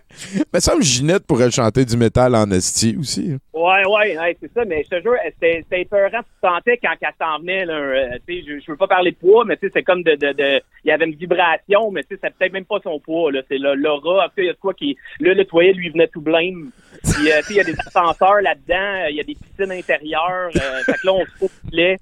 Mais 0.53 0.61
ça 0.61 0.75
me 0.77 0.83
Ginette 0.83 1.27
pourrait 1.27 1.51
chanter 1.51 1.85
du 1.85 1.97
métal 1.97 2.35
en 2.35 2.51
esti 2.51 2.97
aussi. 2.99 3.37
Ouais, 3.53 3.85
ouais, 3.87 4.19
ouais, 4.19 4.37
c'est 4.41 4.53
ça, 4.53 4.65
mais 4.65 4.85
je 4.85 4.97
te 4.97 5.03
jure, 5.03 5.15
c'était 5.41 5.81
épeurant, 5.81 6.21
tu 6.21 6.49
sentais 6.49 6.79
quand 6.83 6.95
elle 7.01 7.09
s'en 7.19 7.39
venait, 7.39 7.65
là, 7.65 7.75
euh, 7.75 8.19
je, 8.29 8.61
je 8.61 8.71
veux 8.71 8.77
pas 8.77 8.87
parler 8.87 9.13
de 9.13 9.17
poids, 9.17 9.45
mais 9.47 9.59
c'est 9.61 9.83
comme 9.83 10.03
de, 10.03 10.17
il 10.21 10.89
y 10.89 10.91
avait 10.91 11.07
une 11.07 11.15
vibration, 11.15 11.91
mais 11.91 12.03
c'est 12.09 12.21
peut-être 12.21 12.53
même 12.53 12.67
pas 12.67 12.79
son 12.83 13.01
poids, 13.01 13.33
là, 13.33 13.41
c'est 13.49 13.59
l'aura, 13.59 14.31
il 14.37 14.45
y 14.45 14.49
a 14.51 14.53
de 14.53 14.59
quoi 14.59 14.75
qui, 14.75 14.97
là, 15.21 15.33
le 15.33 15.45
toilette 15.45 15.77
lui 15.77 15.89
venait 15.89 16.09
tout 16.09 16.21
blême, 16.21 16.71
euh, 17.07 17.41
il 17.49 17.57
y 17.57 17.61
a 17.61 17.65
des 17.65 17.77
ascenseurs 17.87 18.43
là-dedans, 18.43 19.05
euh, 19.05 19.11
il 19.11 19.17
y 19.17 19.21
a 19.21 19.25
des 19.25 19.35
piscines 19.35 19.73
intérieures, 19.73 20.51
euh, 20.57 20.93
là, 21.05 21.13
on 21.13 21.25
se. 21.25 21.97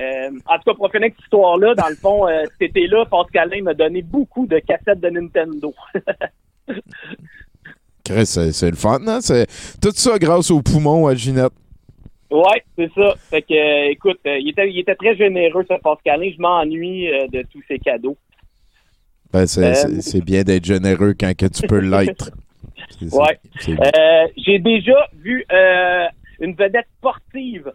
Euh, 0.00 0.30
en 0.46 0.56
tout 0.56 0.64
cas, 0.64 0.74
pour 0.74 0.90
finir 0.90 1.10
cette 1.10 1.24
histoire-là, 1.24 1.74
dans 1.74 1.88
le 1.88 1.94
fond, 1.94 2.26
euh, 2.26 2.44
cet 2.58 2.70
été-là, 2.70 3.04
Pascalin 3.06 3.62
m'a 3.62 3.74
donné 3.74 4.02
beaucoup 4.02 4.46
de 4.46 4.58
cassettes 4.60 5.00
de 5.00 5.10
Nintendo. 5.10 5.74
Chris, 8.04 8.26
c'est 8.26 8.70
le 8.70 8.76
fun, 8.76 8.98
hein? 9.06 9.20
C'est 9.20 9.46
tout 9.80 9.92
ça 9.94 10.18
grâce 10.18 10.50
aux 10.50 10.62
poumons 10.62 11.06
à 11.06 11.14
Ginette. 11.14 11.52
Ouais, 12.30 12.64
c'est 12.78 12.90
ça. 12.94 13.14
Fait 13.28 13.42
que, 13.42 13.52
euh, 13.54 13.90
écoute, 13.90 14.18
euh, 14.26 14.38
il, 14.38 14.50
était, 14.50 14.70
il 14.70 14.78
était 14.78 14.94
très 14.94 15.16
généreux, 15.16 15.64
ce 15.68 15.74
Pascalin. 15.80 16.30
Je 16.34 16.40
m'ennuie 16.40 17.08
euh, 17.12 17.26
de 17.28 17.42
tous 17.52 17.60
ses 17.66 17.78
cadeaux. 17.78 18.16
Ben, 19.32 19.46
c'est 19.46 20.24
bien 20.24 20.42
d'être 20.42 20.64
généreux 20.64 21.14
quand 21.18 21.36
que 21.36 21.46
tu 21.46 21.66
peux 21.66 21.80
l'être. 21.80 22.30
Ouais. 23.12 23.38
c'est- 23.60 23.76
J'ai 24.36 24.58
déjà 24.58 25.08
vu 25.14 25.44
une 26.40 26.54
vedette 26.54 26.86
sportive. 26.98 27.70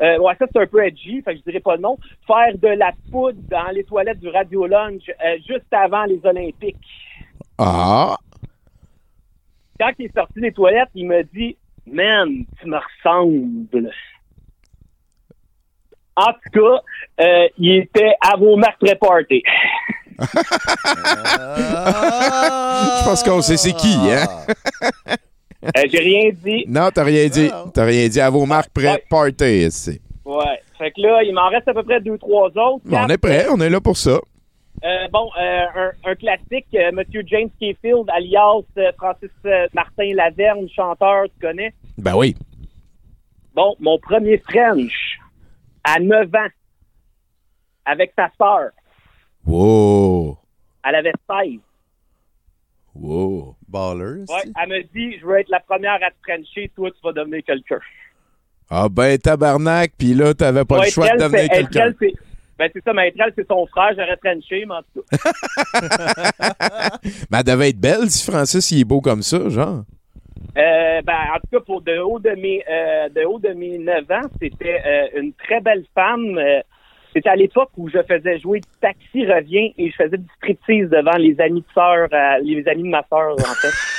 Ouais, 0.00 0.34
ça 0.38 0.46
c'est 0.52 0.60
un 0.60 0.66
peu 0.66 0.84
edgy, 0.84 1.22
fait 1.22 1.32
que 1.34 1.40
je 1.40 1.44
dirais 1.50 1.60
pas 1.60 1.76
non. 1.76 1.98
Faire 2.26 2.56
de 2.56 2.68
la 2.68 2.92
poudre 3.10 3.38
dans 3.50 3.68
les 3.72 3.84
toilettes 3.84 4.20
du 4.20 4.28
Radio 4.28 4.64
euh, 4.64 4.98
juste 5.46 5.72
avant 5.72 6.04
les 6.04 6.20
Olympiques. 6.24 6.76
Ah! 7.58 8.16
Quand 9.78 9.90
il 9.98 10.06
est 10.06 10.14
sorti 10.14 10.40
des 10.40 10.52
toilettes, 10.52 10.88
il 10.94 11.06
me 11.06 11.22
dit 11.24 11.56
Man, 11.86 12.44
tu 12.60 12.68
me 12.68 12.78
ressembles. 12.78 13.90
En 16.16 16.32
tout 16.32 16.50
cas, 16.52 16.80
euh, 17.24 17.48
il 17.58 17.78
était 17.78 18.12
à 18.20 18.36
vos 18.36 18.56
marques 18.56 18.78
pré-party. 18.78 19.42
Je 22.04 23.04
pense 23.04 23.22
qu'on 23.24 23.42
sait 23.42 23.56
c'est 23.56 23.72
qui, 23.72 23.96
hein? 24.10 24.26
Euh, 25.64 25.82
J'ai 25.90 25.98
rien 25.98 26.30
dit. 26.32 26.64
Non, 26.68 26.90
t'as 26.94 27.02
rien 27.04 27.26
dit. 27.28 27.50
T'as 27.72 27.84
rien 27.84 28.08
dit 28.08 28.20
à 28.20 28.30
vos 28.30 28.46
marques 28.46 28.70
party, 29.08 29.70
c'est. 29.70 30.00
Ouais. 30.24 30.60
Fait 30.78 30.90
que 30.92 31.00
là, 31.00 31.22
il 31.22 31.34
m'en 31.34 31.48
reste 31.48 31.68
à 31.68 31.74
peu 31.74 31.82
près 31.82 32.00
deux, 32.00 32.18
trois 32.18 32.46
autres. 32.48 32.84
On 32.90 33.08
est 33.08 33.18
prêt, 33.18 33.46
on 33.50 33.60
est 33.60 33.70
là 33.70 33.80
pour 33.80 33.96
ça. 33.96 34.18
Euh, 34.84 35.08
bon, 35.10 35.30
euh, 35.40 35.64
un, 35.74 35.92
un 36.10 36.14
classique, 36.14 36.66
euh, 36.74 36.92
Monsieur 36.92 37.22
James 37.26 37.48
Kayfield, 37.58 38.04
alias 38.10 38.64
euh, 38.76 38.92
Francis 38.98 39.30
euh, 39.46 39.66
Martin 39.72 40.12
Laverne, 40.14 40.68
chanteur, 40.68 41.24
tu 41.24 41.40
connais? 41.40 41.72
Ben 41.96 42.14
oui. 42.14 42.36
Bon, 43.54 43.74
mon 43.80 43.98
premier 43.98 44.36
French, 44.38 45.18
à 45.84 45.98
9 46.00 46.26
ans, 46.34 46.48
avec 47.86 48.12
sa 48.14 48.28
sœur. 48.36 48.70
Wow. 49.46 50.36
Elle 50.86 50.94
avait 50.96 51.12
16. 51.30 51.60
Wow. 52.94 53.56
Ballers. 53.66 54.24
Ouais, 54.28 54.52
elle 54.62 54.68
me 54.68 54.82
dit, 54.82 55.18
je 55.18 55.24
veux 55.26 55.38
être 55.38 55.48
la 55.48 55.60
première 55.60 55.94
à 55.94 56.10
te 56.10 56.16
Frencher, 56.26 56.70
toi, 56.76 56.90
tu 56.90 56.98
vas 57.02 57.12
devenir 57.12 57.42
quelqu'un. 57.42 57.80
Ah 58.70 58.88
ben 58.88 59.18
tabarnak, 59.18 59.92
puis 59.98 60.14
là, 60.14 60.32
t'avais 60.34 60.64
pas 60.64 60.78
Ouais, 60.78 60.86
le 60.86 60.90
choix 60.90 61.08
de 61.10 61.22
devenir 61.22 61.48
quelqu'un. 61.48 61.92
Ben, 62.58 62.70
c'est 62.72 62.84
ça, 62.84 62.92
mais 62.92 63.12
elle, 63.18 63.32
c'est 63.36 63.48
son 63.48 63.66
frère, 63.66 63.90
j'aurais 63.96 64.16
Frenché, 64.16 64.64
mais 64.64 64.74
en 64.74 64.82
tout 64.94 65.02
cas. 65.10 65.16
Mais 67.30 67.38
elle 67.38 67.44
devait 67.44 67.70
être 67.70 67.80
belle 67.80 68.10
si 68.10 68.30
Francis 68.30 68.70
il 68.70 68.82
est 68.82 68.84
beau 68.84 69.00
comme 69.00 69.22
ça, 69.22 69.48
genre. 69.48 69.82
Euh, 70.56 71.02
ben, 71.02 71.18
en 71.34 71.40
tout 71.40 71.48
cas, 71.58 71.60
pour 71.60 71.82
de 71.82 71.98
haut 71.98 72.20
de 72.20 72.30
mes, 72.30 72.62
euh, 72.70 73.08
de 73.08 73.24
haut 73.24 73.40
de 73.40 73.48
mes 73.48 73.78
9 73.78 74.10
ans, 74.10 74.28
c'était 74.40 74.80
euh, 74.86 75.20
une 75.20 75.32
très 75.32 75.60
belle 75.60 75.84
femme. 75.94 76.38
C'était 77.12 77.30
à 77.30 77.36
l'époque 77.36 77.70
où 77.76 77.88
je 77.88 78.02
faisais 78.02 78.38
jouer 78.38 78.60
Taxi 78.80 79.26
revient 79.26 79.72
et 79.78 79.90
je 79.90 79.96
faisais 79.96 80.18
du 80.18 80.28
striptease 80.36 80.90
devant 80.90 81.16
les 81.16 81.40
amis 81.40 81.60
de 81.60 81.72
sœur, 81.74 82.08
les 82.42 82.66
amis 82.68 82.84
de 82.84 82.88
ma 82.88 83.04
sœur, 83.08 83.32
en 83.32 83.54
fait. 83.54 83.93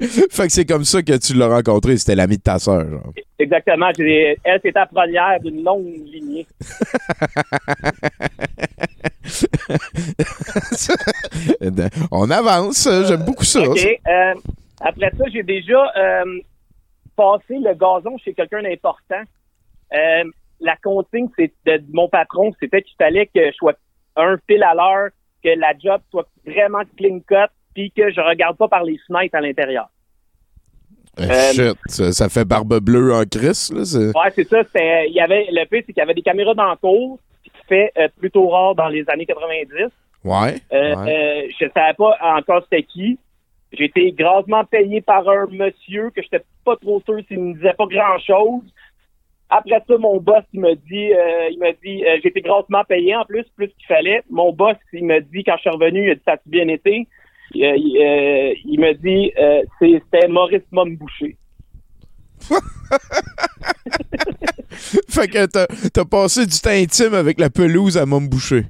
fait 0.30 0.46
que 0.46 0.52
c'est 0.52 0.64
comme 0.64 0.84
ça 0.84 1.02
que 1.02 1.16
tu 1.18 1.34
l'as 1.34 1.48
rencontré, 1.48 1.96
c'était 1.96 2.14
l'ami 2.14 2.38
de 2.38 2.42
ta 2.42 2.58
sœur, 2.58 2.88
genre. 2.88 3.12
Exactement. 3.38 3.90
Elle, 3.98 4.36
c'était 4.62 4.72
la 4.78 4.86
première 4.86 5.40
d'une 5.40 5.64
longue 5.64 5.84
lignée. 6.06 6.46
On 12.10 12.30
avance, 12.30 12.88
j'aime 13.06 13.24
beaucoup 13.24 13.44
ça. 13.44 13.60
Euh, 13.60 14.34
après 14.80 15.10
ça, 15.16 15.24
j'ai 15.32 15.42
déjà 15.42 15.92
euh, 15.96 16.40
passé 17.16 17.58
le 17.58 17.74
gazon 17.74 18.16
chez 18.18 18.34
quelqu'un 18.34 18.62
d'important. 18.62 19.22
Euh, 19.92 20.24
la 20.60 20.76
consigne 20.76 21.28
c'est 21.36 21.52
de 21.66 21.82
mon 21.92 22.08
patron, 22.08 22.52
c'était 22.60 22.82
qu'il 22.82 22.96
fallait 22.96 23.26
que 23.26 23.50
je 23.50 23.52
sois 23.52 23.74
un 24.16 24.36
fil 24.46 24.62
à 24.62 24.74
l'heure, 24.74 25.10
que 25.42 25.50
la 25.58 25.74
job 25.78 26.00
soit 26.10 26.28
vraiment 26.46 26.82
clean 26.96 27.20
cut, 27.26 27.50
puis 27.74 27.90
que 27.90 28.10
je 28.10 28.20
regarde 28.20 28.56
pas 28.56 28.68
par 28.68 28.84
les 28.84 28.98
fenêtres 29.06 29.34
à 29.34 29.40
l'intérieur. 29.40 29.88
Eh, 31.18 31.24
Shit, 31.54 31.76
ça, 31.86 32.12
ça 32.12 32.28
fait 32.30 32.44
barbe 32.46 32.80
bleue 32.80 33.12
en 33.12 33.24
crise, 33.24 33.70
là. 33.74 33.84
c'est- 33.84 34.16
Ouais, 34.16 34.30
c'est 34.34 34.48
ça. 34.48 34.62
Il 35.06 35.12
y 35.12 35.20
avait, 35.20 35.46
le 35.50 35.64
pire, 35.66 35.82
c'est 35.86 35.92
qu'il 35.92 35.98
y 35.98 36.00
avait 36.00 36.14
des 36.14 36.22
caméras 36.22 36.54
dans 36.54 36.70
le 36.70 36.76
cours, 36.76 37.18
ce 37.44 37.50
qui 37.50 37.58
se 37.58 37.66
fait 37.66 37.92
euh, 37.98 38.08
plutôt 38.18 38.48
rare 38.48 38.74
dans 38.74 38.88
les 38.88 39.04
années 39.10 39.26
90. 39.26 39.90
Ouais. 40.24 40.54
Euh, 40.72 40.96
ouais. 40.96 41.44
euh, 41.46 41.48
je 41.60 41.66
savais 41.74 41.94
pas 41.94 42.16
encore 42.22 42.62
c'était 42.64 42.82
qui. 42.84 43.18
J'ai 43.72 43.84
été 43.84 44.12
grassement 44.12 44.64
payé 44.64 45.00
par 45.00 45.28
un 45.28 45.46
monsieur 45.50 46.10
que 46.10 46.22
j'étais 46.22 46.42
pas 46.64 46.76
trop 46.76 47.00
sûr 47.04 47.18
s'il 47.28 47.40
me 47.40 47.54
disait 47.54 47.72
pas 47.74 47.86
grand 47.86 48.18
chose. 48.18 48.62
Après 49.50 49.82
ça, 49.86 49.98
mon 49.98 50.16
boss, 50.18 50.44
il 50.54 50.60
me 50.60 50.74
dit, 50.74 51.12
euh, 51.12 51.48
il 51.50 51.58
me 51.58 51.72
dit, 51.82 52.04
euh, 52.06 52.16
j'ai 52.22 52.28
été 52.28 52.40
grassement 52.40 52.84
payé 52.84 53.14
en 53.16 53.24
plus, 53.26 53.44
plus 53.56 53.68
qu'il 53.68 53.86
fallait. 53.86 54.22
Mon 54.30 54.52
boss, 54.52 54.76
il 54.94 55.04
me 55.04 55.20
dit, 55.20 55.44
quand 55.44 55.56
je 55.56 55.60
suis 55.62 55.70
revenu, 55.70 56.06
il 56.06 56.10
a 56.12 56.14
dit, 56.14 56.22
ça 56.24 56.32
a 56.34 56.38
bien 56.46 56.68
été? 56.68 57.06
Il, 57.54 57.64
euh, 57.64 57.74
il, 57.76 57.98
euh, 57.98 58.54
il 58.64 58.80
me 58.80 58.92
dit, 58.94 59.32
euh, 59.38 59.62
c'est- 59.78 60.02
c'était 60.12 60.28
Maurice 60.28 60.62
Momboucher. 60.70 61.36
fait 65.08 65.28
que 65.28 65.46
t'as, 65.46 65.66
t'as 65.92 66.04
passé 66.04 66.46
du 66.46 66.58
temps 66.58 66.70
intime 66.70 67.14
avec 67.14 67.38
la 67.40 67.50
pelouse 67.50 67.96
à 67.98 68.06
Montboucher. 68.06 68.64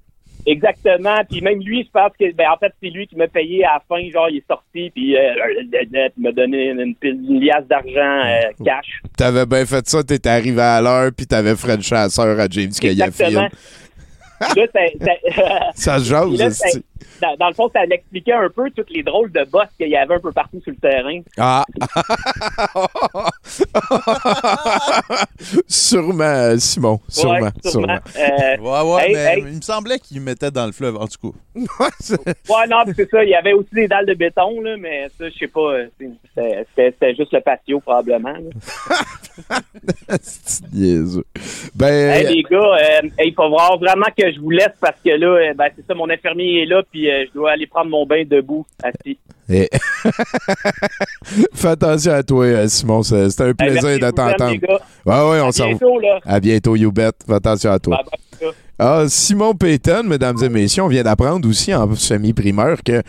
Exactement. 0.45 1.23
Puis 1.31 1.41
même 1.41 1.61
lui, 1.61 1.85
je 1.85 1.91
pense 1.93 2.11
que, 2.19 2.33
ben, 2.35 2.47
en 2.53 2.57
fait, 2.59 2.73
c'est 2.83 2.91
lui 2.91 3.07
qui 3.07 3.15
m'a 3.17 3.29
payé 3.29 3.65
à 3.65 3.75
la 3.75 3.83
fin. 3.89 4.03
Genre, 4.11 4.29
il 4.29 4.39
est 4.39 4.47
sorti, 4.49 4.91
puis 4.91 5.17
euh, 5.17 5.33
il 5.63 6.11
m'a 6.23 6.33
donné 6.33 6.71
une, 6.71 6.95
une 7.03 7.41
liasse 7.41 7.67
d'argent 7.69 8.25
euh, 8.27 8.51
cash. 8.65 9.01
T'avais 9.17 9.47
bien 9.47 9.65
fait 9.65 9.89
ça, 9.89 10.03
t'étais 10.03 10.29
arrivé 10.31 10.61
à 10.61 10.81
l'heure, 10.81 11.13
puis 11.17 11.27
t'avais 11.27 11.55
French 11.55 11.89
sœur 11.89 12.41
à 12.41 12.49
James 12.51 12.73
Exactement. 12.83 13.49
Là, 14.41 14.67
ça, 14.75 14.81
Ça 15.77 15.99
se 16.01 16.05
jase, 16.11 16.73
Dans, 17.21 17.37
dans 17.37 17.49
le 17.49 17.55
fond, 17.55 17.71
ça 17.73 17.85
l'expliquait 17.87 18.33
un 18.33 18.49
peu 18.49 18.71
toutes 18.71 18.91
les 18.91 19.03
drôles 19.03 19.31
de 19.33 19.45
boss 19.51 19.67
qu'il 19.79 19.89
y 19.89 19.97
avait 19.97 20.15
un 20.15 20.21
peu 20.21 20.33
partout 20.33 20.61
sur 20.63 20.73
le 20.73 20.79
terrain. 20.79 21.21
Ah! 21.39 21.65
sûrement, 25.69 26.59
Simon. 26.59 27.01
Sûrement, 27.09 27.41
Ouais, 27.41 27.51
sûrement. 27.65 27.99
Euh, 28.17 28.57
Ouais, 28.61 28.83
ouais, 28.95 29.07
hey, 29.09 29.15
mais 29.15 29.35
hey. 29.39 29.45
il 29.49 29.57
me 29.57 29.61
semblait 29.63 29.99
qu'il 29.99 30.21
mettait 30.21 30.51
dans 30.51 30.67
le 30.67 30.73
fleuve, 30.73 30.97
en 30.97 31.07
tout 31.07 31.31
cas. 31.33 31.39
Ouais, 31.55 32.67
non, 32.69 32.85
puis 32.85 32.95
c'est 32.97 33.11
ça. 33.11 33.23
Il 33.25 33.31
y 33.31 33.35
avait 33.35 33.53
aussi 33.53 33.75
des 33.75 33.89
dalles 33.89 34.07
de 34.07 34.15
béton, 34.15 34.61
là, 34.61 34.77
mais 34.79 35.09
ça, 35.19 35.29
je 35.29 35.37
sais 35.39 35.49
pas. 35.49 35.61
euh, 35.61 35.87
c'est- 36.35 36.67
C'était 36.77 37.15
juste 37.15 37.33
le 37.33 37.41
patio, 37.41 37.81
probablement. 37.81 38.35
Ben, 41.75 42.11
Hey, 42.13 42.37
les 42.37 42.43
gars, 42.43 42.59
euh, 42.59 43.09
hey, 43.19 43.29
il 43.29 43.35
faut 43.35 43.49
voir 43.49 43.79
vraiment 43.79 44.07
que 44.17 44.31
je 44.33 44.39
vous 44.41 44.51
laisse 44.51 44.73
parce 44.81 44.99
que 45.05 45.11
là, 45.11 45.53
ben, 45.55 45.69
c'est 45.77 45.87
ça, 45.87 45.95
mon 45.95 46.09
infirmier 46.11 46.63
est 46.63 46.67
là, 46.67 46.83
puis 46.93 47.11
euh, 47.11 47.25
je 47.29 47.33
dois 47.33 47.53
aller 47.53 47.67
prendre 47.67 47.91
mon 47.91 48.05
bain 48.07 48.23
debout, 48.29 48.65
assis. 48.83 49.19
fais 51.55 51.69
attention 51.69 52.13
à 52.13 52.23
toi, 52.23 52.45
euh, 52.45 52.69
Simon. 52.69 53.03
c'est- 53.03 53.31
C'était 53.31 53.45
un 53.45 53.55
plaisir 53.55 53.99
de 53.99 54.11
t'entendre. 54.11 54.55
Ouais, 55.05 55.31
ouais, 55.31 55.41
on 55.43 55.49
À 55.49 55.53
s'en. 55.53 55.71
À 56.25 56.41
bientôt, 56.41 56.77
you 56.77 56.93
bet. 56.93 57.11
Fais 57.27 57.35
attention 57.35 57.71
à 57.73 57.79
toi. 57.79 57.97
Bye, 57.97 58.05
bye, 58.05 58.21
Ah, 58.79 59.05
Simon 59.07 59.55
Payton, 59.55 60.03
mesdames 60.05 60.43
et 60.43 60.49
messieurs, 60.49 60.83
on 60.83 60.89
vient 60.89 61.05
d'apprendre 61.05 61.49
aussi 61.49 61.73
en 61.73 61.95
semi-primeur 61.95 62.83
qu'il 62.83 63.03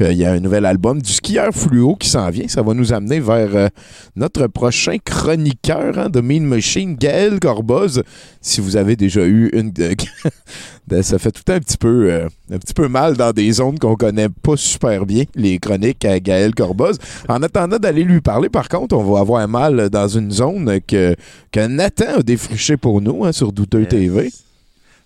y 0.00 0.24
a 0.24 0.32
un 0.32 0.40
nouvel 0.40 0.66
album 0.66 1.00
du 1.00 1.12
skieur 1.12 1.52
fluo 1.52 1.94
qui 1.94 2.08
s'en 2.08 2.28
vient. 2.30 2.48
Ça 2.48 2.62
va 2.62 2.74
nous 2.74 2.92
amener 2.92 3.20
vers 3.20 3.54
euh, 3.54 3.68
notre 4.16 4.48
prochain 4.48 4.96
chroniqueur 5.04 5.98
hein, 5.98 6.08
de 6.08 6.20
Mean 6.20 6.42
Machine, 6.42 6.96
Gaël 6.96 7.38
Corboz. 7.38 8.02
Si 8.40 8.60
vous 8.60 8.76
avez 8.76 8.96
déjà 8.96 9.24
eu 9.24 9.50
une... 9.52 9.72
ça 11.02 11.18
fait 11.20 11.30
tout 11.30 11.52
un 11.52 11.60
petit 11.60 11.76
peu 11.76 12.10
euh, 12.10 12.28
un 12.50 12.58
petit 12.58 12.74
peu 12.74 12.88
mal 12.88 13.16
dans 13.16 13.30
des 13.30 13.52
zones 13.52 13.78
qu'on 13.78 13.94
connaît 13.94 14.30
pas 14.30 14.56
super 14.56 15.06
bien, 15.06 15.24
les 15.36 15.60
chroniques 15.60 16.04
à 16.04 16.18
Gaël 16.18 16.56
Corboz. 16.56 16.98
En 17.28 17.40
attendant 17.44 17.78
d'aller 17.78 18.02
lui 18.02 18.20
parler, 18.20 18.48
par 18.48 18.68
contre, 18.68 18.96
on 18.96 19.04
va 19.04 19.20
avoir 19.20 19.46
mal 19.46 19.90
dans 19.90 20.08
une 20.08 20.32
zone 20.32 20.80
que, 20.88 21.14
que 21.52 21.66
Nathan 21.68 22.18
a 22.18 22.22
défrichée 22.24 22.76
pour 22.76 23.00
nous 23.00 23.24
hein, 23.24 23.30
sur 23.30 23.52
Douteux 23.52 23.86
TV. 23.86 24.32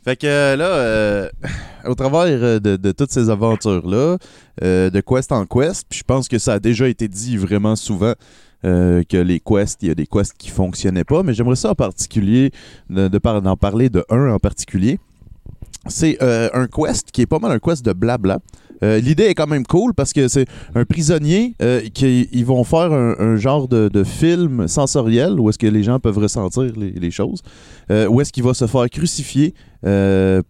Fait 0.05 0.17
que 0.17 0.27
euh, 0.27 0.57
là, 0.57 0.67
euh, 0.67 1.31
au 1.87 1.95
travers 1.95 2.27
euh, 2.27 2.61
de, 2.61 2.93
toutes 2.93 3.11
ces 3.11 3.31
aventures-là, 3.31 4.19
euh, 4.63 4.91
de 4.91 5.01
quest 5.01 5.33
en 5.33 5.47
quest, 5.47 5.87
puis 5.89 6.01
je 6.01 6.05
pense 6.05 6.29
que 6.29 6.39
ça 6.39 6.55
a 6.55 6.59
déjà 6.59 6.89
été 6.89 7.09
dit 7.09 7.37
vraiment 7.37 7.75
souvent 7.75 8.15
que 8.63 9.19
les 9.19 9.41
quests, 9.41 9.83
il 9.83 9.89
y 9.89 9.91
a 9.91 9.95
des 9.95 10.07
quests 10.07 10.33
qui 10.39 10.49
fonctionnaient 10.49 11.05
pas, 11.05 11.23
mais 11.23 11.35
j'aimerais 11.35 11.55
ça 11.55 11.73
en 11.73 11.75
particulier, 11.75 12.51
de, 12.89 13.09
de 13.09 13.19
par- 13.19 13.43
d'en 13.43 13.59
parler 13.59 13.91
de 13.91 14.03
un 14.09 14.33
en 14.33 14.39
particulier. 14.39 14.99
C'est 15.87 16.17
un 16.23 16.67
quest 16.67 17.11
qui 17.11 17.21
est 17.21 17.27
pas 17.27 17.39
mal 17.39 17.53
un 17.53 17.59
quest 17.59 17.85
de 17.85 17.93
blabla. 17.93 18.39
Euh, 18.85 19.01
L'idée 19.01 19.25
est 19.25 19.35
quand 19.35 19.47
même 19.47 19.67
cool 19.67 19.95
parce 19.95 20.13
que 20.13 20.29
c'est 20.29 20.47
un 20.75 20.85
prisonnier 20.85 21.55
euh, 21.63 21.81
qui 21.93 22.43
vont 22.45 22.65
faire 22.65 22.93
un, 22.93 23.37
genre 23.37 23.67
de, 23.69 24.05
film 24.05 24.69
sensoriel 24.69 25.41
où 25.41 25.49
est-ce 25.49 25.59
que 25.59 25.67
les 25.67 25.83
gens 25.83 25.99
peuvent 25.99 26.19
ressentir 26.19 26.73
les, 26.77 27.11
choses, 27.11 27.41
euh, 27.91 28.07
où 28.07 28.21
est-ce 28.21 28.33
qu'il 28.33 28.43
va 28.43 28.53
se 28.53 28.67
faire 28.67 28.89
crucifier 28.91 29.55
euh, 29.87 30.43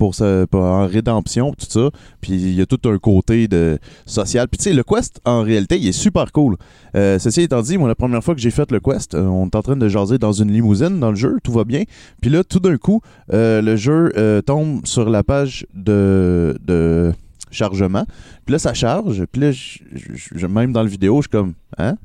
en 0.53 0.87
rédemption, 0.87 1.53
tout 1.53 1.66
ça. 1.68 1.91
Puis 2.20 2.32
il 2.32 2.55
y 2.55 2.61
a 2.61 2.66
tout 2.66 2.80
un 2.89 2.99
côté 2.99 3.49
de 3.49 3.78
social. 4.07 4.49
Puis 4.49 4.59
tu 4.59 4.65
sais, 4.65 4.73
le 4.73 4.82
quest 4.82 5.20
en 5.24 5.43
réalité, 5.43 5.78
il 5.78 5.89
est 5.89 5.93
super 5.93 6.32
cool. 6.32 6.56
Ceci 6.94 7.43
étant 7.43 7.62
dit, 7.62 7.78
moi 7.78 7.89
la 7.89 7.94
première 7.94 8.23
fois 8.23 8.35
que 8.35 8.40
j'ai 8.40 8.51
fait 8.51 8.70
le 8.73 8.81
quest, 8.81 9.15
on 9.15 9.47
est 9.47 9.56
en 9.56 9.62
train 9.62 9.77
de 9.77 9.89
jaser 9.89 10.19
dans 10.19 10.32
une 10.32 10.51
limousine 10.51 10.98
dans 10.98 11.11
le 11.11 11.16
jeu, 11.16 11.39
tout 11.43 11.52
va 11.52 11.65
bien. 11.65 11.85
Puis 12.20 12.31
là, 12.31 12.43
tout 12.43 12.61
d'un 12.61 12.77
coup, 12.77 13.01
le 13.28 13.77
jeu 13.77 14.43
tombe 14.47 14.85
sur 14.85 15.09
la 15.09 15.23
page 15.23 15.66
de 15.74 17.12
chargement. 17.55 18.05
Puis 18.44 18.52
là, 18.52 18.59
ça 18.59 18.74
charge. 18.74 19.24
Puis 19.26 19.40
là, 19.40 20.48
même 20.48 20.72
dans 20.72 20.82
la 20.82 20.89
vidéo, 20.89 21.16
je 21.16 21.22
suis 21.22 21.31
comme, 21.31 21.55
hein? 21.78 21.97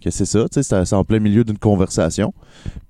Que 0.00 0.10
c'est 0.10 0.24
ça? 0.26 0.48
Tu 0.48 0.62
sais, 0.62 0.84
c'est- 0.84 0.94
en 0.94 1.04
plein 1.04 1.18
milieu 1.18 1.42
d'une 1.44 1.58
conversation. 1.58 2.32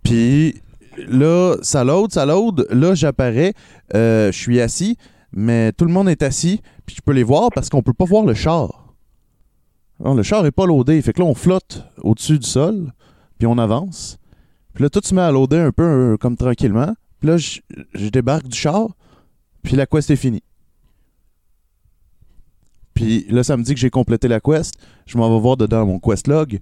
Puis 0.02 0.60
là, 1.08 1.56
ça 1.62 1.84
load, 1.84 2.12
ça 2.12 2.26
load. 2.26 2.66
Là, 2.70 2.94
j'apparais. 2.94 3.54
euh, 3.94 4.32
je 4.32 4.36
suis 4.38 4.60
assis, 4.60 4.96
mais 5.32 5.72
tout 5.72 5.84
le 5.84 5.92
monde 5.92 6.08
est 6.08 6.22
assis. 6.22 6.60
Puis 6.84 6.96
je 6.96 7.02
peux 7.02 7.12
les 7.12 7.22
voir 7.22 7.50
parce 7.54 7.68
qu'on 7.68 7.82
peut 7.82 7.92
pas 7.92 8.04
voir 8.04 8.24
le 8.24 8.34
char. 8.34 8.94
Le 10.04 10.22
char 10.22 10.44
est 10.44 10.50
pas 10.50 10.66
loadé. 10.66 11.00
Fait 11.02 11.12
que 11.12 11.20
là, 11.20 11.26
on 11.26 11.34
flotte 11.34 11.84
au-dessus 12.02 12.38
du 12.38 12.46
sol. 12.46 12.92
Puis 13.38 13.46
on 13.46 13.56
avance. 13.58 14.18
Puis 14.74 14.82
là, 14.82 14.90
tout 14.90 15.00
se 15.02 15.14
met 15.14 15.22
à 15.22 15.30
loader 15.30 15.58
un 15.58 15.72
peu 15.72 15.82
euh, 15.84 16.16
comme 16.16 16.36
tranquillement. 16.36 16.94
Puis 17.20 17.28
là, 17.28 17.36
je, 17.38 17.60
je 17.94 18.08
débarque 18.08 18.46
du 18.48 18.56
char. 18.58 18.88
Puis 19.62 19.74
la 19.76 19.86
quest 19.86 20.10
est 20.10 20.16
finie. 20.16 20.42
Puis 22.96 23.26
là, 23.28 23.44
ça 23.44 23.56
me 23.56 23.62
dit 23.62 23.74
que 23.74 23.78
j'ai 23.78 23.90
complété 23.90 24.26
la 24.26 24.40
quest. 24.40 24.74
Je 25.06 25.18
m'en 25.18 25.32
vais 25.32 25.40
voir 25.40 25.58
dedans 25.58 25.86
mon 25.86 26.00
quest 26.00 26.26
log. 26.26 26.58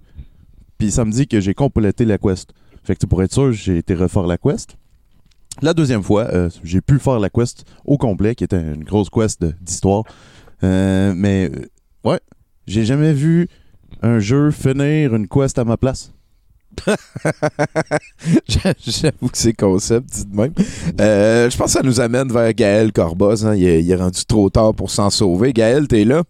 Puis 0.77 0.91
ça 0.91 1.05
me 1.05 1.11
dit 1.11 1.27
que 1.27 1.39
j'ai 1.39 1.53
complété 1.53 2.03
la 2.03 2.17
quest. 2.17 2.51
Fait 2.83 2.95
que 2.95 3.05
pour 3.05 3.23
être 3.23 3.33
sûr, 3.33 3.53
j'ai 3.53 3.77
été 3.77 3.95
refaire 3.95 4.27
la 4.27 4.37
quest. 4.37 4.77
La 5.61 5.73
deuxième 5.73 6.03
fois, 6.03 6.25
euh, 6.33 6.49
j'ai 6.63 6.81
pu 6.81 6.99
faire 6.99 7.19
la 7.19 7.29
quest 7.29 7.63
au 7.85 7.97
complet, 7.97 8.35
qui 8.35 8.43
était 8.43 8.61
une 8.61 8.83
grosse 8.83 9.09
quest 9.09 9.45
d'histoire. 9.61 10.03
Euh, 10.61 11.13
mais 11.15 11.49
euh, 11.49 11.69
ouais, 12.09 12.19
j'ai 12.67 12.83
jamais 12.83 13.13
vu 13.13 13.47
un 14.01 14.19
jeu 14.19 14.51
finir 14.51 15.15
une 15.15 15.29
quest 15.29 15.57
à 15.57 15.63
ma 15.63 15.77
place. 15.77 16.11
J'avoue 18.47 19.29
que 19.29 19.37
c'est 19.37 19.53
concept, 19.53 20.05
dit 20.07 20.25
de 20.25 20.35
même. 20.35 20.53
Euh, 20.99 21.49
je 21.49 21.57
pense 21.57 21.67
que 21.73 21.79
ça 21.79 21.83
nous 21.83 21.99
amène 21.99 22.29
vers 22.31 22.53
Gaël 22.53 22.91
Corboz. 22.91 23.45
hein. 23.45 23.55
Il, 23.55 23.67
est, 23.67 23.81
il 23.83 23.91
est 23.91 23.95
rendu 23.95 24.25
trop 24.25 24.49
tard 24.49 24.73
pour 24.73 24.89
s'en 24.89 25.09
sauver. 25.09 25.53
Gaël, 25.53 25.87
t'es 25.87 26.03
là? 26.05 26.23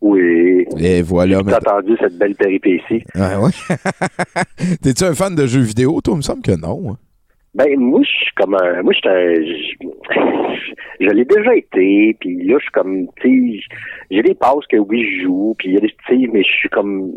Oui. 0.00 0.64
Et 0.78 1.02
voilà. 1.02 1.40
J'ai 1.46 1.54
entendu 1.54 1.96
cette 2.00 2.16
belle 2.18 2.34
péripétie. 2.34 3.04
Ouais, 3.14 3.36
ouais. 3.36 3.76
T'es-tu 4.82 5.04
un 5.04 5.14
fan 5.14 5.34
de 5.34 5.46
jeux 5.46 5.60
vidéo, 5.60 6.00
toi? 6.00 6.14
Il 6.14 6.18
me 6.18 6.22
semble 6.22 6.42
que 6.42 6.52
non. 6.58 6.92
hein. 6.92 6.96
Ben, 7.54 7.66
moi, 7.78 8.00
je 8.04 8.08
suis 8.08 8.34
comme 8.36 8.54
un. 8.54 8.82
Moi, 8.82 8.92
je 8.92 8.98
suis 8.98 9.08
un. 9.08 9.86
Je, 11.00 11.04
je 11.04 11.10
l'ai 11.10 11.24
déjà 11.24 11.54
été, 11.54 12.16
puis 12.20 12.46
là, 12.46 12.54
je 12.58 12.62
suis 12.62 12.70
comme. 12.72 13.06
Tu 13.20 13.58
sais, 13.58 13.76
j'ai 14.10 14.22
des 14.22 14.34
passes 14.34 14.66
que 14.70 14.76
oui, 14.76 15.04
je 15.04 15.24
joue, 15.24 15.54
puis 15.58 15.68
il 15.70 15.74
y 15.74 15.76
a 15.76 15.80
des. 15.80 15.88
Tu 15.88 15.96
sais, 16.22 16.30
mais 16.32 16.42
je 16.44 16.48
suis 16.48 16.68
comme. 16.68 17.10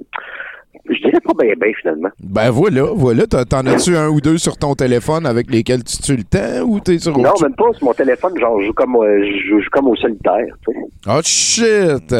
Je 0.89 0.95
dirais 1.01 1.19
pas 1.23 1.33
bien, 1.41 1.53
bien, 1.59 1.71
finalement. 1.79 2.09
Ben 2.21 2.49
voilà, 2.49 2.83
voilà. 2.93 3.25
T'en- 3.25 3.65
as-tu 3.67 3.95
un 3.95 4.09
ou 4.09 4.19
deux 4.19 4.37
sur 4.37 4.57
ton 4.57 4.75
téléphone 4.75 5.25
avec 5.25 5.49
lesquels 5.49 5.83
tu 5.83 5.97
tues 5.97 6.17
le 6.17 6.23
temps 6.25 6.61
ou 6.65 6.79
t'es 6.81 6.99
sur 6.99 7.17
Non, 7.17 7.31
même 7.41 7.55
pas 7.55 7.71
sur 7.73 7.85
mon 7.85 7.93
téléphone, 7.93 8.37
genre, 8.37 8.59
je 8.59 8.65
joue 8.67 8.73
comme, 8.73 8.95
euh, 8.97 9.23
je 9.23 9.47
joue, 9.49 9.61
comme 9.71 9.87
au 9.87 9.95
solitaire, 9.95 10.45
sais. 10.65 10.73
Oh 11.07 11.19
shit! 11.23 12.13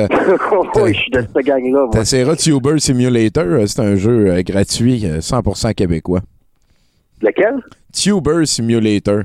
oui, 0.75 0.93
je 0.93 0.99
suis 0.99 1.11
de 1.11 1.21
cette 1.21 1.45
gang-là. 1.45 1.87
T'essaieras 1.91 2.35
Tuber 2.37 2.79
Simulator, 2.79 3.43
euh, 3.45 3.65
c'est 3.67 3.81
un 3.81 3.95
jeu 3.95 4.27
euh, 4.31 4.41
gratuit, 4.43 5.05
euh, 5.05 5.19
100% 5.19 5.73
québécois. 5.73 6.21
Lequel? 7.21 7.55
Tuber 7.93 8.45
Simulator. 8.45 9.23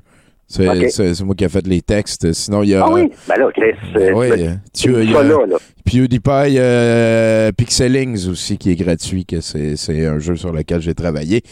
C'est 0.49 1.23
moi 1.25 1.35
qui 1.35 1.45
ai 1.45 1.49
fait 1.49 1.67
les 1.67 1.83
textes. 1.83 2.33
Sinon, 2.33 2.63
il 2.63 2.71
y 2.71 2.75
a. 2.75 2.85
Ah 2.85 2.91
oui? 2.91 3.11
Ben 3.29 3.37
là, 3.37 3.51
Chris, 3.55 3.75
euh, 3.97 4.13
Ouais, 4.15 4.31
tu 4.37 4.43
euh, 4.45 4.55
tu- 4.99 5.03
il 5.05 5.11
y 5.11 5.13
pas 5.13 5.21
a 5.21 5.23
là, 5.25 5.47
là. 5.47 5.57
PewDiePie 5.85 6.59
euh, 6.59 7.53
Pixelings 7.53 8.29
aussi 8.29 8.57
qui 8.57 8.71
est 8.73 8.77
gratuit, 8.77 9.27
que 9.27 9.41
c'est 9.43 9.77
c'est 9.77 10.07
un 10.07 10.19
jeu 10.19 10.37
sur 10.37 10.53
lequel 10.53 10.81
j'ai 10.81 10.95
travaillé. 10.95 11.43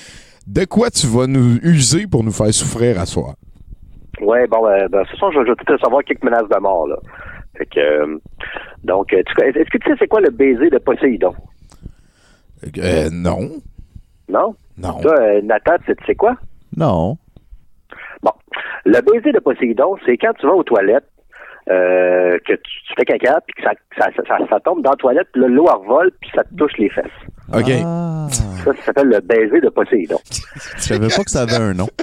De 0.47 0.65
quoi 0.65 0.91
tu 0.91 1.07
vas 1.07 1.27
nous 1.27 1.57
user 1.63 2.07
pour 2.07 2.25
nous 2.25 2.31
faire 2.33 2.53
souffrir 2.55 2.99
à 2.99 3.05
soir? 3.07 3.35
Ouais, 4.21 4.47
bon, 4.47 4.63
ben, 4.63 4.89
ben, 4.89 5.05
ce 5.11 5.17
soir, 5.19 5.31
je 5.33 5.41
je 5.45 5.49
vais 5.51 5.55
tout 5.57 5.79
savoir 5.79 6.03
quelques 6.03 6.25
menaces 6.25 6.49
de 6.49 6.59
mort, 6.61 6.87
là. 6.89 6.97
Fait 7.59 7.67
que, 7.67 7.81
euh, 7.81 8.19
donc, 8.85 9.13
euh, 9.13 9.19
est-ce 9.19 9.71
que 9.71 9.79
tu 9.79 9.91
sais 9.91 9.97
c'est 9.99 10.09
quoi 10.09 10.21
le 10.23 10.31
baiser 10.31 10.71
de 10.71 10.79
Poséidon? 10.79 11.35
Euh, 12.79 13.11
non. 13.13 13.51
Non? 14.29 14.55
Non. 14.79 15.01
Toi, 15.01 15.15
euh, 15.21 15.41
Nathan, 15.43 15.73
tu 15.81 15.87
sais- 15.87 15.97
tu 15.97 16.05
sais 16.07 16.15
quoi? 16.15 16.37
Non. 16.77 17.19
Le 18.87 19.01
baiser 19.01 19.33
de 19.33 19.39
Poséidon, 19.41 19.97
c'est 20.07 20.17
quand 20.17 20.33
tu 20.39 20.47
vas 20.47 20.55
aux 20.55 20.63
toilettes, 20.63 21.05
euh, 21.69 22.39
que 22.47 22.53
tu, 22.53 22.63
tu 22.87 22.95
fais 22.97 23.05
caca, 23.05 23.41
puis 23.47 23.55
que 23.55 23.63
ça, 23.69 23.73
ça, 23.99 24.07
ça, 24.29 24.39
ça 24.49 24.61
tombe 24.61 24.83
dans 24.83 24.91
la 24.93 24.97
toilette, 24.97 25.27
puis 25.33 25.43
l'eau 25.47 25.65
revole, 25.65 26.13
puis 26.21 26.31
ça 26.35 26.45
te 26.45 26.55
touche 26.57 26.77
les 26.79 26.89
fesses. 26.91 27.05
OK. 27.53 27.69
Ça, 28.65 28.73
ça 28.75 28.83
s'appelle 28.85 29.09
le 29.09 29.21
baiser 29.21 29.61
de 29.61 29.69
Poséidon. 29.69 30.19
Je 30.77 30.83
savais 30.83 31.09
pas 31.09 31.25
que 31.25 31.31
ça 31.31 31.43
avait 31.43 31.57
un 31.57 31.75
nom. 31.75 31.89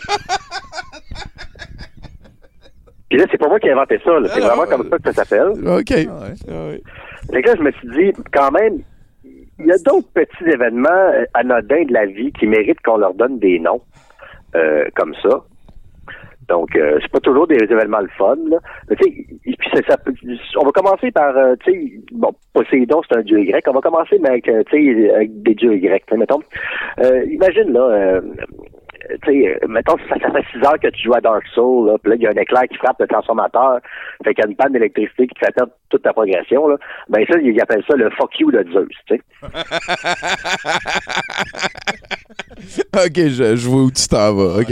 Puis 3.10 3.20
là, 3.20 3.26
c'est 3.32 3.38
pas 3.38 3.48
moi 3.48 3.60
qui 3.60 3.68
ai 3.68 3.72
inventé 3.74 4.00
ça, 4.04 4.20
là. 4.20 4.28
c'est 4.34 4.42
Ah, 4.42 4.48
vraiment 4.56 4.66
comme 4.66 4.90
ça 4.90 4.98
que 4.98 5.12
ça 5.12 5.24
s'appelle. 5.24 5.52
OK. 5.68 5.88
Fait 5.90 7.42
que 7.42 7.48
là, 7.48 7.56
je 7.56 7.62
me 7.62 7.72
suis 7.74 7.88
dit, 7.90 8.12
quand 8.34 8.50
même, 8.52 8.80
il 9.24 9.68
y 9.68 9.72
a 9.72 9.78
d'autres 9.86 10.08
petits 10.16 10.46
événements 10.52 10.90
euh, 10.90 11.24
anodins 11.36 11.84
de 11.84 11.94
la 11.94 12.08
vie 12.08 12.32
qui 12.32 12.48
méritent 12.48 12.82
qu'on 12.82 12.98
leur 12.98 13.14
donne 13.14 13.38
des 13.38 13.60
noms, 13.60 13.82
euh, 14.56 14.86
comme 14.96 15.14
ça. 15.22 15.42
Donc, 16.54 16.76
euh, 16.76 17.00
c'est 17.02 17.12
pas 17.12 17.20
toujours 17.20 17.48
des 17.48 17.58
événements 17.58 18.02
le 18.02 18.10
fun, 18.16 18.38
là. 18.48 18.58
Mais 18.88 18.96
puis 18.96 19.70
ça, 19.74 19.82
ça 19.88 19.98
on 20.62 20.66
va 20.66 20.72
commencer 20.72 21.10
par, 21.10 21.36
euh, 21.36 21.56
tu 21.64 21.72
sais, 21.72 21.92
bon, 22.12 22.32
Poséidon, 22.54 23.02
c'est 23.10 23.18
un 23.18 23.24
dieu 23.24 23.44
grec. 23.44 23.66
On 23.68 23.74
va 23.74 23.82
commencer 23.82 24.20
mais 24.22 24.30
avec, 24.30 24.48
euh, 24.48 24.62
avec 25.16 25.42
des 25.42 25.56
dieux 25.56 25.78
grecs, 25.78 26.06
mettons. 26.16 26.42
Euh, 27.00 27.26
imagine, 27.26 27.74
là, 27.74 27.82
euh, 27.82 28.22
tu 29.24 29.32
sais, 29.32 29.60
euh, 29.64 29.68
mettons, 29.68 29.98
ça, 30.10 30.16
ça 30.22 30.32
fait 30.32 30.44
6 30.52 30.58
heures 30.66 30.80
que 30.80 30.88
tu 30.90 31.04
joues 31.04 31.16
à 31.16 31.22
Dark 31.22 31.44
Souls, 31.54 31.88
là, 31.88 31.98
puis 32.02 32.12
là, 32.12 32.16
il 32.16 32.22
y 32.22 32.28
a 32.28 32.30
un 32.30 32.42
éclair 32.42 32.64
qui 32.70 32.78
frappe 32.78 33.00
le 33.00 33.08
transformateur, 33.08 33.80
fait 34.24 34.34
qu'il 34.34 34.44
y 34.44 34.48
a 34.48 34.50
une 34.50 34.56
panne 34.56 34.74
d'électricité 34.74 35.28
qui 35.28 35.34
te 35.36 35.46
fait 35.46 35.52
perdre 35.52 35.74
toute 35.90 36.04
ta 36.04 36.14
progression, 36.14 36.68
là. 36.68 36.78
Ben 37.10 37.26
ça, 37.30 37.38
ils 37.40 37.60
appellent 37.62 37.84
ça 37.88 37.96
le 37.96 38.10
fuck 38.12 38.40
you 38.40 38.52
de 38.52 38.64
Zeus, 38.72 38.96
tu 39.08 39.16
sais. 39.16 39.22
OK, 42.96 43.16
je, 43.16 43.56
je 43.56 43.70
vois 43.70 43.84
où 43.84 43.92
tu 43.92 44.08
t'en 44.08 44.34
vas. 44.34 44.60
OK. 44.62 44.72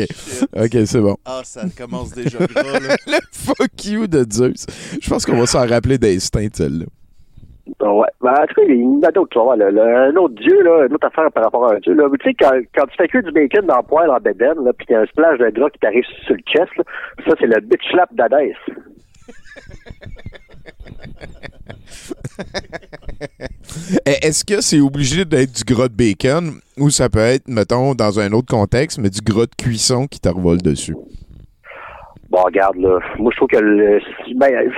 OK, 0.55 0.77
c'est 0.85 1.01
bon. 1.01 1.17
Ah, 1.25 1.41
ça 1.43 1.63
commence 1.77 2.13
déjà 2.13 2.39
gras, 2.55 2.79
là. 2.79 2.95
le 3.07 3.19
fuck 3.31 3.85
you 3.85 4.07
de 4.07 4.25
Zeus. 4.29 4.65
Je 5.01 5.09
pense 5.09 5.25
qu'on 5.25 5.37
va 5.37 5.45
s'en 5.45 5.67
rappeler 5.67 5.97
d'instinct, 5.97 6.47
celle-là. 6.53 6.85
Ouais. 7.79 8.07
Ben, 8.21 8.31
en 8.31 8.45
tout 8.47 8.53
cas, 8.55 8.61
il 8.67 8.99
y 9.01 9.05
a 9.05 9.11
d'autres. 9.11 9.55
Le- 9.55 9.79
un 9.81 10.15
autre 10.15 10.35
dieu, 10.35 10.61
là, 10.63 10.85
une 10.87 10.93
autre 10.93 11.07
affaire 11.07 11.31
par 11.31 11.43
rapport 11.45 11.67
à 11.69 11.75
un 11.75 11.79
dieu, 11.79 11.93
là. 11.93 12.07
Tu 12.19 12.29
sais, 12.29 12.33
quand, 12.39 12.51
quand 12.75 12.85
tu 12.87 12.95
fais 12.97 13.07
cuire 13.07 13.23
du 13.23 13.31
bacon 13.31 13.65
dans 13.65 13.77
le 13.77 13.83
poêle 13.83 14.09
en 14.09 14.19
bédaine, 14.19 14.63
là, 14.63 14.73
pis 14.73 14.85
qu'il 14.85 14.93
y 14.93 14.97
a 14.97 15.01
un 15.01 15.05
splash 15.05 15.39
de 15.39 15.49
gras 15.49 15.69
qui 15.69 15.79
t'arrive 15.79 16.03
sur 16.25 16.35
le 16.35 16.41
chest, 16.45 16.69
là, 16.77 16.83
ça, 17.27 17.33
c'est 17.39 17.47
le 17.47 17.59
bitch 17.61 17.89
slap 17.91 18.13
d'Hadès. 18.13 18.55
Eh, 24.05 24.25
Est-ce 24.27 24.43
que 24.43 24.61
c'est 24.61 24.79
obligé 24.79 25.25
d'être 25.25 25.51
du 25.53 25.63
gras 25.73 25.87
de 25.87 25.93
bacon 25.93 26.59
ou 26.77 26.89
ça 26.89 27.09
peut 27.09 27.19
être, 27.19 27.47
mettons, 27.47 27.93
dans 27.93 28.19
un 28.19 28.31
autre 28.33 28.47
contexte, 28.47 28.99
mais 28.99 29.09
du 29.09 29.21
gras 29.21 29.45
de 29.45 29.55
cuisson 29.55 30.07
qui 30.07 30.19
te 30.19 30.29
revole 30.29 30.57
dessus? 30.61 30.95
Bon, 32.29 32.41
regarde, 32.43 32.77
là, 32.77 32.99
moi, 33.19 33.31
je 33.31 33.37
trouve 33.37 33.49
que 33.49 33.57
le, 33.57 33.99
ben, 34.35 34.71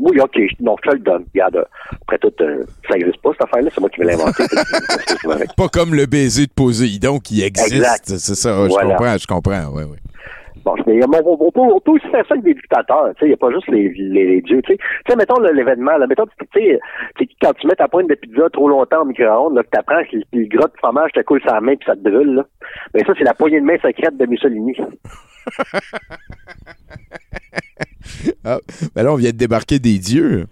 oui, 0.00 0.20
ok, 0.20 0.38
non, 0.60 0.76
je 0.84 0.90
te 0.90 0.94
le 0.96 1.00
donne. 1.02 1.24
Regarde, 1.34 1.64
après 2.02 2.18
tout, 2.18 2.32
euh, 2.40 2.64
ça 2.88 2.94
n'existe 2.94 3.20
pas, 3.22 3.30
cette 3.32 3.42
affaire-là, 3.44 3.70
c'est 3.74 3.80
moi 3.80 3.90
qui 3.90 4.00
vais 4.00 4.06
l'inventer. 4.06 4.44
Pas 5.56 5.68
comme 5.68 5.94
le 5.94 6.06
baiser 6.06 6.46
de 6.46 6.52
Poséidon 6.52 7.18
qui 7.18 7.42
existe. 7.42 8.16
C'est 8.18 8.34
ça, 8.34 8.68
je 8.68 8.74
comprends, 8.74 9.16
je 9.18 9.26
comprends, 9.26 9.66
ouais, 9.74 9.84
ouais. 9.84 9.98
Bon, 10.64 10.74
mais 10.86 11.00
on, 11.24 11.36
on- 11.40 11.50
peut, 11.52 11.60
on 11.60 11.80
peut 11.80 11.92
aussi 11.92 12.08
faire 12.08 12.26
ça 12.26 12.34
avec 12.34 12.44
des 12.44 12.52
dictateurs, 12.52 13.10
tu 13.14 13.20
sais, 13.20 13.26
il 13.26 13.28
n'y 13.28 13.34
a 13.34 13.36
pas 13.38 13.50
juste 13.52 13.68
les, 13.68 13.88
les, 13.90 14.26
les 14.26 14.40
dieux, 14.42 14.60
tu 14.62 14.76
sais. 15.08 15.16
Mettons 15.16 15.38
l'événement, 15.40 15.96
là, 15.96 16.06
mettons, 16.06 16.26
tu 16.26 16.32
sais, 16.52 16.78
quand 17.40 17.52
tu 17.54 17.66
mets 17.68 17.74
ta 17.76 17.88
pointe 17.88 18.08
de 18.08 18.14
pizza 18.16 18.50
trop 18.52 18.68
longtemps 18.68 19.02
au 19.02 19.04
micro-ondes, 19.06 19.54
là, 19.54 19.62
que 19.62 19.70
t'apprends 19.70 20.02
que 20.10 20.16
le, 20.16 20.22
le 20.32 20.46
gras 20.46 20.66
de 20.66 20.76
fromage 20.76 21.12
te 21.12 21.20
coule 21.20 21.40
la 21.46 21.60
main 21.60 21.76
puis 21.76 21.86
ça 21.86 21.94
te 21.94 22.00
brûle, 22.00 22.34
là. 22.34 22.44
Ben 22.92 23.02
ça, 23.06 23.12
c'est 23.16 23.24
la 23.24 23.34
poignée 23.34 23.60
de 23.60 23.64
main 23.66 23.78
secrète 23.82 24.16
de 24.18 24.26
Mussolini. 24.26 24.76
Ah, 28.44 28.58
ben 28.94 29.02
là, 29.02 29.12
on 29.12 29.16
vient 29.16 29.30
de 29.30 29.36
débarquer 29.36 29.78
des 29.78 29.98
dieux. 29.98 30.46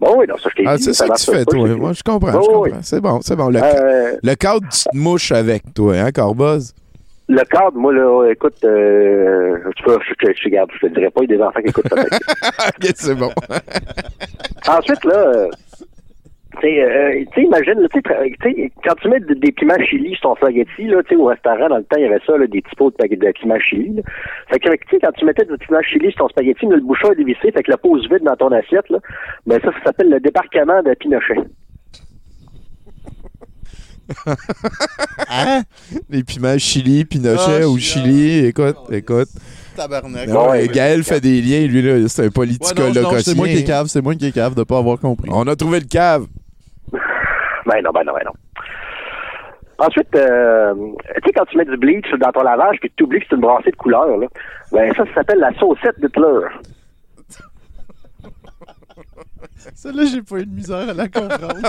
Bon, 0.00 0.14
oui, 0.18 0.26
non, 0.28 0.36
ça, 0.38 0.48
je 0.50 0.54
t'ai 0.56 0.64
Ah, 0.66 0.78
c'est 0.78 0.92
ça 0.92 1.08
que 1.08 1.18
tu 1.18 1.30
fais, 1.30 1.44
toi. 1.44 1.66
Moi, 1.74 1.92
je 1.92 2.02
comprends, 2.02 2.30
je 2.32 2.36
oui. 2.38 2.70
comprends. 2.70 2.82
C'est 2.82 3.00
bon, 3.00 3.20
c'est 3.20 3.34
bon. 3.36 3.48
Le, 3.48 3.60
Euh, 3.62 4.16
le 4.22 4.34
cadre, 4.36 4.60
tu 4.70 4.84
te 4.84 4.96
mouches 4.96 5.32
avec, 5.32 5.74
toi, 5.74 5.96
hein, 5.96 6.12
Corboz? 6.12 6.72
Le 7.30 7.42
cadre, 7.44 7.74
moi, 7.74 7.92
là, 7.92 8.30
écoute, 8.30 8.54
euh, 8.64 9.56
tu 9.76 9.82
peux, 9.82 9.98
je, 10.08 10.14
je, 10.26 10.32
je, 10.34 10.44
regarde, 10.44 10.70
je 10.80 10.86
te 10.86 10.94
dirais 10.94 11.10
pas, 11.10 11.20
il 11.24 11.30
y 11.30 11.34
a 11.34 11.36
des 11.36 11.42
enfants 11.42 11.60
qui 11.60 11.68
écoutent 11.68 11.90
peut-être. 11.90 12.18
ok, 12.78 12.92
c'est 12.94 13.14
bon. 13.16 13.30
Ensuite, 14.68 15.04
là, 15.04 15.48
sais, 16.62 16.82
euh, 16.82 17.24
tu 17.32 17.40
sais, 17.40 17.46
imagine, 17.46 17.74
là, 17.80 17.88
quand 18.84 18.94
tu 19.00 19.08
mets 19.08 19.20
de- 19.20 19.34
des 19.34 19.52
piments 19.52 19.78
chili 19.88 20.10
sur 20.16 20.30
ton 20.30 20.36
spaghetti, 20.36 20.84
là, 20.84 21.02
tu 21.02 21.10
sais, 21.10 21.16
au 21.16 21.26
restaurant, 21.26 21.68
dans 21.68 21.76
le 21.78 21.84
temps, 21.84 21.96
il 21.96 22.02
y 22.02 22.06
avait 22.06 22.20
ça, 22.26 22.36
là, 22.36 22.46
des 22.46 22.60
petits 22.62 22.76
pots 22.76 22.90
de, 22.90 23.14
de 23.16 23.32
piments 23.32 23.58
chili, 23.60 23.94
là. 23.96 24.02
Fait 24.50 24.58
que, 24.58 24.68
tu 24.70 24.76
sais, 24.90 24.98
quand 25.02 25.12
tu 25.16 25.24
mettais 25.24 25.44
du 25.44 25.56
piment 25.58 25.82
chili 25.82 26.10
sur 26.12 26.20
ton 26.24 26.28
spaghetti, 26.28 26.66
le 26.66 26.80
bouchon 26.80 27.12
est 27.12 27.16
dévissé, 27.16 27.52
fait 27.52 27.62
que 27.62 27.70
la 27.70 27.76
pause 27.78 28.08
vide 28.10 28.24
dans 28.24 28.36
ton 28.36 28.50
assiette, 28.52 28.88
là, 28.90 28.98
ben 29.46 29.60
ça, 29.62 29.70
ça 29.72 29.78
s'appelle 29.86 30.10
le 30.10 30.20
débarquement 30.20 30.82
de 30.82 30.94
Pinochet. 30.94 31.36
hein? 35.28 35.62
Les 36.08 36.24
piments 36.24 36.56
chili, 36.58 37.04
Pinochet 37.04 37.62
Ah, 37.62 37.68
ou 37.68 37.76
je- 37.76 37.82
chili, 37.82 38.46
écoute, 38.46 38.76
écoute. 38.90 39.28
Tabarnak. 39.76 40.28
Ah 40.32 40.50
ouais, 40.50 40.68
Gaël 40.68 41.02
fait 41.04 41.20
des 41.20 41.40
liens, 41.40 41.66
lui, 41.66 41.82
là. 41.82 42.08
C'est 42.08 42.22
un 42.22 42.24
Ouais, 42.26 42.30
politicologue 42.30 42.96
non, 42.96 43.10
c'est 43.18 43.36
moi 43.36 43.46
qui 43.48 43.58
est 43.58 43.64
cave, 43.64 43.86
c'est 43.86 44.00
moi 44.02 44.14
qui 44.14 44.26
est 44.26 44.32
cave 44.32 44.54
de 44.54 44.62
pas 44.64 44.78
avoir 44.78 44.98
compris. 44.98 45.28
On 45.32 45.46
a 45.46 45.54
trouvé 45.56 45.80
le 45.80 45.86
cave. 45.86 46.26
Ben 47.68 47.82
non, 47.84 47.90
ben 47.92 48.02
non, 48.04 48.14
ben 48.14 48.24
non. 48.24 48.32
Ensuite, 49.78 50.16
euh, 50.16 50.74
tu 50.74 51.20
sais, 51.26 51.32
quand 51.32 51.44
tu 51.44 51.58
mets 51.58 51.66
du 51.66 51.76
bleach 51.76 52.10
dans 52.18 52.32
ton 52.32 52.42
lavage 52.42 52.78
puis 52.80 52.90
tu 52.96 53.04
oublies 53.04 53.20
que 53.20 53.26
c'est 53.28 53.36
une 53.36 53.42
brassée 53.42 53.70
de 53.70 53.76
couleur, 53.76 54.16
là, 54.16 54.26
ben 54.72 54.92
ça, 54.94 55.04
ça 55.04 55.14
s'appelle 55.14 55.38
la 55.38 55.52
saucette 55.54 56.00
d'Hitler. 56.00 56.48
Celle-là, 59.74 60.04
j'ai 60.12 60.22
pas 60.22 60.38
eu 60.38 60.46
de 60.46 60.54
misère 60.54 60.88
à 60.88 60.94
la 60.94 61.08
comprendre. 61.08 61.60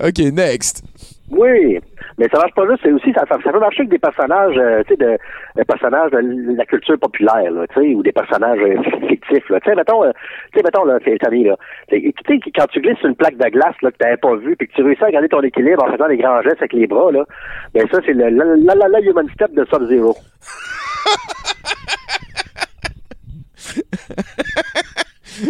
OK, 0.00 0.18
next. 0.32 0.82
Oui, 1.28 1.78
mais 2.20 2.28
ça 2.30 2.38
marche 2.38 2.52
pas 2.52 2.68
juste, 2.68 2.80
c'est 2.82 2.92
aussi, 2.92 3.14
ça, 3.14 3.24
ça, 3.26 3.38
peut 3.38 3.58
marcher 3.58 3.80
avec 3.80 3.92
des 3.92 3.98
personnages, 3.98 4.54
euh, 4.58 4.82
tu 4.86 4.92
sais, 4.92 4.96
de, 4.98 5.16
des 5.56 5.64
personnages 5.64 6.10
de 6.10 6.54
la 6.54 6.66
culture 6.66 6.98
populaire, 6.98 7.50
tu 7.72 7.80
sais, 7.80 7.94
ou 7.94 8.02
des 8.02 8.12
personnages 8.12 8.58
euh, 8.60 8.76
fictifs. 9.08 9.46
Tu 9.46 9.54
sais, 9.64 9.74
mettons, 9.74 10.04
euh, 10.04 10.12
tu 10.52 10.58
sais, 10.58 10.62
mettons, 10.62 10.84
là, 10.84 10.98
Tommy, 11.00 11.44
là. 11.44 11.56
Tu 11.88 12.12
sais, 12.28 12.38
quand 12.54 12.66
tu 12.66 12.82
glisses 12.82 12.98
sur 12.98 13.08
une 13.08 13.16
plaque 13.16 13.38
de 13.38 13.48
glace, 13.48 13.74
là, 13.80 13.90
que 13.90 13.96
t'avais 13.96 14.18
pas 14.18 14.36
vu, 14.36 14.54
puis 14.54 14.68
que 14.68 14.74
tu 14.74 14.82
réussis 14.82 15.02
à 15.02 15.10
garder 15.10 15.30
ton 15.30 15.40
équilibre 15.40 15.82
en 15.82 15.90
faisant 15.92 16.08
des 16.08 16.18
grands 16.18 16.42
gestes 16.42 16.58
avec 16.58 16.74
les 16.74 16.86
bras, 16.86 17.10
là, 17.10 17.24
ben 17.72 17.88
ça, 17.90 18.00
c'est 18.04 18.12
le 18.12 18.28
la, 18.28 18.44
la, 18.44 18.74
la, 18.74 18.88
la 18.88 19.00
human 19.00 19.26
step 19.30 19.54
de 19.54 19.64
Sub-Zero. 19.64 20.14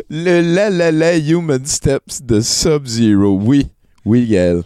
Le 0.09 0.41
la 0.55 0.71
la 0.71 0.93
la 0.93 1.17
Human 1.17 1.65
Steps 1.65 2.23
de 2.23 2.41
Sub-Zero. 2.41 3.41
Oui. 3.43 3.67
Oui, 4.05 4.29
Gaël. 4.29 4.63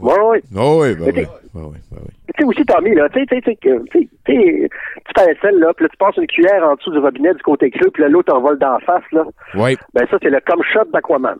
Ouais. 0.00 0.12
Ouais, 0.14 0.20
ouais. 0.30 0.42
Oh, 0.56 0.78
oui, 0.82 0.96
Mais 0.98 1.06
oui. 1.06 1.12
t'es- 1.12 1.24
Bah 1.54 1.60
oui, 1.64 1.78
bah 1.90 1.98
oui. 2.02 2.10
Tu 2.26 2.32
sais 2.38 2.44
aussi, 2.44 2.64
Tommy, 2.64 2.94
là, 2.94 3.08
tu 3.08 3.20
sais, 3.20 3.26
tu 3.26 3.56
fais 3.56 3.58
la 5.16 5.50
là, 5.58 5.72
puis 5.74 5.84
là, 5.84 5.88
tu 5.90 5.96
passes 5.98 6.16
une 6.16 6.26
cuillère 6.26 6.62
en 6.64 6.74
dessous 6.76 6.92
du 6.92 6.98
robinet 6.98 7.34
du 7.34 7.42
côté 7.42 7.70
creux, 7.70 7.90
puis 7.90 8.02
là, 8.02 8.08
l'eau 8.08 8.22
t'envole 8.22 8.58
d'en 8.58 8.78
face, 8.80 9.02
là. 9.12 9.24
Ouais. 9.54 9.76
Ben 9.94 10.06
ça, 10.10 10.16
c'est 10.22 10.30
le 10.30 10.40
comme 10.46 10.62
shot 10.72 10.84
d'Aquaman. 10.92 11.36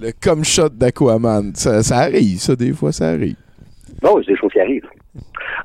Le 0.00 0.10
cum 0.12 0.44
shot 0.44 0.70
d'Aquaman. 0.70 1.54
Ça, 1.54 1.82
ça 1.82 1.98
arrive, 1.98 2.38
ça, 2.38 2.56
des 2.56 2.72
fois, 2.72 2.92
ça 2.92 3.08
arrive. 3.10 3.36
Non, 4.02 4.18
c'est 4.20 4.32
des 4.32 4.36
choses 4.38 4.52
qui 4.52 4.60
arrivent. 4.60 4.88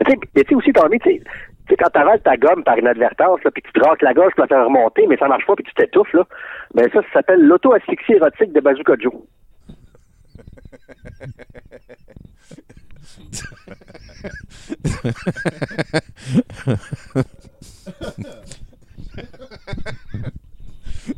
Tu 0.06 0.12
sais, 0.12 0.18
mais 0.36 0.44
tu 0.44 0.50
sais 0.50 0.56
aussi, 0.56 0.72
Tommy, 0.74 1.00
tu 1.68 1.74
sais, 1.74 1.78
quand 1.78 1.90
t'avales 1.90 2.22
ta 2.22 2.38
gomme 2.38 2.64
par 2.64 2.78
inadvertance, 2.78 3.40
puis 3.54 3.62
tu 3.64 3.72
te 3.74 3.86
raques 3.86 4.02
la 4.02 4.14
gorge 4.14 4.32
pour 4.34 4.44
la 4.44 4.48
faire 4.48 4.66
remonter, 4.66 5.06
mais 5.08 5.18
ça 5.18 5.28
marche 5.28 5.46
pas, 5.46 5.56
puis 5.56 5.66
tu 5.66 5.74
t'étouffes, 5.74 6.14
là, 6.14 6.26
ben 6.74 6.88
ça, 6.94 7.02
ça 7.02 7.08
s'appelle 7.14 7.42
l'auto-asphyxie 7.42 8.14
érotique 8.14 8.54
de 8.54 8.62
Bazooka 8.62 8.94
Joe. 9.00 9.14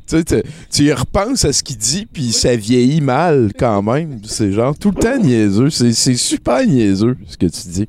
tu, 0.08 0.24
tu- 0.70 0.84
y 0.84 0.94
repenses 0.94 1.46
à 1.46 1.54
ce 1.54 1.64
qu'il 1.64 1.78
dit, 1.78 2.06
puis 2.06 2.32
ça 2.32 2.56
vieillit 2.56 3.02
mal 3.02 3.52
quand 3.58 3.82
même. 3.82 4.20
C'est 4.24 4.52
genre 4.52 4.78
tout 4.78 4.92
le 4.92 5.02
temps 5.02 5.18
niaiseux. 5.18 5.70
C'est 5.70 5.94
super 6.16 6.66
niaiseux, 6.66 7.18
ce 7.26 7.38
que 7.38 7.48
tu 7.48 7.68
dis. 7.70 7.88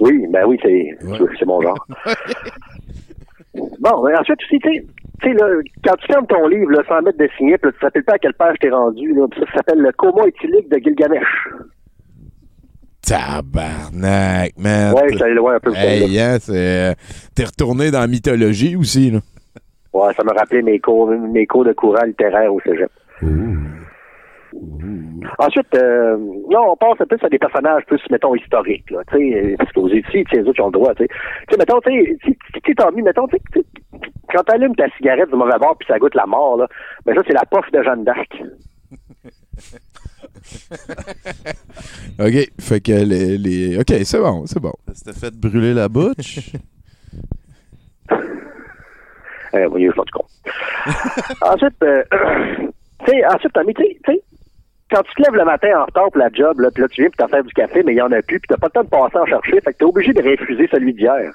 Oui, 0.00 0.26
ben 0.30 0.44
oui, 0.46 0.58
c'est 0.62 0.96
c'est 1.38 1.46
mon 1.46 1.60
genre. 1.60 1.86
bon, 3.54 4.02
ben 4.02 4.18
ensuite, 4.18 4.38
aussi, 4.42 4.58
tu 4.58 4.68
sais, 4.68 4.84
tu 5.22 5.28
sais, 5.28 5.34
là, 5.34 5.46
quand 5.84 5.96
tu 5.96 6.06
fermes 6.06 6.26
ton 6.26 6.46
livre, 6.48 6.70
là, 6.70 6.82
sans 6.88 7.02
mettre 7.02 7.18
de 7.18 7.28
signet, 7.36 7.58
puis 7.58 7.68
là, 7.68 7.72
tu 7.72 7.78
te 7.78 7.84
rappelles 7.84 8.04
pas 8.04 8.14
à 8.14 8.18
quelle 8.18 8.34
page 8.34 8.56
t'es 8.60 8.70
rendu, 8.70 9.12
là, 9.12 9.26
ça, 9.34 9.46
ça 9.46 9.52
s'appelle 9.56 9.80
le 9.80 9.92
coma 9.92 10.26
éthylique 10.26 10.70
de 10.70 10.78
Gilgamesh. 10.78 11.48
Tabarnak, 13.02 14.52
man. 14.56 14.94
Ouais, 14.94 15.08
suis 15.08 15.22
allé 15.22 15.34
loin 15.34 15.56
un 15.56 15.60
peu. 15.60 15.74
Hey, 15.74 16.18
hein, 16.20 16.38
c'est. 16.40 16.94
T'es 17.34 17.44
retourné 17.44 17.90
dans 17.90 18.00
la 18.00 18.06
mythologie 18.06 18.76
aussi, 18.76 19.10
là. 19.10 19.18
Ouais, 19.92 20.14
ça 20.14 20.22
me 20.22 20.32
rappelait 20.32 20.62
mes 20.62 20.78
cours, 20.78 21.10
mes 21.10 21.46
cours 21.46 21.64
de 21.64 21.72
courant 21.72 22.04
littéraire 22.04 22.54
au 22.54 22.60
cégep. 22.60 22.90
Ensuite, 25.38 25.74
euh, 25.74 26.16
là, 26.50 26.62
on 26.62 26.76
passe 26.76 27.00
un 27.00 27.06
peu 27.06 27.16
sur 27.18 27.30
des 27.30 27.38
personnages 27.38 27.84
plus, 27.86 28.00
mettons, 28.10 28.34
historiques, 28.34 28.90
là, 28.90 29.00
tu 29.12 29.18
sais, 29.18 29.54
parce 29.58 29.72
que 29.72 29.80
vous 29.80 29.88
êtes 29.88 30.06
ici, 30.08 30.24
tu 30.24 30.30
sais, 30.30 30.42
les 30.42 30.48
autres 30.48 30.54
qui 30.54 30.62
ont 30.62 30.66
le 30.66 30.72
droit, 30.72 30.94
tu 30.94 31.04
sais. 31.04 31.56
Mettons, 31.58 31.80
tu 31.80 31.90
sais, 31.90 32.90
mis, 32.94 33.02
mettons, 33.02 33.26
tu 33.28 33.36
sais, 33.54 33.64
quand 34.32 34.42
t'allumes 34.44 34.76
ta 34.76 34.88
cigarette 34.96 35.30
du 35.30 35.36
mauvais 35.36 35.58
bord 35.58 35.76
puis 35.78 35.86
ça 35.88 35.98
goûte 35.98 36.14
la 36.14 36.26
mort, 36.26 36.56
là, 36.56 36.68
ben 37.04 37.14
ça, 37.14 37.22
c'est 37.26 37.34
la 37.34 37.44
pof 37.44 37.70
de 37.72 37.82
Jeanne 37.82 38.04
d'Arc. 38.04 38.40
OK, 42.18 42.48
fait 42.60 42.80
que 42.80 42.92
les... 42.92 43.38
les... 43.38 43.78
OK, 43.78 43.92
c'est 44.04 44.20
bon, 44.20 44.46
c'est 44.46 44.60
bon. 44.60 44.72
C'était 44.92 45.18
fait 45.18 45.34
brûler 45.34 45.74
la 45.74 45.88
bouche? 45.88 46.52
Euh, 49.52 49.68
oui, 49.72 49.84
je 49.84 49.90
suis 49.90 50.00
con. 50.12 50.24
ensuite, 51.42 51.82
euh, 51.82 52.04
tu 53.04 53.06
sais, 53.06 53.26
ensuite, 53.26 53.52
Tommy, 53.52 53.74
tu 53.74 53.82
sais, 53.82 53.98
tu 54.04 54.12
sais, 54.12 54.22
quand 54.90 55.02
tu 55.02 55.14
te 55.14 55.22
lèves 55.22 55.34
le 55.34 55.44
matin 55.44 55.80
en 55.80 55.84
retard 55.84 56.10
pour 56.10 56.18
la 56.18 56.30
job, 56.32 56.60
là, 56.60 56.70
puis 56.70 56.82
là, 56.82 56.88
tu 56.88 57.02
viens 57.02 57.10
pour 57.10 57.16
t'en 57.16 57.28
faire 57.28 57.44
du 57.44 57.52
café, 57.52 57.82
mais 57.84 57.92
il 57.92 57.98
y 57.98 58.02
en 58.02 58.10
a 58.12 58.22
plus, 58.22 58.40
puis 58.40 58.48
t'as 58.48 58.56
pas 58.56 58.66
le 58.66 58.72
temps 58.72 58.84
de 58.84 58.88
passer 58.88 59.18
en 59.18 59.26
chercher, 59.26 59.60
fait 59.60 59.72
que 59.72 59.78
t'es 59.78 59.84
obligé 59.84 60.12
de 60.12 60.22
refuser 60.22 60.68
celui 60.70 60.94
d'hier. 60.94 61.32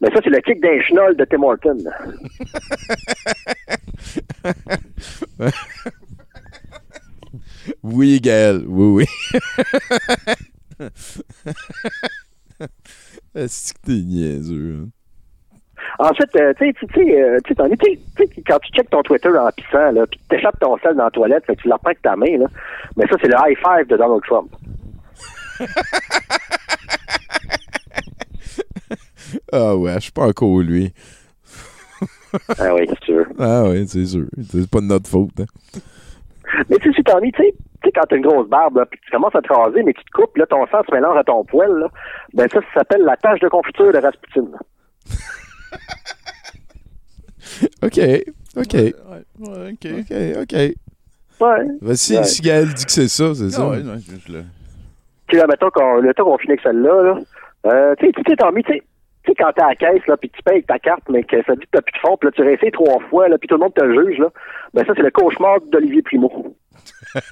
Mais 0.00 0.08
ça, 0.10 0.20
c'est 0.22 0.30
le 0.30 0.40
kick 0.40 0.60
d'un 0.60 0.80
chenol 0.80 1.16
de 1.16 1.24
Tim 1.24 1.42
Horton. 1.42 1.78
Oui, 7.82 8.20
Gaël, 8.20 8.64
oui, 8.66 9.06
oui. 10.80 10.80
Est-ce 13.34 13.72
que 13.72 13.78
t'es 13.86 13.92
niaiseux, 13.92 14.82
hein? 14.82 14.88
Ensuite, 15.98 16.34
euh, 16.36 16.52
tu 16.58 16.66
sais, 16.66 16.72
tu 16.72 16.86
sais, 16.94 17.22
euh, 17.22 17.38
tu 17.44 17.54
sais, 17.54 17.68
tu 17.78 17.98
sais, 18.16 18.42
quand 18.46 18.58
tu 18.60 18.72
checkes 18.72 18.90
ton 18.90 19.02
Twitter 19.02 19.28
en 19.36 19.50
pissant, 19.50 19.90
là, 19.92 20.06
puis 20.06 20.20
t'échappes 20.28 20.58
ton 20.60 20.76
sel 20.78 20.94
dans 20.96 21.04
la 21.04 21.10
toilette, 21.10 21.44
fait 21.46 21.56
que 21.56 21.62
tu 21.62 21.68
la 21.68 21.78
avec 21.84 22.00
ta 22.02 22.16
main, 22.16 22.38
là, 22.38 22.46
mais 22.96 23.06
ça, 23.08 23.16
c'est 23.20 23.28
le 23.28 23.34
high 23.38 23.56
five 23.58 23.86
de 23.88 23.96
Donald 23.96 24.22
Trump. 24.24 24.50
Ah 29.52 29.74
ouais, 29.76 29.94
je 29.94 30.00
suis 30.00 30.12
pas 30.12 30.26
encore 30.26 30.58
lui. 30.60 30.92
ah 32.58 32.74
oui, 32.74 32.86
c'est 32.88 33.04
sûr. 33.04 33.24
Ah 33.38 33.64
ouais, 33.64 33.84
c'est 33.86 34.04
sûr. 34.04 34.26
C'est 34.50 34.68
pas 34.70 34.80
de 34.80 34.86
notre 34.86 35.08
faute. 35.08 35.30
hein. 35.40 35.46
Mais 36.68 36.76
tu 36.78 36.92
sais, 36.92 37.02
Tony, 37.02 37.32
tu 37.32 37.42
sais, 37.42 37.52
tu 37.52 37.58
sais, 37.88 37.92
quand 37.94 38.02
t'as 38.08 38.16
une 38.16 38.26
grosse 38.26 38.48
barbe, 38.48 38.76
là, 38.76 38.86
puis 38.86 39.00
tu 39.04 39.10
commences 39.10 39.34
à 39.34 39.40
te 39.40 39.52
raser, 39.52 39.82
mais 39.82 39.92
tu 39.94 40.04
te 40.04 40.10
coupes, 40.10 40.36
là, 40.36 40.44
ton 40.46 40.66
sang 40.66 40.82
se 40.86 40.94
mélange 40.94 41.16
à 41.16 41.24
ton 41.24 41.44
poil, 41.44 41.70
là, 41.78 41.88
ben 42.34 42.46
ça, 42.52 42.60
ça 42.60 42.80
s'appelle 42.80 43.02
la 43.02 43.16
tache 43.16 43.40
de 43.40 43.48
confiture 43.48 43.92
de 43.92 43.98
Rasputin. 43.98 44.44
OK, 47.82 47.98
OK. 48.56 48.74
Ouais, 48.74 48.94
OK. 49.40 49.84
OK, 49.84 50.12
OK. 50.42 50.52
Ouais. 51.40 51.66
Ben, 51.80 51.96
si, 51.96 52.16
Ouais. 52.16 52.24
si 52.24 52.40
Gaël 52.42 52.72
dit 52.72 52.84
que 52.84 52.92
c'est 52.92 53.08
ça, 53.08 53.34
c'est 53.34 53.50
ça. 53.50 53.68
Ouais, 53.68 53.78
ouais, 53.78 53.98
je- 54.26 54.32
le- 54.32 54.44
Puis 55.26 55.36
là, 55.36 55.46
mettons 55.48 55.70
qu'on, 55.70 55.96
le 55.96 56.14
temps 56.14 56.24
qu'on 56.24 56.38
finit 56.38 56.52
avec 56.52 56.62
celle-là, 56.62 57.02
là, 57.02 57.18
euh, 57.66 57.94
tu 57.98 58.06
sais, 58.06 58.12
tu 58.12 58.22
sais, 58.30 58.36
Tommy, 58.36 58.62
tu 58.62 58.72
sais, 58.74 58.82
tu 59.24 59.30
sais, 59.30 59.34
quand 59.36 59.52
t'es 59.52 59.62
à 59.62 59.68
la 59.68 59.74
caisse, 59.76 60.06
là, 60.06 60.16
puis 60.16 60.30
tu 60.30 60.42
payes 60.42 60.54
avec 60.54 60.66
ta 60.66 60.78
carte, 60.78 61.02
mais 61.08 61.22
que 61.24 61.42
ça 61.44 61.54
dit 61.54 61.62
que 61.62 61.66
t'as 61.72 61.82
plus 61.82 61.92
de 61.92 61.98
fond, 61.98 62.16
puis 62.16 62.28
là, 62.28 62.32
tu 62.32 62.42
réessayes 62.42 62.70
trois 62.70 63.00
fois, 63.10 63.28
là, 63.28 63.38
puis 63.38 63.48
tout 63.48 63.54
le 63.56 63.60
monde 63.60 63.74
te 63.74 63.84
juge, 63.84 64.18
là, 64.18 64.28
ben 64.74 64.84
ça, 64.86 64.92
c'est 64.96 65.02
le 65.02 65.10
cauchemar 65.10 65.60
d'Olivier 65.72 66.02
Primo. 66.02 66.56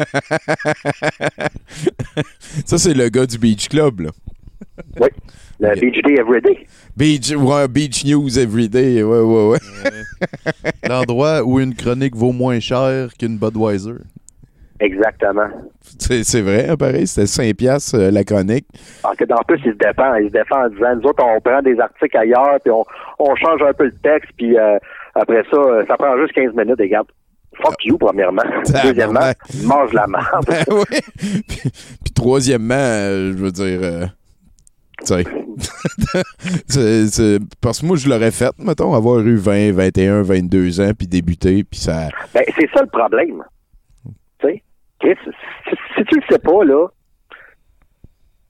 ça, 2.65 2.79
c'est 2.79 2.95
le 2.95 3.09
gars 3.09 3.27
du 3.27 3.39
Beach 3.39 3.69
Club, 3.69 4.01
là. 4.01 4.11
Oui. 5.01 5.09
Le 5.61 5.79
Beach 5.79 6.03
Day 6.03 6.15
Everyday. 6.19 6.67
Beach, 6.97 7.31
ouais, 7.37 7.69
Beach 7.69 8.05
News 8.07 8.39
Everyday, 8.39 9.03
ouais, 9.03 9.21
ouais, 9.21 9.49
ouais. 9.49 9.59
L'endroit 10.89 11.43
où 11.43 11.61
une 11.61 11.75
chronique 11.75 12.17
vaut 12.17 12.33
moins 12.33 12.61
cher 12.61 13.11
qu'une 13.19 13.37
Budweiser. 13.37 13.97
Exactement. 14.81 15.49
C'est 15.99 16.25
c'est 16.25 16.41
vrai, 16.41 16.71
hein, 16.71 16.77
pareil, 16.77 17.07
c'était 17.07 17.27
5 17.27 17.55
piastres 17.55 17.97
euh, 17.97 18.11
la 18.11 18.25
chronique. 18.25 18.67
Alors 19.05 19.15
que 19.15 19.25
en 19.25 19.43
plus, 19.47 19.61
il 19.67 19.73
se 19.73 19.77
défend. 19.77 20.15
Il 20.15 20.29
se 20.29 20.33
défend 20.33 20.65
en 20.65 20.69
disant, 20.71 20.97
nous 20.97 21.11
autres, 21.11 21.23
on 21.23 21.41
prend 21.43 21.61
des 21.61 21.79
articles 21.79 22.17
ailleurs, 22.17 22.59
puis 22.65 22.73
on, 22.73 22.85
on 23.19 23.37
change 23.37 23.61
un 23.63 23.75
peu 23.75 23.85
le 23.85 23.95
texte, 24.03 24.31
puis 24.39 24.57
euh, 24.57 24.79
après 25.15 25.43
ça, 25.51 25.57
euh, 25.59 25.85
ça 25.87 25.97
prend 25.99 26.17
juste 26.19 26.33
15 26.33 26.55
minutes, 26.55 26.81
et 26.81 26.85
regarde. 26.85 27.09
Fuck 27.63 27.85
you, 27.85 27.99
premièrement. 27.99 28.43
Deuxièmement, 28.85 29.33
mange 29.65 29.93
la 29.93 30.07
merde. 30.07 30.47
Ben 30.47 30.65
oui. 30.71 31.01
Puis, 31.47 31.71
puis 32.05 32.13
troisièmement, 32.15 32.75
euh, 32.75 33.33
je 33.37 33.43
veux 33.43 33.53
dire, 33.53 33.81
euh, 33.83 34.07
c'est- 36.69 37.07
c'est- 37.09 37.39
parce 37.61 37.81
que 37.81 37.87
moi, 37.87 37.97
je 37.97 38.09
l'aurais 38.09 38.31
fait, 38.31 38.53
mettons, 38.59 38.95
avoir 38.95 39.21
eu 39.21 39.37
20, 39.37 39.73
21, 39.73 40.23
22 40.23 40.81
ans, 40.81 40.93
puis 40.97 41.07
débuter, 41.07 41.65
puis 41.65 41.79
ça... 41.81 42.09
Ben, 42.35 42.45
c'est 42.59 42.69
ça 42.75 42.83
le 42.83 42.89
problème. 42.89 43.43
Tu 44.41 44.47
sais, 44.49 45.17
si, 45.97 46.05
tu 46.05 46.17
le 46.17 46.23
sais 46.31 46.39
pas, 46.39 46.65
là, 46.65 46.87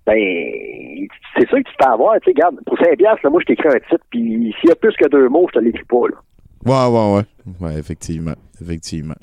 ben, 0.06 0.16
c'est 1.36 1.48
sûr 1.48 1.58
que 1.58 1.68
tu 1.68 1.74
peux 1.78 1.84
avoir, 1.86 2.14
tu 2.20 2.24
sais, 2.24 2.30
regarde, 2.30 2.56
pour 2.66 2.76
5 2.78 2.96
piastres, 2.96 3.30
moi, 3.30 3.40
je 3.40 3.46
t'écris 3.46 3.68
un 3.68 3.78
titre, 3.88 4.04
puis 4.10 4.54
s'il 4.60 4.68
y 4.68 4.72
a 4.72 4.76
plus 4.76 4.94
que 4.96 5.08
deux 5.08 5.28
mots, 5.28 5.46
je 5.52 5.58
te 5.58 5.64
l'écris 5.64 5.84
pas, 5.84 6.08
là. 6.08 6.16
Ouais, 6.64 6.94
ouais, 6.94 7.16
ouais. 7.16 7.24
Ouais, 7.68 7.78
effectivement. 7.78 8.34
Effectivement. 8.60 9.14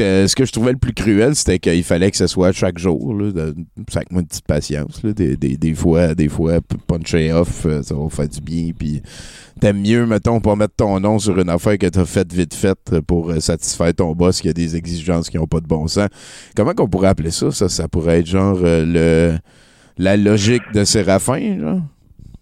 Euh, 0.00 0.26
ce 0.26 0.36
que 0.36 0.44
je 0.44 0.52
trouvais 0.52 0.72
le 0.72 0.78
plus 0.78 0.92
cruel, 0.92 1.34
c'était 1.34 1.58
qu'il 1.58 1.82
fallait 1.82 2.10
que 2.10 2.16
ce 2.16 2.26
soit 2.26 2.52
chaque 2.52 2.78
jour. 2.78 3.14
Là, 3.14 3.32
de, 3.32 3.54
avec 3.94 4.12
moi 4.12 4.20
une 4.20 4.26
petite 4.26 4.46
patience. 4.46 5.02
Là, 5.02 5.12
des, 5.12 5.36
des, 5.36 5.74
fois, 5.74 6.14
des 6.14 6.28
fois, 6.28 6.58
puncher 6.86 7.32
off, 7.32 7.64
euh, 7.66 7.82
ça 7.82 7.94
va 7.94 8.08
faire 8.10 8.28
du 8.28 8.40
bien. 8.40 8.70
Puis 8.78 9.02
t'aimes 9.60 9.80
mieux, 9.80 10.06
mettons, 10.06 10.40
pas 10.40 10.56
mettre 10.56 10.74
ton 10.76 11.00
nom 11.00 11.18
sur 11.18 11.38
une 11.38 11.48
affaire 11.48 11.78
que 11.78 11.86
t'as 11.86 12.04
faite 12.04 12.32
vite 12.32 12.54
faite 12.54 13.00
pour 13.06 13.30
euh, 13.30 13.40
satisfaire 13.40 13.94
ton 13.94 14.12
boss 14.12 14.40
qui 14.40 14.48
a 14.48 14.52
des 14.52 14.76
exigences 14.76 15.30
qui 15.30 15.38
ont 15.38 15.46
pas 15.46 15.60
de 15.60 15.66
bon 15.66 15.86
sens. 15.86 16.08
Comment 16.54 16.74
qu'on 16.74 16.88
pourrait 16.88 17.08
appeler 17.08 17.30
ça? 17.30 17.50
Ça, 17.50 17.68
ça 17.68 17.88
pourrait 17.88 18.20
être 18.20 18.26
genre 18.26 18.58
le 18.62 19.36
la 19.98 20.16
logique 20.16 20.62
de 20.74 20.84
Séraphin, 20.84 21.58
genre? 21.58 21.80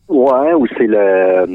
Ouais, 0.09 0.52
ou 0.55 0.66
c'est 0.77 0.86
le, 0.86 1.47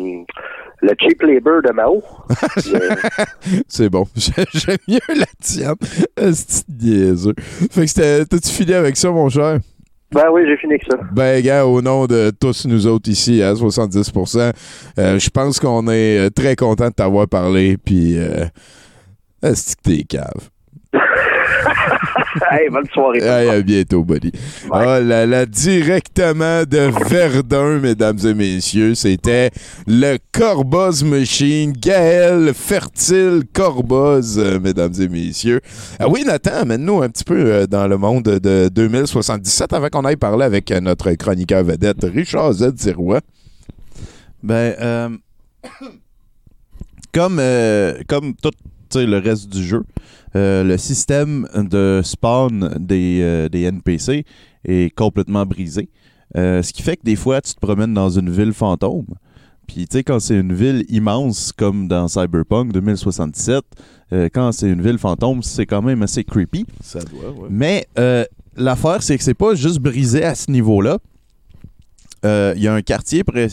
le 0.81 0.93
cheap 0.99 1.21
labor 1.21 1.61
de 1.61 1.71
Mao. 1.73 2.03
C'est 3.67 3.89
bon. 3.89 4.05
J'ai- 4.15 4.31
J'aime 4.53 4.77
mieux 4.87 4.99
la 5.15 5.25
tienne. 5.41 5.75
C'est 6.33 6.67
niaiseux. 6.69 7.33
Fait 7.71 7.85
que 7.85 8.23
t'as-tu 8.23 8.49
fini 8.49 8.73
avec 8.73 8.97
ça, 8.97 9.11
mon 9.11 9.29
cher? 9.29 9.59
Ben 10.13 10.25
oui, 10.33 10.41
j'ai 10.45 10.57
fini 10.57 10.73
avec 10.73 10.83
ça. 10.91 10.97
Ben, 11.13 11.41
gars, 11.41 11.65
au 11.65 11.81
nom 11.81 12.05
de 12.05 12.33
tous 12.37 12.65
nous 12.65 12.85
autres 12.85 13.09
ici, 13.09 13.41
à 13.41 13.53
70%, 13.53 14.51
euh, 14.99 15.17
je 15.17 15.29
pense 15.29 15.57
qu'on 15.57 15.87
est 15.87 16.17
euh, 16.27 16.29
très 16.29 16.57
content 16.57 16.89
de 16.89 16.93
t'avoir 16.93 17.29
parlé, 17.29 17.77
puis 17.77 18.17
euh, 18.17 18.43
est-ce 19.41 19.73
que 19.77 19.81
t'es 19.83 20.03
cave? 20.03 20.49
hey, 22.51 22.69
bonne 22.69 22.87
soirée. 22.93 23.19
Hey, 23.19 23.49
à 23.49 23.61
bientôt, 23.61 24.03
buddy. 24.03 24.31
Oh 24.69 24.77
là 24.79 25.25
là, 25.25 25.45
directement 25.45 26.63
de 26.63 26.89
Verdun, 27.09 27.79
mesdames 27.79 28.17
et 28.25 28.33
messieurs, 28.33 28.95
c'était 28.95 29.51
le 29.87 30.17
Corboz 30.31 31.03
Machine, 31.03 31.73
Gaël 31.73 32.53
Fertile 32.53 33.43
Corboz, 33.53 34.37
euh, 34.37 34.59
mesdames 34.59 34.93
et 34.99 35.07
messieurs. 35.07 35.61
Ah 35.99 36.07
oui, 36.07 36.23
Nathan, 36.25 36.61
amène-nous 36.61 37.01
un 37.01 37.09
petit 37.09 37.23
peu 37.23 37.39
euh, 37.39 37.67
dans 37.67 37.87
le 37.87 37.97
monde 37.97 38.23
de 38.23 38.69
2077 38.69 39.73
avant 39.73 39.89
qu'on 39.89 40.05
aille 40.05 40.17
parler 40.17 40.45
avec 40.45 40.71
euh, 40.71 40.79
notre 40.79 41.11
chroniqueur 41.13 41.63
vedette, 41.63 42.03
Richard 42.03 42.53
Z. 42.53 42.75
Zirois. 42.77 43.21
Ben, 44.43 44.75
euh, 44.79 45.09
comme, 47.13 47.37
euh, 47.39 47.99
comme 48.07 48.35
tout 48.35 48.51
tu 48.91 48.99
sais, 48.99 49.05
le 49.05 49.19
reste 49.19 49.47
du 49.47 49.63
jeu, 49.63 49.83
euh, 50.35 50.63
le 50.63 50.77
système 50.77 51.47
de 51.55 52.01
spawn 52.03 52.75
des, 52.79 53.19
euh, 53.21 53.49
des 53.49 53.63
NPC 53.63 54.25
est 54.65 54.95
complètement 54.95 55.45
brisé. 55.45 55.89
Euh, 56.37 56.61
ce 56.63 56.71
qui 56.71 56.81
fait 56.81 56.95
que 56.97 57.03
des 57.03 57.15
fois, 57.17 57.41
tu 57.41 57.53
te 57.53 57.59
promènes 57.59 57.93
dans 57.93 58.09
une 58.09 58.29
ville 58.29 58.53
fantôme. 58.53 59.05
Puis, 59.67 59.87
tu 59.87 59.97
sais, 59.97 60.03
quand 60.03 60.19
c'est 60.19 60.37
une 60.37 60.53
ville 60.53 60.85
immense 60.89 61.51
comme 61.51 61.87
dans 61.87 62.07
Cyberpunk 62.07 62.71
2077, 62.73 63.63
euh, 64.13 64.29
quand 64.33 64.51
c'est 64.51 64.69
une 64.69 64.81
ville 64.81 64.97
fantôme, 64.97 65.43
c'est 65.43 65.65
quand 65.65 65.81
même 65.81 66.01
assez 66.03 66.23
creepy. 66.23 66.65
Ça 66.81 66.99
doit, 66.99 67.31
ouais. 67.31 67.47
Mais 67.49 67.87
l'affaire, 68.55 69.01
c'est 69.03 69.17
que 69.17 69.23
c'est 69.23 69.33
pas 69.33 69.55
juste 69.55 69.79
brisé 69.79 70.23
à 70.23 70.35
ce 70.35 70.51
niveau-là. 70.51 70.99
Il 72.23 72.61
y 72.61 72.67
a 72.67 72.73
un 72.73 72.81
quartier 72.81 73.23
pré- 73.23 73.47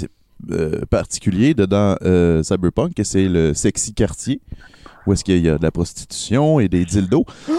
particulier 0.90 1.54
dedans 1.54 1.96
Cyberpunk, 2.42 2.98
et 2.98 3.04
c'est 3.04 3.28
le 3.28 3.54
sexy 3.54 3.92
quartier, 3.94 4.40
où 5.08 5.12
est-ce 5.14 5.24
qu'il 5.24 5.38
y 5.38 5.48
a 5.48 5.56
de 5.56 5.62
la 5.62 5.70
prostitution 5.70 6.60
et 6.60 6.68
des 6.68 6.84
dildos. 6.84 7.24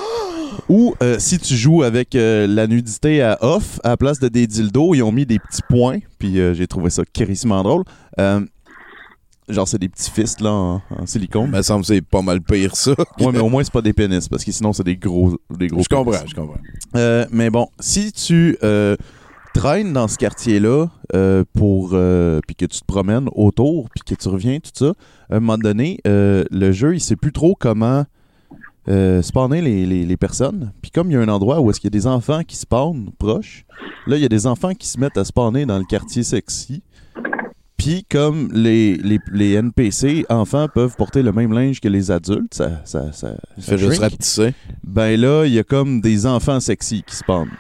Ou 0.70 0.94
euh, 1.02 1.18
si 1.20 1.40
tu 1.40 1.56
joues 1.56 1.84
avec 1.84 2.14
euh, 2.16 2.46
la 2.46 2.68
nudité 2.68 3.24
à 3.24 3.38
off, 3.42 3.80
à 3.84 3.90
la 3.90 3.98
place 3.98 4.20
de 4.20 4.28
des 4.28 4.46
dildos, 4.46 4.94
ils 4.94 5.02
ont 5.02 5.12
mis 5.12 5.26
des 5.26 5.40
petits 5.40 5.62
points, 5.68 6.00
puis 6.20 6.40
euh, 6.40 6.54
j'ai 6.54 6.68
trouvé 6.68 6.90
ça 6.92 7.04
crissement 7.12 7.64
drôle. 7.64 7.84
Genre, 9.48 9.68
c'est 9.68 9.80
des 9.80 9.90
petits 9.90 10.12
fistes 10.12 10.42
là, 10.42 10.52
en, 10.52 10.82
en 10.92 11.06
silicone. 11.08 11.50
me 11.50 11.62
semble 11.64 11.84
c'est 11.84 12.02
pas 12.02 12.22
mal 12.22 12.40
pire, 12.42 12.76
ça. 12.76 12.92
ouais, 13.20 13.32
mais 13.32 13.40
au 13.40 13.50
moins, 13.50 13.64
c'est 13.64 13.74
pas 13.74 13.82
des 13.82 13.94
pénis, 13.94 14.28
parce 14.30 14.44
que 14.44 14.52
sinon, 14.52 14.74
c'est 14.74 14.84
des 14.84 14.98
gros, 14.98 15.40
des 15.50 15.68
gros 15.68 15.82
Je 15.82 15.90
comprends, 15.90 16.28
je 16.28 16.36
comprends. 16.36 16.60
Mais 17.32 17.50
bon, 17.50 17.68
si 17.80 18.12
tu 18.12 18.58
traînes 19.60 19.94
dans 19.94 20.08
ce 20.08 20.18
quartier-là 20.18 20.88
euh, 21.16 21.44
pour 21.54 21.92
euh, 21.94 22.40
puis 22.48 22.56
que 22.56 22.66
tu 22.66 22.80
te 22.80 22.86
promènes 22.86 23.28
autour 23.34 23.90
puis 23.90 24.02
que 24.06 24.22
tu 24.22 24.30
reviens 24.30 24.60
tout 24.60 24.72
ça, 24.74 24.94
à 25.30 25.36
un 25.36 25.40
moment 25.40 25.58
donné, 25.58 26.00
euh, 26.08 26.44
le 26.52 26.72
jeu 26.72 26.96
il 26.96 27.00
sait 27.02 27.16
plus 27.16 27.32
trop 27.34 27.56
comment 27.60 28.06
spawner 29.22 29.62
les, 29.62 29.86
les- 29.86 30.06
les 30.06 30.18
personnes. 30.18 30.72
Puis 30.82 30.90
comme 30.90 31.12
il 31.12 31.14
y 31.14 31.18
a 31.18 31.22
un 31.22 31.28
endroit 31.28 31.60
où 31.62 31.70
est-ce 31.70 31.80
qu'il 31.80 31.94
y 31.94 31.96
a 31.96 32.00
des 32.00 32.08
enfants 32.08 32.42
qui 32.44 32.56
spawnent 32.56 33.12
proches, 33.20 33.66
là 34.08 34.16
il 34.16 34.22
y 34.22 34.26
a 34.26 34.30
des 34.30 34.48
enfants 34.48 34.74
qui 34.74 34.88
se 34.88 35.00
mettent 35.00 35.18
à 35.18 35.26
spawner 35.26 35.66
dans 35.68 35.78
le 35.78 35.86
quartier 35.86 36.24
sexy. 36.24 36.82
Puis 37.78 38.04
comme 38.10 38.50
les, 38.52 38.98
les, 38.98 39.20
les 39.32 39.54
NPC 39.54 40.26
enfants 40.30 40.68
peuvent 40.74 40.96
porter 40.98 41.22
le 41.22 41.32
même 41.32 41.54
linge 41.54 41.80
que 41.80 41.88
les 41.88 42.10
adultes, 42.12 42.54
ça, 42.54 42.82
ça, 42.84 43.12
ça, 43.14 43.36
ça 43.58 43.62
fait 43.62 43.78
juste 43.78 44.02
rapetisser. 44.02 44.54
Ben 44.84 45.20
là, 45.20 45.46
il 45.46 45.54
y 45.54 45.60
a 45.60 45.64
comme 45.64 46.02
des 46.02 46.26
enfants 46.26 46.60
sexy 46.60 47.04
qui 47.04 47.16
spawnent. 47.16 47.52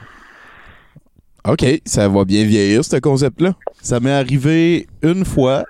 OK, 1.48 1.66
ça 1.86 2.08
va 2.08 2.26
bien 2.26 2.44
vieillir, 2.46 2.84
ce 2.84 2.98
concept-là. 2.98 3.54
Ça 3.82 4.00
m'est 4.00 4.12
arrivé 4.12 4.88
une 5.02 5.24
fois, 5.26 5.64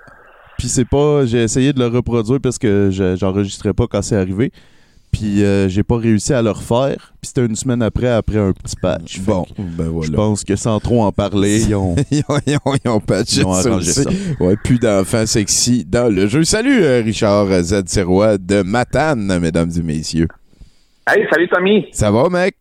puis 0.58 0.68
c'est 0.68 0.84
pas. 0.84 1.24
J'ai 1.26 1.42
essayé 1.42 1.72
de 1.72 1.78
le 1.78 1.86
reproduire 1.86 2.40
parce 2.40 2.58
que 2.58 2.88
je- 2.90 3.16
j'enregistrais 3.16 3.72
pas 3.72 3.86
quand 3.86 4.02
c'est 4.02 4.16
arrivé. 4.16 4.52
Puis 5.12 5.42
euh, 5.42 5.68
j'ai 5.68 5.82
pas 5.82 5.96
réussi 5.96 6.32
à 6.32 6.40
le 6.40 6.50
refaire. 6.50 7.12
Puis 7.20 7.28
c'était 7.28 7.44
une 7.44 7.56
semaine 7.56 7.82
après, 7.82 8.06
après 8.08 8.38
un 8.38 8.52
petit 8.52 8.76
patch. 8.76 9.18
Bon, 9.20 9.44
ben 9.58 9.88
voilà. 9.88 10.06
Je 10.06 10.12
pense 10.12 10.44
que 10.44 10.54
sans 10.54 10.78
trop 10.78 11.02
en 11.02 11.10
parler, 11.10 11.60
ils 11.62 11.74
ont. 11.74 11.96
ils 12.12 12.22
ont, 12.28 12.38
ils 12.46 12.56
ont, 12.64 12.74
ils 12.84 12.88
ont 12.90 13.00
patché 13.00 13.40
Ils 13.40 13.46
ont 13.46 13.54
ça 13.54 13.70
arrangé 13.70 13.90
aussi. 13.90 14.02
ça. 14.04 14.10
Ouais, 14.38 14.56
plus 14.56 14.78
d'enfants 14.78 15.26
sexy 15.26 15.84
dans 15.84 16.12
le 16.14 16.28
jeu. 16.28 16.44
Salut, 16.44 16.82
euh, 16.82 17.02
Richard 17.04 17.48
Z. 17.62 17.82
Sirois 17.86 18.38
de 18.38 18.62
Matane, 18.62 19.38
mesdames 19.40 19.70
et 19.76 19.82
messieurs. 19.82 20.28
Hey, 21.08 21.26
salut 21.32 21.48
Tommy. 21.48 21.86
Ça 21.92 22.10
va, 22.12 22.28
mec? 22.28 22.54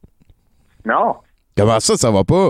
Non. 0.86 1.16
Comment 1.56 1.80
ça, 1.80 1.98
ça 1.98 2.10
va 2.10 2.24
pas? 2.24 2.50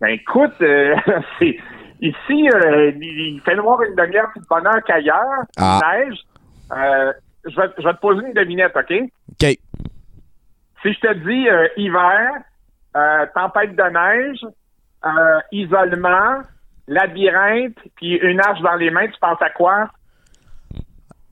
Ben 0.00 0.08
écoute, 0.08 0.54
euh, 0.60 0.94
ici, 1.40 2.50
euh, 2.54 2.92
il 3.00 3.40
fait 3.44 3.56
noir 3.56 3.82
une 3.82 3.94
demi-heure 3.94 4.30
plus 4.30 4.40
de 4.40 4.46
bonheur 4.46 4.82
qu'ailleurs. 4.86 5.44
Ah. 5.56 5.80
Neige. 5.82 6.18
Euh, 6.72 7.12
je, 7.44 7.56
vais, 7.56 7.68
je 7.78 7.84
vais 7.84 7.94
te 7.94 8.00
poser 8.00 8.26
une 8.26 8.34
devinette, 8.34 8.76
OK? 8.76 8.92
OK. 8.92 9.58
Si 10.82 10.92
je 10.92 11.00
te 11.00 11.12
dis 11.14 11.48
hiver, 11.82 12.30
tempête 13.34 13.74
de 13.74 13.82
neige, 13.82 14.46
isolement, 15.50 16.42
labyrinthe, 16.86 17.78
puis 17.96 18.14
une 18.16 18.40
hache 18.40 18.60
dans 18.60 18.76
les 18.76 18.90
mains, 18.90 19.08
tu 19.08 19.18
penses 19.20 19.42
à 19.42 19.50
quoi? 19.50 19.88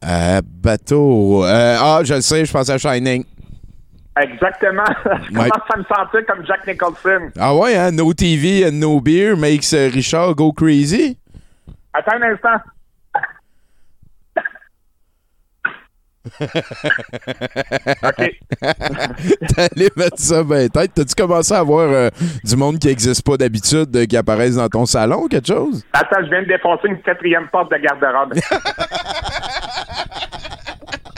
Euh, 0.04 0.40
bateau. 0.44 1.44
Euh, 1.44 1.76
ah, 1.80 2.00
je 2.04 2.14
le 2.14 2.20
sais, 2.20 2.44
je 2.44 2.52
pense 2.52 2.68
à 2.68 2.78
Shining. 2.78 3.24
Exactement. 4.16 4.84
je 5.04 5.34
commence 5.34 5.70
à 5.70 5.76
me 5.76 5.84
sentir 5.84 6.26
comme 6.26 6.46
Jack 6.46 6.66
Nicholson. 6.66 7.30
Ah 7.38 7.54
ouais, 7.54 7.76
hein? 7.76 7.92
No 7.92 8.12
TV 8.14 8.66
and 8.66 8.72
no 8.72 9.00
beer 9.00 9.36
makes 9.36 9.72
euh, 9.74 9.90
Richard 9.92 10.34
go 10.34 10.52
crazy? 10.52 11.18
Attends 11.92 12.16
un 12.16 12.32
instant. 12.32 12.60
OK. 18.02 18.32
T'allais 19.54 19.90
mettre 19.96 20.18
ça 20.18 20.42
ben 20.42 20.68
tête. 20.68 20.92
T'as-tu 20.94 21.14
commencé 21.14 21.54
à 21.54 21.58
avoir 21.58 21.88
euh, 21.88 22.08
du 22.42 22.56
monde 22.56 22.78
qui 22.78 22.88
n'existe 22.88 23.24
pas 23.24 23.36
d'habitude, 23.36 23.94
euh, 23.94 24.06
qui 24.06 24.16
apparaissent 24.16 24.56
dans 24.56 24.68
ton 24.68 24.86
salon 24.86 25.24
ou 25.24 25.28
quelque 25.28 25.46
chose? 25.46 25.84
Attends, 25.92 26.24
je 26.24 26.30
viens 26.30 26.42
de 26.42 26.48
défoncer 26.48 26.88
une 26.88 27.00
quatrième 27.00 27.48
porte 27.48 27.70
de 27.70 27.76
garde-robe. 27.76 28.34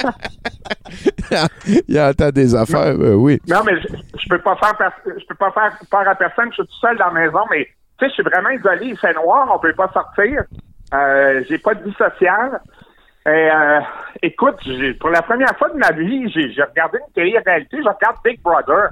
Il 1.88 2.00
entend 2.00 2.30
des 2.30 2.54
affaires, 2.54 2.96
euh, 2.98 3.14
oui. 3.14 3.38
Non, 3.48 3.62
mais 3.64 3.80
je, 3.80 3.88
je 4.18 4.28
peux 4.28 4.38
pas 4.38 4.56
faire 4.56 4.74
je 5.06 5.26
peux 5.26 5.34
pas 5.34 5.50
faire 5.52 5.78
peur 5.90 6.08
à 6.08 6.14
personne. 6.14 6.48
Je 6.50 6.62
suis 6.62 6.64
tout 6.64 6.78
seul 6.80 6.96
dans 6.96 7.10
la 7.12 7.20
maison, 7.20 7.40
mais 7.50 7.64
tu 7.98 8.04
sais, 8.04 8.08
je 8.08 8.14
suis 8.14 8.22
vraiment 8.22 8.50
isolé. 8.50 8.86
Il 8.86 8.98
fait 8.98 9.14
noir, 9.14 9.48
on 9.54 9.58
peut 9.58 9.74
pas 9.74 9.90
sortir. 9.92 10.44
Euh, 10.94 11.42
j'ai 11.48 11.58
pas 11.58 11.74
de 11.74 11.84
vie 11.84 11.94
sociale. 11.94 12.60
Et, 13.26 13.30
euh, 13.30 13.80
écoute, 14.22 14.56
pour 15.00 15.10
la 15.10 15.22
première 15.22 15.56
fois 15.58 15.68
de 15.70 15.78
ma 15.78 15.90
vie, 15.92 16.30
j'ai 16.30 16.62
regardé 16.62 16.98
une 16.98 17.12
télé-réalité. 17.14 17.76
Je 17.78 17.88
regarde 17.88 18.16
Big 18.24 18.40
Brother. 18.40 18.90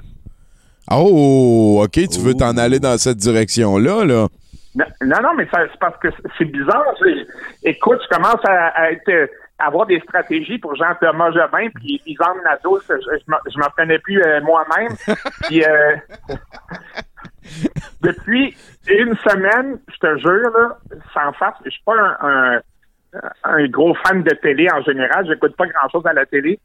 Oh, 0.91 1.81
OK, 1.83 1.91
tu 1.91 2.19
veux 2.19 2.33
t'en 2.33 2.55
aller 2.57 2.79
dans 2.79 2.97
cette 2.97 3.17
direction-là, 3.17 4.05
là? 4.05 4.27
Non, 4.75 4.85
non, 5.01 5.17
non, 5.23 5.29
mais 5.35 5.47
c'est 5.51 5.79
parce 5.79 5.97
que 5.97 6.09
c'est 6.37 6.45
bizarre. 6.45 6.93
Écoute, 7.63 7.99
je 8.03 8.15
commence 8.15 8.45
à, 8.45 8.67
à 8.67 8.91
être, 8.91 9.29
avoir 9.59 9.85
des 9.87 9.99
stratégies 10.01 10.57
pour 10.59 10.75
Jean-Thomas 10.75 11.31
Jobin, 11.31 11.69
puis 11.75 12.01
Yvan 12.05 12.35
Nadeau, 12.43 12.79
je, 12.87 12.93
je 12.95 13.59
m'en 13.59 13.69
prenais 13.75 13.99
plus 13.99 14.21
euh, 14.21 14.41
moi-même. 14.41 14.95
puis 15.43 15.63
euh, 15.63 15.95
depuis 18.01 18.55
une 18.87 19.15
semaine, 19.17 19.79
je 19.91 19.97
te 19.97 20.17
jure, 20.17 20.51
là, 20.51 20.77
sans 21.13 21.33
face, 21.33 21.55
je 21.65 21.71
suis 21.71 21.83
pas 21.83 21.95
un, 21.95 22.17
un, 22.21 22.61
un 23.43 23.67
gros 23.67 23.95
fan 23.95 24.23
de 24.23 24.35
télé 24.35 24.67
en 24.71 24.81
général. 24.83 25.25
J'écoute 25.27 25.55
pas 25.55 25.65
grand-chose 25.67 26.05
à 26.05 26.13
la 26.13 26.25
télé. 26.25 26.59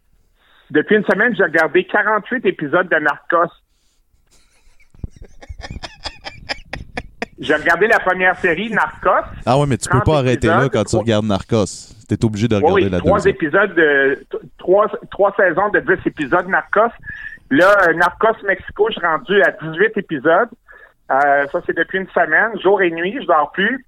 Depuis 0.70 0.96
une 0.96 1.04
semaine, 1.04 1.34
j'ai 1.36 1.44
regardé 1.44 1.84
48 1.84 2.46
épisodes 2.46 2.88
de 2.88 2.96
Narcos. 2.96 3.52
j'ai 7.42 7.54
regardé 7.54 7.86
la 7.86 7.98
première 7.98 8.36
série, 8.38 8.70
Narcos. 8.70 9.26
Ah 9.44 9.58
ouais, 9.58 9.66
mais 9.66 9.76
tu 9.76 9.88
peux 9.88 9.98
30 9.98 10.06
pas 10.06 10.18
arrêter 10.18 10.46
là 10.46 10.68
quand 10.72 10.84
tu 10.84 10.96
regardes 10.96 11.26
Narcos. 11.26 11.92
T'es 12.08 12.24
obligé 12.24 12.48
de 12.48 12.56
regarder 12.56 12.84
oui, 12.84 12.90
la 12.90 12.98
trois 12.98 13.18
deuxième. 13.18 13.34
épisodes 13.34 13.74
de 13.74 14.24
trois, 14.58 14.86
trois 15.10 15.34
saisons 15.36 15.68
de 15.70 15.80
10 15.80 16.06
épisodes 16.06 16.46
Narcos. 16.48 16.92
Là, 17.50 17.88
euh, 17.88 17.92
Narcos 17.94 18.36
Mexico, 18.46 18.86
je 18.88 18.98
suis 18.98 19.06
rendu 19.06 19.42
à 19.42 19.50
18 19.50 19.96
épisodes. 19.96 20.48
Euh, 21.10 21.46
ça, 21.52 21.60
c'est 21.66 21.76
depuis 21.76 21.98
une 21.98 22.08
semaine, 22.08 22.58
jour 22.62 22.80
et 22.80 22.90
nuit, 22.90 23.18
je 23.20 23.26
dors 23.26 23.50
plus. 23.52 23.84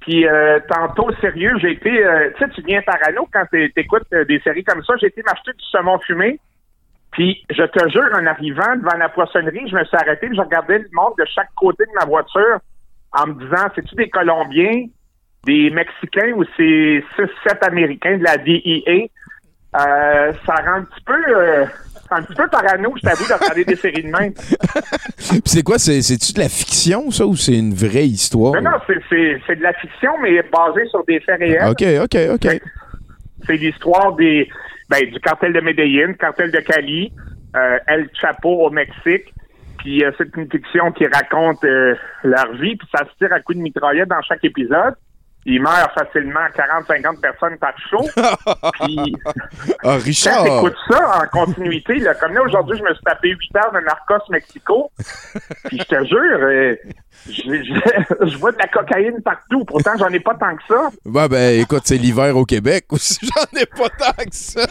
Puis 0.00 0.26
euh, 0.28 0.60
tantôt, 0.68 1.10
sérieux, 1.20 1.52
j'ai 1.60 1.72
été, 1.72 2.04
euh, 2.04 2.30
tu 2.36 2.44
sais, 2.44 2.50
tu 2.50 2.62
viens 2.62 2.82
parano 2.82 3.26
quand 3.32 3.44
t'é- 3.50 3.70
t'écoutes 3.74 4.06
des 4.28 4.40
séries 4.40 4.64
comme 4.64 4.82
ça. 4.84 4.94
J'ai 5.00 5.06
été 5.06 5.22
m'acheter 5.22 5.52
du 5.52 5.64
saumon 5.70 5.98
fumé. 6.00 6.38
Puis 7.12 7.42
je 7.50 7.62
te 7.62 7.88
jure, 7.88 8.08
en 8.14 8.26
arrivant 8.26 8.76
devant 8.76 8.96
la 8.98 9.08
poissonnerie, 9.08 9.66
je 9.68 9.74
me 9.74 9.84
suis 9.84 9.96
arrêté, 9.96 10.28
je 10.34 10.40
regardais 10.40 10.78
le 10.78 10.88
monde 10.92 11.14
de 11.18 11.24
chaque 11.34 11.48
côté 11.56 11.84
de 11.84 11.92
ma 11.98 12.04
voiture 12.04 12.58
en 13.12 13.26
me 13.28 13.34
disant, 13.34 13.66
c'est-tu 13.74 13.94
des 13.94 14.08
Colombiens, 14.08 14.84
des 15.44 15.70
Mexicains 15.70 16.32
ou 16.36 16.44
c'est 16.56 17.02
6-7 17.46 17.58
Américains 17.66 18.18
de 18.18 18.24
la 18.24 18.36
DEA? 18.36 19.10
Euh, 19.76 20.32
ça 20.46 20.54
rend 20.54 20.78
un 20.78 20.84
petit 20.84 21.04
peu, 21.04 21.14
euh, 21.36 21.64
un 22.10 22.22
petit 22.22 22.34
peu 22.34 22.48
parano, 22.48 22.94
je 22.96 23.02
t'avoue, 23.02 23.26
de 23.28 23.32
regarder 23.34 23.64
des 23.64 23.76
séries 23.76 24.02
de 24.04 24.08
même. 24.08 24.32
Puis 25.18 25.42
c'est 25.44 25.62
quoi? 25.62 25.78
C'est- 25.78 26.00
C'est-tu 26.02 26.32
de 26.32 26.38
la 26.40 26.48
fiction, 26.48 27.10
ça, 27.10 27.26
ou 27.26 27.36
c'est 27.36 27.58
une 27.58 27.74
vraie 27.74 28.06
histoire? 28.06 28.54
Non, 28.54 28.70
non, 28.70 28.78
c'est 28.88 29.56
de 29.56 29.62
la 29.62 29.72
fiction, 29.74 30.12
mais 30.22 30.42
basée 30.42 30.86
sur 30.88 31.04
des 31.04 31.20
faits 31.20 31.38
réels. 31.40 31.68
OK, 31.70 31.84
OK, 32.04 32.16
OK. 32.34 32.60
C'est 33.46 33.56
l'histoire 33.56 34.14
des 34.14 34.48
ben, 34.88 35.04
du 35.10 35.18
cartel 35.20 35.52
de 35.52 35.60
Medellín, 35.60 36.14
cartel 36.14 36.50
de 36.52 36.58
Cali, 36.60 37.12
euh, 37.56 37.78
El 37.86 38.08
Chapo 38.20 38.48
au 38.66 38.70
Mexique. 38.70 39.32
Puis 39.86 40.04
euh, 40.04 40.10
c'est 40.18 40.36
une 40.36 40.50
fiction 40.50 40.90
qui 40.90 41.06
raconte 41.06 41.62
euh, 41.62 41.94
leur 42.24 42.52
vie, 42.54 42.74
puis 42.74 42.88
ça 42.92 43.04
se 43.04 43.16
tire 43.18 43.32
à 43.32 43.38
coups 43.38 43.56
de 43.56 43.62
mitraillette 43.62 44.08
dans 44.08 44.20
chaque 44.20 44.44
épisode. 44.44 44.96
Ils 45.48 45.62
meurent 45.62 45.92
facilement 45.94 46.40
40-50 46.56 47.20
personnes 47.20 47.56
par 47.58 47.72
show. 47.88 48.04
Puis 48.84 49.14
Ah, 49.68 49.72
quand 49.82 49.98
Richard! 50.02 50.42
t'écoutes 50.42 50.76
ça 50.90 51.20
en 51.22 51.26
continuité, 51.44 51.94
là, 52.00 52.14
comme 52.14 52.34
là 52.34 52.42
aujourd'hui, 52.42 52.76
je 52.76 52.82
me 52.82 52.92
suis 52.92 53.04
tapé 53.04 53.28
8 53.28 53.56
heures 53.56 53.72
de 53.72 53.78
Narcos 53.78 54.24
Mexico. 54.30 54.90
Puis 55.66 55.78
je 55.78 55.84
te 55.84 56.04
jure, 56.04 56.38
euh, 56.42 56.74
je, 57.28 57.32
je- 57.32 58.26
je 58.28 58.36
vois 58.38 58.50
de 58.50 58.58
la 58.58 58.66
cocaïne 58.66 59.22
partout. 59.22 59.64
Pourtant, 59.64 59.92
j'en 59.98 60.08
ai 60.08 60.18
pas 60.18 60.34
tant 60.34 60.56
que 60.56 60.62
ça. 60.68 60.90
Ouais, 61.04 61.28
ben, 61.28 61.60
écoute, 61.60 61.82
c'est 61.84 61.96
l'hiver 61.96 62.36
au 62.36 62.44
Québec 62.44 62.86
aussi. 62.90 63.18
J'en 63.22 63.60
ai 63.60 63.66
pas 63.66 63.88
tant 63.90 64.24
que 64.24 64.34
ça. 64.34 64.66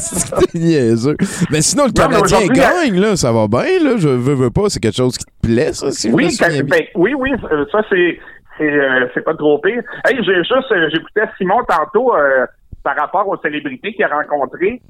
C'est 0.00 0.54
niaiseux. 0.54 1.16
Mais 1.50 1.62
sinon, 1.62 1.86
le 1.86 1.92
Canadien 1.92 2.46
gagne, 2.48 2.98
là. 3.00 3.16
Ça 3.16 3.30
va 3.32 3.46
bien, 3.46 3.78
là. 3.82 3.96
Je 3.98 4.08
veux, 4.08 4.34
veux 4.34 4.50
pas. 4.50 4.68
C'est 4.68 4.80
quelque 4.80 4.96
chose 4.96 5.16
qui 5.16 5.24
te 5.24 5.30
plaît, 5.46 5.72
ça, 5.72 5.90
si 5.92 6.08
je 6.08 6.12
me 6.12 6.16
Oui, 6.16 6.32
souviens 6.32 6.62
ben, 6.64 6.66
ben, 6.66 6.82
oui, 6.96 7.14
oui, 7.14 7.30
euh, 7.52 7.64
ça 7.70 7.82
c'est 7.88 8.18
c'est 8.60 8.70
euh, 8.70 9.08
c'est 9.14 9.24
pas 9.24 9.34
trop 9.34 9.58
pire. 9.58 9.82
Hey, 10.06 10.22
j'ai 10.22 10.36
juste 10.36 10.70
euh, 10.70 10.88
j'écoutais 10.92 11.28
Simon 11.38 11.62
tantôt 11.64 12.14
euh, 12.14 12.46
par 12.84 12.96
rapport 12.96 13.26
aux 13.26 13.38
célébrités 13.38 13.92
qu'il 13.94 14.04
a 14.04 14.08
rencontrées. 14.08 14.80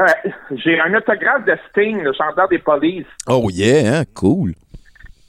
Euh, 0.00 0.06
j'ai 0.52 0.80
un 0.80 0.94
autographe 0.94 1.44
de 1.44 1.56
Sting, 1.70 2.02
le 2.02 2.12
chanteur 2.12 2.48
des 2.48 2.58
Polices. 2.58 3.06
Oh, 3.28 3.48
yeah, 3.50 4.00
hein? 4.00 4.04
Cool. 4.14 4.52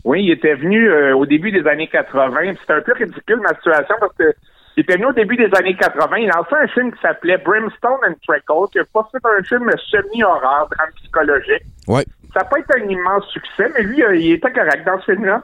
Oui, 0.06 0.24
il 0.24 0.32
était 0.32 0.54
venu 0.54 0.90
euh, 0.90 1.16
au 1.16 1.26
début 1.26 1.52
des 1.52 1.66
années 1.68 1.88
80. 1.88 2.30
puis 2.40 2.58
C'était 2.62 2.74
un 2.74 2.82
peu 2.82 2.94
ridicule 2.94 3.42
ma 3.42 3.56
situation 3.56 3.96
parce 4.00 4.16
que 4.16 4.32
il 4.78 4.84
était 4.84 4.94
venu 4.94 5.08
au 5.08 5.14
début 5.14 5.36
des 5.36 5.50
années 5.58 5.76
80. 5.76 6.18
Il 6.18 6.32
a 6.32 6.38
lancé 6.38 6.56
un 6.58 6.68
film 6.68 6.92
qui 6.94 7.02
s'appelait 7.02 7.38
Brimstone 7.40 8.00
and 8.08 8.14
Trickle, 8.26 8.72
qui 8.72 8.80
a 8.80 8.84
pas 8.94 9.10
fait 9.12 9.18
un 9.26 9.44
film 9.44 9.70
semi-horreur, 9.90 10.70
drame 10.72 10.90
psychologique. 10.98 11.64
Ouais. 11.88 12.06
Ça 12.34 12.42
n'a 12.42 12.46
pas 12.46 12.60
été 12.60 12.74
un 12.82 12.88
immense 12.88 13.26
succès, 13.28 13.70
mais 13.76 13.84
lui, 13.84 14.02
euh, 14.04 14.16
il 14.16 14.34
était 14.34 14.52
correct 14.52 14.86
dans 14.86 15.00
ce 15.02 15.12
film-là. 15.12 15.44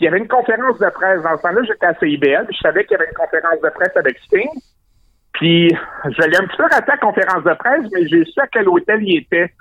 Puis 0.00 0.06
il 0.06 0.08
y 0.08 0.08
avait 0.08 0.20
une 0.20 0.28
conférence 0.28 0.78
de 0.78 0.88
presse. 0.88 1.22
Dans 1.22 1.36
ce 1.36 1.42
temps-là, 1.42 1.60
j'étais 1.62 1.84
à 1.84 1.92
CIBL, 1.92 2.46
puis 2.46 2.56
je 2.56 2.60
savais 2.62 2.84
qu'il 2.86 2.92
y 2.92 2.94
avait 2.94 3.10
une 3.10 3.16
conférence 3.16 3.60
de 3.62 3.68
presse 3.68 3.94
avec 3.94 4.18
Sting. 4.20 4.48
Puis 5.34 5.68
je 5.68 6.22
l'ai 6.26 6.38
un 6.38 6.46
petit 6.46 6.56
peu 6.56 6.62
raté 6.62 6.90
la 6.90 6.96
conférence 6.96 7.44
de 7.44 7.52
presse, 7.52 7.84
mais 7.92 8.08
j'ai 8.08 8.24
su 8.24 8.40
à 8.40 8.46
quel 8.46 8.66
hôtel 8.66 9.02
il 9.02 9.18
était. 9.18 9.52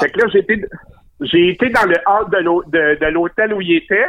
Fait 0.00 0.10
que 0.10 0.20
là, 0.20 0.28
j'ai 0.32 0.38
été, 0.38 0.64
j'ai 1.22 1.48
été 1.48 1.70
dans 1.70 1.86
le 1.86 1.96
hall 2.06 2.30
de 2.30 3.06
l'hôtel 3.10 3.52
où 3.52 3.60
il 3.60 3.78
était. 3.78 4.06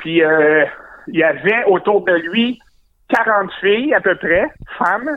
Puis 0.00 0.22
euh, 0.22 0.66
il 1.08 1.18
y 1.18 1.24
avait 1.24 1.64
autour 1.64 2.04
de 2.04 2.12
lui 2.12 2.60
40 3.08 3.50
filles 3.62 3.94
à 3.94 4.02
peu 4.02 4.16
près, 4.16 4.50
femmes. 4.78 5.16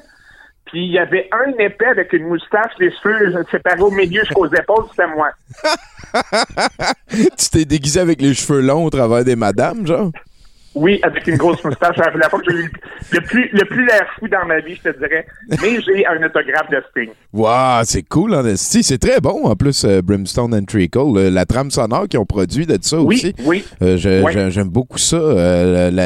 Puis 0.71 0.85
il 0.85 0.91
y 0.91 0.99
avait 0.99 1.29
un 1.31 1.51
épais 1.63 1.85
avec 1.85 2.11
une 2.13 2.27
moustache, 2.27 2.71
les 2.79 2.91
cheveux 2.91 3.33
séparés 3.51 3.81
au 3.81 3.91
milieu 3.91 4.21
jusqu'aux 4.21 4.47
épaules, 4.47 4.85
c'était 4.91 5.07
moi. 5.15 5.29
tu 7.09 7.49
t'es 7.51 7.65
déguisé 7.65 7.99
avec 7.99 8.21
les 8.21 8.33
cheveux 8.33 8.61
longs 8.61 8.85
au 8.85 8.89
travers 8.89 9.23
des 9.23 9.35
madames, 9.35 9.85
genre? 9.87 10.11
Oui, 10.75 10.99
avec 11.01 11.25
une 11.25 11.37
grosse 11.37 11.63
moustache. 11.63 11.95
C'est 11.97 12.17
la 12.19 12.29
fois 12.29 12.39
que 12.39 12.51
j'ai 12.51 12.57
eu 12.57 12.71
le 13.13 13.21
plus, 13.21 13.49
le 13.51 13.65
plus 13.65 13.83
l'air 13.87 14.05
fou 14.19 14.27
dans 14.27 14.45
ma 14.45 14.59
vie, 14.59 14.75
je 14.75 14.91
te 14.91 14.97
dirais. 14.99 15.25
Mais 15.59 15.81
j'ai 15.81 16.05
un 16.05 16.21
autographe 16.23 16.69
de 16.69 16.83
Sting. 16.91 17.09
Wow, 17.33 17.81
c'est 17.83 18.03
cool 18.03 18.35
en 18.35 18.45
esti. 18.45 18.83
C'est 18.83 18.99
très 18.99 19.19
bon 19.19 19.45
en 19.45 19.55
plus, 19.55 19.83
euh, 19.85 20.03
Brimstone 20.03 20.53
and 20.53 20.65
Treacle. 20.65 20.99
euh, 21.15 21.31
la 21.31 21.45
trame 21.45 21.71
sonore 21.71 22.07
qu'ils 22.07 22.19
ont 22.19 22.25
produit 22.27 22.67
de 22.67 22.77
ça 22.79 22.99
Oui, 23.01 23.15
aussi. 23.15 23.35
oui. 23.45 23.65
Euh, 23.81 23.97
je- 23.97 24.23
je- 24.31 24.49
J'aime 24.51 24.69
beaucoup 24.69 24.99
ça. 24.99 25.17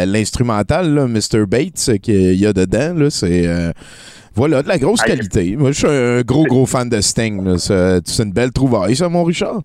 L'instrumental, 0.05 0.88
Mr. 1.07 1.45
Bates, 1.47 1.97
qu'il 2.01 2.35
y 2.39 2.45
a 2.45 2.53
dedans, 2.53 2.93
là, 2.95 3.09
c'est. 3.09 3.73
Voilà, 4.36 4.64
de 4.64 4.68
la 4.68 4.78
grosse 4.78 5.02
qualité. 5.02 5.56
Moi, 5.58 5.72
je 5.72 5.78
suis 5.78 5.88
un 5.88 6.22
gros, 6.22 6.45
gros 6.45 6.66
fan 6.66 6.88
de 6.90 7.02
Sting. 7.02 7.58
C'est 7.58 8.20
une 8.24 8.32
belle 8.34 8.52
trouvaille, 8.52 8.95
ça, 8.95 9.10
mon 9.10 9.24
Richard. 9.24 9.62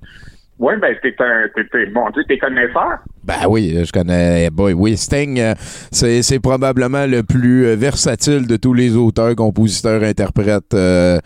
Oui, 0.59 0.73
ben, 0.81 0.97
t'es 1.03 1.15
un, 1.19 1.49
t'es, 1.55 1.65
t'es- 1.71 1.87
bon 1.93 2.09
Dieu, 2.15 2.25
t'es 2.27 2.39
connaisseur. 2.39 2.99
Ben 3.25 3.47
oui, 3.47 3.77
je 3.85 3.93
connais. 3.93 4.49
Boy, 4.49 4.73
oui, 4.73 4.97
Sting, 4.97 5.39
euh, 5.39 5.55
c'est 5.91 6.41
probablement 6.41 7.05
le 7.07 7.23
plus 7.23 7.67
euh, 7.67 7.77
versatile 7.77 8.47
de 8.47 8.57
tous 8.57 8.73
les 8.73 8.97
auteurs, 8.97 9.37
compositeurs, 9.37 10.03
interprètes 10.03 10.73
euh, 10.73 11.19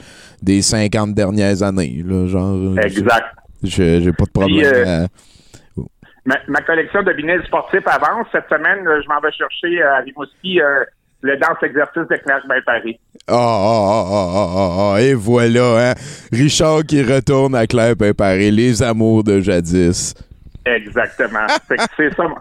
des 0.43 0.62
50 0.62 1.15
dernières 1.15 1.62
années. 1.62 2.03
Là, 2.05 2.27
genre, 2.27 2.77
Exact. 2.83 3.27
J'ai 3.62 4.01
pas 4.12 4.25
de 4.25 4.31
problème. 4.33 4.57
Puis, 4.59 4.65
euh, 4.67 5.05
à- 5.05 5.07
Ma, 6.27 6.37
ma 6.49 6.61
collection 6.61 7.03
de 7.03 7.12
vinyles 7.12 7.43
sportifs 7.47 7.87
avance. 7.87 8.27
Cette 8.33 8.45
semaine, 8.51 8.81
je 8.85 9.09
m'en 9.09 9.21
vais 9.21 9.33
chercher 9.33 9.81
à 9.83 9.99
Rimouski 10.01 10.61
euh, 10.61 10.85
le 11.22 11.36
danse-exercice 11.36 12.09
de 12.10 12.16
Clash 12.16 12.42
by 12.48 12.60
Paris. 12.64 12.98
Ah, 13.28 13.34
ah, 13.34 13.84
ah, 13.86 14.05
ah, 14.10 14.30
ah, 14.34 14.48
ah, 14.56 14.92
ah, 14.97 15.01
et 15.02 15.14
voilà, 15.14 15.90
hein. 15.90 15.94
Richard 16.32 16.82
qui 16.84 17.02
retourne 17.02 17.55
à 17.55 17.66
Claire 17.66 17.97
Préparé, 17.97 18.51
les 18.51 18.82
amours 18.82 19.22
de 19.24 19.40
jadis. 19.40 20.14
Exactement. 20.64 21.47
C'est 21.97 22.14
ça, 22.14 22.22
mon- 22.28 22.36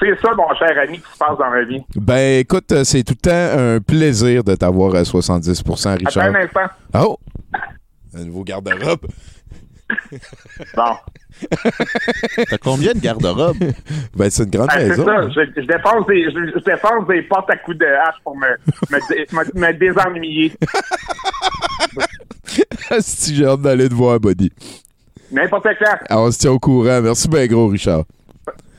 c'est 0.00 0.16
ça, 0.20 0.32
mon 0.36 0.54
cher 0.54 0.78
ami, 0.80 0.98
qui 1.00 1.12
se 1.12 1.18
passe 1.18 1.36
dans 1.38 1.50
ma 1.50 1.64
vie. 1.64 1.82
Ben, 1.96 2.38
écoute, 2.38 2.70
euh, 2.70 2.84
c'est 2.84 3.02
tout 3.02 3.14
le 3.20 3.30
temps 3.30 3.58
un 3.58 3.80
plaisir 3.80 4.44
de 4.44 4.54
t'avoir 4.54 4.94
à 4.94 5.02
70% 5.02 5.98
Richard. 5.98 6.24
Attends 6.24 6.36
un 6.36 6.40
instant. 6.40 6.74
Oh! 6.94 7.18
Un 8.16 8.24
nouveau 8.24 8.44
garde-robe. 8.44 9.06
Bon. 10.76 10.96
T'as 12.50 12.58
combien 12.58 12.92
de 12.94 12.98
garde-robes? 13.00 13.56
ben, 14.14 14.30
c'est 14.30 14.44
une 14.44 14.50
grande 14.50 14.68
Ah, 14.70 14.80
c'est 14.80 14.88
maison. 14.88 15.04
ça. 15.04 15.16
hein. 15.18 15.30
Je, 15.34 15.60
je 15.62 15.66
défonce 15.66 16.06
des, 16.06 16.24
je, 16.24 16.52
je 16.58 16.64
défonce 16.64 17.06
des 17.08 17.22
portes 17.22 17.50
à 17.50 17.56
coups 17.56 17.78
de 17.78 17.86
hache 17.86 18.16
pour 18.24 18.36
me, 18.36 18.46
me, 18.90 19.08
dé- 19.08 19.26
me- 19.32 19.60
me 19.66 19.72
désennuyer. 19.78 20.52
si 23.00 23.34
j'ai 23.36 23.46
hâte 23.46 23.62
d'aller 23.62 23.88
te 23.88 23.94
voir, 23.94 24.18
buddy. 24.20 24.52
N'importe 25.30 25.66
quand. 25.78 25.96
Ah, 26.08 26.20
on 26.20 26.30
se 26.30 26.38
tient 26.38 26.52
au 26.52 26.58
courant. 26.58 27.00
Merci 27.02 27.28
bien 27.28 27.46
gros, 27.46 27.68
Richard. 27.68 28.04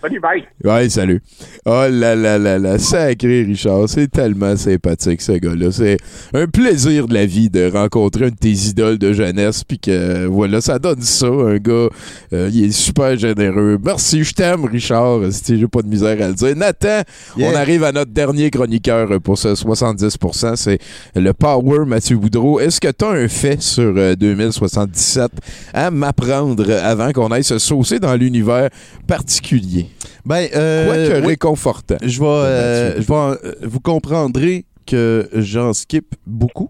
Salut, 0.02 0.20
bye. 0.22 0.44
Ouais, 0.64 0.88
salut. 0.88 1.22
Oh 1.66 1.84
là 1.90 2.16
là 2.16 2.38
là 2.38 2.58
là, 2.58 2.80
sacré 2.80 3.44
Richard, 3.44 3.90
c'est 3.90 4.08
tellement 4.10 4.56
sympathique 4.56 5.22
ce 5.22 5.34
gars-là. 5.34 5.74
C'est 5.74 5.98
un 6.34 6.48
plaisir 6.48 7.06
de 7.06 7.14
la 7.14 7.26
vie 7.26 7.50
de 7.50 7.70
rencontrer 7.70 8.28
un 8.28 8.30
de 8.30 8.36
tes 8.36 8.52
idoles 8.52 8.98
de 8.98 9.12
jeunesse, 9.12 9.66
puis 9.66 9.78
que 9.78 10.26
voilà, 10.28 10.62
ça 10.62 10.80
donne 10.80 11.02
ça, 11.02 11.28
un 11.28 11.58
gars, 11.58 11.90
euh, 12.32 12.50
il 12.54 12.64
est 12.66 12.72
super 12.72 13.18
généreux. 13.18 13.78
Merci, 13.84 14.24
je 14.24 14.34
t'aime 14.34 14.64
Richard, 14.66 15.20
si 15.32 15.60
j'ai 15.60 15.68
pas 15.68 15.82
de 15.82 15.88
misère 15.90 16.22
à 16.24 16.30
le 16.30 16.34
dire. 16.34 16.56
Nathan, 16.56 17.02
Yeah. 17.38 17.52
on 17.52 17.56
arrive 17.56 17.84
à 17.84 17.92
notre 17.92 18.12
dernier 18.12 18.50
chroniqueur 18.50 19.20
pour 19.22 19.38
ce 19.38 19.50
70%, 19.50 20.56
c'est 20.56 20.80
le 21.16 21.34
Power 21.34 21.86
Mathieu 21.86 22.18
Boudreau. 22.18 22.60
Est-ce 22.60 22.80
que 22.80 22.88
tu 22.92 23.04
as 23.06 23.10
un 23.10 23.28
fait 23.28 23.62
sur 23.62 23.94
euh, 23.98 24.16
2077 24.16 25.30
à 25.74 25.92
m'apprendre 25.92 26.72
avant 26.84 27.12
qu'on 27.12 27.28
aille 27.32 27.44
se 27.44 27.60
saucer 27.60 28.00
dans 28.00 28.16
l'univers 28.16 28.70
particulier? 29.08 29.89
Ben, 30.26 30.48
euh, 30.56 30.86
Quoique 30.86 31.22
oui. 31.22 31.28
réconfortant. 31.28 31.98
Je 32.04 32.20
vais, 32.20 32.26
euh, 32.26 33.02
je 33.02 33.08
vais 33.08 33.68
vous 33.68 33.80
comprendrez 33.80 34.66
que 34.86 35.30
j'en 35.34 35.74
skip 35.74 36.16
beaucoup. 36.26 36.70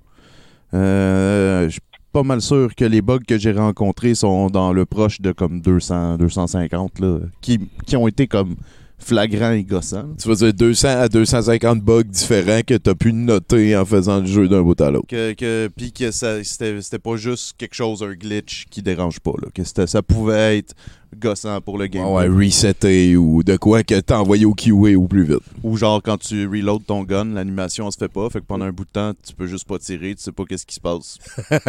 Euh, 0.74 1.66
je 1.66 1.72
suis 1.72 1.82
pas 2.12 2.24
mal 2.24 2.42
sûr 2.42 2.74
que 2.76 2.86
les 2.86 3.02
bugs 3.02 3.20
que 3.28 3.38
j'ai 3.38 3.52
rencontrés 3.52 4.16
sont 4.16 4.50
dans 4.50 4.74
le 4.74 4.86
proche 4.86 5.22
de 5.22 5.32
comme 5.32 5.62
200, 5.62 6.18
250 6.18 7.00
là, 7.00 7.20
qui, 7.42 7.60
qui 7.86 7.96
ont 7.96 8.08
été 8.08 8.28
comme 8.28 8.56
flagrants 9.00 9.52
et 9.52 9.64
gossants. 9.64 10.10
Tu 10.22 10.28
vas 10.28 10.36
dire 10.36 10.54
200 10.54 10.88
à 10.88 11.10
250 11.10 11.82
bugs 11.82 12.04
différents 12.04 12.62
que 12.66 12.76
tu 12.76 12.90
as 12.90 12.96
pu 12.96 13.14
noter 13.14 13.76
en 13.76 13.86
faisant 13.86 14.20
le 14.20 14.26
jeu 14.26 14.48
d'un 14.48 14.62
bout 14.62 14.80
à 14.82 14.92
l'autre. 14.92 15.08
Que, 15.08 15.34
que, 15.34 15.70
puis 15.76 15.92
que 15.92 16.12
c'était, 16.12 17.00
pas 17.00 17.16
juste 17.16 17.56
quelque 17.58 17.76
chose, 17.76 18.04
un 18.04 18.14
glitch 18.14 18.66
qui 18.70 18.82
dérange 18.82 19.20
pas. 19.20 19.34
Là, 19.42 19.48
que 19.54 19.64
ça 19.64 20.02
pouvait 20.02 20.58
être 20.60 20.76
gossant 21.20 21.60
pour 21.62 21.78
le 21.78 21.88
game. 21.88 22.06
Ouais, 22.06 22.28
resetter 22.28 23.16
ou 23.18 23.44
de 23.44 23.58
quoi 23.58 23.84
que 23.84 24.00
t'as 24.00 24.18
envoyé 24.20 24.46
au 24.46 24.54
QA 24.54 24.96
au 24.98 25.08
plus 25.08 25.24
vite. 25.26 25.40
Ou 25.64 25.78
genre 25.78 26.02
quand 26.04 26.18
tu 26.18 26.48
reload 26.48 26.86
ton 26.86 27.04
gun, 27.04 27.26
l'animation 27.34 27.90
se 27.92 27.98
fait 27.98 28.08
pas, 28.08 28.30
fait 28.30 28.40
que 28.40 28.46
pendant 28.46 28.66
un 28.66 28.72
bout 28.72 28.86
de 28.86 28.90
temps, 28.92 29.12
tu 29.26 29.34
peux 29.36 29.46
juste 29.48 29.68
pas 29.68 29.78
tirer, 29.78 30.16
tu 30.16 30.24
sais 30.24 30.32
pas 30.32 30.44
qu'est-ce 30.46 30.66
qui 30.66 30.76
se 30.76 30.80
passe. 30.82 31.18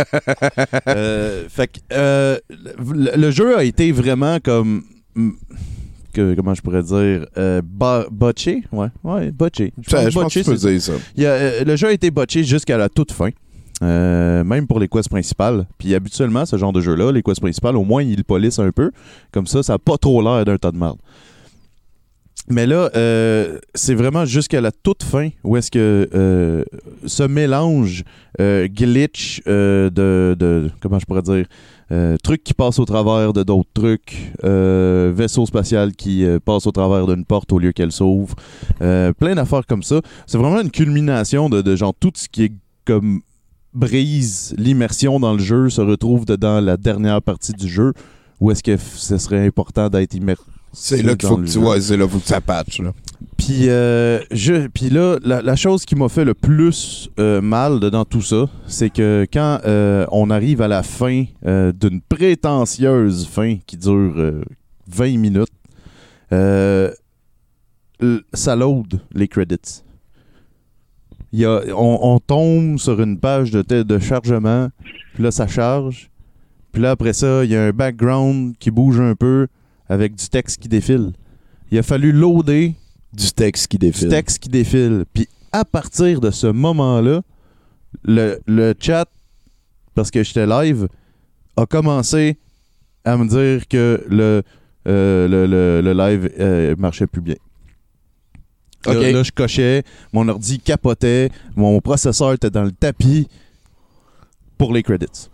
Euh, 0.88 1.44
fait 1.48 1.66
que 1.68 1.78
euh, 1.92 2.38
le, 2.48 3.16
le 3.16 3.30
jeu 3.30 3.56
a 3.56 3.64
été 3.64 3.92
vraiment 3.92 4.38
comme 4.42 4.82
mm, 5.14 5.30
que, 6.12 6.34
comment 6.34 6.54
je 6.54 6.62
pourrais 6.62 6.82
dire 6.82 7.26
euh, 7.36 7.60
bo- 7.64 8.08
botché, 8.10 8.62
ouais, 8.72 8.88
ouais, 9.04 9.30
botché. 9.30 9.72
Je 9.86 10.10
pense 10.10 10.32
que 10.34 10.40
tu 10.40 10.44
peux 10.44 10.56
dire 10.56 10.80
ça. 10.82 10.92
Il 11.16 11.26
a, 11.26 11.64
le 11.64 11.76
jeu 11.76 11.88
a 11.88 11.92
été 11.92 12.10
botché 12.10 12.44
jusqu'à 12.44 12.76
la 12.78 12.88
toute 12.88 13.12
fin. 13.12 13.30
Euh, 13.82 14.44
même 14.44 14.66
pour 14.66 14.78
les 14.78 14.88
quests 14.88 15.08
principales. 15.08 15.66
Puis 15.78 15.94
habituellement, 15.94 16.44
ce 16.44 16.56
genre 16.56 16.72
de 16.72 16.80
jeu-là, 16.80 17.12
les 17.12 17.22
quests 17.22 17.40
principales, 17.40 17.76
au 17.76 17.84
moins, 17.84 18.02
ils 18.02 18.16
le 18.16 18.24
polissent 18.24 18.58
un 18.58 18.72
peu. 18.72 18.90
Comme 19.32 19.46
ça, 19.46 19.62
ça 19.62 19.74
n'a 19.74 19.78
pas 19.78 19.96
trop 19.96 20.20
l'air 20.22 20.44
d'un 20.44 20.58
tas 20.58 20.70
de 20.70 20.76
merde. 20.76 20.98
Mais 22.48 22.66
là, 22.66 22.90
euh, 22.96 23.58
c'est 23.74 23.94
vraiment 23.94 24.24
jusqu'à 24.24 24.60
la 24.60 24.72
toute 24.72 25.02
fin 25.02 25.28
où 25.44 25.56
est-ce 25.56 25.70
que 25.70 26.08
euh, 26.14 26.64
ce 27.06 27.22
mélange 27.22 28.04
glitch 28.38 29.42
de, 29.46 30.70
Comment 30.80 30.98
je 30.98 31.06
pourrais 31.06 31.22
dire 31.22 31.46
Trucs 32.22 32.42
qui 32.42 32.54
passent 32.54 32.78
au 32.78 32.84
travers 32.84 33.32
de 33.32 33.42
d'autres 33.42 33.70
trucs, 33.72 34.32
vaisseau 34.42 35.46
spatial 35.46 35.92
qui 35.92 36.24
passe 36.44 36.66
au 36.66 36.72
travers 36.72 37.06
d'une 37.06 37.24
porte 37.24 37.52
au 37.52 37.58
lieu 37.58 37.72
qu'elle 37.72 37.92
s'ouvre, 37.92 38.34
plein 38.78 39.34
d'affaires 39.34 39.66
comme 39.66 39.82
ça. 39.82 40.00
C'est 40.26 40.38
vraiment 40.38 40.60
une 40.60 40.70
culmination 40.70 41.50
de, 41.50 41.62
de 41.62 41.76
genre 41.76 41.94
tout 41.98 42.12
ce 42.14 42.28
qui 42.28 42.44
est 42.44 42.52
comme 42.84 43.20
brise 43.72 44.54
l'immersion 44.58 45.20
dans 45.20 45.32
le 45.32 45.38
jeu 45.38 45.70
se 45.70 45.80
retrouve 45.80 46.24
dedans 46.26 46.60
la 46.60 46.76
dernière 46.76 47.22
partie 47.22 47.52
du 47.52 47.68
jeu 47.68 47.92
où 48.40 48.50
est-ce 48.50 48.62
que 48.62 48.76
ce 48.76 49.18
serait 49.18 49.46
important 49.46 49.88
d'être 49.88 50.14
immersif 50.14 50.46
C'est 50.72 51.02
là 51.02 51.14
qu'il 51.14 51.28
faut 51.28 51.36
que 51.36 51.46
tu 51.46 51.58
vois, 51.58 51.80
c'est 51.80 51.96
là 51.96 52.04
qu'il 52.04 52.12
faut 52.14 52.18
que 52.20 52.26
ça 52.26 52.40
patch. 52.40 52.80
Là. 52.80 52.92
Puis, 53.36 53.68
euh, 53.68 54.20
je, 54.30 54.66
puis 54.68 54.88
là, 54.90 55.18
la, 55.22 55.42
la 55.42 55.56
chose 55.56 55.84
qui 55.84 55.94
m'a 55.94 56.08
fait 56.08 56.24
le 56.24 56.34
plus 56.34 57.10
euh, 57.18 57.40
mal 57.40 57.80
dans 57.80 58.04
tout 58.04 58.22
ça, 58.22 58.46
c'est 58.66 58.90
que 58.90 59.26
quand 59.32 59.60
euh, 59.66 60.06
on 60.10 60.30
arrive 60.30 60.62
à 60.62 60.68
la 60.68 60.82
fin 60.82 61.24
d'une 61.42 62.00
prétentieuse 62.08 63.26
fin 63.26 63.58
qui 63.66 63.76
dure 63.76 64.14
euh, 64.16 64.42
20 64.88 65.18
minutes, 65.18 65.48
ça 68.32 68.56
load 68.56 69.00
les 69.12 69.28
credits. 69.28 69.82
Il 71.32 71.40
y 71.40 71.44
a, 71.44 71.62
on, 71.76 71.98
on 72.14 72.18
tombe 72.18 72.78
sur 72.78 73.00
une 73.00 73.18
page 73.18 73.50
de, 73.52 73.62
de 73.82 73.98
chargement, 73.98 74.68
puis 75.14 75.22
là, 75.22 75.30
ça 75.30 75.46
charge. 75.46 76.10
Puis 76.72 76.82
là, 76.82 76.90
après 76.92 77.12
ça, 77.12 77.44
il 77.44 77.50
y 77.50 77.56
a 77.56 77.64
un 77.64 77.70
background 77.72 78.54
qui 78.58 78.70
bouge 78.70 79.00
un 79.00 79.14
peu 79.14 79.46
avec 79.88 80.14
du 80.14 80.28
texte 80.28 80.60
qui 80.60 80.68
défile. 80.68 81.12
Il 81.70 81.78
a 81.78 81.82
fallu 81.82 82.12
loader 82.12 82.74
du 83.12 83.32
texte 83.32 83.68
qui 83.68 83.78
défile. 83.78 84.08
Du 84.08 84.14
texte 84.14 84.38
qui 84.38 84.48
défile. 84.48 85.04
Puis 85.12 85.28
à 85.52 85.64
partir 85.64 86.20
de 86.20 86.30
ce 86.30 86.46
moment-là, 86.46 87.22
le, 88.04 88.38
le 88.46 88.74
chat, 88.78 89.06
parce 89.94 90.10
que 90.10 90.22
j'étais 90.22 90.46
live, 90.46 90.86
a 91.56 91.66
commencé 91.66 92.38
à 93.04 93.16
me 93.16 93.26
dire 93.26 93.66
que 93.66 94.04
le, 94.08 94.42
euh, 94.86 95.26
le, 95.28 95.46
le- 95.46 95.80
le 95.82 95.92
live 95.92 96.30
euh, 96.38 96.74
marchait 96.78 97.06
plus 97.08 97.20
bien. 97.22 97.34
Là- 98.86 99.22
je 99.22 99.30
cochais, 99.32 99.82
mon 100.12 100.26
ordi 100.28 100.58
capotait, 100.58 101.30
mon 101.56 101.80
processeur 101.80 102.32
était 102.32 102.50
dans 102.50 102.64
le 102.64 102.72
tapis 102.72 103.28
pour 104.58 104.72
les 104.72 104.82
credits. 104.82 105.28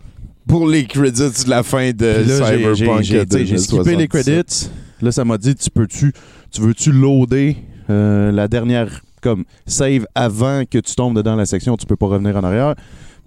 Pour 0.47 0.67
les 0.67 0.85
credits 0.85 1.45
de 1.45 1.49
la 1.49 1.63
fin 1.63 1.91
de 1.91 2.05
là, 2.05 2.23
Cyberpunk 2.51 3.03
j'ai- 3.03 3.19
skippé 3.19 3.39
les 3.39 3.47
2077. 4.07 4.09
credits. 4.45 4.69
Là, 5.01 5.11
ça 5.11 5.25
m'a 5.25 5.37
dit 5.37 5.55
tu 5.55 5.69
peux-tu 5.69 6.13
tu 6.51 6.61
veux-tu 6.61 6.91
loader 6.91 7.57
euh, 7.89 8.31
la 8.31 8.47
dernière 8.47 9.01
comme 9.21 9.43
save 9.65 10.05
avant 10.15 10.63
que 10.69 10.77
tu 10.77 10.95
tombes 10.95 11.15
dedans 11.15 11.35
la 11.35 11.45
section, 11.45 11.75
tu 11.75 11.85
peux 11.85 11.95
pas 11.95 12.07
revenir 12.07 12.35
en 12.37 12.43
arrière. 12.43 12.75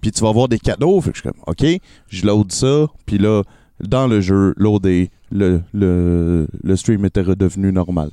Puis 0.01 0.11
tu 0.11 0.21
vas 0.21 0.29
avoir 0.29 0.47
des 0.47 0.57
cadeaux. 0.57 0.99
Fait 1.01 1.11
que 1.11 1.17
je 1.17 1.21
suis 1.21 1.29
comme 1.29 1.41
OK, 1.45 1.65
je 2.09 2.25
load 2.25 2.51
ça. 2.51 2.87
Puis 3.05 3.19
là, 3.19 3.43
dans 3.79 4.07
le 4.07 4.19
jeu, 4.21 4.53
loader, 4.57 5.11
le, 5.31 5.61
le, 5.73 6.47
le 6.63 6.75
stream 6.75 7.05
était 7.05 7.21
redevenu 7.21 7.71
normal. 7.71 8.09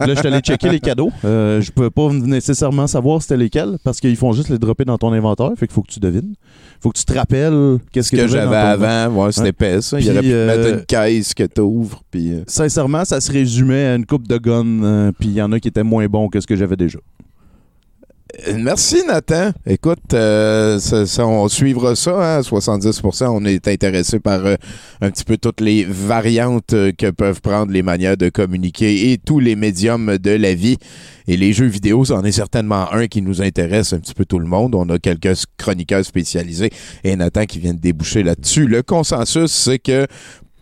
Là, 0.00 0.06
je 0.08 0.14
suis 0.14 0.26
allé 0.26 0.40
checker 0.40 0.68
les 0.70 0.80
cadeaux. 0.80 1.10
Euh, 1.24 1.60
je 1.60 1.70
peux 1.70 1.90
pas 1.90 2.10
nécessairement 2.12 2.86
savoir 2.86 3.22
c'était 3.22 3.36
lesquels 3.36 3.76
parce 3.84 4.00
qu'ils 4.00 4.16
font 4.16 4.32
juste 4.32 4.48
les 4.48 4.58
dropper 4.58 4.84
dans 4.84 4.98
ton 4.98 5.12
inventaire. 5.12 5.50
Fait 5.56 5.66
qu'il 5.66 5.74
faut 5.74 5.82
que 5.82 5.90
tu 5.92 6.00
devines. 6.00 6.34
Faut 6.80 6.90
que 6.90 6.98
tu 6.98 7.04
te 7.04 7.12
rappelles 7.14 7.78
qu'est-ce 7.92 8.08
Ce 8.08 8.12
que 8.12 8.16
t'avais 8.16 8.28
j'avais 8.28 8.56
avant, 8.56 9.24
ouais, 9.24 9.32
c'était 9.32 9.42
Ouais. 9.42 9.48
épais, 9.50 9.80
ça. 9.82 10.00
Il 10.00 10.10
aurait 10.10 10.20
pu 10.20 10.32
euh, 10.32 10.46
mettre 10.46 10.78
une 10.78 10.84
caisse 10.84 11.34
que 11.34 11.44
t'ouvres, 11.44 12.02
puis... 12.10 12.32
euh, 12.32 12.42
Sincèrement, 12.46 13.04
ça 13.04 13.20
se 13.20 13.30
résumait 13.30 13.86
à 13.86 13.94
une 13.94 14.06
coupe 14.06 14.26
de 14.26 14.38
guns, 14.38 14.82
euh, 14.82 15.12
puis 15.18 15.28
il 15.28 15.34
y 15.34 15.42
en 15.42 15.52
a 15.52 15.60
qui 15.60 15.68
étaient 15.68 15.82
moins 15.84 16.06
bons 16.06 16.28
que 16.28 16.40
ce 16.40 16.46
que 16.46 16.56
j'avais 16.56 16.76
déjà. 16.76 16.98
Merci 18.56 19.04
Nathan. 19.06 19.50
Écoute, 19.66 20.14
euh, 20.14 20.78
ça- 20.78 21.06
ça, 21.06 21.26
on 21.26 21.48
suivra 21.48 21.94
ça. 21.94 22.38
Hein, 22.38 22.42
70%, 22.42 23.28
on 23.28 23.44
est 23.44 23.68
intéressé 23.68 24.20
par 24.20 24.44
euh, 24.46 24.56
un 25.02 25.10
petit 25.10 25.24
peu 25.24 25.36
toutes 25.36 25.60
les 25.60 25.84
variantes 25.84 26.72
euh, 26.72 26.92
que 26.96 27.10
peuvent 27.10 27.40
prendre 27.42 27.70
les 27.72 27.82
manières 27.82 28.16
de 28.16 28.30
communiquer 28.30 29.12
et 29.12 29.18
tous 29.18 29.38
les 29.38 29.54
médiums 29.54 30.16
de 30.18 30.30
la 30.30 30.54
vie. 30.54 30.78
Et 31.28 31.36
les 31.36 31.52
jeux 31.52 31.66
vidéo, 31.66 32.04
c'en 32.06 32.24
est 32.24 32.32
certainement 32.32 32.90
un 32.92 33.06
qui 33.06 33.20
nous 33.22 33.42
intéresse 33.42 33.92
un 33.92 34.00
petit 34.00 34.14
peu 34.14 34.24
tout 34.24 34.38
le 34.38 34.46
monde. 34.46 34.74
On 34.74 34.88
a 34.88 34.98
quelques 34.98 35.44
chroniqueurs 35.58 36.04
spécialisés 36.04 36.70
et 37.04 37.14
Nathan 37.16 37.44
qui 37.44 37.58
vient 37.58 37.74
de 37.74 37.80
déboucher 37.80 38.22
là-dessus. 38.22 38.66
Le 38.66 38.82
consensus, 38.82 39.52
c'est 39.52 39.78
que 39.78 40.06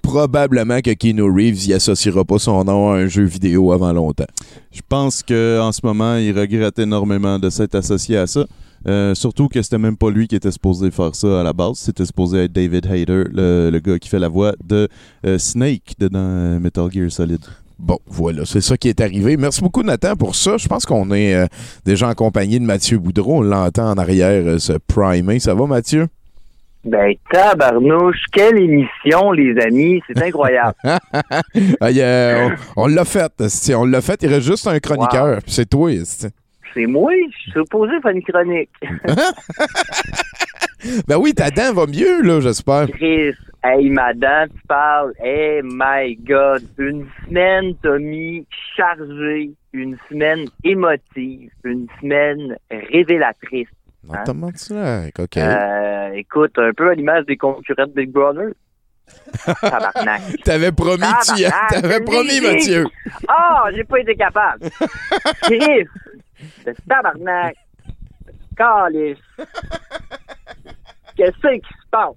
probablement 0.03 0.81
que 0.81 0.93
Keanu 0.93 1.23
Reeves 1.23 1.67
y 1.67 1.73
associera 1.75 2.25
pas 2.25 2.39
son 2.39 2.65
nom 2.65 2.91
à 2.91 2.97
un 2.97 3.07
jeu 3.07 3.25
vidéo 3.25 3.73
avant 3.73 3.93
longtemps. 3.93 4.27
Je 4.73 4.81
pense 4.89 5.23
qu'en 5.23 5.73
ce 5.73 5.81
moment, 5.85 6.17
il 6.17 6.39
regrette 6.39 6.79
énormément 6.79 7.39
de 7.39 7.51
s'être 7.51 7.75
associé 7.75 8.17
à 8.17 8.27
ça. 8.27 8.45
Euh, 8.89 9.15
surtout 9.15 9.49
que 9.49 9.61
c'était 9.61 9.77
même 9.79 9.97
pas 9.99 10.11
lui 10.11 10.27
qui 10.27 10.35
était 10.37 10.51
supposé 10.51 10.91
faire 10.91 11.15
ça 11.15 11.41
à 11.41 11.43
la 11.43 11.53
base. 11.53 11.77
C'était 11.77 12.07
supposé 12.07 12.45
être 12.45 12.53
David 12.53 12.87
Hayter, 12.87 13.25
le, 13.31 13.69
le 13.71 13.79
gars 13.79 13.99
qui 13.99 14.09
fait 14.09 14.19
la 14.19 14.29
voix 14.29 14.55
de 14.67 14.89
euh, 15.27 15.39
Snake 15.39 15.93
de- 15.99 16.09
dans 16.09 16.19
euh, 16.19 16.59
Metal 16.59 16.91
Gear 16.91 17.11
Solid. 17.13 17.41
Bon, 17.79 17.99
voilà, 18.07 18.45
c'est 18.47 18.61
ça 18.61 18.77
qui 18.77 18.89
est 18.89 19.01
arrivé. 19.01 19.37
Merci 19.37 19.61
beaucoup, 19.61 19.83
Nathan, 19.83 20.17
pour 20.17 20.35
ça. 20.35 20.57
Je 20.59 20.67
pense 20.69 20.85
qu'on 20.87 21.11
est 21.13 21.35
euh, 21.35 21.47
déjà 21.85 22.09
en 22.09 22.15
compagnie 22.15 22.59
de 22.59 22.65
Mathieu 22.65 22.99
Boudreau. 22.99 23.39
On 23.39 23.43
l'entend 23.43 23.91
en 23.91 23.99
arrière 23.99 24.61
se 24.61 24.73
primer. 24.87 25.41
Ça 25.41 25.55
va, 25.55 25.67
Mathieu? 25.67 26.07
Ben, 26.85 27.15
tabarnouche, 27.31 28.25
quelle 28.33 28.59
émission, 28.59 29.33
les 29.33 29.59
amis, 29.61 30.03
c'est 30.07 30.23
incroyable. 30.23 30.75
Ah, 30.83 31.91
on 32.77 32.85
on 32.85 32.87
l'a 32.87 33.05
fait. 33.05 33.31
On 33.75 33.85
l'a 33.85 34.01
fait. 34.01 34.23
Il 34.23 34.29
reste 34.29 34.47
juste 34.47 34.67
un 34.67 34.79
chroniqueur. 34.81 35.41
C'est 35.47 35.69
toi. 35.69 35.91
c'est 36.05 36.87
moi, 36.87 37.13
je 37.33 37.39
suis 37.39 37.53
supposé 37.53 37.93
faire 38.01 38.13
une 38.13 38.23
chronique. 38.23 38.71
Ben 41.07 41.19
oui, 41.19 41.35
ta 41.35 41.51
dent 41.51 41.75
va 41.75 41.87
mieux, 41.87 42.23
là, 42.23 42.41
j'espère. 42.41 42.89
Chris, 42.91 43.35
hey, 43.63 43.91
madame, 43.91 44.49
tu 44.49 44.67
parles, 44.67 45.13
hey, 45.23 45.61
my 45.63 46.17
God, 46.17 46.63
une 46.79 47.07
semaine, 47.27 47.75
Tommy, 47.83 48.47
chargée, 48.77 49.51
une 49.73 49.97
semaine 50.09 50.47
émotive, 50.65 51.51
une 51.65 51.87
semaine 52.01 52.57
révélatrice. 52.71 53.69
Hein? 54.09 55.09
OK. 55.19 55.37
Euh, 55.37 56.13
écoute, 56.15 56.59
un 56.59 56.73
peu 56.73 56.91
à 56.91 56.95
l'image 56.95 57.27
des 57.27 57.37
concurrents 57.37 57.87
de 57.87 57.93
Big 57.93 58.11
Brother. 58.11 58.53
Tabarnak. 59.61 60.23
T'avais 60.45 60.73
promis, 60.73 61.03
tu 61.25 61.43
Tabarnak, 61.43 61.71
t'avais 61.71 61.99
je 61.99 62.03
promis. 62.03 62.41
Mathieu. 62.41 62.85
Ah, 63.29 63.65
j'ai 63.75 63.85
pas 63.85 63.99
été 63.99 64.15
capable. 64.15 64.69
Chris, 65.43 65.87
tabarnak. 66.89 67.57
Calice. 68.57 69.19
Qu'est-ce 71.17 71.49
qui 71.59 71.61
se 71.61 71.89
passe? 71.91 72.15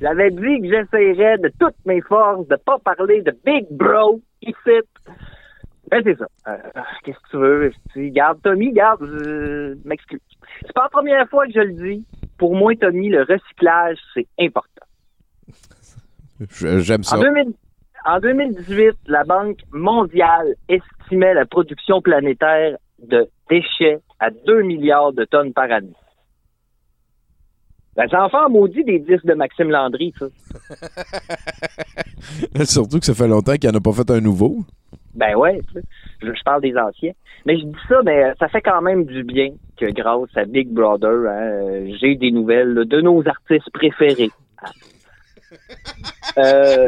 J'avais 0.00 0.30
dit 0.30 0.60
que 0.60 0.68
j'essayerais 0.68 1.38
de 1.38 1.52
toutes 1.60 1.76
mes 1.86 2.00
forces 2.00 2.46
de 2.48 2.56
pas 2.56 2.78
parler 2.78 3.22
de 3.22 3.36
Big 3.44 3.66
Bro 3.70 4.20
ici. 4.42 4.80
Ben, 5.92 6.00
c'est 6.04 6.16
ça. 6.16 6.26
Euh, 6.48 6.56
Qu'est-ce 7.04 7.18
que 7.18 7.30
tu 7.30 7.36
veux? 7.36 7.72
Tu 7.92 8.10
garde 8.10 8.40
Tommy, 8.42 8.72
garde, 8.72 9.04
je 9.04 9.76
m'excuse. 9.86 10.20
C'est 10.62 10.72
pas 10.72 10.84
la 10.84 10.88
première 10.88 11.28
fois 11.28 11.46
que 11.46 11.52
je 11.52 11.60
le 11.60 11.74
dis. 11.74 12.06
Pour 12.38 12.56
moi, 12.56 12.74
Tommy, 12.80 13.10
le 13.10 13.20
recyclage, 13.24 13.98
c'est 14.14 14.26
important. 14.40 14.86
J'aime 16.48 17.02
ça. 17.02 17.18
En, 17.18 17.20
2000 17.20 17.52
en 18.06 18.20
2018, 18.20 18.92
la 19.06 19.24
Banque 19.24 19.58
mondiale 19.70 20.54
estimait 20.66 21.34
la 21.34 21.44
production 21.44 22.00
planétaire 22.00 22.78
de 22.98 23.28
déchets 23.50 24.00
à 24.18 24.30
2 24.30 24.62
milliards 24.62 25.12
de 25.12 25.26
tonnes 25.26 25.52
par 25.52 25.70
année. 25.70 25.92
Ben, 27.96 28.08
ça 28.08 28.24
en 28.24 28.30
fait 28.30 28.38
un 28.38 28.48
maudit 28.48 28.82
des 28.84 28.98
disques 28.98 29.26
de 29.26 29.34
Maxime 29.34 29.68
Landry, 29.68 30.14
ça. 30.18 30.26
Surtout 32.64 32.98
que 32.98 33.04
ça 33.04 33.12
fait 33.12 33.28
longtemps 33.28 33.56
qu'il 33.56 33.68
n'y 33.68 33.76
en 33.76 33.78
a 33.78 33.82
pas 33.82 33.92
fait 33.92 34.10
un 34.10 34.20
nouveau. 34.22 34.64
Ben 35.14 35.34
ouais, 35.36 35.60
tu 35.68 35.74
sais. 35.74 35.82
je, 36.22 36.28
je 36.32 36.42
parle 36.44 36.62
des 36.62 36.76
anciens. 36.76 37.12
Mais 37.46 37.58
je 37.58 37.64
dis 37.64 37.76
ça, 37.88 38.00
mais 38.04 38.24
euh, 38.24 38.32
ça 38.38 38.48
fait 38.48 38.60
quand 38.62 38.80
même 38.82 39.04
du 39.04 39.24
bien 39.24 39.50
que 39.76 39.86
grâce 39.86 40.30
à 40.36 40.44
Big 40.44 40.68
Brother, 40.68 41.28
hein, 41.28 41.42
euh, 41.42 41.92
j'ai 42.00 42.14
des 42.16 42.30
nouvelles 42.30 42.72
là, 42.74 42.84
de 42.84 43.00
nos 43.00 43.22
artistes 43.28 43.70
préférés. 43.72 44.30
hein. 44.62 44.70
Euh, 46.38 46.86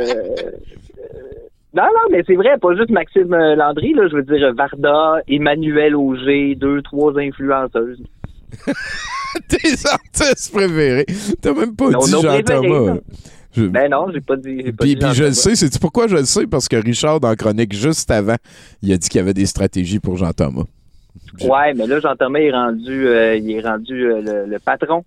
Non, 1.74 1.82
non, 1.82 2.08
mais 2.10 2.22
c'est 2.26 2.36
vrai, 2.36 2.56
pas 2.58 2.74
juste 2.76 2.90
Maxime 2.90 3.34
euh, 3.34 3.56
Landry, 3.56 3.92
là, 3.94 4.06
je 4.08 4.14
veux 4.16 4.22
dire 4.22 4.54
Varda, 4.54 5.16
Emmanuel 5.28 5.96
Auger, 5.96 6.54
deux, 6.54 6.80
trois 6.82 7.18
influenceuses. 7.18 8.00
Tes 9.48 9.88
artistes 9.90 10.54
préférés. 10.54 11.04
T'as 11.42 11.52
même 11.52 11.74
pas 11.74 11.90
Non, 11.90 11.98
dit 11.98 12.12
nos 12.12 12.22
Je- 13.56 13.66
Ben 13.66 13.90
non, 13.90 14.06
j'ai 14.12 14.20
pas 14.20 14.36
dit. 14.36 14.62
j'ai 14.64 14.72
pas 14.72 14.84
Puis, 14.84 14.94
dit 14.96 15.00
Jean 15.00 15.08
puis 15.08 15.16
je 15.18 15.24
le 15.24 15.32
sais, 15.32 15.54
c'est 15.56 15.78
pourquoi 15.80 16.08
je 16.08 16.16
le 16.16 16.24
sais? 16.24 16.46
Parce 16.46 16.68
que 16.68 16.76
Richard, 16.76 17.20
dans 17.20 17.28
la 17.28 17.36
chronique 17.36 17.72
juste 17.74 18.10
avant, 18.10 18.36
il 18.82 18.92
a 18.92 18.96
dit 18.96 19.08
qu'il 19.08 19.18
y 19.18 19.22
avait 19.22 19.34
des 19.34 19.46
stratégies 19.46 20.00
pour 20.00 20.16
Jean 20.16 20.32
Thomas. 20.32 20.64
Ouais, 21.42 21.72
mais 21.74 21.86
là, 21.86 22.00
Jean-Thomas 22.00 22.38
est 22.40 22.50
rendu, 22.52 23.06
euh, 23.08 23.36
il 23.36 23.50
est 23.50 23.60
rendu 23.60 24.04
euh, 24.06 24.20
le, 24.20 24.46
le 24.50 24.58
patron 24.58 25.04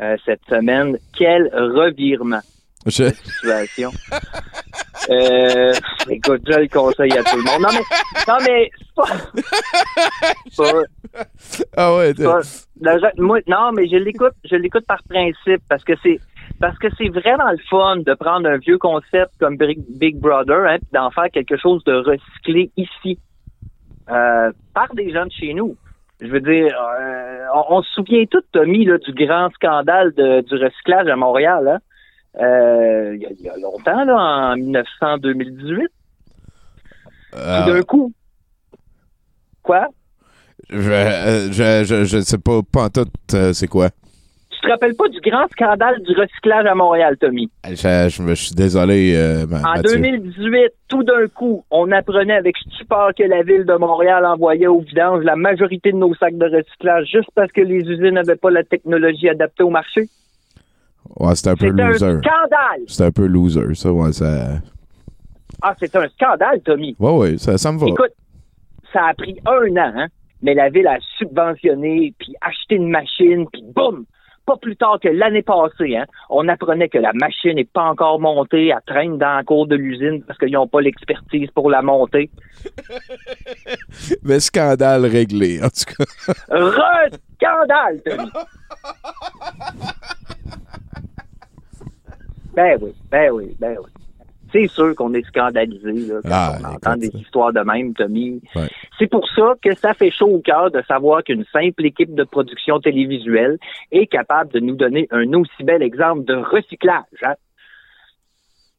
euh, 0.00 0.16
cette 0.24 0.40
semaine. 0.48 0.96
Quel 1.16 1.48
revirement 1.54 2.40
Je- 2.86 3.04
de 3.04 3.12
situation. 3.14 3.90
euh, 5.10 5.72
écoute, 6.08 6.42
je 6.46 6.58
le 6.58 6.68
conseille 6.68 7.12
à 7.12 7.22
tout 7.24 7.36
le 7.36 7.42
monde. 7.44 7.62
Non, 7.62 7.68
mais, 7.72 8.26
non, 8.28 8.38
mais 8.46 8.70
c'est 8.78 10.56
pas... 10.56 10.82
Ah 11.76 11.96
ouais, 11.96 12.14
t'es- 12.14 12.24
pas- 12.24 12.40
moi, 13.18 13.38
non, 13.46 13.72
mais 13.72 13.88
je 13.88 13.96
l'écoute, 13.96 14.32
je 14.48 14.56
l'écoute 14.56 14.86
par 14.86 15.02
principe 15.08 15.62
parce 15.68 15.82
que 15.84 15.92
c'est 16.02 16.18
parce 16.60 16.78
que 16.78 16.88
c'est 16.98 17.08
vraiment 17.08 17.50
le 17.50 17.58
fun 17.68 17.96
de 17.96 18.14
prendre 18.14 18.48
un 18.48 18.58
vieux 18.58 18.78
concept 18.78 19.32
comme 19.40 19.56
Big, 19.56 20.18
Brother 20.18 20.66
hein, 20.68 20.76
d'en 20.92 21.10
faire 21.10 21.30
quelque 21.32 21.56
chose 21.56 21.82
de 21.84 21.94
recyclé 21.94 22.70
ici 22.76 23.18
euh, 24.10 24.52
par 24.74 24.94
des 24.94 25.10
gens 25.12 25.24
de 25.26 25.32
chez 25.32 25.54
nous. 25.54 25.76
Je 26.20 26.26
veux 26.26 26.40
dire, 26.40 26.76
euh, 27.00 27.44
on, 27.54 27.76
on 27.78 27.82
se 27.82 27.90
souvient 27.94 28.24
tous, 28.26 28.42
Tommy, 28.52 28.84
là, 28.84 28.98
du 28.98 29.12
grand 29.26 29.48
scandale 29.54 30.12
de- 30.14 30.42
du 30.42 30.54
recyclage 30.62 31.08
à 31.08 31.16
Montréal. 31.16 31.66
Hein? 31.66 31.78
Euh, 32.42 33.14
il 33.16 33.22
y, 33.22 33.26
a- 33.26 33.30
il 33.30 33.40
y 33.40 33.48
a 33.48 33.56
longtemps, 33.56 34.04
là, 34.04 34.52
en 34.52 34.56
1900-2018. 34.56 35.86
Ah. 37.32 37.62
Puis 37.64 37.72
d'un 37.72 37.82
coup. 37.82 38.12
Quoi? 39.62 39.88
Je, 40.68 40.90
euh, 40.90 41.52
je, 41.52 41.84
je, 41.84 42.04
je 42.04 42.20
sais 42.20 42.38
pas, 42.38 42.60
pas 42.70 42.84
en 42.84 42.88
tout, 42.90 43.06
euh, 43.34 43.52
c'est 43.54 43.66
quoi. 43.68 43.88
Tu 44.60 44.66
te 44.66 44.72
rappelles 44.72 44.94
pas 44.94 45.08
du 45.08 45.20
grand 45.20 45.46
scandale 45.52 46.02
du 46.02 46.12
recyclage 46.12 46.66
à 46.66 46.74
Montréal, 46.74 47.16
Tommy? 47.18 47.50
Je, 47.66 47.74
je, 48.10 48.22
me- 48.22 48.34
je 48.34 48.44
suis 48.46 48.54
désolé, 48.54 49.14
euh, 49.16 49.44
En 49.46 49.74
Mathieu. 49.76 49.96
2018, 49.98 50.70
tout 50.88 51.02
d'un 51.02 51.26
coup, 51.28 51.64
on 51.70 51.90
apprenait 51.92 52.34
avec 52.34 52.56
stupeur 52.58 53.12
que 53.16 53.22
la 53.22 53.42
ville 53.42 53.64
de 53.64 53.74
Montréal 53.74 54.26
envoyait 54.26 54.66
au 54.66 54.80
vidange 54.80 55.24
la 55.24 55.34
majorité 55.36 55.92
de 55.92 55.96
nos 55.96 56.14
sacs 56.14 56.36
de 56.36 56.44
recyclage 56.44 57.06
juste 57.10 57.30
parce 57.34 57.50
que 57.52 57.62
les 57.62 57.76
usines 57.76 58.10
n'avaient 58.10 58.36
pas 58.36 58.50
la 58.50 58.62
technologie 58.64 59.28
adaptée 59.30 59.62
au 59.62 59.70
marché. 59.70 60.02
Ouais, 61.18 61.34
c'était 61.34 61.50
un 61.50 61.56
peu 61.56 61.72
C'est 61.74 61.82
un 61.82 61.88
loser. 61.88 61.98
scandale! 62.18 62.80
C'était 62.86 63.04
un 63.04 63.10
peu 63.12 63.26
loser, 63.26 63.74
ça, 63.74 63.90
ouais, 63.92 64.12
ça... 64.12 64.58
Ah, 65.62 65.74
c'est 65.78 65.94
un 65.96 66.06
scandale, 66.08 66.60
Tommy. 66.62 66.96
Ouais, 66.98 67.38
ça, 67.38 67.56
ça 67.58 67.72
me 67.72 67.78
va. 67.78 67.86
Écoute, 67.86 68.12
ça 68.92 69.06
a 69.06 69.14
pris 69.14 69.36
un 69.46 69.76
an, 69.76 69.92
hein, 69.96 70.06
mais 70.42 70.54
la 70.54 70.68
ville 70.68 70.86
a 70.86 70.98
subventionné, 71.18 72.12
puis 72.18 72.34
acheté 72.42 72.74
une 72.76 72.90
machine, 72.90 73.46
puis 73.52 73.62
boum! 73.74 74.04
Pas 74.50 74.56
plus 74.56 74.74
tard 74.74 74.98
que 75.00 75.06
l'année 75.06 75.42
passée, 75.42 75.96
hein, 75.96 76.06
on 76.28 76.48
apprenait 76.48 76.88
que 76.88 76.98
la 76.98 77.12
machine 77.12 77.54
n'est 77.54 77.64
pas 77.64 77.84
encore 77.84 78.18
montée, 78.18 78.66
elle 78.66 78.82
traîne 78.84 79.16
dans 79.16 79.36
la 79.36 79.44
cour 79.44 79.68
de 79.68 79.76
l'usine 79.76 80.24
parce 80.24 80.40
qu'ils 80.40 80.50
n'ont 80.50 80.66
pas 80.66 80.80
l'expertise 80.80 81.48
pour 81.52 81.70
la 81.70 81.82
monter. 81.82 82.28
Mais 84.24 84.40
scandale 84.40 85.06
réglé, 85.06 85.62
en 85.62 85.68
tout 85.68 85.94
cas. 85.94 86.34
Re-scandale! 86.50 88.00
Ben 92.52 92.76
oui, 92.82 92.92
ben 93.12 93.30
oui, 93.30 93.56
ben 93.60 93.76
oui. 93.78 93.99
C'est 94.52 94.66
sûr 94.68 94.94
qu'on 94.96 95.14
est 95.14 95.24
scandalisé 95.26 95.92
là, 95.92 96.20
quand 96.22 96.28
Ah, 96.32 96.58
on 96.60 96.64
entend 96.64 96.96
des 96.96 97.08
histoires 97.14 97.52
de 97.52 97.60
même, 97.60 97.94
Tommy. 97.94 98.40
Ouais. 98.56 98.68
C'est 98.98 99.06
pour 99.06 99.28
ça 99.36 99.54
que 99.62 99.74
ça 99.76 99.94
fait 99.94 100.10
chaud 100.10 100.26
au 100.28 100.40
cœur 100.40 100.70
de 100.70 100.82
savoir 100.88 101.22
qu'une 101.22 101.44
simple 101.52 101.86
équipe 101.86 102.14
de 102.14 102.24
production 102.24 102.80
télévisuelle 102.80 103.58
est 103.92 104.06
capable 104.06 104.50
de 104.52 104.60
nous 104.60 104.74
donner 104.74 105.06
un 105.10 105.32
aussi 105.34 105.62
bel 105.62 105.82
exemple 105.82 106.24
de 106.24 106.34
recyclage. 106.34 107.04
hein. 107.22 107.34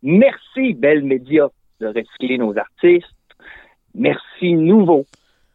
Merci, 0.03 0.73
Belle 0.73 1.03
Média, 1.03 1.48
de 1.80 1.88
recycler 1.88 2.38
nos 2.38 2.57
artistes. 2.57 3.07
Merci, 3.93 4.53
Nouveau. 4.53 5.06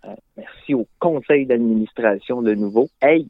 Euh, 0.04 0.10
merci 0.36 0.74
au 0.74 0.86
conseil 1.00 1.46
d'administration 1.46 2.42
de 2.42 2.54
Nouveau. 2.54 2.88
Hey, 3.02 3.26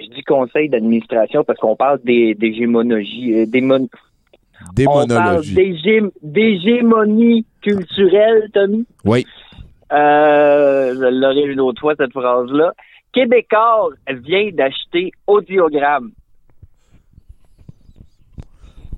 je 0.00 0.06
dis 0.06 0.22
conseil 0.22 0.68
d'administration 0.68 1.44
parce 1.44 1.58
qu'on 1.58 1.76
parle 1.76 2.00
des- 2.02 2.34
d'hégémonologie, 2.34 3.34
euh, 3.34 3.46
démon- 4.74 4.90
on 5.02 5.06
parle 5.06 5.42
Démonologie. 5.42 5.54
d'hégé- 5.54 6.12
d'hégémonie 6.22 7.46
culturelle, 7.62 8.48
Tommy? 8.52 8.86
Oui. 9.04 9.26
Euh, 9.92 10.94
je 10.94 11.20
l'aurais 11.20 11.44
une 11.52 11.60
autre 11.60 11.80
fois, 11.80 11.94
cette 11.96 12.12
phrase-là. 12.12 12.72
Québécois 13.12 13.90
vient 14.24 14.50
d'acheter 14.52 15.10
Audiogramme. 15.26 16.10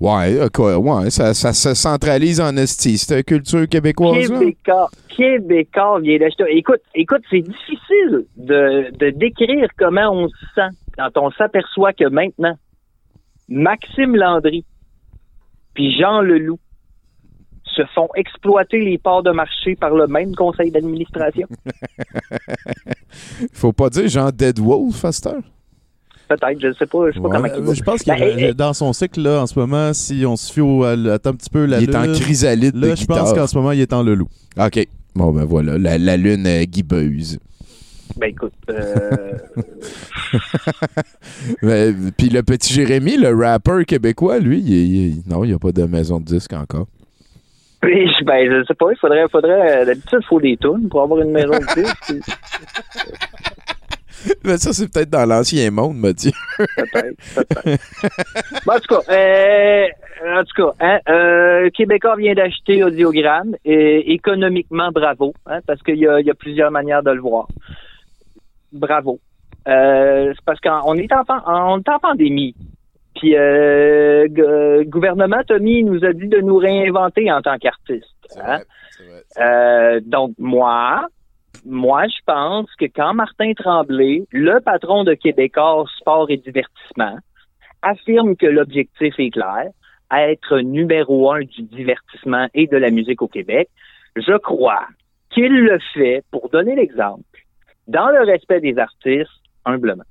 Ouais, 0.01 0.39
euh, 0.39 0.77
ouais, 0.77 1.09
ça, 1.09 1.33
ça 1.33 1.51
se 1.51 1.73
centralise 1.73 2.39
en 2.39 2.55
esti. 2.55 2.97
C'est 2.97 3.21
culture 3.23 3.67
québécoise. 3.67 4.29
Québécois, 4.29 4.89
Québécois 5.09 5.99
vient 5.99 6.17
d'acheter. 6.19 6.45
Écoute, 6.51 6.79
écoute, 6.95 7.21
c'est 7.29 7.41
difficile 7.41 8.25
de, 8.37 8.91
de 8.97 9.09
décrire 9.09 9.67
comment 9.77 10.09
on 10.13 10.29
se 10.29 10.45
sent 10.55 10.69
quand 10.97 11.09
on 11.17 11.31
s'aperçoit 11.31 11.91
que 11.91 12.07
maintenant, 12.07 12.55
Maxime 13.49 14.15
Landry 14.15 14.63
puis 15.79 15.97
Jean 15.97 16.19
Leloup 16.19 16.59
se 17.63 17.83
font 17.95 18.09
exploiter 18.13 18.81
les 18.81 18.97
parts 18.97 19.23
de 19.23 19.31
marché 19.31 19.77
par 19.77 19.91
le 19.95 20.07
même 20.07 20.35
conseil 20.35 20.71
d'administration. 20.71 21.47
Faut 23.53 23.71
pas 23.71 23.89
dire 23.89 24.09
genre 24.09 24.33
Dead 24.33 24.59
Wolf, 24.59 25.05
heure. 25.05 25.41
Peut-être, 26.27 26.59
je 26.59 26.67
ne 26.67 26.73
sais 26.73 26.85
pas, 26.85 27.09
je 27.09 27.13
sais 27.13 27.21
pas 27.21 27.29
comment 27.29 27.73
Je 27.73 27.81
pense 27.81 28.03
qu'il 28.03 28.13
Ben, 28.13 28.39
est 28.39 28.53
dans 28.53 28.73
son 28.73 28.91
cycle 28.91 29.21
là 29.21 29.41
en 29.41 29.47
ce 29.47 29.57
moment. 29.57 29.93
Si 29.93 30.25
on 30.25 30.35
se 30.35 30.51
fie 30.51 30.59
au, 30.59 30.83
attends 30.83 31.29
un 31.29 31.35
petit 31.35 31.49
peu 31.49 31.63
la 31.65 31.79
Il 31.79 31.89
est 31.89 31.95
en 31.95 32.11
chrysalide 32.11 32.75
de 32.75 32.87
Là, 32.87 32.95
je 32.95 33.05
pense 33.05 33.31
qu'en 33.31 33.47
ce 33.47 33.55
moment 33.55 33.71
il 33.71 33.79
est 33.79 33.93
en 33.93 34.03
lelou. 34.03 34.27
OK. 34.57 34.85
Bon, 35.15 35.31
ben 35.31 35.45
voilà, 35.45 35.77
la, 35.77 35.97
la 35.97 36.17
lune 36.17 36.45
euh, 36.45 36.65
guibeuse. 36.65 37.39
Ben 38.17 38.31
écoute, 38.31 38.51
euh, 38.69 39.37
Mais, 41.61 41.91
Puis 42.17 42.29
le 42.29 42.41
petit 42.43 42.73
Jérémy, 42.73 43.17
le 43.17 43.33
rappeur 43.35 43.85
québécois, 43.85 44.39
lui, 44.39 44.59
il, 44.59 44.71
il- 45.17 45.21
non, 45.29 45.43
il 45.43 45.49
n'y 45.49 45.53
a 45.53 45.59
pas 45.59 45.71
de 45.71 45.83
maison 45.83 46.19
de 46.19 46.25
disque 46.25 46.53
encore. 46.53 46.87
ben, 47.81 47.91
je 48.51 48.63
sais 48.67 48.73
pas, 48.75 48.91
il 48.91 48.97
faudrait, 48.99 49.23
faudrait, 49.31 49.81
euh, 49.81 49.85
d'habitude, 49.85 50.19
il 50.21 50.25
faut 50.27 50.41
des 50.41 50.57
tunes 50.57 50.89
pour 50.89 51.03
avoir 51.03 51.21
une 51.21 51.31
maison 51.31 51.51
de 51.51 51.81
disques. 51.81 52.13
Mais 54.43 54.57
ça, 54.57 54.73
c'est 54.73 54.91
peut-être 54.91 55.09
dans 55.09 55.25
l'ancien 55.25 55.71
monde, 55.71 55.95
Mathieu. 55.97 56.31
Peut-être, 56.57 57.15
peut-être. 57.35 58.65
Bon, 58.65 58.73
en 58.73 58.79
tout 58.79 58.95
cas, 58.95 59.13
euh, 59.13 59.85
en 60.37 60.43
tout 60.43 60.61
cas, 60.61 60.73
hein, 60.81 60.99
euh, 61.07 61.69
Québécois 61.73 62.17
vient 62.17 62.33
d'acheter 62.33 62.83
Audiogramme. 62.83 63.55
Et 63.63 64.11
économiquement, 64.13 64.89
bravo, 64.91 65.33
hein, 65.45 65.59
parce 65.65 65.81
qu'il 65.83 65.95
y 65.99 66.05
a 66.05 66.33
plusieurs 66.37 66.69
manières 66.69 67.01
de 67.01 67.11
le 67.11 67.21
voir. 67.21 67.47
Bravo. 68.71 69.19
Euh, 69.67 70.33
c'est 70.33 70.45
parce 70.45 70.59
qu'on 70.59 70.95
est 70.95 71.11
en, 71.13 71.23
on 71.45 71.79
est 71.79 71.89
en 71.89 71.99
pandémie. 71.99 72.55
Puis, 73.15 73.35
euh, 73.35 74.27
le 74.29 74.83
gouvernement, 74.85 75.41
Tommy, 75.47 75.83
nous 75.83 76.03
a 76.05 76.13
dit 76.13 76.27
de 76.27 76.39
nous 76.39 76.57
réinventer 76.57 77.31
en 77.31 77.41
tant 77.41 77.57
qu'artistes. 77.57 78.07
hein? 78.41 78.59
Euh, 79.39 79.99
donc, 80.05 80.31
moi, 80.37 81.07
moi, 81.65 82.05
je 82.07 82.21
pense 82.25 82.67
que 82.75 82.85
quand 82.85 83.13
Martin 83.13 83.53
Tremblay, 83.53 84.23
le 84.31 84.59
patron 84.59 85.03
de 85.03 85.13
Québécois 85.13 85.85
Sport 85.99 86.29
et 86.29 86.37
Divertissement, 86.37 87.17
affirme 87.81 88.35
que 88.35 88.45
l'objectif 88.45 89.13
est 89.17 89.31
clair, 89.31 89.69
être 90.11 90.59
numéro 90.59 91.31
un 91.31 91.41
du 91.41 91.63
divertissement 91.63 92.47
et 92.53 92.67
de 92.67 92.77
la 92.77 92.89
musique 92.89 93.21
au 93.21 93.27
Québec, 93.27 93.69
je 94.15 94.37
crois 94.37 94.87
qu'il 95.29 95.53
le 95.53 95.77
fait 95.93 96.23
pour 96.31 96.49
donner 96.49 96.75
l'exemple, 96.75 97.23
dans 97.89 98.09
le 98.09 98.23
respect 98.23 98.61
des 98.61 98.77
artistes, 98.77 99.41
humblement. 99.65 100.03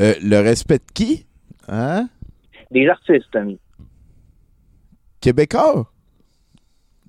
Le, 0.00 0.14
le 0.20 0.40
respect 0.40 0.78
de 0.78 0.92
qui? 0.92 1.26
Hein? 1.68 2.08
Des 2.72 2.88
artistes, 2.88 3.34
ami. 3.36 3.60
Québécois? 5.20 5.86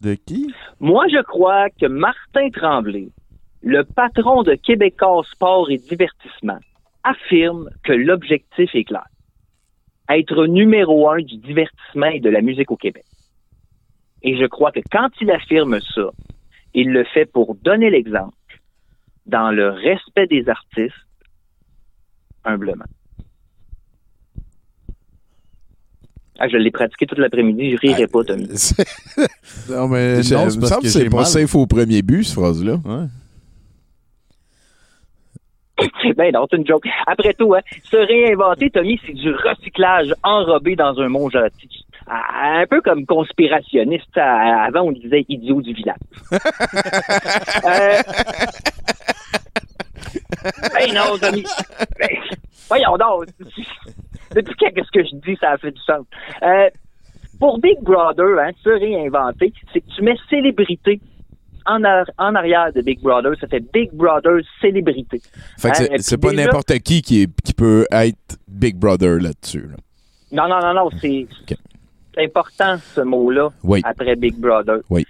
De 0.01 0.13
qui? 0.13 0.53
Moi, 0.79 1.07
je 1.07 1.23
crois 1.23 1.69
que 1.71 1.87
Martin 1.87 2.49
Tremblay, 2.51 3.09
le 3.63 3.83
patron 3.83 4.43
de 4.43 4.53
Québécois 4.53 5.23
Sport 5.31 5.71
et 5.71 5.77
Divertissement, 5.77 6.59
affirme 7.03 7.69
que 7.83 7.93
l'objectif 7.93 8.69
est 8.75 8.83
clair. 8.83 9.07
Être 10.17 10.45
numéro 10.47 11.09
un 11.09 11.17
du 11.21 11.37
divertissement 11.37 12.07
et 12.07 12.19
de 12.19 12.29
la 12.29 12.41
musique 12.41 12.71
au 12.71 12.75
Québec. 12.77 13.05
Et 14.21 14.37
je 14.37 14.45
crois 14.45 14.71
que 14.71 14.79
quand 14.91 15.09
il 15.21 15.29
affirme 15.31 15.79
ça, 15.95 16.09
il 16.73 16.91
le 16.91 17.03
fait 17.03 17.25
pour 17.25 17.55
donner 17.55 17.89
l'exemple, 17.89 18.33
dans 19.25 19.51
le 19.51 19.69
respect 19.69 20.27
des 20.27 20.47
artistes, 20.49 20.93
humblement. 22.43 22.85
Ah, 26.39 26.47
je 26.49 26.57
l'ai 26.57 26.71
pratiqué 26.71 27.05
toute 27.05 27.19
l'après-midi, 27.19 27.71
je 27.71 27.77
rirai 27.77 28.07
pas, 28.07 28.23
Tommy. 28.23 28.47
non, 29.69 29.87
mais 29.87 30.23
Je- 30.23 30.33
non, 30.33 30.43
parce 30.59 30.77
que 30.77 30.81
que 30.81 30.87
c'est 30.89 31.09
pas 31.09 31.17
mal. 31.17 31.25
safe 31.25 31.55
au 31.55 31.67
premier 31.67 32.01
but, 32.01 32.23
cette 32.23 32.35
phrase-là. 32.35 32.79
ben 36.17 36.31
non, 36.33 36.45
c'est 36.49 36.57
une 36.57 36.67
joke. 36.67 36.87
Après 37.07 37.33
tout, 37.33 37.53
hein, 37.55 37.61
se 37.83 37.97
réinventer, 37.97 38.69
Tommy, 38.69 38.99
c'est 39.05 39.13
du 39.13 39.33
recyclage 39.33 40.13
enrobé 40.23 40.75
dans 40.75 40.99
un 40.99 41.09
mot 41.09 41.29
gentil. 41.29 41.85
Ah, 42.07 42.59
Un 42.59 42.67
peu 42.67 42.81
comme 42.81 43.05
conspirationniste. 43.05 44.17
Avant, 44.17 44.81
on 44.81 44.91
disait 44.91 45.25
idiot 45.29 45.61
du 45.61 45.73
village. 45.73 45.97
Euh, 47.65 48.01
Ben 50.73 50.93
non, 50.93 51.17
Tommy. 51.19 51.43
Ben, 51.99 52.09
voyons 52.67 52.97
donc. 52.97 53.25
Depuis 54.35 54.55
quand 54.59 54.69
qu'est-ce 54.75 54.91
que 54.91 55.03
je 55.03 55.15
dis, 55.25 55.37
ça 55.39 55.51
a 55.51 55.57
fait 55.57 55.71
du 55.71 55.81
sens? 55.81 56.05
Euh, 56.41 56.69
pour 57.39 57.59
Big 57.59 57.79
Brother, 57.81 58.37
hein, 58.39 58.51
se 58.63 58.69
réinventer, 58.69 59.53
c'est 59.71 59.81
que 59.81 59.89
tu 59.95 60.01
mets 60.01 60.17
célébrité 60.29 60.99
en, 61.65 61.83
ar- 61.83 62.09
en 62.17 62.35
arrière 62.35 62.71
de 62.73 62.81
Big 62.81 62.99
Brother. 63.01 63.33
Ça 63.39 63.47
fait 63.47 63.59
Big 63.73 63.91
Brother 63.93 64.41
célébrité. 64.61 65.21
Fait 65.57 65.71
que 65.71 65.83
Hein, 65.83 65.97
c'est- 65.99 66.17
pas 66.17 66.31
déjà- 66.31 66.45
n'importe 66.45 66.77
qui 66.79 67.01
qui, 67.01 67.21
est- 67.23 67.41
qui 67.41 67.53
peut 67.53 67.85
être 67.91 68.37
Big 68.47 68.75
Brother 68.77 69.19
là-dessus. 69.21 69.67
là. 69.67 69.75
Non, 70.31 70.47
non, 70.49 70.59
non, 70.61 70.73
non, 70.73 70.89
c'est 70.99 71.27
important 72.17 72.77
ce 72.77 73.01
mot-là 73.01 73.49
Oui. 73.63 73.81
après 73.83 74.15
Big 74.15 74.35
Brother. 74.39 74.79
Oui. 74.89 75.05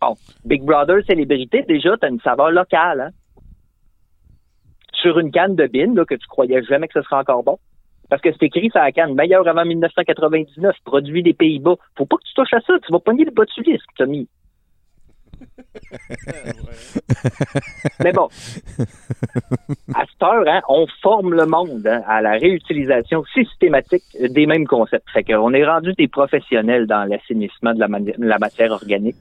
Bon, 0.00 0.14
Big 0.44 0.62
Brother 0.62 1.02
célébrité, 1.06 1.62
déjà, 1.68 1.96
t'as 1.98 2.08
une 2.10 2.20
saveur 2.20 2.50
locale, 2.50 3.00
hein? 3.00 3.10
Sur 5.02 5.18
une 5.18 5.30
canne 5.30 5.54
de 5.54 5.66
bin, 5.66 5.94
là, 5.94 6.04
que 6.04 6.14
tu 6.14 6.26
croyais 6.26 6.62
jamais 6.64 6.88
que 6.88 6.94
ce 7.00 7.02
serait 7.02 7.16
encore 7.20 7.42
bon. 7.42 7.58
Parce 8.08 8.20
que 8.22 8.30
c'est 8.32 8.46
écrit 8.46 8.70
sur 8.70 8.80
la 8.80 8.92
canne, 8.92 9.14
meilleur 9.14 9.46
avant 9.48 9.64
1999, 9.64 10.76
produit 10.84 11.22
des 11.22 11.34
Pays-Bas. 11.34 11.76
Faut 11.96 12.06
pas 12.06 12.16
que 12.16 12.22
tu 12.24 12.34
touches 12.34 12.52
à 12.54 12.60
ça, 12.60 12.74
tu 12.86 12.92
vas 12.92 13.00
pogner 13.00 13.24
le 13.24 13.30
botulisme, 13.30 13.84
Tommy. 13.96 14.28
Mais 18.02 18.12
bon, 18.12 18.28
à 19.94 20.04
cette 20.06 20.22
heure, 20.22 20.44
hein, 20.46 20.60
on 20.68 20.86
forme 21.02 21.34
le 21.34 21.46
monde 21.46 21.86
hein, 21.86 22.02
à 22.06 22.20
la 22.20 22.32
réutilisation 22.32 23.24
systématique 23.32 24.02
des 24.20 24.46
mêmes 24.46 24.66
concepts. 24.66 25.08
Fait 25.12 25.24
qu'on 25.24 25.52
est 25.52 25.64
rendu 25.64 25.92
des 25.94 26.08
professionnels 26.08 26.86
dans 26.86 27.04
l'assainissement 27.04 27.74
de 27.74 27.80
la 28.18 28.38
matière 28.38 28.72
organique. 28.72 29.16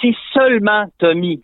Si 0.00 0.14
seulement, 0.32 0.86
Tommy, 0.98 1.42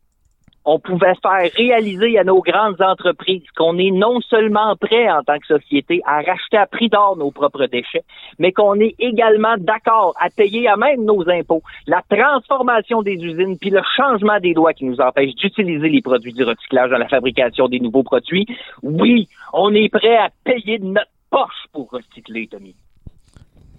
on 0.65 0.79
pouvait 0.79 1.15
faire 1.23 1.51
réaliser 1.57 2.19
à 2.19 2.25
nos 2.25 2.41
grandes 2.41 2.81
entreprises 2.81 3.43
qu'on 3.57 3.79
est 3.79 3.91
non 3.91 4.21
seulement 4.21 4.77
prêt 4.77 5.11
en 5.11 5.23
tant 5.23 5.39
que 5.39 5.47
société 5.47 6.01
à 6.07 6.23
racheter 6.23 6.57
à 6.57 6.67
prix 6.67 6.89
d'or 6.89 7.17
nos 7.17 7.31
propres 7.31 7.67
déchets, 7.67 8.05
mais 8.39 8.53
qu'on 8.53 8.81
est 8.81 8.95
également 8.99 9.57
d'accord 9.59 10.15
à 10.21 10.31
payer 10.31 10.69
à 10.69 10.77
même 10.77 11.05
nos 11.05 11.29
impôts 11.29 11.63
la 11.87 12.03
transformation 12.09 13.03
des 13.03 13.15
usines 13.15 13.59
puis 13.59 13.71
le 13.71 13.83
changement 13.97 14.41
des 14.41 14.55
lois 14.55 14.73
qui 14.73 14.85
nous 14.85 15.01
empêchent 15.01 15.35
d'utiliser 15.35 15.89
les 15.89 16.03
produits 16.03 16.33
du 16.33 16.45
recyclage 16.45 16.91
dans 16.91 16.99
la 16.99 17.09
fabrication 17.09 17.69
des 17.69 17.81
nouveaux 17.81 18.03
produits, 18.03 18.47
oui, 18.83 19.29
on 19.53 19.75
est 19.75 19.89
prêt 19.89 20.17
à 20.17 20.29
payer 20.45 20.79
de 20.79 20.87
notre 20.87 21.11
poche 21.31 21.67
pour 21.73 21.91
recycler, 21.91 22.49
Tommy. 22.49 22.75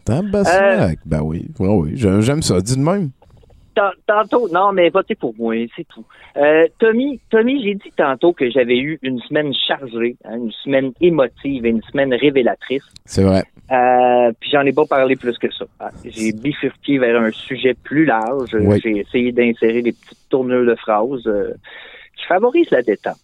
Tabarnak. 0.05 0.99
Ben 1.05 1.21
oui, 1.21 1.47
ouais, 1.59 1.67
oui, 1.67 1.91
j'aime 1.95 2.21
j'aime 2.21 2.41
ça. 2.41 2.61
Dis 2.61 2.77
de 2.77 2.81
même. 2.81 3.09
Tant- 3.75 3.91
Tantôt, 4.07 4.47
non, 4.49 4.71
mais 4.71 4.89
votez 4.89 5.15
pour 5.15 5.35
moi, 5.37 5.53
c'est 5.75 5.85
tout. 5.87 6.05
Euh, 6.37 6.65
Tommy, 6.79 7.19
Tommy, 7.29 7.61
j'ai 7.63 7.75
dit 7.75 7.91
tantôt 7.97 8.31
que 8.33 8.49
j'avais 8.49 8.77
eu 8.77 8.97
une 9.01 9.19
semaine 9.19 9.53
chargée, 9.67 10.15
hein, 10.23 10.37
une 10.37 10.51
semaine 10.63 10.91
émotive 11.01 11.65
et 11.65 11.69
une 11.69 11.81
semaine 11.83 12.13
révélatrice. 12.13 12.83
C'est 13.05 13.23
vrai. 13.23 13.43
Euh, 13.71 14.31
puis 14.39 14.49
j'en 14.51 14.61
ai 14.61 14.71
pas 14.73 14.85
parlé 14.85 15.15
plus 15.15 15.37
que 15.37 15.51
ça. 15.51 15.65
Ah, 15.79 15.89
J'ai 16.05 16.31
bifurqué 16.31 16.97
vers 16.99 17.21
un 17.21 17.31
sujet 17.31 17.73
plus 17.73 18.05
large. 18.05 18.55
Oui. 18.59 18.79
J'ai 18.81 18.99
essayé 18.99 19.31
d'insérer 19.31 19.81
des 19.81 19.91
petites 19.91 20.29
tournures 20.29 20.65
de 20.65 20.75
phrases 20.75 21.25
euh, 21.27 21.53
qui 22.15 22.25
favorisent 22.27 22.71
la 22.71 22.81
détente. 22.81 23.17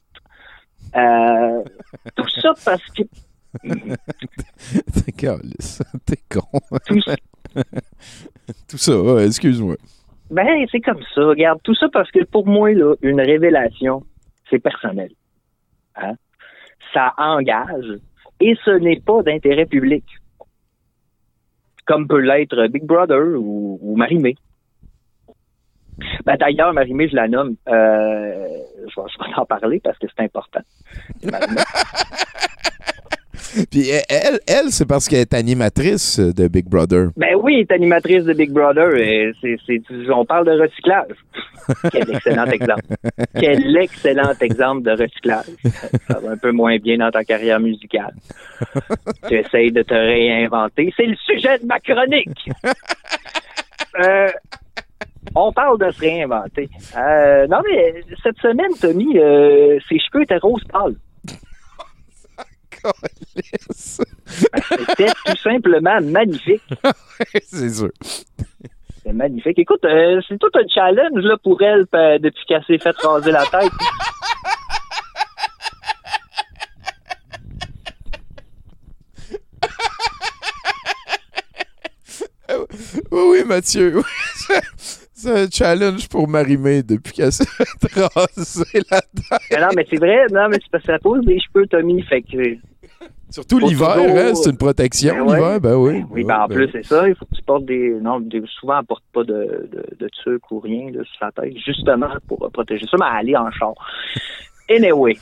Tout 2.16 2.30
ça 2.42 2.54
parce 2.66 2.86
que 2.92 3.04
T'es 5.06 5.12
con. 6.32 6.60
Tout, 6.88 7.00
Tout 8.70 8.78
ça, 8.78 9.00
ouais, 9.00 9.28
excuse-moi. 9.28 9.76
Ben, 10.32 10.66
c'est 10.72 10.80
comme 10.80 11.04
ça. 11.14 11.22
Regarde, 11.22 11.60
tout 11.62 11.76
ça 11.76 11.88
parce 11.92 12.10
que 12.10 12.24
pour 12.24 12.48
moi, 12.48 12.72
là, 12.74 12.96
une 13.02 13.20
révélation, 13.20 14.04
c'est 14.50 14.60
personnel. 14.60 15.12
Hein? 15.98 16.14
Ça 16.94 17.14
engage 17.18 18.00
et 18.40 18.56
ce 18.64 18.72
n'est 18.72 19.02
pas 19.02 19.22
d'intérêt 19.24 19.66
public. 19.66 20.06
Comme 21.86 22.08
peut 22.08 22.22
l'être 22.22 22.68
Big 22.68 22.86
Brother 22.86 23.38
ou, 23.38 23.78
ou 23.82 23.98
Marie-Mé. 23.98 24.36
Ben, 26.26 26.38
D'ailleurs, 26.38 26.72
Marie-Mé, 26.74 27.10
je 27.10 27.16
la 27.16 27.28
nomme. 27.28 27.58
Euh, 27.68 28.48
je, 28.88 29.02
vais, 29.02 29.08
je 29.08 29.24
vais 29.24 29.36
en 29.36 29.46
parler 29.46 29.82
parce 29.84 29.98
que 29.98 30.08
c'est 30.08 30.24
important. 30.24 30.62
Puis 33.70 33.90
elle, 34.10 34.40
elle 34.48 34.70
c'est 34.70 34.88
parce 34.88 35.08
qu'elle 35.08 35.20
est 35.20 35.34
animatrice 35.34 36.20
de 36.20 36.48
Big 36.48 36.68
Brother. 36.68 37.10
Ben 37.18 37.36
oui, 37.42 37.56
elle 37.56 37.62
est 37.62 37.72
animatrice 37.72 38.24
de 38.24 38.34
Big 38.34 38.52
Brother 38.52 38.96
et 38.96 39.32
on 40.14 40.26
parle 40.26 40.46
de 40.46 40.62
recyclage. 40.62 41.16
Quel 41.92 42.10
excellent 42.16 42.46
exemple. 42.46 42.84
Quel 43.40 43.78
excellent 43.78 44.34
exemple 44.40 44.84
de 44.84 44.92
recyclage. 44.92 45.46
Ça 46.08 46.20
va 46.20 46.32
un 46.32 46.38
peu 46.38 46.52
moins 46.52 46.78
bien 46.78 46.98
dans 46.98 47.12
ta 47.12 47.24
carrière 47.24 47.60
musicale. 47.60 48.14
Tu 49.28 49.36
essayes 49.36 49.72
de 49.72 49.84
te 49.84 49.94
réinventer. 49.94 50.94
C'est 50.96 51.06
le 51.06 51.16
sujet 51.16 51.60
de 51.60 51.66
ma 51.66 51.80
chronique. 51.80 52.50
Euh, 54.00 54.30
on 55.36 55.52
parle 55.52 55.78
de 55.80 55.92
se 55.92 56.00
réinventer. 56.00 56.70
Euh, 56.98 57.48
non, 57.48 57.60
mais 57.70 58.04
cette 58.24 58.38
semaine, 58.40 58.72
Tommy, 58.80 59.18
euh, 59.18 59.80
ses 59.88 60.00
cheveux 60.00 60.24
étaient 60.24 60.38
rose 60.38 60.64
pâle. 60.72 60.96
C'était 64.26 65.12
tout 65.26 65.38
simplement 65.44 66.02
magnifique. 66.02 66.62
c'est 67.44 67.70
sûr. 67.70 67.92
C'est 69.04 69.14
magnifique. 69.14 69.58
Écoute, 69.60 69.84
euh, 69.86 70.22
c'est 70.28 70.38
tout 70.38 70.50
un 70.54 70.68
challenge 70.68 71.24
là, 71.24 71.38
pour 71.44 71.62
elle 71.62 71.86
depuis 72.20 72.46
qu'elle 72.48 72.64
s'est 72.66 72.78
fait 72.78 72.96
raser 72.98 73.32
la 73.32 73.46
tête. 73.46 73.72
Oui, 83.12 83.22
oui, 83.30 83.44
Mathieu. 83.46 84.02
C'est 85.22 85.44
un 85.44 85.48
challenge 85.52 86.10
pour 86.10 86.28
Marie-Mé 86.28 86.82
depuis 86.82 87.14
qu'elle 87.14 87.32
s'est 87.32 87.46
raser 88.16 88.82
la 88.90 89.02
tête. 89.02 89.40
Mais 89.52 89.62
non, 89.62 89.68
mais 89.76 89.86
c'est 89.88 90.00
vrai, 90.00 90.26
non, 90.32 90.48
mais 90.50 90.58
c'est 90.60 90.72
parce 90.72 90.84
que 90.84 90.92
ça 90.94 90.98
pose 90.98 91.24
des 91.26 91.40
cheveux, 91.40 91.68
Tommy, 91.68 92.02
fait 92.04 92.24
que... 92.24 92.58
Surtout 93.30 93.60
l'hiver, 93.60 93.98
hein, 94.00 94.34
c'est 94.34 94.50
une 94.50 94.58
protection, 94.58 95.14
Ben 95.14 95.22
ouais. 95.22 95.36
l'hiver, 95.38 95.62
ben 95.62 95.76
oui. 95.76 96.04
Oui, 96.10 96.24
ben 96.24 96.40
en 96.40 96.48
Ben 96.48 96.56
plus, 96.56 96.70
c'est 96.72 96.84
ça, 96.84 97.08
il 97.08 97.14
faut 97.16 97.26
que 97.26 97.36
tu 97.36 97.44
portes 97.44 97.66
des... 97.66 97.92
Non, 98.02 98.20
des- 98.20 98.42
souvent, 98.60 98.80
on 98.80 98.84
porte 98.84 99.04
pas 99.14 99.24
de, 99.24 99.70
de, 100.00 100.10
ou 100.50 100.60
rien 100.60 100.90
là, 100.92 101.04
sur 101.04 101.26
la 101.26 101.32
tête, 101.32 101.54
justement 101.64 102.10
pour 102.28 102.50
protéger 102.52 102.88
ça, 102.90 102.98
mais 103.00 103.06
aller 103.06 103.38
en 103.38 103.52
char. 103.52 103.74
Anyway, 104.70 105.18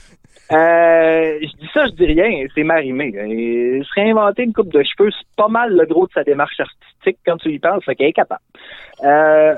euh, 0.51 1.37
je 1.41 1.57
dis 1.57 1.69
ça, 1.73 1.85
je 1.85 1.91
dis 1.91 2.05
rien, 2.05 2.47
c'est 2.55 2.63
Marimé. 2.63 3.13
Et 3.15 3.81
se 3.83 3.93
réinventer 3.93 4.43
une 4.43 4.53
coupe 4.53 4.73
de 4.73 4.83
cheveux, 4.83 5.11
c'est 5.11 5.35
pas 5.35 5.47
mal 5.47 5.75
le 5.75 5.85
gros 5.85 6.07
de 6.07 6.11
sa 6.11 6.23
démarche 6.23 6.59
artistique 6.59 7.19
quand 7.25 7.37
tu 7.37 7.53
y 7.53 7.59
penses, 7.59 7.83
fait 7.85 7.95
qu'elle 7.95 8.07
est 8.07 8.13
capable. 8.13 8.41
Euh, 9.03 9.55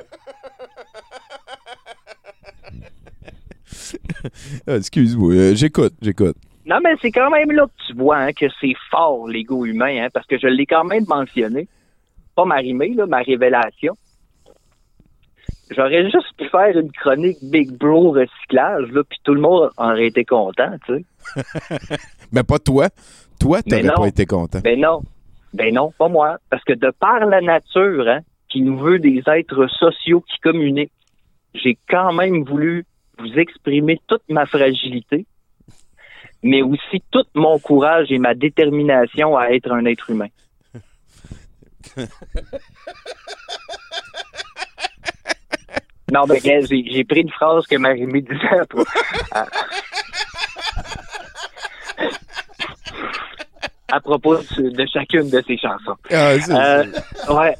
Excuse-moi, 4.67 5.33
euh, 5.33 5.55
j'écoute, 5.55 5.93
j'écoute. 6.01 6.35
Non, 6.65 6.79
mais 6.83 6.95
c'est 7.01 7.11
quand 7.11 7.29
même 7.29 7.51
là 7.51 7.65
que 7.65 7.87
tu 7.87 7.93
vois 7.93 8.17
hein, 8.17 8.33
que 8.33 8.45
c'est 8.59 8.75
fort, 8.89 9.27
l'ego 9.27 9.65
humain, 9.65 10.03
hein, 10.03 10.07
parce 10.13 10.27
que 10.27 10.37
je 10.37 10.47
l'ai 10.47 10.65
quand 10.65 10.83
même 10.83 11.05
mentionné. 11.07 11.67
Pas 12.35 12.45
ma 12.45 12.55
rimée, 12.55 12.93
là, 12.93 13.05
ma 13.05 13.19
révélation. 13.19 13.95
J'aurais 15.71 16.03
juste 16.03 16.33
pu 16.37 16.49
faire 16.49 16.77
une 16.77 16.91
chronique 16.91 17.37
Big 17.43 17.71
Bro 17.71 18.11
recyclage, 18.11 18.91
là, 18.91 19.03
puis 19.07 19.19
tout 19.23 19.33
le 19.33 19.41
monde 19.41 19.71
aurait 19.77 20.07
été 20.07 20.25
content, 20.25 20.75
tu 20.85 20.97
sais. 20.97 21.05
Mais 22.31 22.43
pas 22.43 22.59
toi. 22.59 22.89
Toi, 23.39 23.63
t'aurais 23.63 23.83
pas 23.83 24.07
été 24.07 24.25
content. 24.25 24.59
Ben 24.63 24.79
non. 24.79 25.01
Ben 25.53 25.73
non, 25.73 25.91
pas 25.97 26.09
moi. 26.09 26.37
Parce 26.49 26.63
que 26.63 26.73
de 26.73 26.91
par 26.91 27.25
la 27.25 27.41
nature, 27.41 28.07
hein, 28.07 28.19
qui 28.49 28.61
nous 28.61 28.77
veut 28.79 28.99
des 28.99 29.23
êtres 29.27 29.67
sociaux 29.67 30.21
qui 30.21 30.39
communiquent, 30.41 30.91
j'ai 31.53 31.77
quand 31.89 32.13
même 32.13 32.43
voulu 32.43 32.85
vous 33.17 33.33
exprimer 33.37 33.99
toute 34.07 34.23
ma 34.29 34.45
fragilité, 34.45 35.25
mais 36.43 36.61
aussi 36.61 37.01
tout 37.11 37.25
mon 37.33 37.59
courage 37.59 38.11
et 38.11 38.17
ma 38.17 38.33
détermination 38.33 39.37
à 39.37 39.49
être 39.49 39.71
un 39.71 39.85
être 39.85 40.09
humain. 40.09 40.27
Non, 46.11 46.25
ben, 46.25 46.37
gars, 46.43 46.59
j'ai 46.69 46.83
j'ai 46.91 47.03
pris 47.05 47.21
une 47.21 47.29
phrase 47.29 47.65
que 47.67 47.77
Marie-Mé 47.77 48.21
disait 48.21 48.59
après. 48.59 48.83
Ah. 49.31 49.47
à 53.91 53.99
propos 53.99 54.37
de, 54.37 54.69
de 54.69 54.85
chacune 54.91 55.29
de 55.29 55.41
ses 55.47 55.57
chansons. 55.57 55.95
Ah, 56.11 56.33
c'est 56.39 56.53
Euh, 56.53 56.83
ouais. 57.33 57.55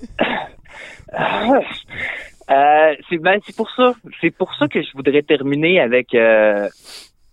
Euh, 2.50 2.96
c'est 3.10 3.18
ben, 3.18 3.40
c'est 3.46 3.56
pour 3.56 3.70
ça. 3.72 3.94
C'est 4.20 4.32
pour 4.32 4.54
ça 4.56 4.68
que 4.68 4.82
je 4.82 4.90
voudrais 4.94 5.22
terminer 5.22 5.80
avec 5.80 6.14
euh, 6.14 6.68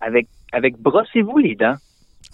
avec 0.00 0.28
avec 0.52 0.76
brossez-vous 0.78 1.38
les 1.38 1.56
dents. 1.56 1.76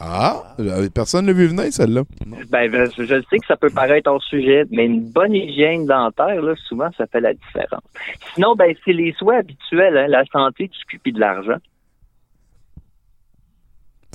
Ah, 0.00 0.42
euh, 0.58 0.88
personne 0.92 1.24
ne 1.26 1.32
l'a 1.32 1.38
vu 1.38 1.46
venir, 1.46 1.72
celle-là. 1.72 2.02
Ben, 2.50 2.70
ben, 2.70 2.90
je, 2.96 3.04
je 3.04 3.22
sais 3.30 3.38
que 3.38 3.46
ça 3.46 3.56
peut 3.56 3.70
paraître 3.70 4.10
hors 4.10 4.22
sujet, 4.22 4.64
mais 4.70 4.86
une 4.86 5.00
bonne 5.10 5.34
hygiène 5.34 5.86
dentaire, 5.86 6.42
là, 6.42 6.54
souvent, 6.68 6.90
ça 6.98 7.06
fait 7.06 7.20
la 7.20 7.32
différence. 7.32 7.82
Sinon, 8.34 8.54
ben, 8.56 8.74
c'est 8.84 8.92
les 8.92 9.12
souhaits 9.12 9.38
habituels, 9.40 9.96
hein, 9.96 10.06
la 10.08 10.24
santé, 10.32 10.68
du 10.68 10.98
cul 10.98 11.12
de 11.12 11.20
l'argent. 11.20 11.58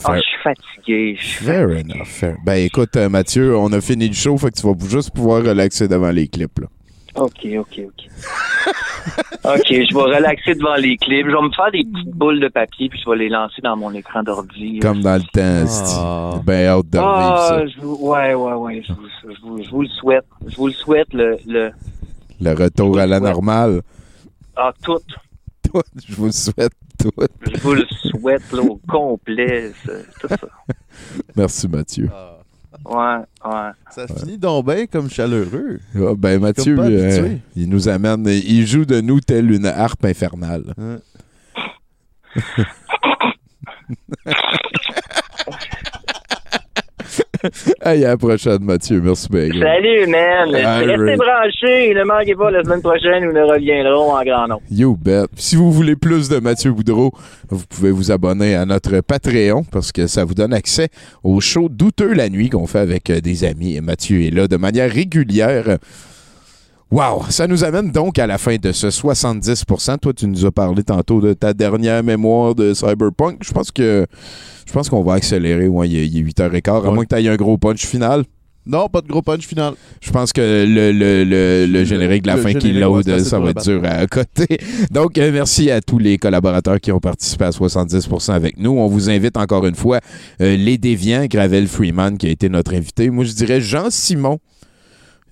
Ah, 0.05 0.15
je 0.15 0.21
suis 0.21 0.37
fatigué. 0.41 1.15
je 1.17 1.25
suis 1.25 1.45
Fair 1.45 1.67
enough. 1.69 2.05
fair. 2.05 2.35
Ben 2.45 2.55
écoute, 2.55 2.95
euh, 2.95 3.09
Mathieu, 3.09 3.57
on 3.57 3.71
a 3.73 3.81
fini 3.81 4.07
le 4.07 4.13
show, 4.13 4.37
fait 4.37 4.49
que 4.49 4.57
tu 4.59 4.65
vas 4.65 4.73
juste 4.87 5.13
pouvoir 5.13 5.43
relaxer 5.43 5.87
devant 5.89 6.11
les 6.11 6.27
clips. 6.29 6.59
Là. 6.59 6.67
OK, 7.19 7.47
OK, 7.59 7.81
OK. 7.85 8.09
OK, 9.45 9.67
je 9.69 9.93
vais 9.95 10.15
relaxer 10.17 10.53
devant 10.55 10.75
les 10.75 10.97
clips. 10.97 11.25
Je 11.25 11.31
vais 11.31 11.41
me 11.41 11.51
faire 11.51 11.71
des 11.71 11.83
petites 11.83 12.13
boules 12.13 12.39
de 12.39 12.47
papier 12.49 12.89
puis 12.89 12.99
je 13.03 13.09
vais 13.09 13.15
les 13.17 13.29
lancer 13.29 13.61
dans 13.61 13.75
mon 13.77 13.93
écran 13.93 14.21
d'ordi. 14.23 14.79
Comme 14.79 15.01
dans 15.01 15.15
le 15.15 15.21
temps, 15.21 15.67
c'est 15.67 16.43
ben 16.45 16.67
hâte 16.67 16.89
de 16.89 16.97
revivre 16.97 17.33
Ah, 17.35 17.47
ça. 17.49 17.67
je 17.67 17.79
vous- 17.81 17.97
ouais, 18.01 18.33
ouais, 18.33 18.53
ouais. 18.53 18.83
Je 18.87 18.93
vous, 18.93 19.07
je 19.23 19.41
vous- 19.41 19.63
je 19.63 19.69
vous 19.69 19.81
le 19.83 19.87
souhaite. 19.87 20.25
Je 20.47 20.55
vous 20.55 20.67
le 20.67 20.73
souhaite, 20.73 21.13
le, 21.13 21.37
le, 21.47 21.71
Le 22.41 22.53
retour 22.53 22.99
à 22.99 23.07
la 23.07 23.19
normale. 23.19 23.81
ah, 24.55 24.71
tout. 24.83 24.99
Tout, 25.63 25.81
je 26.07 26.15
vous 26.15 26.25
le 26.25 26.31
souhaite 26.31 26.73
tout. 26.99 27.11
Je 27.41 27.59
vous 27.61 27.73
le 27.75 27.85
souhaite, 27.89 28.51
là, 28.51 28.61
au 28.61 28.79
complet. 28.87 29.71
Tout 30.19 30.27
ça. 30.27 30.37
Merci, 31.35 31.67
Mathieu. 31.67 32.09
Ouais, 32.85 33.17
ouais. 33.45 33.71
Ça 33.91 34.07
finit 34.07 34.37
donc 34.37 34.65
bien 34.67 34.85
comme 34.85 35.09
chaleureux. 35.09 35.79
Ah, 35.95 36.13
ben 36.17 36.39
Mathieu, 36.39 36.75
Comme 36.75 36.85
pas 36.85 36.91
euh, 36.91 37.35
il 37.55 37.69
nous 37.69 37.87
amène, 37.89 38.25
il 38.27 38.65
joue 38.67 38.85
de 38.85 39.01
nous 39.01 39.19
telle 39.19 39.51
une 39.51 39.65
harpe 39.65 40.05
infernale. 40.05 40.73
Hey, 47.83 48.03
à 48.05 48.09
la 48.09 48.17
prochaine, 48.17 48.63
Mathieu. 48.63 49.01
Merci 49.01 49.27
bien. 49.29 49.47
Salut, 49.47 50.07
man. 50.07 50.53
All 50.55 50.83
Restez 50.85 50.95
right. 50.95 51.17
branchés. 51.17 51.93
Ne 51.93 52.03
manquez 52.03 52.35
pas 52.35 52.51
la 52.51 52.63
semaine 52.63 52.81
prochaine 52.81 53.25
où 53.25 53.31
nous 53.33 53.47
reviendrons 53.47 54.13
en 54.13 54.23
grand 54.23 54.47
nombre. 54.47 54.61
You 54.69 54.97
bet. 54.97 55.27
Si 55.35 55.55
vous 55.55 55.71
voulez 55.71 55.95
plus 55.95 56.29
de 56.29 56.39
Mathieu 56.39 56.71
Boudreau, 56.71 57.11
vous 57.49 57.65
pouvez 57.67 57.91
vous 57.91 58.11
abonner 58.11 58.55
à 58.55 58.65
notre 58.65 58.99
Patreon 59.01 59.63
parce 59.71 59.91
que 59.91 60.07
ça 60.07 60.25
vous 60.25 60.33
donne 60.33 60.53
accès 60.53 60.89
au 61.23 61.39
show 61.39 61.69
douteux 61.69 62.13
la 62.13 62.29
nuit 62.29 62.49
qu'on 62.49 62.67
fait 62.67 62.79
avec 62.79 63.09
euh, 63.09 63.21
des 63.21 63.43
amis. 63.43 63.75
Et 63.75 63.81
Mathieu 63.81 64.21
est 64.23 64.31
là 64.31 64.47
de 64.47 64.57
manière 64.57 64.91
régulière. 64.91 65.77
Wow! 66.91 67.25
Ça 67.29 67.45
nous 67.45 67.63
amène 67.63 67.91
donc 67.91 68.17
à 68.17 68.25
la 68.25 68.37
fin 68.39 68.55
de 68.55 68.71
ce 68.71 68.87
70% 68.87 69.99
Toi, 69.99 70.13
tu 70.13 70.25
nous 70.27 70.45
as 70.45 70.51
parlé 70.51 70.83
tantôt 70.83 71.21
de 71.21 71.33
ta 71.33 71.53
dernière 71.53 72.03
mémoire 72.03 72.55
de 72.55 72.73
Cyberpunk. 72.73 73.41
Je 73.43 73.51
pense 73.51 73.69
que 73.71 74.07
je 74.65 74.73
pense 74.73 74.89
qu'on 74.89 75.03
va 75.03 75.13
accélérer. 75.13 75.67
Ouais, 75.67 75.87
il 75.87 75.97
est- 75.97 76.07
il 76.07 76.17
est 76.17 76.21
8h15, 76.21 76.87
à 76.87 76.91
moins 76.91 77.05
que 77.05 77.15
tu 77.15 77.21
aies 77.23 77.27
un 77.29 77.35
gros 77.35 77.57
punch 77.59 77.85
final. 77.85 78.23
Non, 78.65 78.87
pas 78.87 79.01
de 79.01 79.07
gros 79.07 79.21
punch 79.21 79.45
final. 79.47 79.73
Je 80.01 80.11
pense 80.11 80.31
que 80.33 80.41
le, 80.41 80.91
le, 80.91 81.23
le, 81.23 81.65
le 81.65 81.83
générique 81.85 82.23
de 82.23 82.27
la 82.27 82.37
fin 82.37 82.53
qui 82.53 82.71
load, 82.73 83.07
ouais, 83.07 83.19
ça 83.23 83.39
va 83.39 83.49
être 83.51 83.63
dur 83.63 83.81
à 83.83 84.05
côté. 84.05 84.57
Donc, 84.91 85.17
euh, 85.17 85.31
merci 85.31 85.71
à 85.71 85.81
tous 85.81 85.97
les 85.97 86.17
collaborateurs 86.17 86.79
qui 86.79 86.91
ont 86.91 86.99
participé 86.99 87.45
à 87.45 87.49
70% 87.51 88.31
avec 88.33 88.57
nous. 88.59 88.71
On 88.71 88.87
vous 88.87 89.09
invite 89.09 89.37
encore 89.37 89.65
une 89.65 89.75
fois, 89.75 89.99
euh, 90.41 90.55
les 90.55 90.77
déviants, 90.77 91.25
Gravel 91.27 91.67
Freeman 91.67 92.17
qui 92.17 92.27
a 92.27 92.29
été 92.31 92.49
notre 92.49 92.73
invité. 92.75 93.09
Moi, 93.09 93.25
je 93.25 93.33
dirais 93.33 93.61
Jean-Simon. 93.61 94.39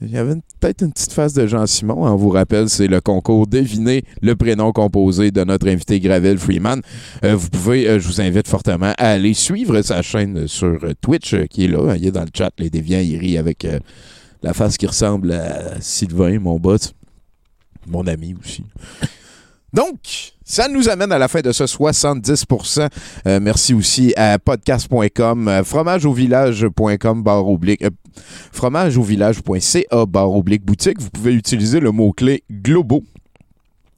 Il 0.02 0.12
y 0.12 0.18
avait 0.18 0.36
peut-être 0.60 0.84
une 0.84 0.94
petite 0.94 1.14
face 1.14 1.34
de 1.34 1.48
Jean-Simon. 1.48 2.06
On 2.06 2.16
vous 2.16 2.30
rappelle, 2.30 2.70
c'est 2.70 2.88
le 2.88 3.02
concours 3.02 3.48
Devinez 3.48 4.04
le 4.22 4.36
prénom 4.36 4.72
composé 4.72 5.32
de 5.32 5.44
notre 5.44 5.68
invité 5.68 6.00
Gravel 6.00 6.38
Freeman. 6.38 6.82
Euh, 7.24 7.36
vous 7.36 7.50
pouvez, 7.50 7.88
euh, 7.88 8.00
je 8.00 8.08
vous 8.08 8.22
invite 8.22 8.48
fortement 8.48 8.94
à 8.98 9.10
aller 9.10 9.34
suivre 9.34 9.82
sa 9.82 10.04
chaîne 10.04 10.48
sur 10.48 10.80
Twitch 11.02 11.34
euh, 11.34 11.46
qui 11.46 11.66
est 11.66 11.68
là. 11.68 11.96
Il 11.96 12.06
est 12.06 12.12
dans 12.12 12.22
le 12.22 12.30
chat. 12.36 12.52
Les 12.60 12.70
déviants, 12.70 13.00
il 13.00 13.18
rit 13.18 13.38
avec 13.38 13.66
la 14.44 14.54
face 14.54 14.78
qui 14.78 14.86
ressemble 14.86 15.32
à 15.32 15.82
Sylvain, 15.82 16.40
mon 16.40 16.60
boss. 16.60 16.94
Mon 17.88 18.06
ami 18.06 18.36
aussi. 18.40 18.64
Donc, 19.74 20.37
ça 20.48 20.70
nous 20.70 20.88
amène 20.90 21.12
à 21.12 21.18
la 21.18 21.28
fin 21.28 21.42
de 21.42 21.52
ce 21.52 21.66
70%. 21.66 22.88
Euh, 23.28 23.40
merci 23.42 23.74
aussi 23.74 24.14
à 24.16 24.40
podcast.com, 24.40 25.48
euh, 25.50 25.64
fromageauvillage.com, 25.64 27.22
barre 27.22 27.48
oblique, 27.48 27.84
euh, 27.84 27.90
fromageauvillage.ca, 28.54 30.06
barre 30.08 30.32
oblique 30.32 30.66
boutique. 30.66 31.02
Vous 31.02 31.10
pouvez 31.10 31.34
utiliser 31.34 31.80
le 31.82 31.92
mot-clé 31.92 32.44
Globo 32.50 33.04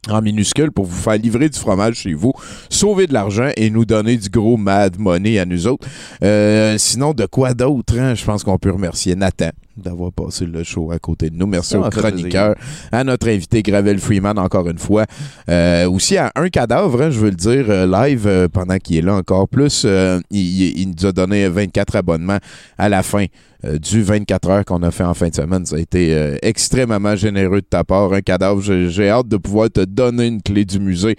en 0.10 0.22
minuscule 0.22 0.72
pour 0.72 0.86
vous 0.86 0.96
faire 0.96 1.18
livrer 1.18 1.50
du 1.50 1.60
fromage 1.60 1.96
chez 1.98 2.14
vous, 2.14 2.34
sauver 2.70 3.06
de 3.06 3.14
l'argent 3.14 3.50
et 3.56 3.70
nous 3.70 3.86
donner 3.86 4.18
du 4.18 4.30
gros 4.30 4.58
mad 4.58 4.98
money 4.98 5.38
à 5.38 5.46
nous 5.46 5.68
autres. 5.68 5.88
Euh, 6.24 6.78
sinon, 6.78 7.14
de 7.14 7.26
quoi 7.26 7.54
d'autre? 7.54 7.98
hein? 8.00 8.16
Je 8.16 8.24
pense 8.26 8.44
qu'on 8.44 8.58
peut 8.58 8.72
remercier 8.72 9.16
Nathan 9.16 9.50
d'avoir 9.80 10.12
passé 10.12 10.46
le 10.46 10.64
show 10.64 10.92
à 10.92 11.00
côté 11.00 11.30
de 11.30 11.36
nous. 11.36 11.48
Merci 11.48 11.72
Ça 11.72 11.80
aux 11.80 11.90
chroniqueurs, 11.90 12.56
à 12.92 13.04
notre 13.04 13.30
invité 13.30 13.62
Gravel 13.64 14.00
Freeman 14.00 14.38
encore 14.38 14.68
une 14.70 14.78
fois. 14.78 15.06
Euh, 15.50 15.90
aussi 15.90 16.18
à 16.18 16.32
un 16.36 16.50
cadavre, 16.50 17.02
hein, 17.02 17.10
je 17.10 17.20
veux 17.20 17.30
le 17.30 17.36
dire, 17.36 17.66
euh, 17.70 17.86
live 17.86 18.28
euh, 18.28 18.48
pendant 18.48 18.78
qu'il 18.78 18.98
est 18.98 19.02
là 19.02 19.16
encore 19.16 19.48
plus. 19.48 19.84
euh, 19.86 20.20
il, 20.32 20.94
nous 20.98 21.06
a 21.06 21.12
donné 21.12 21.48
24 21.48 21.98
abonnements 21.98 22.40
à 22.78 22.90
la 22.90 23.04
fin 23.04 23.26
du 23.62 24.02
24 24.02 24.50
heures 24.50 24.66
qu'on 24.66 24.82
a 24.84 24.92
fait 24.92 25.04
en 25.04 25.14
fin 25.14 25.28
de 25.28 25.36
semaine. 25.36 25.66
Ça 25.66 25.76
a 25.76 25.80
été 25.80 26.38
extrêmement 26.42 27.16
généreux 27.18 27.60
de 27.60 27.66
ta 27.70 27.84
part. 27.84 28.14
Un 28.14 28.22
cadavre, 28.22 28.62
j'ai 28.62 29.10
hâte 29.10 29.28
de 29.28 29.36
pouvoir 29.36 29.70
te 29.70 29.82
donner 29.82 30.28
une 30.28 30.42
clé 30.42 30.64
du 30.64 30.80
musée 30.80 31.18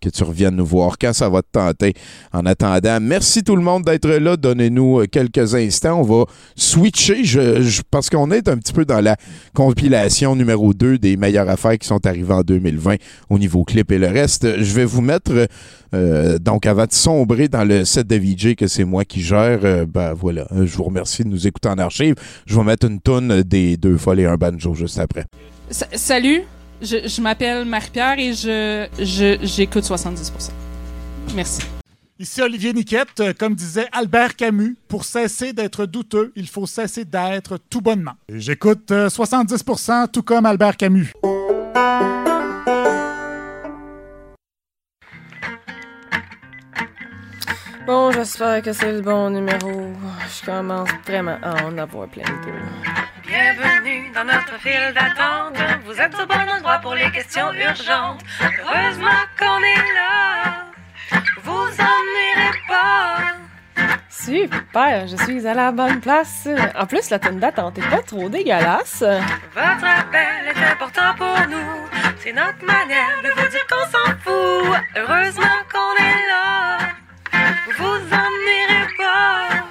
que 0.00 0.08
tu 0.08 0.24
reviennes 0.24 0.56
nous 0.56 0.66
voir 0.66 0.96
quand 0.98 1.12
ça 1.12 1.28
va 1.28 1.42
te 1.42 1.48
tenter. 1.52 1.94
En 2.32 2.46
attendant, 2.46 2.98
merci 3.00 3.42
tout 3.42 3.56
le 3.56 3.62
monde 3.62 3.84
d'être 3.84 4.08
là. 4.08 4.36
Donnez-nous 4.36 5.00
euh, 5.00 5.06
quelques 5.06 5.54
instants. 5.54 6.00
On 6.00 6.02
va 6.02 6.24
switcher 6.56 7.24
je- 7.24 7.82
parce 7.90 8.08
qu'on 8.10 8.30
est 8.30 8.48
un 8.48 8.56
petit 8.56 8.72
peu 8.72 8.84
dans 8.84 9.00
la 9.00 9.16
compilation 9.54 10.34
numéro 10.34 10.72
2 10.72 10.98
des 10.98 11.16
meilleures 11.16 11.48
affaires 11.48 11.78
qui 11.78 11.86
sont 11.86 12.04
arrivées 12.06 12.32
en 12.34 12.42
2020 12.42 12.96
au 13.28 13.38
niveau 13.38 13.64
clip 13.64 13.92
et 13.92 13.98
le 13.98 14.06
reste. 14.08 14.46
Je 14.62 14.74
vais 14.74 14.84
vous 14.84 15.02
mettre, 15.02 15.46
euh, 15.94 16.38
donc 16.38 16.66
avant 16.66 16.86
de 16.86 16.92
sombrer 16.92 17.48
dans 17.48 17.64
le 17.64 17.84
set 17.84 18.06
de 18.06 18.16
VJ 18.16 18.54
que 18.56 18.66
c'est 18.66 18.84
moi 18.84 19.04
qui 19.04 19.20
gère, 19.20 19.60
euh, 19.64 19.84
ben 19.86 20.14
voilà, 20.14 20.46
je 20.50 20.74
vous 20.76 20.84
remercie 20.84 21.24
de 21.24 21.28
nous 21.28 21.46
écouter 21.46 21.68
en 21.68 21.78
archive. 21.78 22.14
Je 22.46 22.56
vais 22.56 22.64
mettre 22.64 22.86
une 22.86 23.00
tonne 23.00 23.42
des 23.42 23.76
deux 23.76 23.96
folles 23.98 24.20
et 24.20 24.26
un 24.26 24.36
banjo 24.36 24.74
juste 24.74 24.98
après. 24.98 25.24
Sa- 25.70 25.86
salut, 25.92 26.42
je, 26.82 27.08
je 27.08 27.20
m'appelle 27.20 27.64
Marie-Pierre 27.64 28.18
et 28.18 28.32
je, 28.32 28.86
je, 28.98 29.38
j'écoute 29.42 29.84
70%. 29.84 30.50
Merci. 31.34 31.62
Ici 32.18 32.42
Olivier 32.42 32.74
Niquette, 32.74 33.20
Euh, 33.20 33.32
comme 33.32 33.54
disait 33.54 33.88
Albert 33.92 34.36
Camus, 34.36 34.76
pour 34.88 35.04
cesser 35.04 35.54
d'être 35.54 35.86
douteux, 35.86 36.32
il 36.36 36.48
faut 36.48 36.66
cesser 36.66 37.06
d'être 37.06 37.58
tout 37.70 37.80
bonnement. 37.80 38.12
Et 38.28 38.40
J'écoute 38.40 38.90
euh, 38.90 39.08
70% 39.08 40.10
tout 40.12 40.22
comme 40.22 40.44
Albert 40.44 40.76
Camus. 40.76 41.12
Bon, 47.86 48.10
j'espère 48.12 48.62
que 48.62 48.72
c'est 48.72 48.92
le 48.92 49.00
bon 49.00 49.30
numéro. 49.30 49.70
Je 50.28 50.44
commence 50.46 50.88
vraiment 51.06 51.38
à 51.42 51.64
en 51.64 51.76
avoir 51.78 52.08
plein 52.08 52.22
le 52.24 52.44
dos. 52.44 52.58
Bienvenue 53.30 54.10
dans 54.12 54.24
notre 54.24 54.58
file 54.58 54.92
d'attente. 54.92 55.56
Vous 55.84 56.00
êtes 56.00 56.12
au 56.16 56.26
bon 56.26 56.50
endroit 56.50 56.78
pour 56.78 56.96
les 56.96 57.08
questions 57.12 57.52
urgentes. 57.52 58.24
Heureusement 58.40 59.22
qu'on 59.38 59.58
est 59.60 59.94
là. 59.94 60.66
Vous 61.44 61.52
ennuierez 61.52 62.58
pas. 62.66 63.18
Super, 64.08 65.06
je 65.06 65.16
suis 65.22 65.46
à 65.46 65.54
la 65.54 65.70
bonne 65.70 66.00
place. 66.00 66.48
En 66.76 66.86
plus, 66.86 67.08
la 67.10 67.20
tonne 67.20 67.38
d'attente 67.38 67.78
est 67.78 67.88
pas 67.88 68.02
trop 68.02 68.28
dégueulasse. 68.28 69.04
Votre 69.54 69.86
appel 69.86 70.48
est 70.48 70.64
important 70.72 71.14
pour 71.16 71.46
nous. 71.48 71.88
C'est 72.18 72.32
notre 72.32 72.64
manière 72.66 73.22
de 73.22 73.28
vous 73.28 73.48
dire 73.48 73.66
qu'on 73.70 73.86
s'en 73.92 74.12
fout. 74.24 74.76
Heureusement 74.96 75.60
qu'on 75.72 76.04
est 76.04 76.26
là. 76.26 76.78
Vous 77.78 77.94
ennuierez 77.94 78.88
pas. 78.98 79.69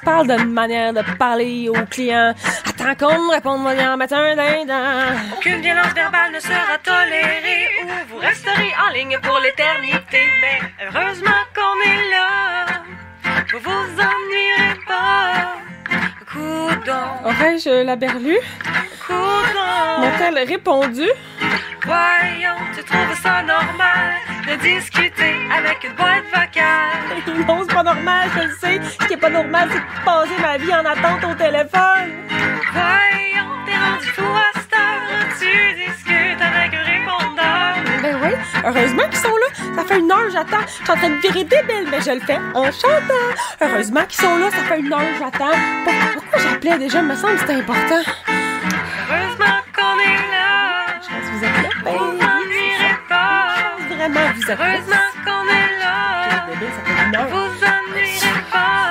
Tu 0.00 0.06
parles 0.06 0.28
d'une 0.28 0.52
manière 0.52 0.94
de 0.94 1.02
parler 1.18 1.68
aux 1.68 1.84
clients. 1.90 2.34
Attends 2.66 2.94
qu'on 2.94 3.18
me 3.18 3.32
réponde, 3.32 3.60
y 3.78 3.84
en 3.84 4.00
un 4.00 4.36
dindon. 4.36 5.18
Aucune 5.36 5.60
violence 5.60 5.92
verbale 5.92 6.32
ne 6.32 6.40
sera 6.40 6.78
tolérée 6.82 7.68
ou 7.82 7.86
vous 8.08 8.16
resterez 8.16 8.72
en 8.82 8.94
ligne 8.94 9.18
pour 9.22 9.38
l'éternité. 9.40 10.22
Mais 10.40 10.60
heureusement 10.86 11.42
qu'on 11.54 11.90
est 11.90 12.10
là. 12.10 12.82
Vous 13.52 13.58
vous 13.58 14.00
ennuierez 14.00 14.78
pas. 14.88 15.69
Aurais-je 16.36 17.84
la 17.84 17.96
berlue? 17.96 18.38
M'a-t-elle 19.08 20.38
répondu? 20.46 21.08
Voyons, 21.84 22.56
tu 22.76 22.84
trouves 22.84 23.20
ça 23.20 23.42
normal 23.42 24.14
de 24.46 24.54
discuter 24.62 25.34
avec 25.56 25.82
une 25.82 25.94
boîte 25.94 26.24
vocale? 26.32 27.46
non, 27.48 27.64
c'est 27.68 27.74
pas 27.74 27.82
normal, 27.82 28.28
je 28.36 28.42
le 28.42 28.54
sais. 28.60 28.80
Ce 29.00 29.06
qui 29.06 29.14
est 29.14 29.16
pas 29.16 29.30
normal, 29.30 29.68
c'est 29.72 29.78
de 29.78 30.04
passer 30.04 30.40
ma 30.40 30.56
vie 30.58 30.72
en 30.72 30.84
attente 30.84 31.24
au 31.24 31.34
téléphone. 31.34 32.10
Voyons, 32.72 33.50
t'es 33.66 33.76
rendu 33.76 34.06
fou 34.06 34.22
à 34.22 34.60
cette 34.60 34.72
heure, 34.72 35.36
tu 35.38 35.74
discutes 35.74 36.40
avec 36.40 36.74
un. 36.74 36.89
Ben 38.02 38.16
oui, 38.22 38.30
heureusement 38.64 39.02
qu'ils 39.10 39.18
sont 39.18 39.28
là. 39.36 39.46
Ça 39.76 39.84
fait 39.84 39.98
une 39.98 40.10
heure, 40.10 40.30
j'attends. 40.32 40.64
Je 40.66 40.72
suis 40.72 40.90
en 40.90 40.96
train 40.96 41.10
de 41.10 41.16
virer 41.16 41.44
débile, 41.44 41.86
mais 41.90 42.00
je 42.00 42.10
le 42.12 42.20
fais 42.20 42.38
en 42.54 42.64
chantant. 42.66 43.28
Heureusement 43.60 44.04
qu'ils 44.08 44.20
sont 44.24 44.38
là, 44.38 44.50
ça 44.50 44.56
fait 44.68 44.80
une 44.80 44.92
heure, 44.92 45.00
j'attends. 45.18 45.56
Pour- 45.84 46.22
Pourquoi 46.22 46.38
j'appelais 46.38 46.78
déjà? 46.78 47.00
Il 47.00 47.06
me 47.06 47.14
semble 47.14 47.34
que 47.34 47.40
c'était 47.40 47.54
important. 47.54 48.02
Heureusement 49.10 49.60
qu'on 49.76 49.98
est 50.00 50.30
là. 50.32 50.86
Vous 51.32 51.44
êtes 51.44 51.62
là? 51.62 51.68
Ben, 51.84 51.92
Vous 51.92 51.98
ennuierez 52.00 52.96
pas. 53.08 53.76
Vraiment, 53.94 54.32
vous 54.34 54.50
êtes 54.50 54.58
là. 54.58 54.66
Heureusement 54.66 55.10
qu'on 55.24 55.44
est 55.48 55.78
là. 55.78 57.26
Vous 57.28 57.64
ennuierez 57.64 58.44
pas. 58.52 58.89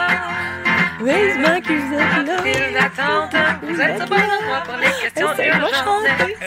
Heureusement 1.02 1.62
que 1.62 1.74
vous 1.74 1.94
êtes 1.94 2.28
là. 2.28 2.44
File 2.44 2.74
d'attente, 2.74 3.36
vous 3.64 3.80
êtes 3.80 4.02
au 4.02 4.06
bon 4.06 4.16
endroit 4.16 4.62
pour 4.66 4.76
les 4.76 4.92
questions 5.02 5.30
C'est. 5.36 5.44
C'est 5.44 5.52
ça, 5.52 5.86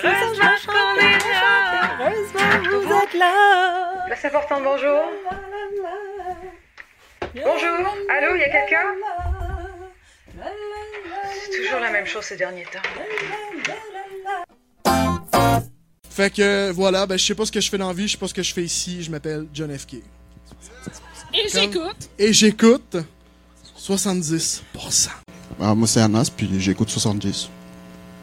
Heureusement 0.04 0.56
je 0.60 0.66
qu'on 0.66 0.96
est 1.00 1.18
là. 1.30 1.52
Heureusement, 2.00 2.50
vous 2.70 2.92
êtes 2.92 3.14
là. 3.14 4.04
Place 4.06 4.24
importante, 4.26 4.62
bonjour. 4.62 5.00
Bonjour. 7.34 7.96
Allô, 8.10 8.34
il 8.34 8.40
y 8.40 8.44
a 8.44 8.50
quelqu'un? 8.50 8.88
C'est 11.32 11.62
toujours 11.62 11.80
la 11.80 11.90
même 11.90 12.06
chose 12.06 12.24
ces 12.24 12.36
derniers 12.36 12.64
temps. 12.64 12.82
Fait 16.10 16.30
que 16.30 16.70
voilà, 16.72 17.06
ben 17.06 17.18
je 17.18 17.24
sais 17.24 17.34
pas 17.34 17.46
ce 17.46 17.52
que 17.52 17.60
je 17.60 17.70
fais 17.70 17.78
dans 17.78 17.88
la 17.88 17.94
vie, 17.94 18.06
je 18.06 18.12
sais 18.12 18.18
pas 18.18 18.28
ce 18.28 18.34
que 18.34 18.42
je 18.42 18.52
fais 18.52 18.64
ici, 18.64 19.02
je 19.02 19.10
m'appelle 19.10 19.46
John 19.54 19.76
F. 19.76 19.86
K. 19.86 19.94
Et 21.32 21.48
j'écoute. 21.48 22.10
Et 22.18 22.32
j'écoute 22.34 22.96
70%. 23.82 25.08
Ah, 25.60 25.74
moi, 25.74 25.88
c'est 25.88 26.00
Anas, 26.00 26.30
puis 26.34 26.48
j'écoute 26.60 26.88
70 26.88 27.48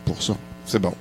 pour 0.06 0.22
ça. 0.22 0.36
C'est 0.66 0.80
bon. 0.80 0.94